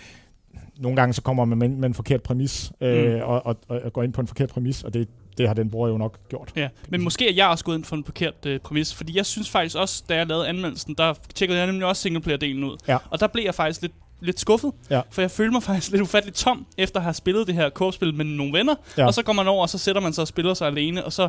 Nogle 0.78 0.96
gange 0.96 1.14
så 1.14 1.22
kommer 1.22 1.46
man 1.46 1.58
med, 1.58 1.70
med 1.70 1.86
en 1.90 1.94
forkert 1.94 2.24
præmis, 2.24 2.72
øh, 2.82 3.14
Mm. 3.16 3.22
og, 3.22 3.46
og, 3.46 3.58
og 3.70 3.94
går 3.94 4.04
ind 4.04 4.14
på 4.14 4.22
en 4.22 4.28
forkert 4.28 4.50
præmis, 4.50 4.84
og 4.84 4.94
det, 4.94 5.08
det 5.38 5.48
har 5.48 5.54
den 5.54 5.70
bruger 5.70 5.88
jo 5.90 5.98
nok 5.98 6.18
gjort. 6.30 6.52
Ja, 6.56 6.70
men 6.90 7.02
måske 7.04 7.30
er 7.30 7.34
jeg 7.34 7.48
også 7.48 7.66
gået 7.66 7.76
ind 7.78 7.84
for 7.86 7.96
en 7.96 8.04
forkert 8.06 8.46
øh, 8.46 8.60
præmis, 8.60 8.94
fordi 8.94 9.18
jeg 9.18 9.26
synes 9.26 9.50
faktisk 9.50 9.76
også, 9.78 10.04
da 10.10 10.16
jeg 10.16 10.28
lavede 10.28 10.48
anmeldelsen, 10.48 10.96
der 10.98 11.14
tjekkede 11.36 11.60
jeg 11.60 11.68
nemlig 11.68 11.86
også 11.88 12.02
singleplayer-delen 12.10 12.64
ud. 12.64 12.78
Ja. 12.88 12.98
Og 13.10 13.20
der 13.20 13.28
blev 13.28 13.44
jeg 13.44 13.56
faktisk 13.56 13.82
lidt, 13.82 13.94
lidt 14.22 14.40
skuffet, 14.40 14.72
Ja. 14.90 15.02
for 15.12 15.22
jeg 15.22 15.32
følte 15.32 15.52
mig 15.52 15.64
faktisk 15.74 15.92
lidt 15.92 16.02
ufatteligt 16.02 16.38
tom, 16.38 16.66
efter 16.78 17.00
at 17.00 17.04
have 17.04 17.14
spillet 17.14 17.48
det 17.48 17.56
her 17.56 17.70
co-spil 17.70 18.14
med 18.14 18.26
nogle 18.26 18.54
venner, 18.54 18.76
Ja. 18.98 19.06
og 19.06 19.14
så 19.14 19.24
går 19.24 19.34
man 19.34 19.48
over, 19.48 19.62
og 19.62 19.70
så 19.70 19.78
sætter 19.78 20.02
man 20.02 20.14
sig 20.14 20.22
og 20.22 20.28
spiller 20.28 20.54
sig 20.54 20.68
alene, 20.68 21.06
og 21.06 21.14
så, 21.14 21.28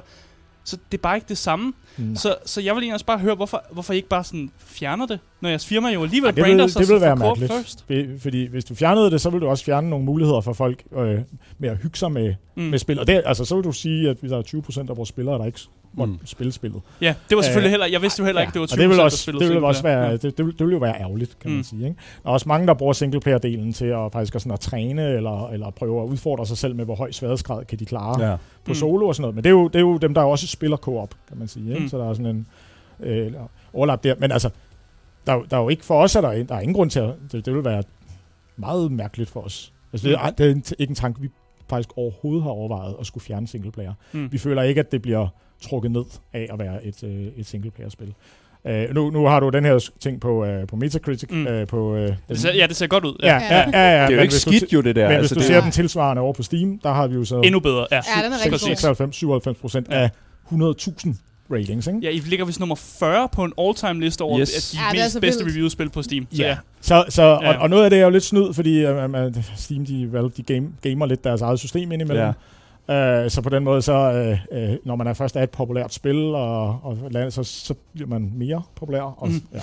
så 0.65 0.77
det 0.93 0.99
er 0.99 1.03
bare 1.03 1.17
ikke 1.17 1.29
det 1.29 1.39
samme. 1.39 1.73
Mm. 1.97 2.17
Så, 2.17 2.37
så 2.45 2.61
jeg 2.61 2.75
vil 2.75 2.81
egentlig 2.81 2.95
også 2.95 3.07
bare 3.07 3.19
høre, 3.19 3.35
hvorfor, 3.35 3.65
hvorfor 3.73 3.93
I 3.93 3.97
ikke 3.97 4.09
bare 4.09 4.25
sådan 4.25 4.51
fjerner 4.59 5.07
det, 5.07 5.19
når 5.41 5.49
jeres 5.49 5.67
firma 5.67 5.89
jo 5.89 6.03
alligevel 6.03 6.29
Ej, 6.29 6.31
det 6.31 6.37
vil- 6.37 6.51
brander 6.51 6.65
det 6.65 6.73
sig 6.73 6.81
vil 6.81 6.87
så 6.87 6.99
være 6.99 7.17
mærkeligt. 7.17 7.53
first. 7.53 7.85
Fordi 8.23 8.47
hvis 8.47 8.65
du 8.65 8.75
fjernede 8.75 9.11
det, 9.11 9.21
så 9.21 9.31
ville 9.31 9.45
du 9.47 9.51
også 9.51 9.65
fjerne 9.65 9.91
nogle 9.91 10.05
muligheder 10.05 10.41
for 10.41 10.53
folk 10.53 10.83
øh, 10.97 11.19
med 11.59 11.69
at 11.69 11.77
hygge 11.79 11.99
sig 11.99 12.12
med, 12.12 12.35
Mm. 12.57 12.62
med 12.62 12.79
spil. 12.79 12.99
Og 13.01 13.07
det, 13.07 13.23
altså, 13.27 13.45
så 13.45 13.55
vil 13.55 13.65
du 13.65 13.73
sige, 13.73 14.11
at 14.11 14.21
der 14.21 14.39
er 14.39 14.43
20 14.43 14.62
procent 14.62 14.91
af 14.91 14.97
vores 14.97 15.09
spillere, 15.09 15.39
der 15.39 15.45
ikke 15.47 15.61
måtte 15.97 16.13
Mm. 16.13 16.19
mm. 16.21 16.27
spille 16.27 16.53
spillet. 16.53 16.83
Ja, 17.01 17.15
det 17.29 17.37
var 17.37 17.43
selvfølgelig 17.43 17.67
Øh, 17.69 17.71
heller, 17.71 17.87
jeg 17.87 18.03
vidste 18.03 18.21
jo 18.21 18.25
heller 18.27 18.41
ikke, 18.41 18.53
det 18.53 18.61
var 18.61 18.67
20 18.67 18.75
og 18.75 18.79
det 18.81 18.89
vil 18.89 18.97
der 18.99 19.05
også, 19.05 19.33
det 19.33 19.49
vil 19.49 19.65
også 19.65 19.83
være, 19.83 20.05
Ja. 20.07 20.13
det, 20.13 20.23
det, 20.39 20.47
vil, 20.47 20.59
det 20.59 20.67
vil 20.67 20.73
jo 20.73 20.79
være 20.79 21.01
ærgerligt, 21.01 21.39
kan 21.39 21.49
mm. 21.51 21.53
Mm. 21.53 21.57
man 21.57 21.65
sige. 21.65 21.85
Ikke? 21.89 21.97
Der 22.23 22.29
er 22.29 22.33
også 22.33 22.49
mange, 22.49 22.67
der 22.67 22.75
bruger 22.75 22.93
singleplayer-delen 22.93 23.73
til 23.73 23.87
at 23.87 24.13
faktisk 24.13 24.35
at, 24.35 24.41
sådan 24.43 24.53
at 24.53 24.61
træne, 24.61 25.09
eller, 25.09 25.49
eller 25.49 25.71
prøve 25.71 26.03
at 26.03 26.07
udfordre 26.09 26.47
sig 26.47 26.59
selv 26.59 26.77
med, 26.77 26.85
hvor 26.85 26.95
høj 26.95 27.11
sværhedsgrad 27.13 27.65
kan 27.65 27.79
de 27.79 27.85
klare 27.87 28.21
ja. 28.23 28.31
Ja. 28.31 28.37
på 28.37 28.69
Mm. 28.69 28.75
solo 28.75 29.07
og 29.09 29.15
sådan 29.15 29.23
noget. 29.23 29.35
Men 29.35 29.45
det 29.45 29.49
er 29.51 29.55
jo, 29.55 29.69
det 29.69 29.77
er 29.77 29.81
jo 29.81 29.97
dem, 29.97 30.15
der 30.15 30.23
også 30.23 30.47
spiller 30.47 30.77
co-op, 30.77 31.15
kan 31.29 31.39
man 31.39 31.49
sige. 31.49 31.67
Ikke? 31.69 31.79
Mm. 31.79 31.83
Mm. 31.83 31.89
Så 31.89 31.99
der 31.99 32.09
er 32.11 32.15
sådan 32.15 32.27
en 32.37 32.47
øh, 33.01 33.33
overlap 33.73 34.05
der. 34.05 34.15
Men 34.19 34.33
altså, 34.33 34.51
der, 35.27 35.33
er 35.33 35.37
jo- 35.37 35.47
der 35.51 35.57
er 35.57 35.61
jo 35.63 35.69
ikke 35.69 35.85
for 35.85 36.03
os, 36.03 36.17
at 36.17 36.23
der, 36.23 36.29
er, 36.31 36.43
der 36.45 36.55
er 36.55 36.61
ingen 36.61 36.75
grund 36.75 36.91
til 36.91 37.01
at... 37.01 37.11
Det, 37.33 37.47
det 37.47 37.55
vil 37.55 37.65
være 37.65 37.83
meget 38.57 38.93
mærkeligt 38.93 39.31
for 39.31 39.41
os. 39.41 39.73
Altså, 39.93 40.09
det, 40.09 40.15
er, 40.17 40.31
det 40.31 40.47
er 40.51 40.73
ikke 40.79 40.91
en 40.91 40.95
tanke, 40.95 41.21
vi 41.21 41.29
faktisk 41.75 41.91
overhovedet 41.97 42.43
har 42.43 42.51
overvejet 42.51 42.97
at 43.01 43.07
skulle 43.07 43.25
fjerne 43.25 43.47
singleplayer. 43.49 43.93
Mm. 44.12 44.33
Vi 44.33 44.39
føler 44.39 44.62
ikke, 44.62 44.79
at 44.81 44.93
det 44.93 45.03
bliver 45.03 45.29
trukket 45.62 45.91
ned 45.91 46.05
af 46.33 46.49
at 46.53 46.59
være 46.59 46.85
et, 46.85 47.05
øh, 47.05 47.27
et 47.37 47.47
singleplayer-spil. 47.47 48.14
Uh, 48.68 48.95
nu, 48.95 49.11
nu 49.11 49.27
har 49.27 49.41
du 49.41 49.49
den 49.49 49.64
her 49.64 49.91
ting 50.01 50.20
på, 50.20 50.47
uh, 50.47 50.66
på 50.68 50.77
Metacritic. 50.77 51.31
Mm. 51.31 51.47
Uh, 51.47 51.66
på, 51.66 51.93
uh, 51.95 51.99
Det 52.29 52.39
ser, 52.39 52.55
ja, 52.55 52.66
det 52.66 52.77
ser 52.77 52.87
godt 52.87 53.05
ud. 53.05 53.16
ja, 53.22 53.35
ja, 53.35 53.57
ja, 53.57 53.62
ja, 53.62 54.07
Det 54.07 54.12
er 54.12 54.16
jo 54.16 54.20
ikke 54.22 54.35
hvis 54.35 54.45
du 54.45 54.51
skidt 54.53 54.72
jo, 54.72 54.81
det 54.81 54.97
der. 54.97 55.09
Men 55.09 55.18
hvis 55.18 55.22
altså, 55.22 55.35
du 55.35 55.39
det, 55.39 55.47
ser 55.47 55.61
den 55.61 55.70
tilsvarende 55.70 56.22
over 56.22 56.33
på 56.33 56.43
Steam, 56.43 56.79
der 56.79 56.93
har 56.93 57.07
vi 57.07 57.14
jo 57.14 57.25
så 57.25 57.41
Endnu 57.41 57.61
bedre, 57.61 57.87
ja. 57.91 57.97
Ja, 57.97 58.25
den 58.25 58.33
er 58.33 58.37
rigtig 58.37 58.51
god. 58.51 58.59
96, 58.59 59.16
97 59.16 59.59
procent 59.59 59.89
Ja. 59.91 60.01
af 60.03 60.11
100.000 60.53 61.14
ratings, 61.51 61.87
ikke? 61.87 61.99
Ja, 62.03 62.11
I 62.11 62.19
ligger 62.19 62.45
vist 62.45 62.61
nummer 62.61 62.75
40 62.77 63.29
på 63.33 63.45
en 63.45 63.53
all-time 63.59 64.01
liste 64.01 64.23
over 64.23 64.41
Yes. 64.41 64.71
de 64.71 64.79
Ja, 64.79 65.01
er 65.01 65.05
mest 65.05 65.21
bedste 65.21 65.45
vildt. 65.45 65.57
review-spil 65.57 65.91
på 65.91 66.03
Steam. 66.03 66.27
Så 66.33 66.43
ja. 66.43 66.57
Så, 66.81 67.05
så, 67.09 67.23
Ja. 67.23 67.37
og, 67.57 67.63
og 67.63 67.71
noget 67.71 67.85
af 67.85 67.91
det 67.91 67.99
er 67.99 68.05
jo 68.05 68.11
lidt 68.11 68.25
snyd, 68.25 68.53
fordi 68.55 68.85
uh, 68.87 68.97
uh, 68.97 69.45
Steam, 69.57 69.87
de, 69.87 70.13
Valve, 70.13 70.31
de 70.37 70.43
game, 70.43 70.69
gamer 70.83 71.07
lidt 71.07 71.25
deres 71.25 71.41
eget 71.43 71.59
system 71.59 71.93
indimellem. 71.93 72.33
Ja. 72.89 73.23
Uh, 73.25 73.31
så 73.31 73.41
på 73.43 73.49
den 73.49 73.65
måde, 73.65 73.83
så 73.83 73.95
uh, 74.53 74.59
uh, 74.59 74.77
når 74.85 74.97
man 74.97 75.07
er 75.07 75.13
først 75.15 75.37
er 75.37 75.43
et 75.43 75.51
populært 75.51 75.95
spil, 75.95 76.17
og, 76.35 76.69
og 76.83 76.99
så, 77.29 77.43
så 77.43 77.75
bliver 77.95 78.09
man 78.09 78.33
mere 78.37 78.63
populær. 78.77 79.01
Og, 79.01 79.29
Mm. 79.29 79.43
ja. 79.55 79.61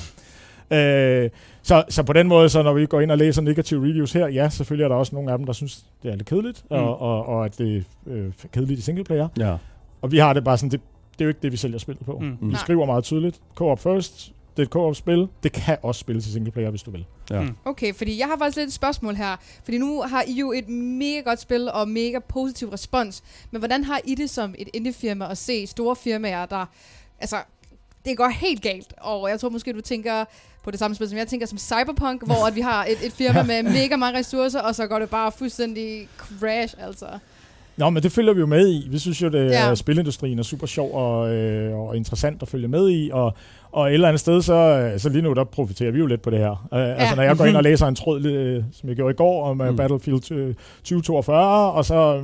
Uh, 1.24 1.30
så, 1.64 1.84
så 1.90 2.04
på 2.04 2.14
den 2.14 2.28
måde, 2.28 2.50
så 2.50 2.64
når 2.64 2.74
vi 2.74 2.86
går 2.86 3.02
ind 3.02 3.12
og 3.12 3.18
læser 3.18 3.42
negative 3.42 3.82
reviews 3.90 4.12
her, 4.14 4.28
ja, 4.28 4.50
selvfølgelig 4.50 4.84
er 4.84 4.88
der 4.88 4.96
også 4.96 5.16
nogle 5.16 5.32
af 5.32 5.38
dem, 5.38 5.46
der 5.46 5.54
synes, 5.54 5.84
det 6.04 6.12
er 6.12 6.16
lidt 6.16 6.28
kedeligt, 6.28 6.64
Mm. 6.72 6.78
mm. 6.78 6.84
og, 6.84 7.02
og, 7.02 7.26
og 7.28 7.46
at 7.46 7.58
det 7.58 7.76
er 7.78 7.82
øh, 8.08 8.26
kedeligt 8.54 8.80
i 8.80 8.84
singleplayer. 8.84 9.28
ja. 9.40 9.56
Og 10.02 10.12
vi 10.12 10.18
har 10.18 10.34
det 10.34 10.44
bare 10.44 10.58
sådan, 10.58 10.72
det, 10.72 10.82
det 11.14 11.22
er 11.22 11.26
jo 11.26 11.30
ikke 11.30 11.39
det, 11.41 11.51
vi 11.51 11.57
sælger 11.57 11.78
spillet 11.78 12.05
på. 12.05 12.20
Mm. 12.20 12.38
Mm. 12.41 12.51
Vi 12.51 12.55
skriver 12.55 12.86
meget 12.86 13.03
tydeligt, 13.03 13.41
co-op 13.55 13.80
first, 13.80 14.34
det 14.57 14.62
er 14.62 14.66
et 14.66 14.72
co-op-spil, 14.72 15.28
det 15.43 15.51
kan 15.51 15.78
også 15.84 15.99
spilles 15.99 16.28
i 16.28 16.32
singleplayer, 16.32 16.70
hvis 16.70 16.84
du 16.84 16.91
vil. 16.91 17.05
Ja. 17.30 17.41
Mm. 17.41 17.55
Okay, 17.66 17.93
fordi 17.93 18.20
jeg 18.20 18.28
har 18.28 18.38
faktisk 18.38 18.57
lidt 18.57 18.68
et 18.68 18.74
spørgsmål 18.74 19.16
her. 19.16 19.36
Fordi 19.64 19.78
nu 19.78 20.01
har 20.01 20.24
I 20.28 20.32
jo 20.32 20.51
et 20.51 20.70
mega 20.70 21.20
godt 21.20 21.39
spil 21.39 21.72
og 21.72 21.88
mega 21.88 22.20
positiv 22.20 22.70
respons. 22.70 23.24
Men 23.51 23.62
hvordan 23.62 23.84
har 23.84 24.01
I 24.05 24.16
det 24.16 24.30
som 24.30 24.55
et 24.57 24.70
indie-firma 24.74 25.32
at 25.32 25.38
se 25.38 25.68
store 25.68 25.95
firmaer, 25.95 26.45
der... 26.45 26.66
Altså, 27.20 27.38
det 28.05 28.18
går 28.18 28.28
helt 28.28 28.62
galt. 28.62 28.93
Og 28.97 29.30
jeg 29.30 29.39
tror 29.39 29.49
måske, 29.49 29.74
du 29.74 29.82
tænker 29.82 30.26
på 30.64 30.72
det 30.72 30.80
samme 30.80 30.95
spil, 30.95 31.09
som 31.09 31.18
jeg 31.18 31.28
tænker 31.28 31.47
som 31.47 31.57
Cyberpunk, 31.57 32.26
hvor 32.26 32.47
at 32.47 32.55
vi 32.55 32.62
har 32.62 32.86
et, 32.86 33.05
et 33.05 33.14
firma 33.14 33.43
med 33.51 33.64
mega 33.64 33.95
mange 33.95 34.20
ressourcer, 34.20 34.62
og 34.62 34.76
så 34.76 34.88
går 34.88 34.99
det 34.99 35.09
bare 35.09 35.32
fuldstændig 35.32 36.07
crash, 36.18 36.76
altså. 36.80 37.20
Nå, 37.78 37.89
men 37.89 38.03
det 38.03 38.11
følger 38.11 38.34
vi 38.34 38.39
jo 38.39 38.45
med 38.45 38.69
i. 38.69 38.88
Vi 38.89 38.99
synes 38.99 39.22
jo, 39.22 39.28
at 39.28 39.34
Ja. 39.34 39.76
spilindustrien 39.76 40.39
er 40.39 40.43
super 40.43 40.67
sjov 40.67 40.93
og, 40.95 41.34
øh, 41.36 41.78
og 41.80 41.97
interessant 41.97 42.41
at 42.41 42.47
følge 42.47 42.67
med 42.67 42.89
i, 42.91 43.09
og, 43.13 43.34
og 43.74 43.88
et 43.88 43.93
eller 43.93 44.07
andet 44.07 44.19
sted, 44.19 44.41
så, 44.41 44.53
øh, 44.53 44.99
så 44.99 45.09
lige 45.09 45.22
nu, 45.22 45.34
der 45.34 45.43
profiterer 45.43 45.91
vi 45.91 45.99
jo 45.99 46.05
lidt 46.05 46.22
på 46.22 46.30
det 46.30 46.39
her. 46.39 46.67
Uh, 46.72 46.78
ja. 46.78 46.93
Altså, 46.93 47.15
når 47.15 47.24
jeg 47.24 47.38
går 47.38 47.45
ind 47.45 47.55
og 47.57 47.63
læser 47.69 47.88
en 47.88 47.95
tråd, 47.95 48.26
øh, 48.26 48.63
som 48.74 48.89
jeg 48.89 48.95
gjorde 48.95 49.11
i 49.11 49.15
går, 49.15 49.45
om 49.45 49.57
Mm. 49.57 49.76
Battlefield 49.76 50.32
øh, 50.32 50.53
2042, 50.84 51.72
og 51.72 51.86
så 51.86 52.17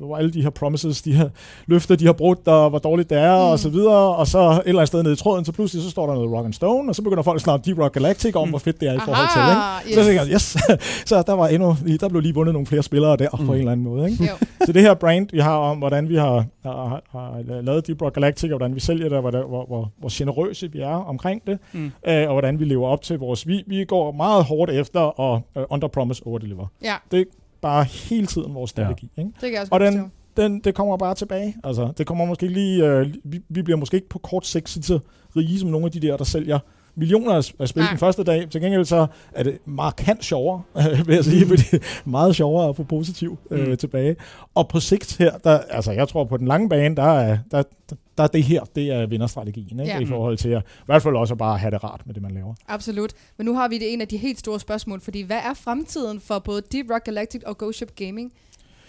hvor 0.00 0.16
alle 0.16 0.30
de 0.32 0.42
her 0.42 0.50
promises, 0.50 1.02
de 1.02 1.12
her 1.12 1.28
løfter, 1.66 1.96
de 1.96 2.06
har 2.06 2.12
brugt, 2.12 2.48
og 2.48 2.70
hvor 2.70 2.78
dårligt 2.78 3.10
det 3.10 3.18
er, 3.18 3.36
Mm. 3.36 3.50
og 3.50 3.58
så 3.58 3.68
videre, 3.68 4.16
og 4.16 4.26
så 4.26 4.38
et 4.50 4.62
eller 4.66 4.78
andet 4.80 4.88
sted 4.88 5.02
nede 5.02 5.12
i 5.12 5.16
tråden, 5.16 5.44
så 5.44 5.52
pludselig 5.52 5.82
så 5.84 5.90
står 5.90 6.06
der 6.06 6.14
noget 6.14 6.30
Rock 6.32 6.44
and 6.44 6.52
Stone, 6.52 6.88
og 6.90 6.94
så 6.94 7.02
begynder 7.02 7.22
folk 7.22 7.34
at 7.36 7.40
snakke 7.42 7.64
Deep 7.66 7.78
Rock 7.78 7.94
Galactic 7.94 8.36
om, 8.36 8.46
Mm. 8.48 8.50
hvor 8.50 8.58
fedt 8.58 8.80
det 8.80 8.88
er 8.88 8.92
i 8.94 8.98
forhold 9.04 9.28
til, 9.34 9.42
ikke? 9.50 9.88
yes. 9.88 9.94
Så 9.94 10.04
tænker 10.04 10.22
jeg, 10.22 10.32
yes, 10.34 10.56
så 11.10 11.22
der 11.26 11.32
var 11.32 11.46
endnu, 11.48 11.76
der 12.00 12.08
blev 12.08 12.20
lige 12.22 12.34
vundet 12.34 12.52
nogle 12.52 12.66
flere 12.66 12.82
spillere 12.82 13.16
der 13.16 13.28
mm. 13.40 13.46
På 13.46 13.52
en 13.52 13.58
eller 13.58 13.72
anden 13.72 13.84
måde, 13.86 14.10
ikke? 14.10 14.24
Jo. 14.24 14.46
Så 14.66 14.72
det 14.72 14.82
her 14.82 14.94
brand, 14.94 15.28
vi 15.32 15.38
har 15.38 15.56
om, 15.56 15.78
hvordan 15.78 16.08
vi 16.08 16.16
har, 16.16 16.44
har, 16.62 17.02
har 17.12 17.62
lavet 17.62 17.86
Deep 17.86 18.02
Rock 18.02 18.14
Galactic, 18.14 18.50
og 18.50 18.58
hvordan 18.58 18.74
vi 18.74 18.80
sælger 18.80 19.04
det, 19.08 19.12
og 19.12 19.20
hvordan, 19.20 19.42
hvor, 19.48 19.66
hvor, 19.66 19.90
hvor 20.00 20.08
generøse 20.12 20.72
vi 20.76 20.80
er 20.82 20.88
omkring 21.08 21.42
det, 21.46 21.58
Mm. 21.72 21.92
øh, 22.08 22.22
og 22.28 22.32
hvordan 22.32 22.58
vi 22.60 22.64
lever 22.64 22.88
op 22.88 23.02
til 23.02 23.18
vores... 23.18 23.46
Vi, 23.46 23.64
vi 23.66 23.84
går 23.84 24.12
meget 24.12 24.44
hårdt 24.44 24.70
efter 24.70 25.20
at 25.34 25.42
uh, 25.56 25.62
under-promise, 25.70 26.26
over-deliver. 26.26 26.66
Ja, 26.82 26.94
Det 27.10 27.20
er 27.20 27.24
bare 27.60 27.84
hele 27.84 28.26
tiden 28.26 28.54
vores 28.54 28.70
strategi. 28.70 29.10
Ja. 29.16 29.22
Ikke? 29.22 29.32
det 29.34 29.40
kan 29.40 29.52
jeg 29.52 29.60
også 29.60 29.74
Og 29.74 29.80
den, 29.80 30.12
den, 30.36 30.60
det 30.60 30.74
kommer 30.74 30.96
bare 30.96 31.14
tilbage. 31.14 31.56
Altså, 31.64 31.92
det 31.98 32.06
kommer 32.06 32.24
måske 32.24 32.46
ikke 32.46 32.54
lige... 32.60 32.84
Øh, 32.86 33.14
vi, 33.24 33.40
vi 33.48 33.62
bliver 33.62 33.76
måske 33.76 33.94
ikke 33.94 34.08
på 34.08 34.18
kort 34.18 34.46
sigt 34.46 34.68
så 34.68 34.98
rige 35.36 35.58
som 35.58 35.68
nogle 35.68 35.86
af 35.86 35.92
de 35.92 36.00
der, 36.00 36.16
der 36.16 36.24
sælger 36.24 36.58
millioner 36.94 37.34
af, 37.34 37.52
af 37.60 37.68
spil 37.68 37.80
Nej. 37.82 37.90
den 37.90 37.98
første 37.98 38.24
dag. 38.24 38.50
Til 38.50 38.60
gengæld 38.60 38.84
så 38.84 39.06
er 39.32 39.42
det 39.42 39.58
markant 39.64 40.24
sjovere, 40.24 40.62
vil 41.06 41.14
jeg 41.14 41.24
sige, 41.24 41.46
fordi 41.46 41.62
meget 42.04 42.36
sjovere 42.36 42.68
at 42.68 42.76
få 42.76 42.82
positiv 42.82 43.38
øh, 43.50 43.68
Mm. 43.68 43.76
tilbage. 43.76 44.16
Og 44.54 44.68
på 44.68 44.80
sigt 44.80 45.16
her, 45.18 45.38
der, 45.38 45.58
altså 45.58 45.92
jeg 45.92 46.08
tror 46.08 46.24
på 46.24 46.36
den 46.36 46.48
lange 46.48 46.68
bane, 46.68 46.96
der 46.96 47.02
er, 47.02 47.38
der, 47.50 47.62
der 47.90 47.96
er 48.22 48.26
det 48.26 48.42
her, 48.42 48.60
det 48.76 48.90
er 48.92 49.06
vinderstrategien, 49.06 49.80
ikke? 49.80 49.92
Ja. 49.92 50.00
i 50.00 50.06
forhold 50.06 50.36
til 50.36 50.48
at, 50.48 50.62
i 50.62 50.82
hvert 50.86 51.02
fald 51.02 51.16
også 51.16 51.34
bare 51.34 51.58
have 51.58 51.70
det 51.70 51.84
rart 51.84 52.00
med 52.06 52.14
det, 52.14 52.22
man 52.22 52.30
laver. 52.30 52.54
Absolut. 52.68 53.12
Men 53.36 53.44
nu 53.44 53.54
har 53.54 53.68
vi 53.68 53.78
det 53.78 53.92
en 53.92 54.00
af 54.00 54.08
de 54.08 54.16
helt 54.16 54.38
store 54.38 54.60
spørgsmål, 54.60 55.00
fordi 55.00 55.22
hvad 55.22 55.36
er 55.36 55.54
fremtiden 55.54 56.20
for 56.20 56.38
både 56.38 56.62
Deep 56.72 56.86
Rock 56.90 57.04
Galactic 57.04 57.42
og 57.46 57.58
Ghost 57.58 57.76
Ship 57.76 57.96
Gaming? 57.96 58.32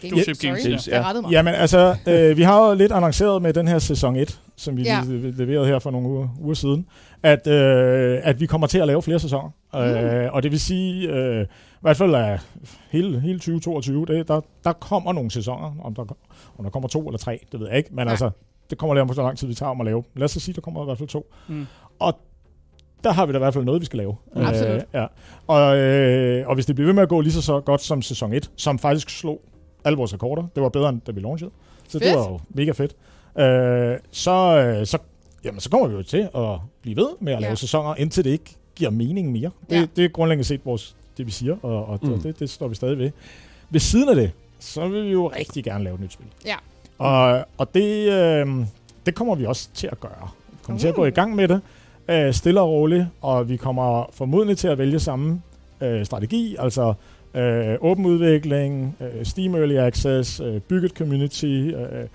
Gaming, 0.01 0.15
Ghost 0.25 0.39
Ship 0.39 0.51
Games, 0.51 0.88
ja. 0.88 1.07
Jeg 1.07 1.21
mig. 1.21 1.32
Jamen 1.32 1.53
altså, 1.53 1.95
øh, 2.07 2.38
vi 2.38 2.41
har 2.43 2.67
jo 2.67 2.73
lidt 2.73 2.91
annonceret 2.91 3.41
med 3.41 3.53
den 3.53 3.67
her 3.67 3.80
sæson 3.80 4.15
1, 4.15 4.39
som 4.55 4.78
vi 4.78 4.84
Ja. 4.84 4.95
ja. 4.95 5.03
leverede 5.43 5.67
her 5.67 5.80
for 5.80 5.91
nogle 5.91 6.07
uger, 6.09 6.28
uger 6.41 6.53
siden, 6.53 6.86
at, 7.23 7.47
øh, 7.47 8.19
at 8.23 8.39
vi 8.39 8.45
kommer 8.45 8.67
til 8.67 8.78
at 8.80 8.88
lave 8.88 9.01
flere 9.01 9.19
sæsoner. 9.19 9.49
Mm. 9.73 9.80
Øh, 9.80 10.34
og 10.34 10.43
det 10.43 10.51
vil 10.51 10.59
sige, 10.59 11.09
øh, 11.09 11.43
i 11.43 11.80
hvert 11.82 11.97
fald 11.97 12.15
af 12.15 12.39
hele, 12.91 13.19
hele 13.19 13.39
2022, 13.39 14.05
det, 14.05 14.28
der, 14.28 14.41
der 14.63 14.73
kommer 14.73 15.13
nogle 15.13 15.32
sæsoner. 15.32 15.75
Om 15.84 15.95
der, 15.95 16.01
om 16.57 16.63
der 16.63 16.69
kommer 16.69 16.89
to 16.89 17.07
eller 17.07 17.17
tre, 17.17 17.39
det 17.51 17.59
ved 17.59 17.67
jeg 17.67 17.78
ikke. 17.78 17.89
Men 17.93 18.05
Ja. 18.05 18.09
altså, 18.09 18.30
det 18.70 18.78
kommer 18.78 18.93
lidt 18.95 19.01
om, 19.01 19.09
hvor 19.13 19.24
lang 19.24 19.38
tid 19.38 19.47
vi 19.47 19.53
tager 19.53 19.70
om 19.70 19.82
at 19.82 19.86
lave. 19.86 20.03
Lad 20.15 20.26
os 20.26 20.32
så 20.32 20.39
sige, 20.39 20.55
der 20.55 20.61
kommer 20.61 20.82
i 20.82 20.86
hvert 20.86 20.97
fald 20.97 21.09
to. 21.09 21.34
Mm. 21.47 21.65
Og 21.99 22.13
der 23.03 23.11
har 23.11 23.26
vi 23.26 23.32
da 23.32 23.38
i 23.38 23.39
hvert 23.39 23.53
fald 23.53 23.63
noget, 23.65 23.82
vi 23.82 23.86
skal 23.86 23.97
lave. 23.97 24.15
Absolut. 24.36 24.74
Øh, 24.76 24.82
ja. 24.93 25.05
og, 25.47 25.78
øh, 25.78 26.47
og 26.47 26.53
hvis 26.55 26.65
det 26.65 26.76
bliver 26.76 26.86
ved 26.88 26.93
med 26.93 27.03
at 27.03 27.09
gå 27.09 27.22
lige 27.22 27.34
så, 27.34 27.41
så 27.41 27.59
godt 27.61 27.82
som 27.82 28.01
sæson 28.01 28.34
1, 28.34 28.51
som 28.55 28.80
faktisk 28.80 29.09
slog 29.09 29.41
alle 29.86 29.97
vores 29.97 30.13
rekorder, 30.13 30.43
det 30.55 30.63
var 30.63 30.70
bedre 30.70 30.89
end 30.89 31.01
da 31.07 31.11
vi 31.11 31.22
launchede, 31.22 31.51
så 31.88 31.99
det 31.99 32.07
Fedt. 32.07 32.18
var 32.18 32.30
jo 32.30 32.39
mega 32.49 32.72
fedt, 32.72 32.95
øh, 33.39 33.99
så, 34.11 34.32
øh, 34.59 34.86
så, 34.88 34.97
jamen, 35.43 35.59
så 35.59 35.70
kommer 35.70 35.88
vi 35.88 35.95
jo 35.95 36.03
til 36.03 36.30
at 36.36 36.59
blive 36.82 36.95
ved 36.95 37.07
med 37.20 37.34
at 37.34 37.41
lave 37.41 37.49
Ja. 37.49 37.55
sæsoner, 37.55 37.95
indtil 37.95 38.24
det 38.24 38.30
ikke 38.30 38.55
giver 38.76 38.89
mening 38.89 39.32
mere. 39.32 39.51
Det, 39.70 39.76
Ja. 39.76 39.86
det 39.95 40.05
er 40.05 40.09
grundlæggende 40.09 40.47
set 40.47 40.65
vores, 40.65 40.95
det, 41.18 41.26
vi 41.26 41.32
siger, 41.32 41.55
og, 41.61 41.86
og 41.86 41.99
Mm. 42.03 42.09
mm. 42.09 42.20
det, 42.22 42.39
det 42.39 42.49
står 42.49 42.68
vi 42.68 42.76
stadig 42.76 42.97
ved. 42.97 43.11
Ved 43.70 43.80
siden 43.80 44.09
af 44.09 44.15
det, 44.15 44.32
så 44.59 44.88
vil 44.88 45.03
vi 45.05 45.11
jo 45.11 45.28
rigtig 45.28 45.63
gerne 45.63 45.84
lave 45.84 45.93
et 45.95 46.01
nyt 46.01 46.13
spil. 46.13 46.26
Ja. 46.45 46.55
Og, 46.97 47.45
og 47.57 47.73
det, 47.73 48.11
øh, 48.11 48.47
det 49.05 49.15
kommer 49.15 49.35
vi 49.35 49.45
også 49.45 49.69
til 49.73 49.89
at 49.91 49.99
gøre. 49.99 50.29
Vi 50.51 50.57
kommer 50.63 50.77
uh. 50.77 50.81
til 50.81 50.87
at 50.87 50.95
gå 50.95 51.05
i 51.05 51.09
gang 51.09 51.35
med 51.35 51.47
det, 51.47 51.61
øh, 52.07 52.33
stille 52.33 52.61
og 52.61 52.69
roligt, 52.69 53.05
og 53.21 53.49
vi 53.49 53.55
kommer 53.55 54.09
formodentlig 54.13 54.57
til 54.57 54.67
at 54.67 54.77
vælge 54.77 54.99
samme 54.99 55.41
øh, 55.81 56.05
strategi, 56.05 56.55
altså 56.59 56.93
øh, 57.33 57.75
åben 57.81 58.05
udvikling, 58.05 58.95
øh, 59.01 59.25
Steam 59.25 59.55
Early 59.55 59.75
Access, 59.75 60.39
øh, 60.39 60.61
bygget 60.61 60.91
community, 60.91 61.45
øh, 61.45 62.01
øh. 62.01 62.07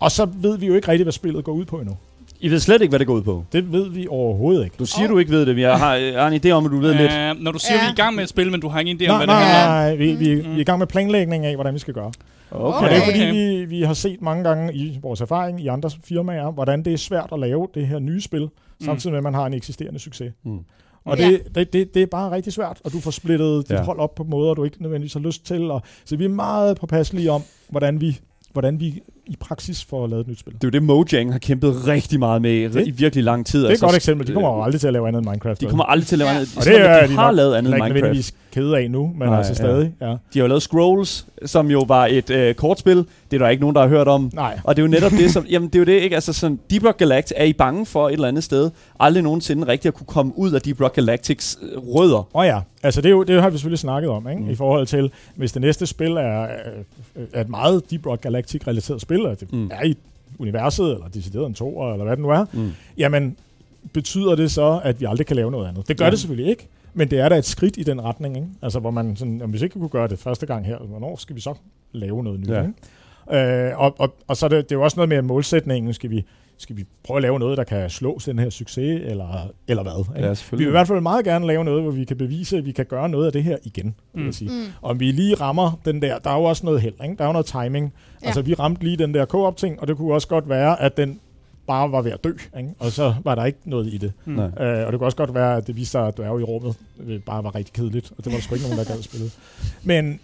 og 0.00 0.10
så 0.10 0.28
ved 0.34 0.58
vi 0.58 0.66
jo 0.66 0.74
ikke 0.74 0.88
rigtigt, 0.88 1.04
hvad 1.04 1.12
spillet 1.12 1.44
går 1.44 1.52
ud 1.52 1.64
på 1.64 1.78
endnu. 1.80 1.96
I 2.40 2.48
ved 2.48 2.58
slet 2.60 2.82
ikke, 2.82 2.90
hvad 2.92 2.98
det 2.98 3.06
går 3.06 3.14
ud 3.14 3.22
på. 3.22 3.44
Det 3.52 3.72
ved 3.72 3.90
vi 3.90 4.06
overhovedet 4.10 4.64
ikke. 4.64 4.76
Du 4.78 4.86
siger, 4.86 5.08
du 5.08 5.18
ikke 5.18 5.30
ved 5.30 5.46
det, 5.46 5.54
men 5.54 5.62
jeg 5.62 5.78
har, 5.78 5.94
jeg 5.94 6.22
har 6.22 6.28
en 6.30 6.40
idé 6.46 6.50
om, 6.50 6.64
at 6.66 6.70
du 6.72 6.78
ved 6.78 6.94
lidt. 6.94 7.12
Øh, 7.12 7.34
når 7.44 7.52
du 7.52 7.58
siger, 7.58 7.74
Ja. 7.76 7.80
vi 7.82 7.86
er 7.88 7.92
i 7.92 7.96
gang 7.96 8.14
med 8.16 8.22
et 8.22 8.28
spil, 8.28 8.50
men 8.50 8.60
du 8.60 8.68
har 8.68 8.80
ingen 8.80 9.00
idé 9.02 9.08
om, 9.08 9.16
Nej, 9.16 9.18
hvad 9.18 9.26
nej, 9.26 9.38
det 9.42 9.46
handler 9.52 9.76
om. 9.76 9.82
nej, 9.82 9.94
vi, 9.96 10.14
vi, 10.34 10.42
Mm. 10.42 10.50
vi 10.50 10.56
er 10.56 10.60
i 10.60 10.64
gang 10.64 10.78
med 10.78 10.86
planlægning 10.86 11.46
af, 11.46 11.54
hvordan 11.54 11.74
vi 11.74 11.78
skal 11.78 11.94
gøre. 11.94 12.12
Okay. 12.50 12.84
Og 12.84 12.90
det 12.90 12.96
er 12.98 13.04
fordi, 13.04 13.24
vi, 13.24 13.64
vi 13.64 13.82
har 13.82 13.94
set 13.94 14.22
mange 14.22 14.44
gange 14.44 14.74
i 14.74 14.98
vores 15.02 15.20
erfaring 15.20 15.60
i 15.60 15.66
andre 15.66 15.90
firmaer, 16.04 16.50
hvordan 16.50 16.82
det 16.84 16.92
er 16.92 16.96
svært 16.96 17.28
at 17.32 17.38
lave 17.40 17.68
det 17.74 17.86
her 17.86 17.98
nye 17.98 18.20
spil, 18.20 18.48
samtidig 18.84 19.12
med, 19.12 19.18
at 19.18 19.22
man 19.24 19.34
har 19.34 19.46
en 19.46 19.54
eksisterende 19.54 19.98
succes. 19.98 20.32
Mm. 20.44 20.58
Og 21.04 21.18
Ja. 21.18 21.28
det, 21.28 21.40
det, 21.54 21.72
det, 21.72 21.94
det 21.94 22.02
er 22.02 22.06
bare 22.06 22.30
rigtig 22.30 22.52
svært, 22.52 22.78
og 22.84 22.92
du 22.92 23.00
får 23.00 23.10
splittet 23.10 23.68
dit 23.68 23.76
Ja. 23.76 23.82
hold 23.82 23.98
op 23.98 24.14
på 24.14 24.24
måder, 24.24 24.54
du 24.54 24.64
ikke 24.64 24.82
nødvendigvis 24.82 25.12
har 25.12 25.20
lyst 25.20 25.46
til. 25.46 25.70
Og, 25.70 25.82
så 26.04 26.16
vi 26.16 26.24
er 26.24 26.28
meget 26.28 26.76
påpasselige 26.80 27.30
om, 27.32 27.42
hvordan 27.68 28.00
vi, 28.00 28.18
hvordan 28.56 28.80
vi 28.80 28.86
i 29.26 29.36
praksis 29.40 29.84
får 29.84 30.06
lavet 30.06 30.20
et 30.20 30.28
nyt 30.28 30.38
spil. 30.40 30.52
Det 30.54 30.64
er 30.64 30.68
jo 30.68 30.70
det, 30.70 30.82
Mojang 30.82 31.32
har 31.32 31.38
kæmpet 31.38 31.86
rigtig 31.86 32.18
meget 32.18 32.42
med 32.42 32.50
i, 32.52 32.68
Det- 32.68 32.86
i 32.86 32.90
virkelig 32.90 33.24
lang 33.24 33.46
tid. 33.46 33.62
Det 33.62 33.70
er 33.70 33.74
et 33.74 33.80
godt 33.80 33.96
eksempel. 33.96 34.26
De 34.26 34.32
kommer 34.32 34.48
jo 34.56 34.62
aldrig 34.62 34.80
til 34.80 34.86
at 34.86 34.92
lave 34.92 35.08
andet 35.08 35.18
end 35.20 35.26
Minecraft. 35.28 35.50
Altså, 35.50 35.60
De 35.60 35.64
vel? 35.66 35.70
kommer 35.70 35.84
aldrig 35.84 36.06
til 36.06 36.14
at 36.14 36.18
lave 36.18 36.30
andet. 36.30 36.54
og 36.56 36.64
det 36.64 36.80
er 36.80 37.00
de 37.02 37.08
de 37.08 37.14
har 37.14 37.30
lavet 37.32 37.54
andet 37.54 37.74
end 37.74 37.82
Minecraft. 37.82 38.34
Kede 38.60 38.78
af 38.78 38.90
nu, 38.90 39.12
men 39.18 39.28
Nej, 39.28 39.38
altså 39.38 39.50
ja. 39.50 39.54
stadig. 39.54 39.92
Ja. 40.00 40.06
De 40.06 40.16
har 40.34 40.40
jo 40.40 40.46
lavet 40.46 40.62
Scrolls, 40.62 41.26
som 41.44 41.70
jo 41.70 41.84
var 41.88 42.06
et 42.06 42.30
øh, 42.30 42.54
kortspil. 42.54 42.96
Det 42.96 43.06
er 43.32 43.38
der 43.38 43.48
ikke 43.48 43.60
nogen, 43.60 43.74
der 43.76 43.80
har 43.82 43.88
hørt 43.88 44.08
om. 44.08 44.30
Nej. 44.34 44.58
Og 44.64 44.76
det 44.76 44.82
er 44.82 44.86
jo 44.86 44.90
netop 44.90 45.10
det, 45.12 45.30
som... 45.30 45.46
Jamen, 45.50 45.68
det 45.68 45.74
er 45.74 45.78
jo 45.78 45.84
det, 45.84 46.02
ikke? 46.02 46.14
Altså, 46.14 46.32
sådan, 46.32 46.58
Deep 46.70 46.84
Rock 46.84 46.96
Galactic 46.98 47.36
er 47.36 47.44
I 47.44 47.52
bange 47.52 47.86
for 47.86 48.08
et 48.08 48.12
eller 48.12 48.28
andet 48.28 48.44
sted 48.44 48.70
aldrig 49.00 49.22
nogensinde 49.22 49.66
rigtigt 49.66 49.86
at 49.86 49.94
kunne 49.94 50.06
komme 50.06 50.32
ud 50.38 50.52
af 50.52 50.60
Deep 50.62 50.80
Rock 50.80 50.94
Galactics 50.94 51.58
øh, 51.62 51.78
rødder. 51.94 52.16
Åh 52.18 52.26
oh 52.40 52.46
ja, 52.46 52.60
altså 52.82 53.00
det, 53.00 53.08
er 53.08 53.12
jo, 53.12 53.22
det 53.22 53.42
har 53.42 53.50
vi 53.50 53.56
selvfølgelig 53.56 53.78
snakket 53.78 54.10
om, 54.10 54.28
ikke? 54.28 54.42
Mm. 54.42 54.50
I 54.50 54.54
forhold 54.54 54.86
til, 54.86 55.10
hvis 55.34 55.52
det 55.52 55.62
næste 55.62 55.86
spil 55.86 56.10
er, 56.12 56.42
øh, 56.42 57.24
er 57.32 57.40
et 57.40 57.48
meget 57.48 57.90
Deep 57.90 58.06
Rock 58.06 58.20
Galactic-relateret 58.26 59.00
spil, 59.00 59.26
og 59.26 59.40
det 59.40 59.52
Mm. 59.52 59.70
er 59.72 59.84
i 59.84 59.96
universet, 60.38 60.84
eller 60.92 61.06
decideret 61.14 61.46
en 61.46 61.54
toer, 61.54 61.92
eller 61.92 62.04
hvad 62.04 62.16
det 62.16 62.22
nu 62.22 62.28
er, 62.30 62.44
Mm. 62.52 62.70
jamen 62.98 63.36
betyder 63.92 64.34
det 64.34 64.50
så, 64.50 64.80
at 64.84 65.00
vi 65.00 65.06
aldrig 65.08 65.26
kan 65.26 65.36
lave 65.36 65.50
noget 65.50 65.68
andet? 65.68 65.88
Det 65.88 65.96
gør 65.96 66.04
Ja. 66.04 66.06
ja. 66.06 66.10
det 66.10 66.18
selvfølgelig 66.20 66.50
ikke, 66.50 66.68
men 66.96 67.10
det 67.10 67.20
er 67.20 67.28
da 67.28 67.36
et 67.38 67.44
skridt 67.44 67.76
i 67.76 67.82
den 67.82 68.04
retning, 68.04 68.36
ikke? 68.36 68.48
Altså 68.62 68.78
hvor 68.80 68.90
man 68.90 69.16
sådan, 69.16 69.34
jamen, 69.38 69.50
hvis 69.50 69.62
ikke 69.62 69.74
vi 69.74 69.80
kunne 69.80 69.88
gøre 69.88 70.08
det 70.08 70.18
første 70.18 70.46
gang 70.46 70.66
her, 70.66 70.78
hvornår 70.78 71.16
skal 71.16 71.36
vi 71.36 71.40
så 71.40 71.54
lave 71.92 72.24
noget 72.24 72.40
nyt? 72.40 72.48
Ja. 72.48 72.62
Ikke? 72.62 73.68
Øh, 73.68 73.78
og, 73.80 73.94
og, 73.98 74.14
og 74.28 74.36
så 74.36 74.46
er 74.46 74.48
det, 74.50 74.64
det 74.68 74.74
er 74.74 74.78
jo 74.78 74.82
også 74.84 74.96
noget 74.96 75.08
med 75.08 75.22
målsætningen, 75.22 75.94
skal 75.94 76.10
vi, 76.10 76.24
skal 76.58 76.76
vi 76.76 76.84
prøve 77.04 77.16
at 77.16 77.22
lave 77.22 77.38
noget, 77.38 77.58
der 77.58 77.64
kan 77.64 77.90
slå 77.90 78.18
den 78.26 78.38
her 78.38 78.50
succes, 78.50 79.02
eller, 79.04 79.50
eller 79.68 79.82
hvad? 79.82 80.16
Ikke? 80.16 80.28
Ja, 80.28 80.34
Vi 80.50 80.56
vil 80.56 80.66
i 80.66 80.70
hvert 80.70 80.86
fald 80.88 81.00
meget 81.00 81.24
gerne 81.24 81.46
lave 81.46 81.64
noget, 81.64 81.82
hvor 81.82 81.90
vi 81.90 82.04
kan 82.04 82.16
bevise, 82.16 82.56
at 82.58 82.66
vi 82.66 82.72
kan 82.72 82.84
gøre 82.86 83.08
noget 83.08 83.26
af 83.26 83.32
det 83.32 83.44
her 83.44 83.56
igen, 83.64 83.94
vil 84.12 84.20
Mm. 84.20 84.26
jeg 84.26 84.34
sige. 84.34 84.50
Mm. 84.50 84.72
Om 84.82 85.00
vi 85.00 85.12
lige 85.12 85.34
rammer 85.34 85.80
den 85.84 86.02
der, 86.02 86.18
der 86.18 86.30
er 86.30 86.36
jo 86.38 86.44
også 86.44 86.66
noget 86.66 86.80
held, 86.80 86.94
ikke? 87.04 87.16
der 87.16 87.22
er 87.24 87.28
jo 87.28 87.32
noget 87.32 87.46
timing. 87.46 87.84
Ja. 87.84 87.90
Ja. 88.22 88.26
Altså 88.26 88.42
vi 88.42 88.54
ramte 88.54 88.84
lige 88.84 88.96
den 88.96 89.14
der 89.14 89.24
co-op 89.26 89.56
ting, 89.56 89.80
og 89.80 89.88
det 89.88 89.96
kunne 89.96 90.14
også 90.14 90.28
godt 90.28 90.48
være, 90.48 90.80
at 90.82 90.96
den 90.96 91.20
bare 91.66 91.92
var 91.92 92.02
ved 92.02 92.12
at 92.12 92.24
dø, 92.24 92.32
ikke? 92.58 92.70
og 92.78 92.92
så 92.92 93.14
var 93.24 93.34
der 93.34 93.44
ikke 93.44 93.58
noget 93.64 93.94
i 93.94 93.96
det. 93.98 94.12
Mm. 94.24 94.38
Øh, 94.38 94.86
og 94.86 94.92
det 94.92 94.98
kunne 94.98 95.06
også 95.06 95.16
godt 95.16 95.34
være, 95.34 95.56
at 95.56 95.66
det 95.66 95.76
viste 95.76 95.90
sig, 95.90 96.06
at 96.06 96.16
dværge 96.16 96.40
i 96.40 96.44
rummet 96.44 96.74
øh, 97.06 97.20
bare 97.20 97.44
var 97.44 97.54
rigtig 97.54 97.72
kedeligt, 97.72 98.12
og 98.18 98.24
det 98.24 98.32
var 98.32 98.38
der 98.38 98.42
sgu 98.42 98.54
ikke 98.54 98.66
nogen, 98.68 98.78
der 98.86 98.94
gad 98.94 99.02
spille. 99.02 99.30
Men 99.84 100.20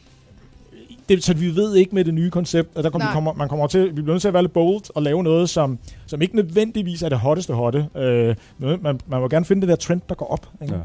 det, 1.08 1.24
så 1.24 1.34
vi 1.34 1.56
ved 1.56 1.74
ikke 1.74 1.94
med 1.94 2.04
det 2.04 2.14
nye 2.14 2.30
koncept, 2.30 2.78
at 2.78 2.84
der 2.84 2.90
kommer, 2.90 3.08
vi 3.08 3.12
kommer, 3.12 3.32
man 3.32 3.48
kommer 3.48 3.66
til, 3.66 3.86
vi 3.86 3.90
bliver 4.02 4.06
nødt 4.14 4.20
til 4.20 4.28
at 4.28 4.34
være 4.34 4.42
lidt 4.42 4.52
bold 4.52 4.96
og 4.96 5.02
lave 5.02 5.22
noget, 5.22 5.50
som, 5.50 5.78
som 6.06 6.22
ikke 6.22 6.36
nødvendigvis 6.36 7.02
er 7.02 7.08
det 7.08 7.18
hotteste 7.18 7.54
hotte. 7.54 7.88
Øh, 7.96 8.36
man, 8.58 9.00
man 9.06 9.20
må 9.20 9.28
gerne 9.28 9.44
finde 9.44 9.60
det 9.60 9.68
der 9.68 9.76
trend, 9.76 10.00
der 10.08 10.14
går 10.14 10.26
op. 10.26 10.48
Ikke? 10.62 10.74
Ja. 10.74 10.80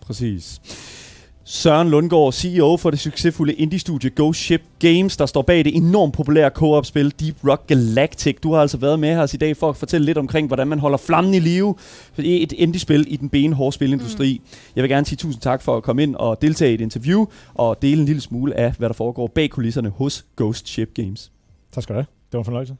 Præcis. 0.00 0.60
Søren 1.50 1.90
Lundgaard, 1.90 2.32
CEO 2.32 2.76
for 2.76 2.90
det 2.90 2.98
succesfulde 2.98 3.54
indie-studie 3.54 4.10
Ghost 4.16 4.40
Ship 4.40 4.62
Games, 4.78 5.16
der 5.16 5.26
står 5.26 5.42
bag 5.42 5.64
det 5.64 5.76
enormt 5.76 6.14
populære 6.14 6.50
co-op-spil 6.50 7.14
Deep 7.20 7.36
Rock 7.44 7.66
Galactic. 7.66 8.36
Du 8.42 8.52
har 8.52 8.60
altså 8.60 8.76
været 8.76 9.00
med 9.00 9.08
her 9.08 9.22
os 9.22 9.34
i 9.34 9.36
dag 9.36 9.56
for 9.56 9.68
at 9.68 9.76
fortælle 9.76 10.04
lidt 10.04 10.18
omkring, 10.18 10.46
hvordan 10.46 10.68
man 10.68 10.78
holder 10.78 10.98
flammen 10.98 11.34
i 11.34 11.38
live. 11.38 11.74
i 12.18 12.42
Et 12.42 12.52
indie-spil 12.52 13.04
i 13.08 13.16
den 13.16 13.28
benhårde 13.28 13.72
spilindustri. 13.72 14.40
Mm. 14.42 14.58
Jeg 14.76 14.82
vil 14.82 14.90
gerne 14.90 15.06
sige 15.06 15.16
tusind 15.16 15.42
tak 15.42 15.62
for 15.62 15.76
at 15.76 15.82
komme 15.82 16.02
ind 16.02 16.14
og 16.14 16.42
deltage 16.42 16.70
i 16.70 16.74
et 16.74 16.80
interview, 16.80 17.26
og 17.54 17.82
dele 17.82 18.00
en 18.00 18.06
lille 18.06 18.20
smule 18.20 18.56
af, 18.56 18.72
hvad 18.78 18.88
der 18.88 18.94
foregår 18.94 19.26
bag 19.26 19.50
kulisserne 19.50 19.88
hos 19.88 20.24
Ghost 20.36 20.68
Ship 20.68 20.94
Games. 20.94 21.32
Tak 21.72 21.82
skal 21.82 21.94
du 21.94 21.98
have. 21.98 22.06
Det 22.06 22.32
var 22.32 22.38
en 22.38 22.44
fornøjelse. 22.44 22.74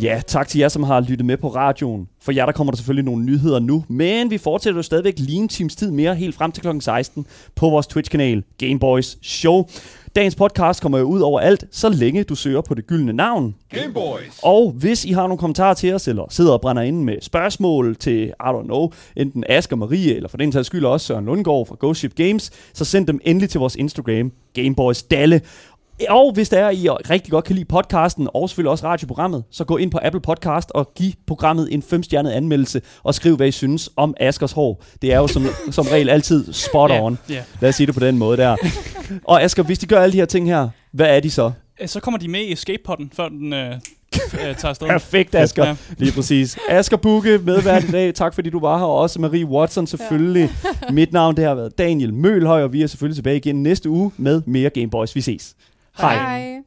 Ja, 0.00 0.20
tak 0.26 0.48
til 0.48 0.58
jer, 0.58 0.68
som 0.68 0.82
har 0.82 1.00
lyttet 1.00 1.26
med 1.26 1.36
på 1.36 1.48
radioen. 1.48 2.08
For 2.22 2.32
jer, 2.32 2.46
der 2.46 2.52
kommer 2.52 2.70
der 2.70 2.76
selvfølgelig 2.76 3.04
nogle 3.04 3.24
nyheder 3.24 3.58
nu, 3.58 3.84
men 3.88 4.30
vi 4.30 4.38
fortsætter 4.38 4.78
jo 4.78 4.82
stadigvæk 4.82 5.14
lige 5.18 5.38
en 5.38 5.48
times 5.48 5.76
tid 5.76 5.90
mere, 5.90 6.14
helt 6.14 6.34
frem 6.34 6.52
til 6.52 6.62
kl. 6.62 6.68
16 6.80 7.26
på 7.54 7.70
vores 7.70 7.86
Twitch-kanal 7.86 8.42
Gameboys 8.58 9.18
Show. 9.22 9.64
Dagens 10.16 10.34
podcast 10.34 10.82
kommer 10.82 10.98
jo 10.98 11.04
ud 11.04 11.20
over 11.20 11.40
alt, 11.40 11.64
så 11.70 11.88
længe 11.88 12.24
du 12.24 12.34
søger 12.34 12.60
på 12.60 12.74
det 12.74 12.86
gyldne 12.86 13.12
navn. 13.12 13.54
Gameboys. 13.70 14.40
Og 14.42 14.70
hvis 14.70 15.04
I 15.04 15.12
har 15.12 15.22
nogle 15.22 15.38
kommentarer 15.38 15.74
til 15.74 15.94
os, 15.94 16.08
eller 16.08 16.26
sidder 16.30 16.52
og 16.52 16.60
brænder 16.60 16.82
inde 16.82 17.04
med 17.04 17.16
spørgsmål 17.20 17.96
til, 17.96 18.26
I 18.26 18.32
don't 18.42 18.64
know, 18.64 18.90
enten 19.16 19.44
Asger 19.48 19.76
Marie, 19.76 20.14
eller 20.14 20.28
for 20.28 20.36
den 20.36 20.52
sags 20.52 20.66
skyld 20.66 20.84
også 20.84 21.06
Søren 21.06 21.24
Lundgaard 21.24 21.66
fra 21.66 21.76
Ghost 21.80 21.98
Ship 21.98 22.14
Games, 22.14 22.50
så 22.74 22.84
send 22.84 23.06
dem 23.06 23.20
endelig 23.24 23.50
til 23.50 23.60
vores 23.60 23.76
Instagram, 23.76 24.32
Gameboys 24.54 25.02
Dalle. 25.02 25.40
Og 26.08 26.32
hvis 26.32 26.48
der 26.48 26.58
er, 26.58 26.70
I 26.70 26.88
rigtig 26.88 27.30
godt 27.30 27.44
kan 27.44 27.54
lide 27.54 27.64
podcasten, 27.64 28.28
og 28.34 28.48
selvfølgelig 28.48 28.70
også 28.70 28.86
radioprogrammet, 28.86 29.44
så 29.50 29.64
gå 29.64 29.76
ind 29.76 29.90
på 29.90 29.98
Apple 30.02 30.20
Podcast 30.20 30.70
og 30.74 30.92
giv 30.94 31.12
programmet 31.26 31.68
en 31.70 31.82
femstjernet 31.82 32.30
anmeldelse, 32.30 32.80
og 33.02 33.14
skriv, 33.14 33.36
hvad 33.36 33.48
I 33.48 33.50
synes 33.50 33.90
om 33.96 34.14
Askers 34.20 34.52
hår. 34.52 34.82
Det 35.02 35.12
er 35.12 35.16
jo 35.18 35.26
som, 35.26 35.46
som 35.70 35.86
regel 35.86 36.08
altid 36.08 36.52
spot 36.52 36.90
on. 36.90 37.18
Ja, 37.28 37.34
ja. 37.34 37.42
Lad 37.60 37.68
os 37.68 37.74
sige 37.74 37.86
det 37.86 37.94
på 37.94 38.00
den 38.00 38.18
måde 38.18 38.36
der. 38.36 38.56
Og 39.24 39.42
Asger, 39.42 39.62
hvis 39.62 39.78
de 39.78 39.86
gør 39.86 40.00
alle 40.00 40.12
de 40.12 40.18
her 40.18 40.24
ting 40.24 40.46
her, 40.48 40.68
hvad 40.92 41.16
er 41.16 41.20
de 41.20 41.30
så? 41.30 41.50
Øh, 41.80 41.88
Så 41.88 42.00
kommer 42.00 42.18
de 42.18 42.28
med 42.28 42.40
i 42.40 42.52
escape-podden, 42.52 43.10
før 43.16 43.28
den 43.28 43.52
øh, 43.52 43.72
øh, 43.72 43.80
tager 44.40 44.66
afsted. 44.68 44.86
Perfekt, 44.98 45.34
Asger. 45.34 45.66
Ja. 45.66 45.76
Lige 45.98 46.12
præcis. 46.12 46.58
Asger 46.68 46.96
Bukke, 46.96 47.38
medvært 47.38 47.84
i 47.84 47.90
dag. 47.90 48.14
Tak 48.14 48.34
fordi 48.34 48.50
du 48.50 48.60
var 48.60 48.78
her. 48.78 48.84
Og 48.84 48.98
også 48.98 49.20
Marie 49.20 49.46
Watson 49.46 49.86
selvfølgelig. 49.86 50.50
Mit 50.90 51.12
navn 51.12 51.36
det 51.36 51.44
har 51.44 51.54
været 51.54 51.78
Daniel 51.78 52.14
Mølhøj, 52.14 52.62
og 52.62 52.72
vi 52.72 52.82
er 52.82 52.86
selvfølgelig 52.86 53.16
tilbage 53.16 53.36
igen 53.36 53.62
næste 53.62 53.90
uge 53.90 54.10
med 54.16 54.42
mere 54.46 54.70
Gameboys. 54.70 55.14
Vi 55.16 55.20
ses. 55.20 55.54
Hi. 55.94 56.64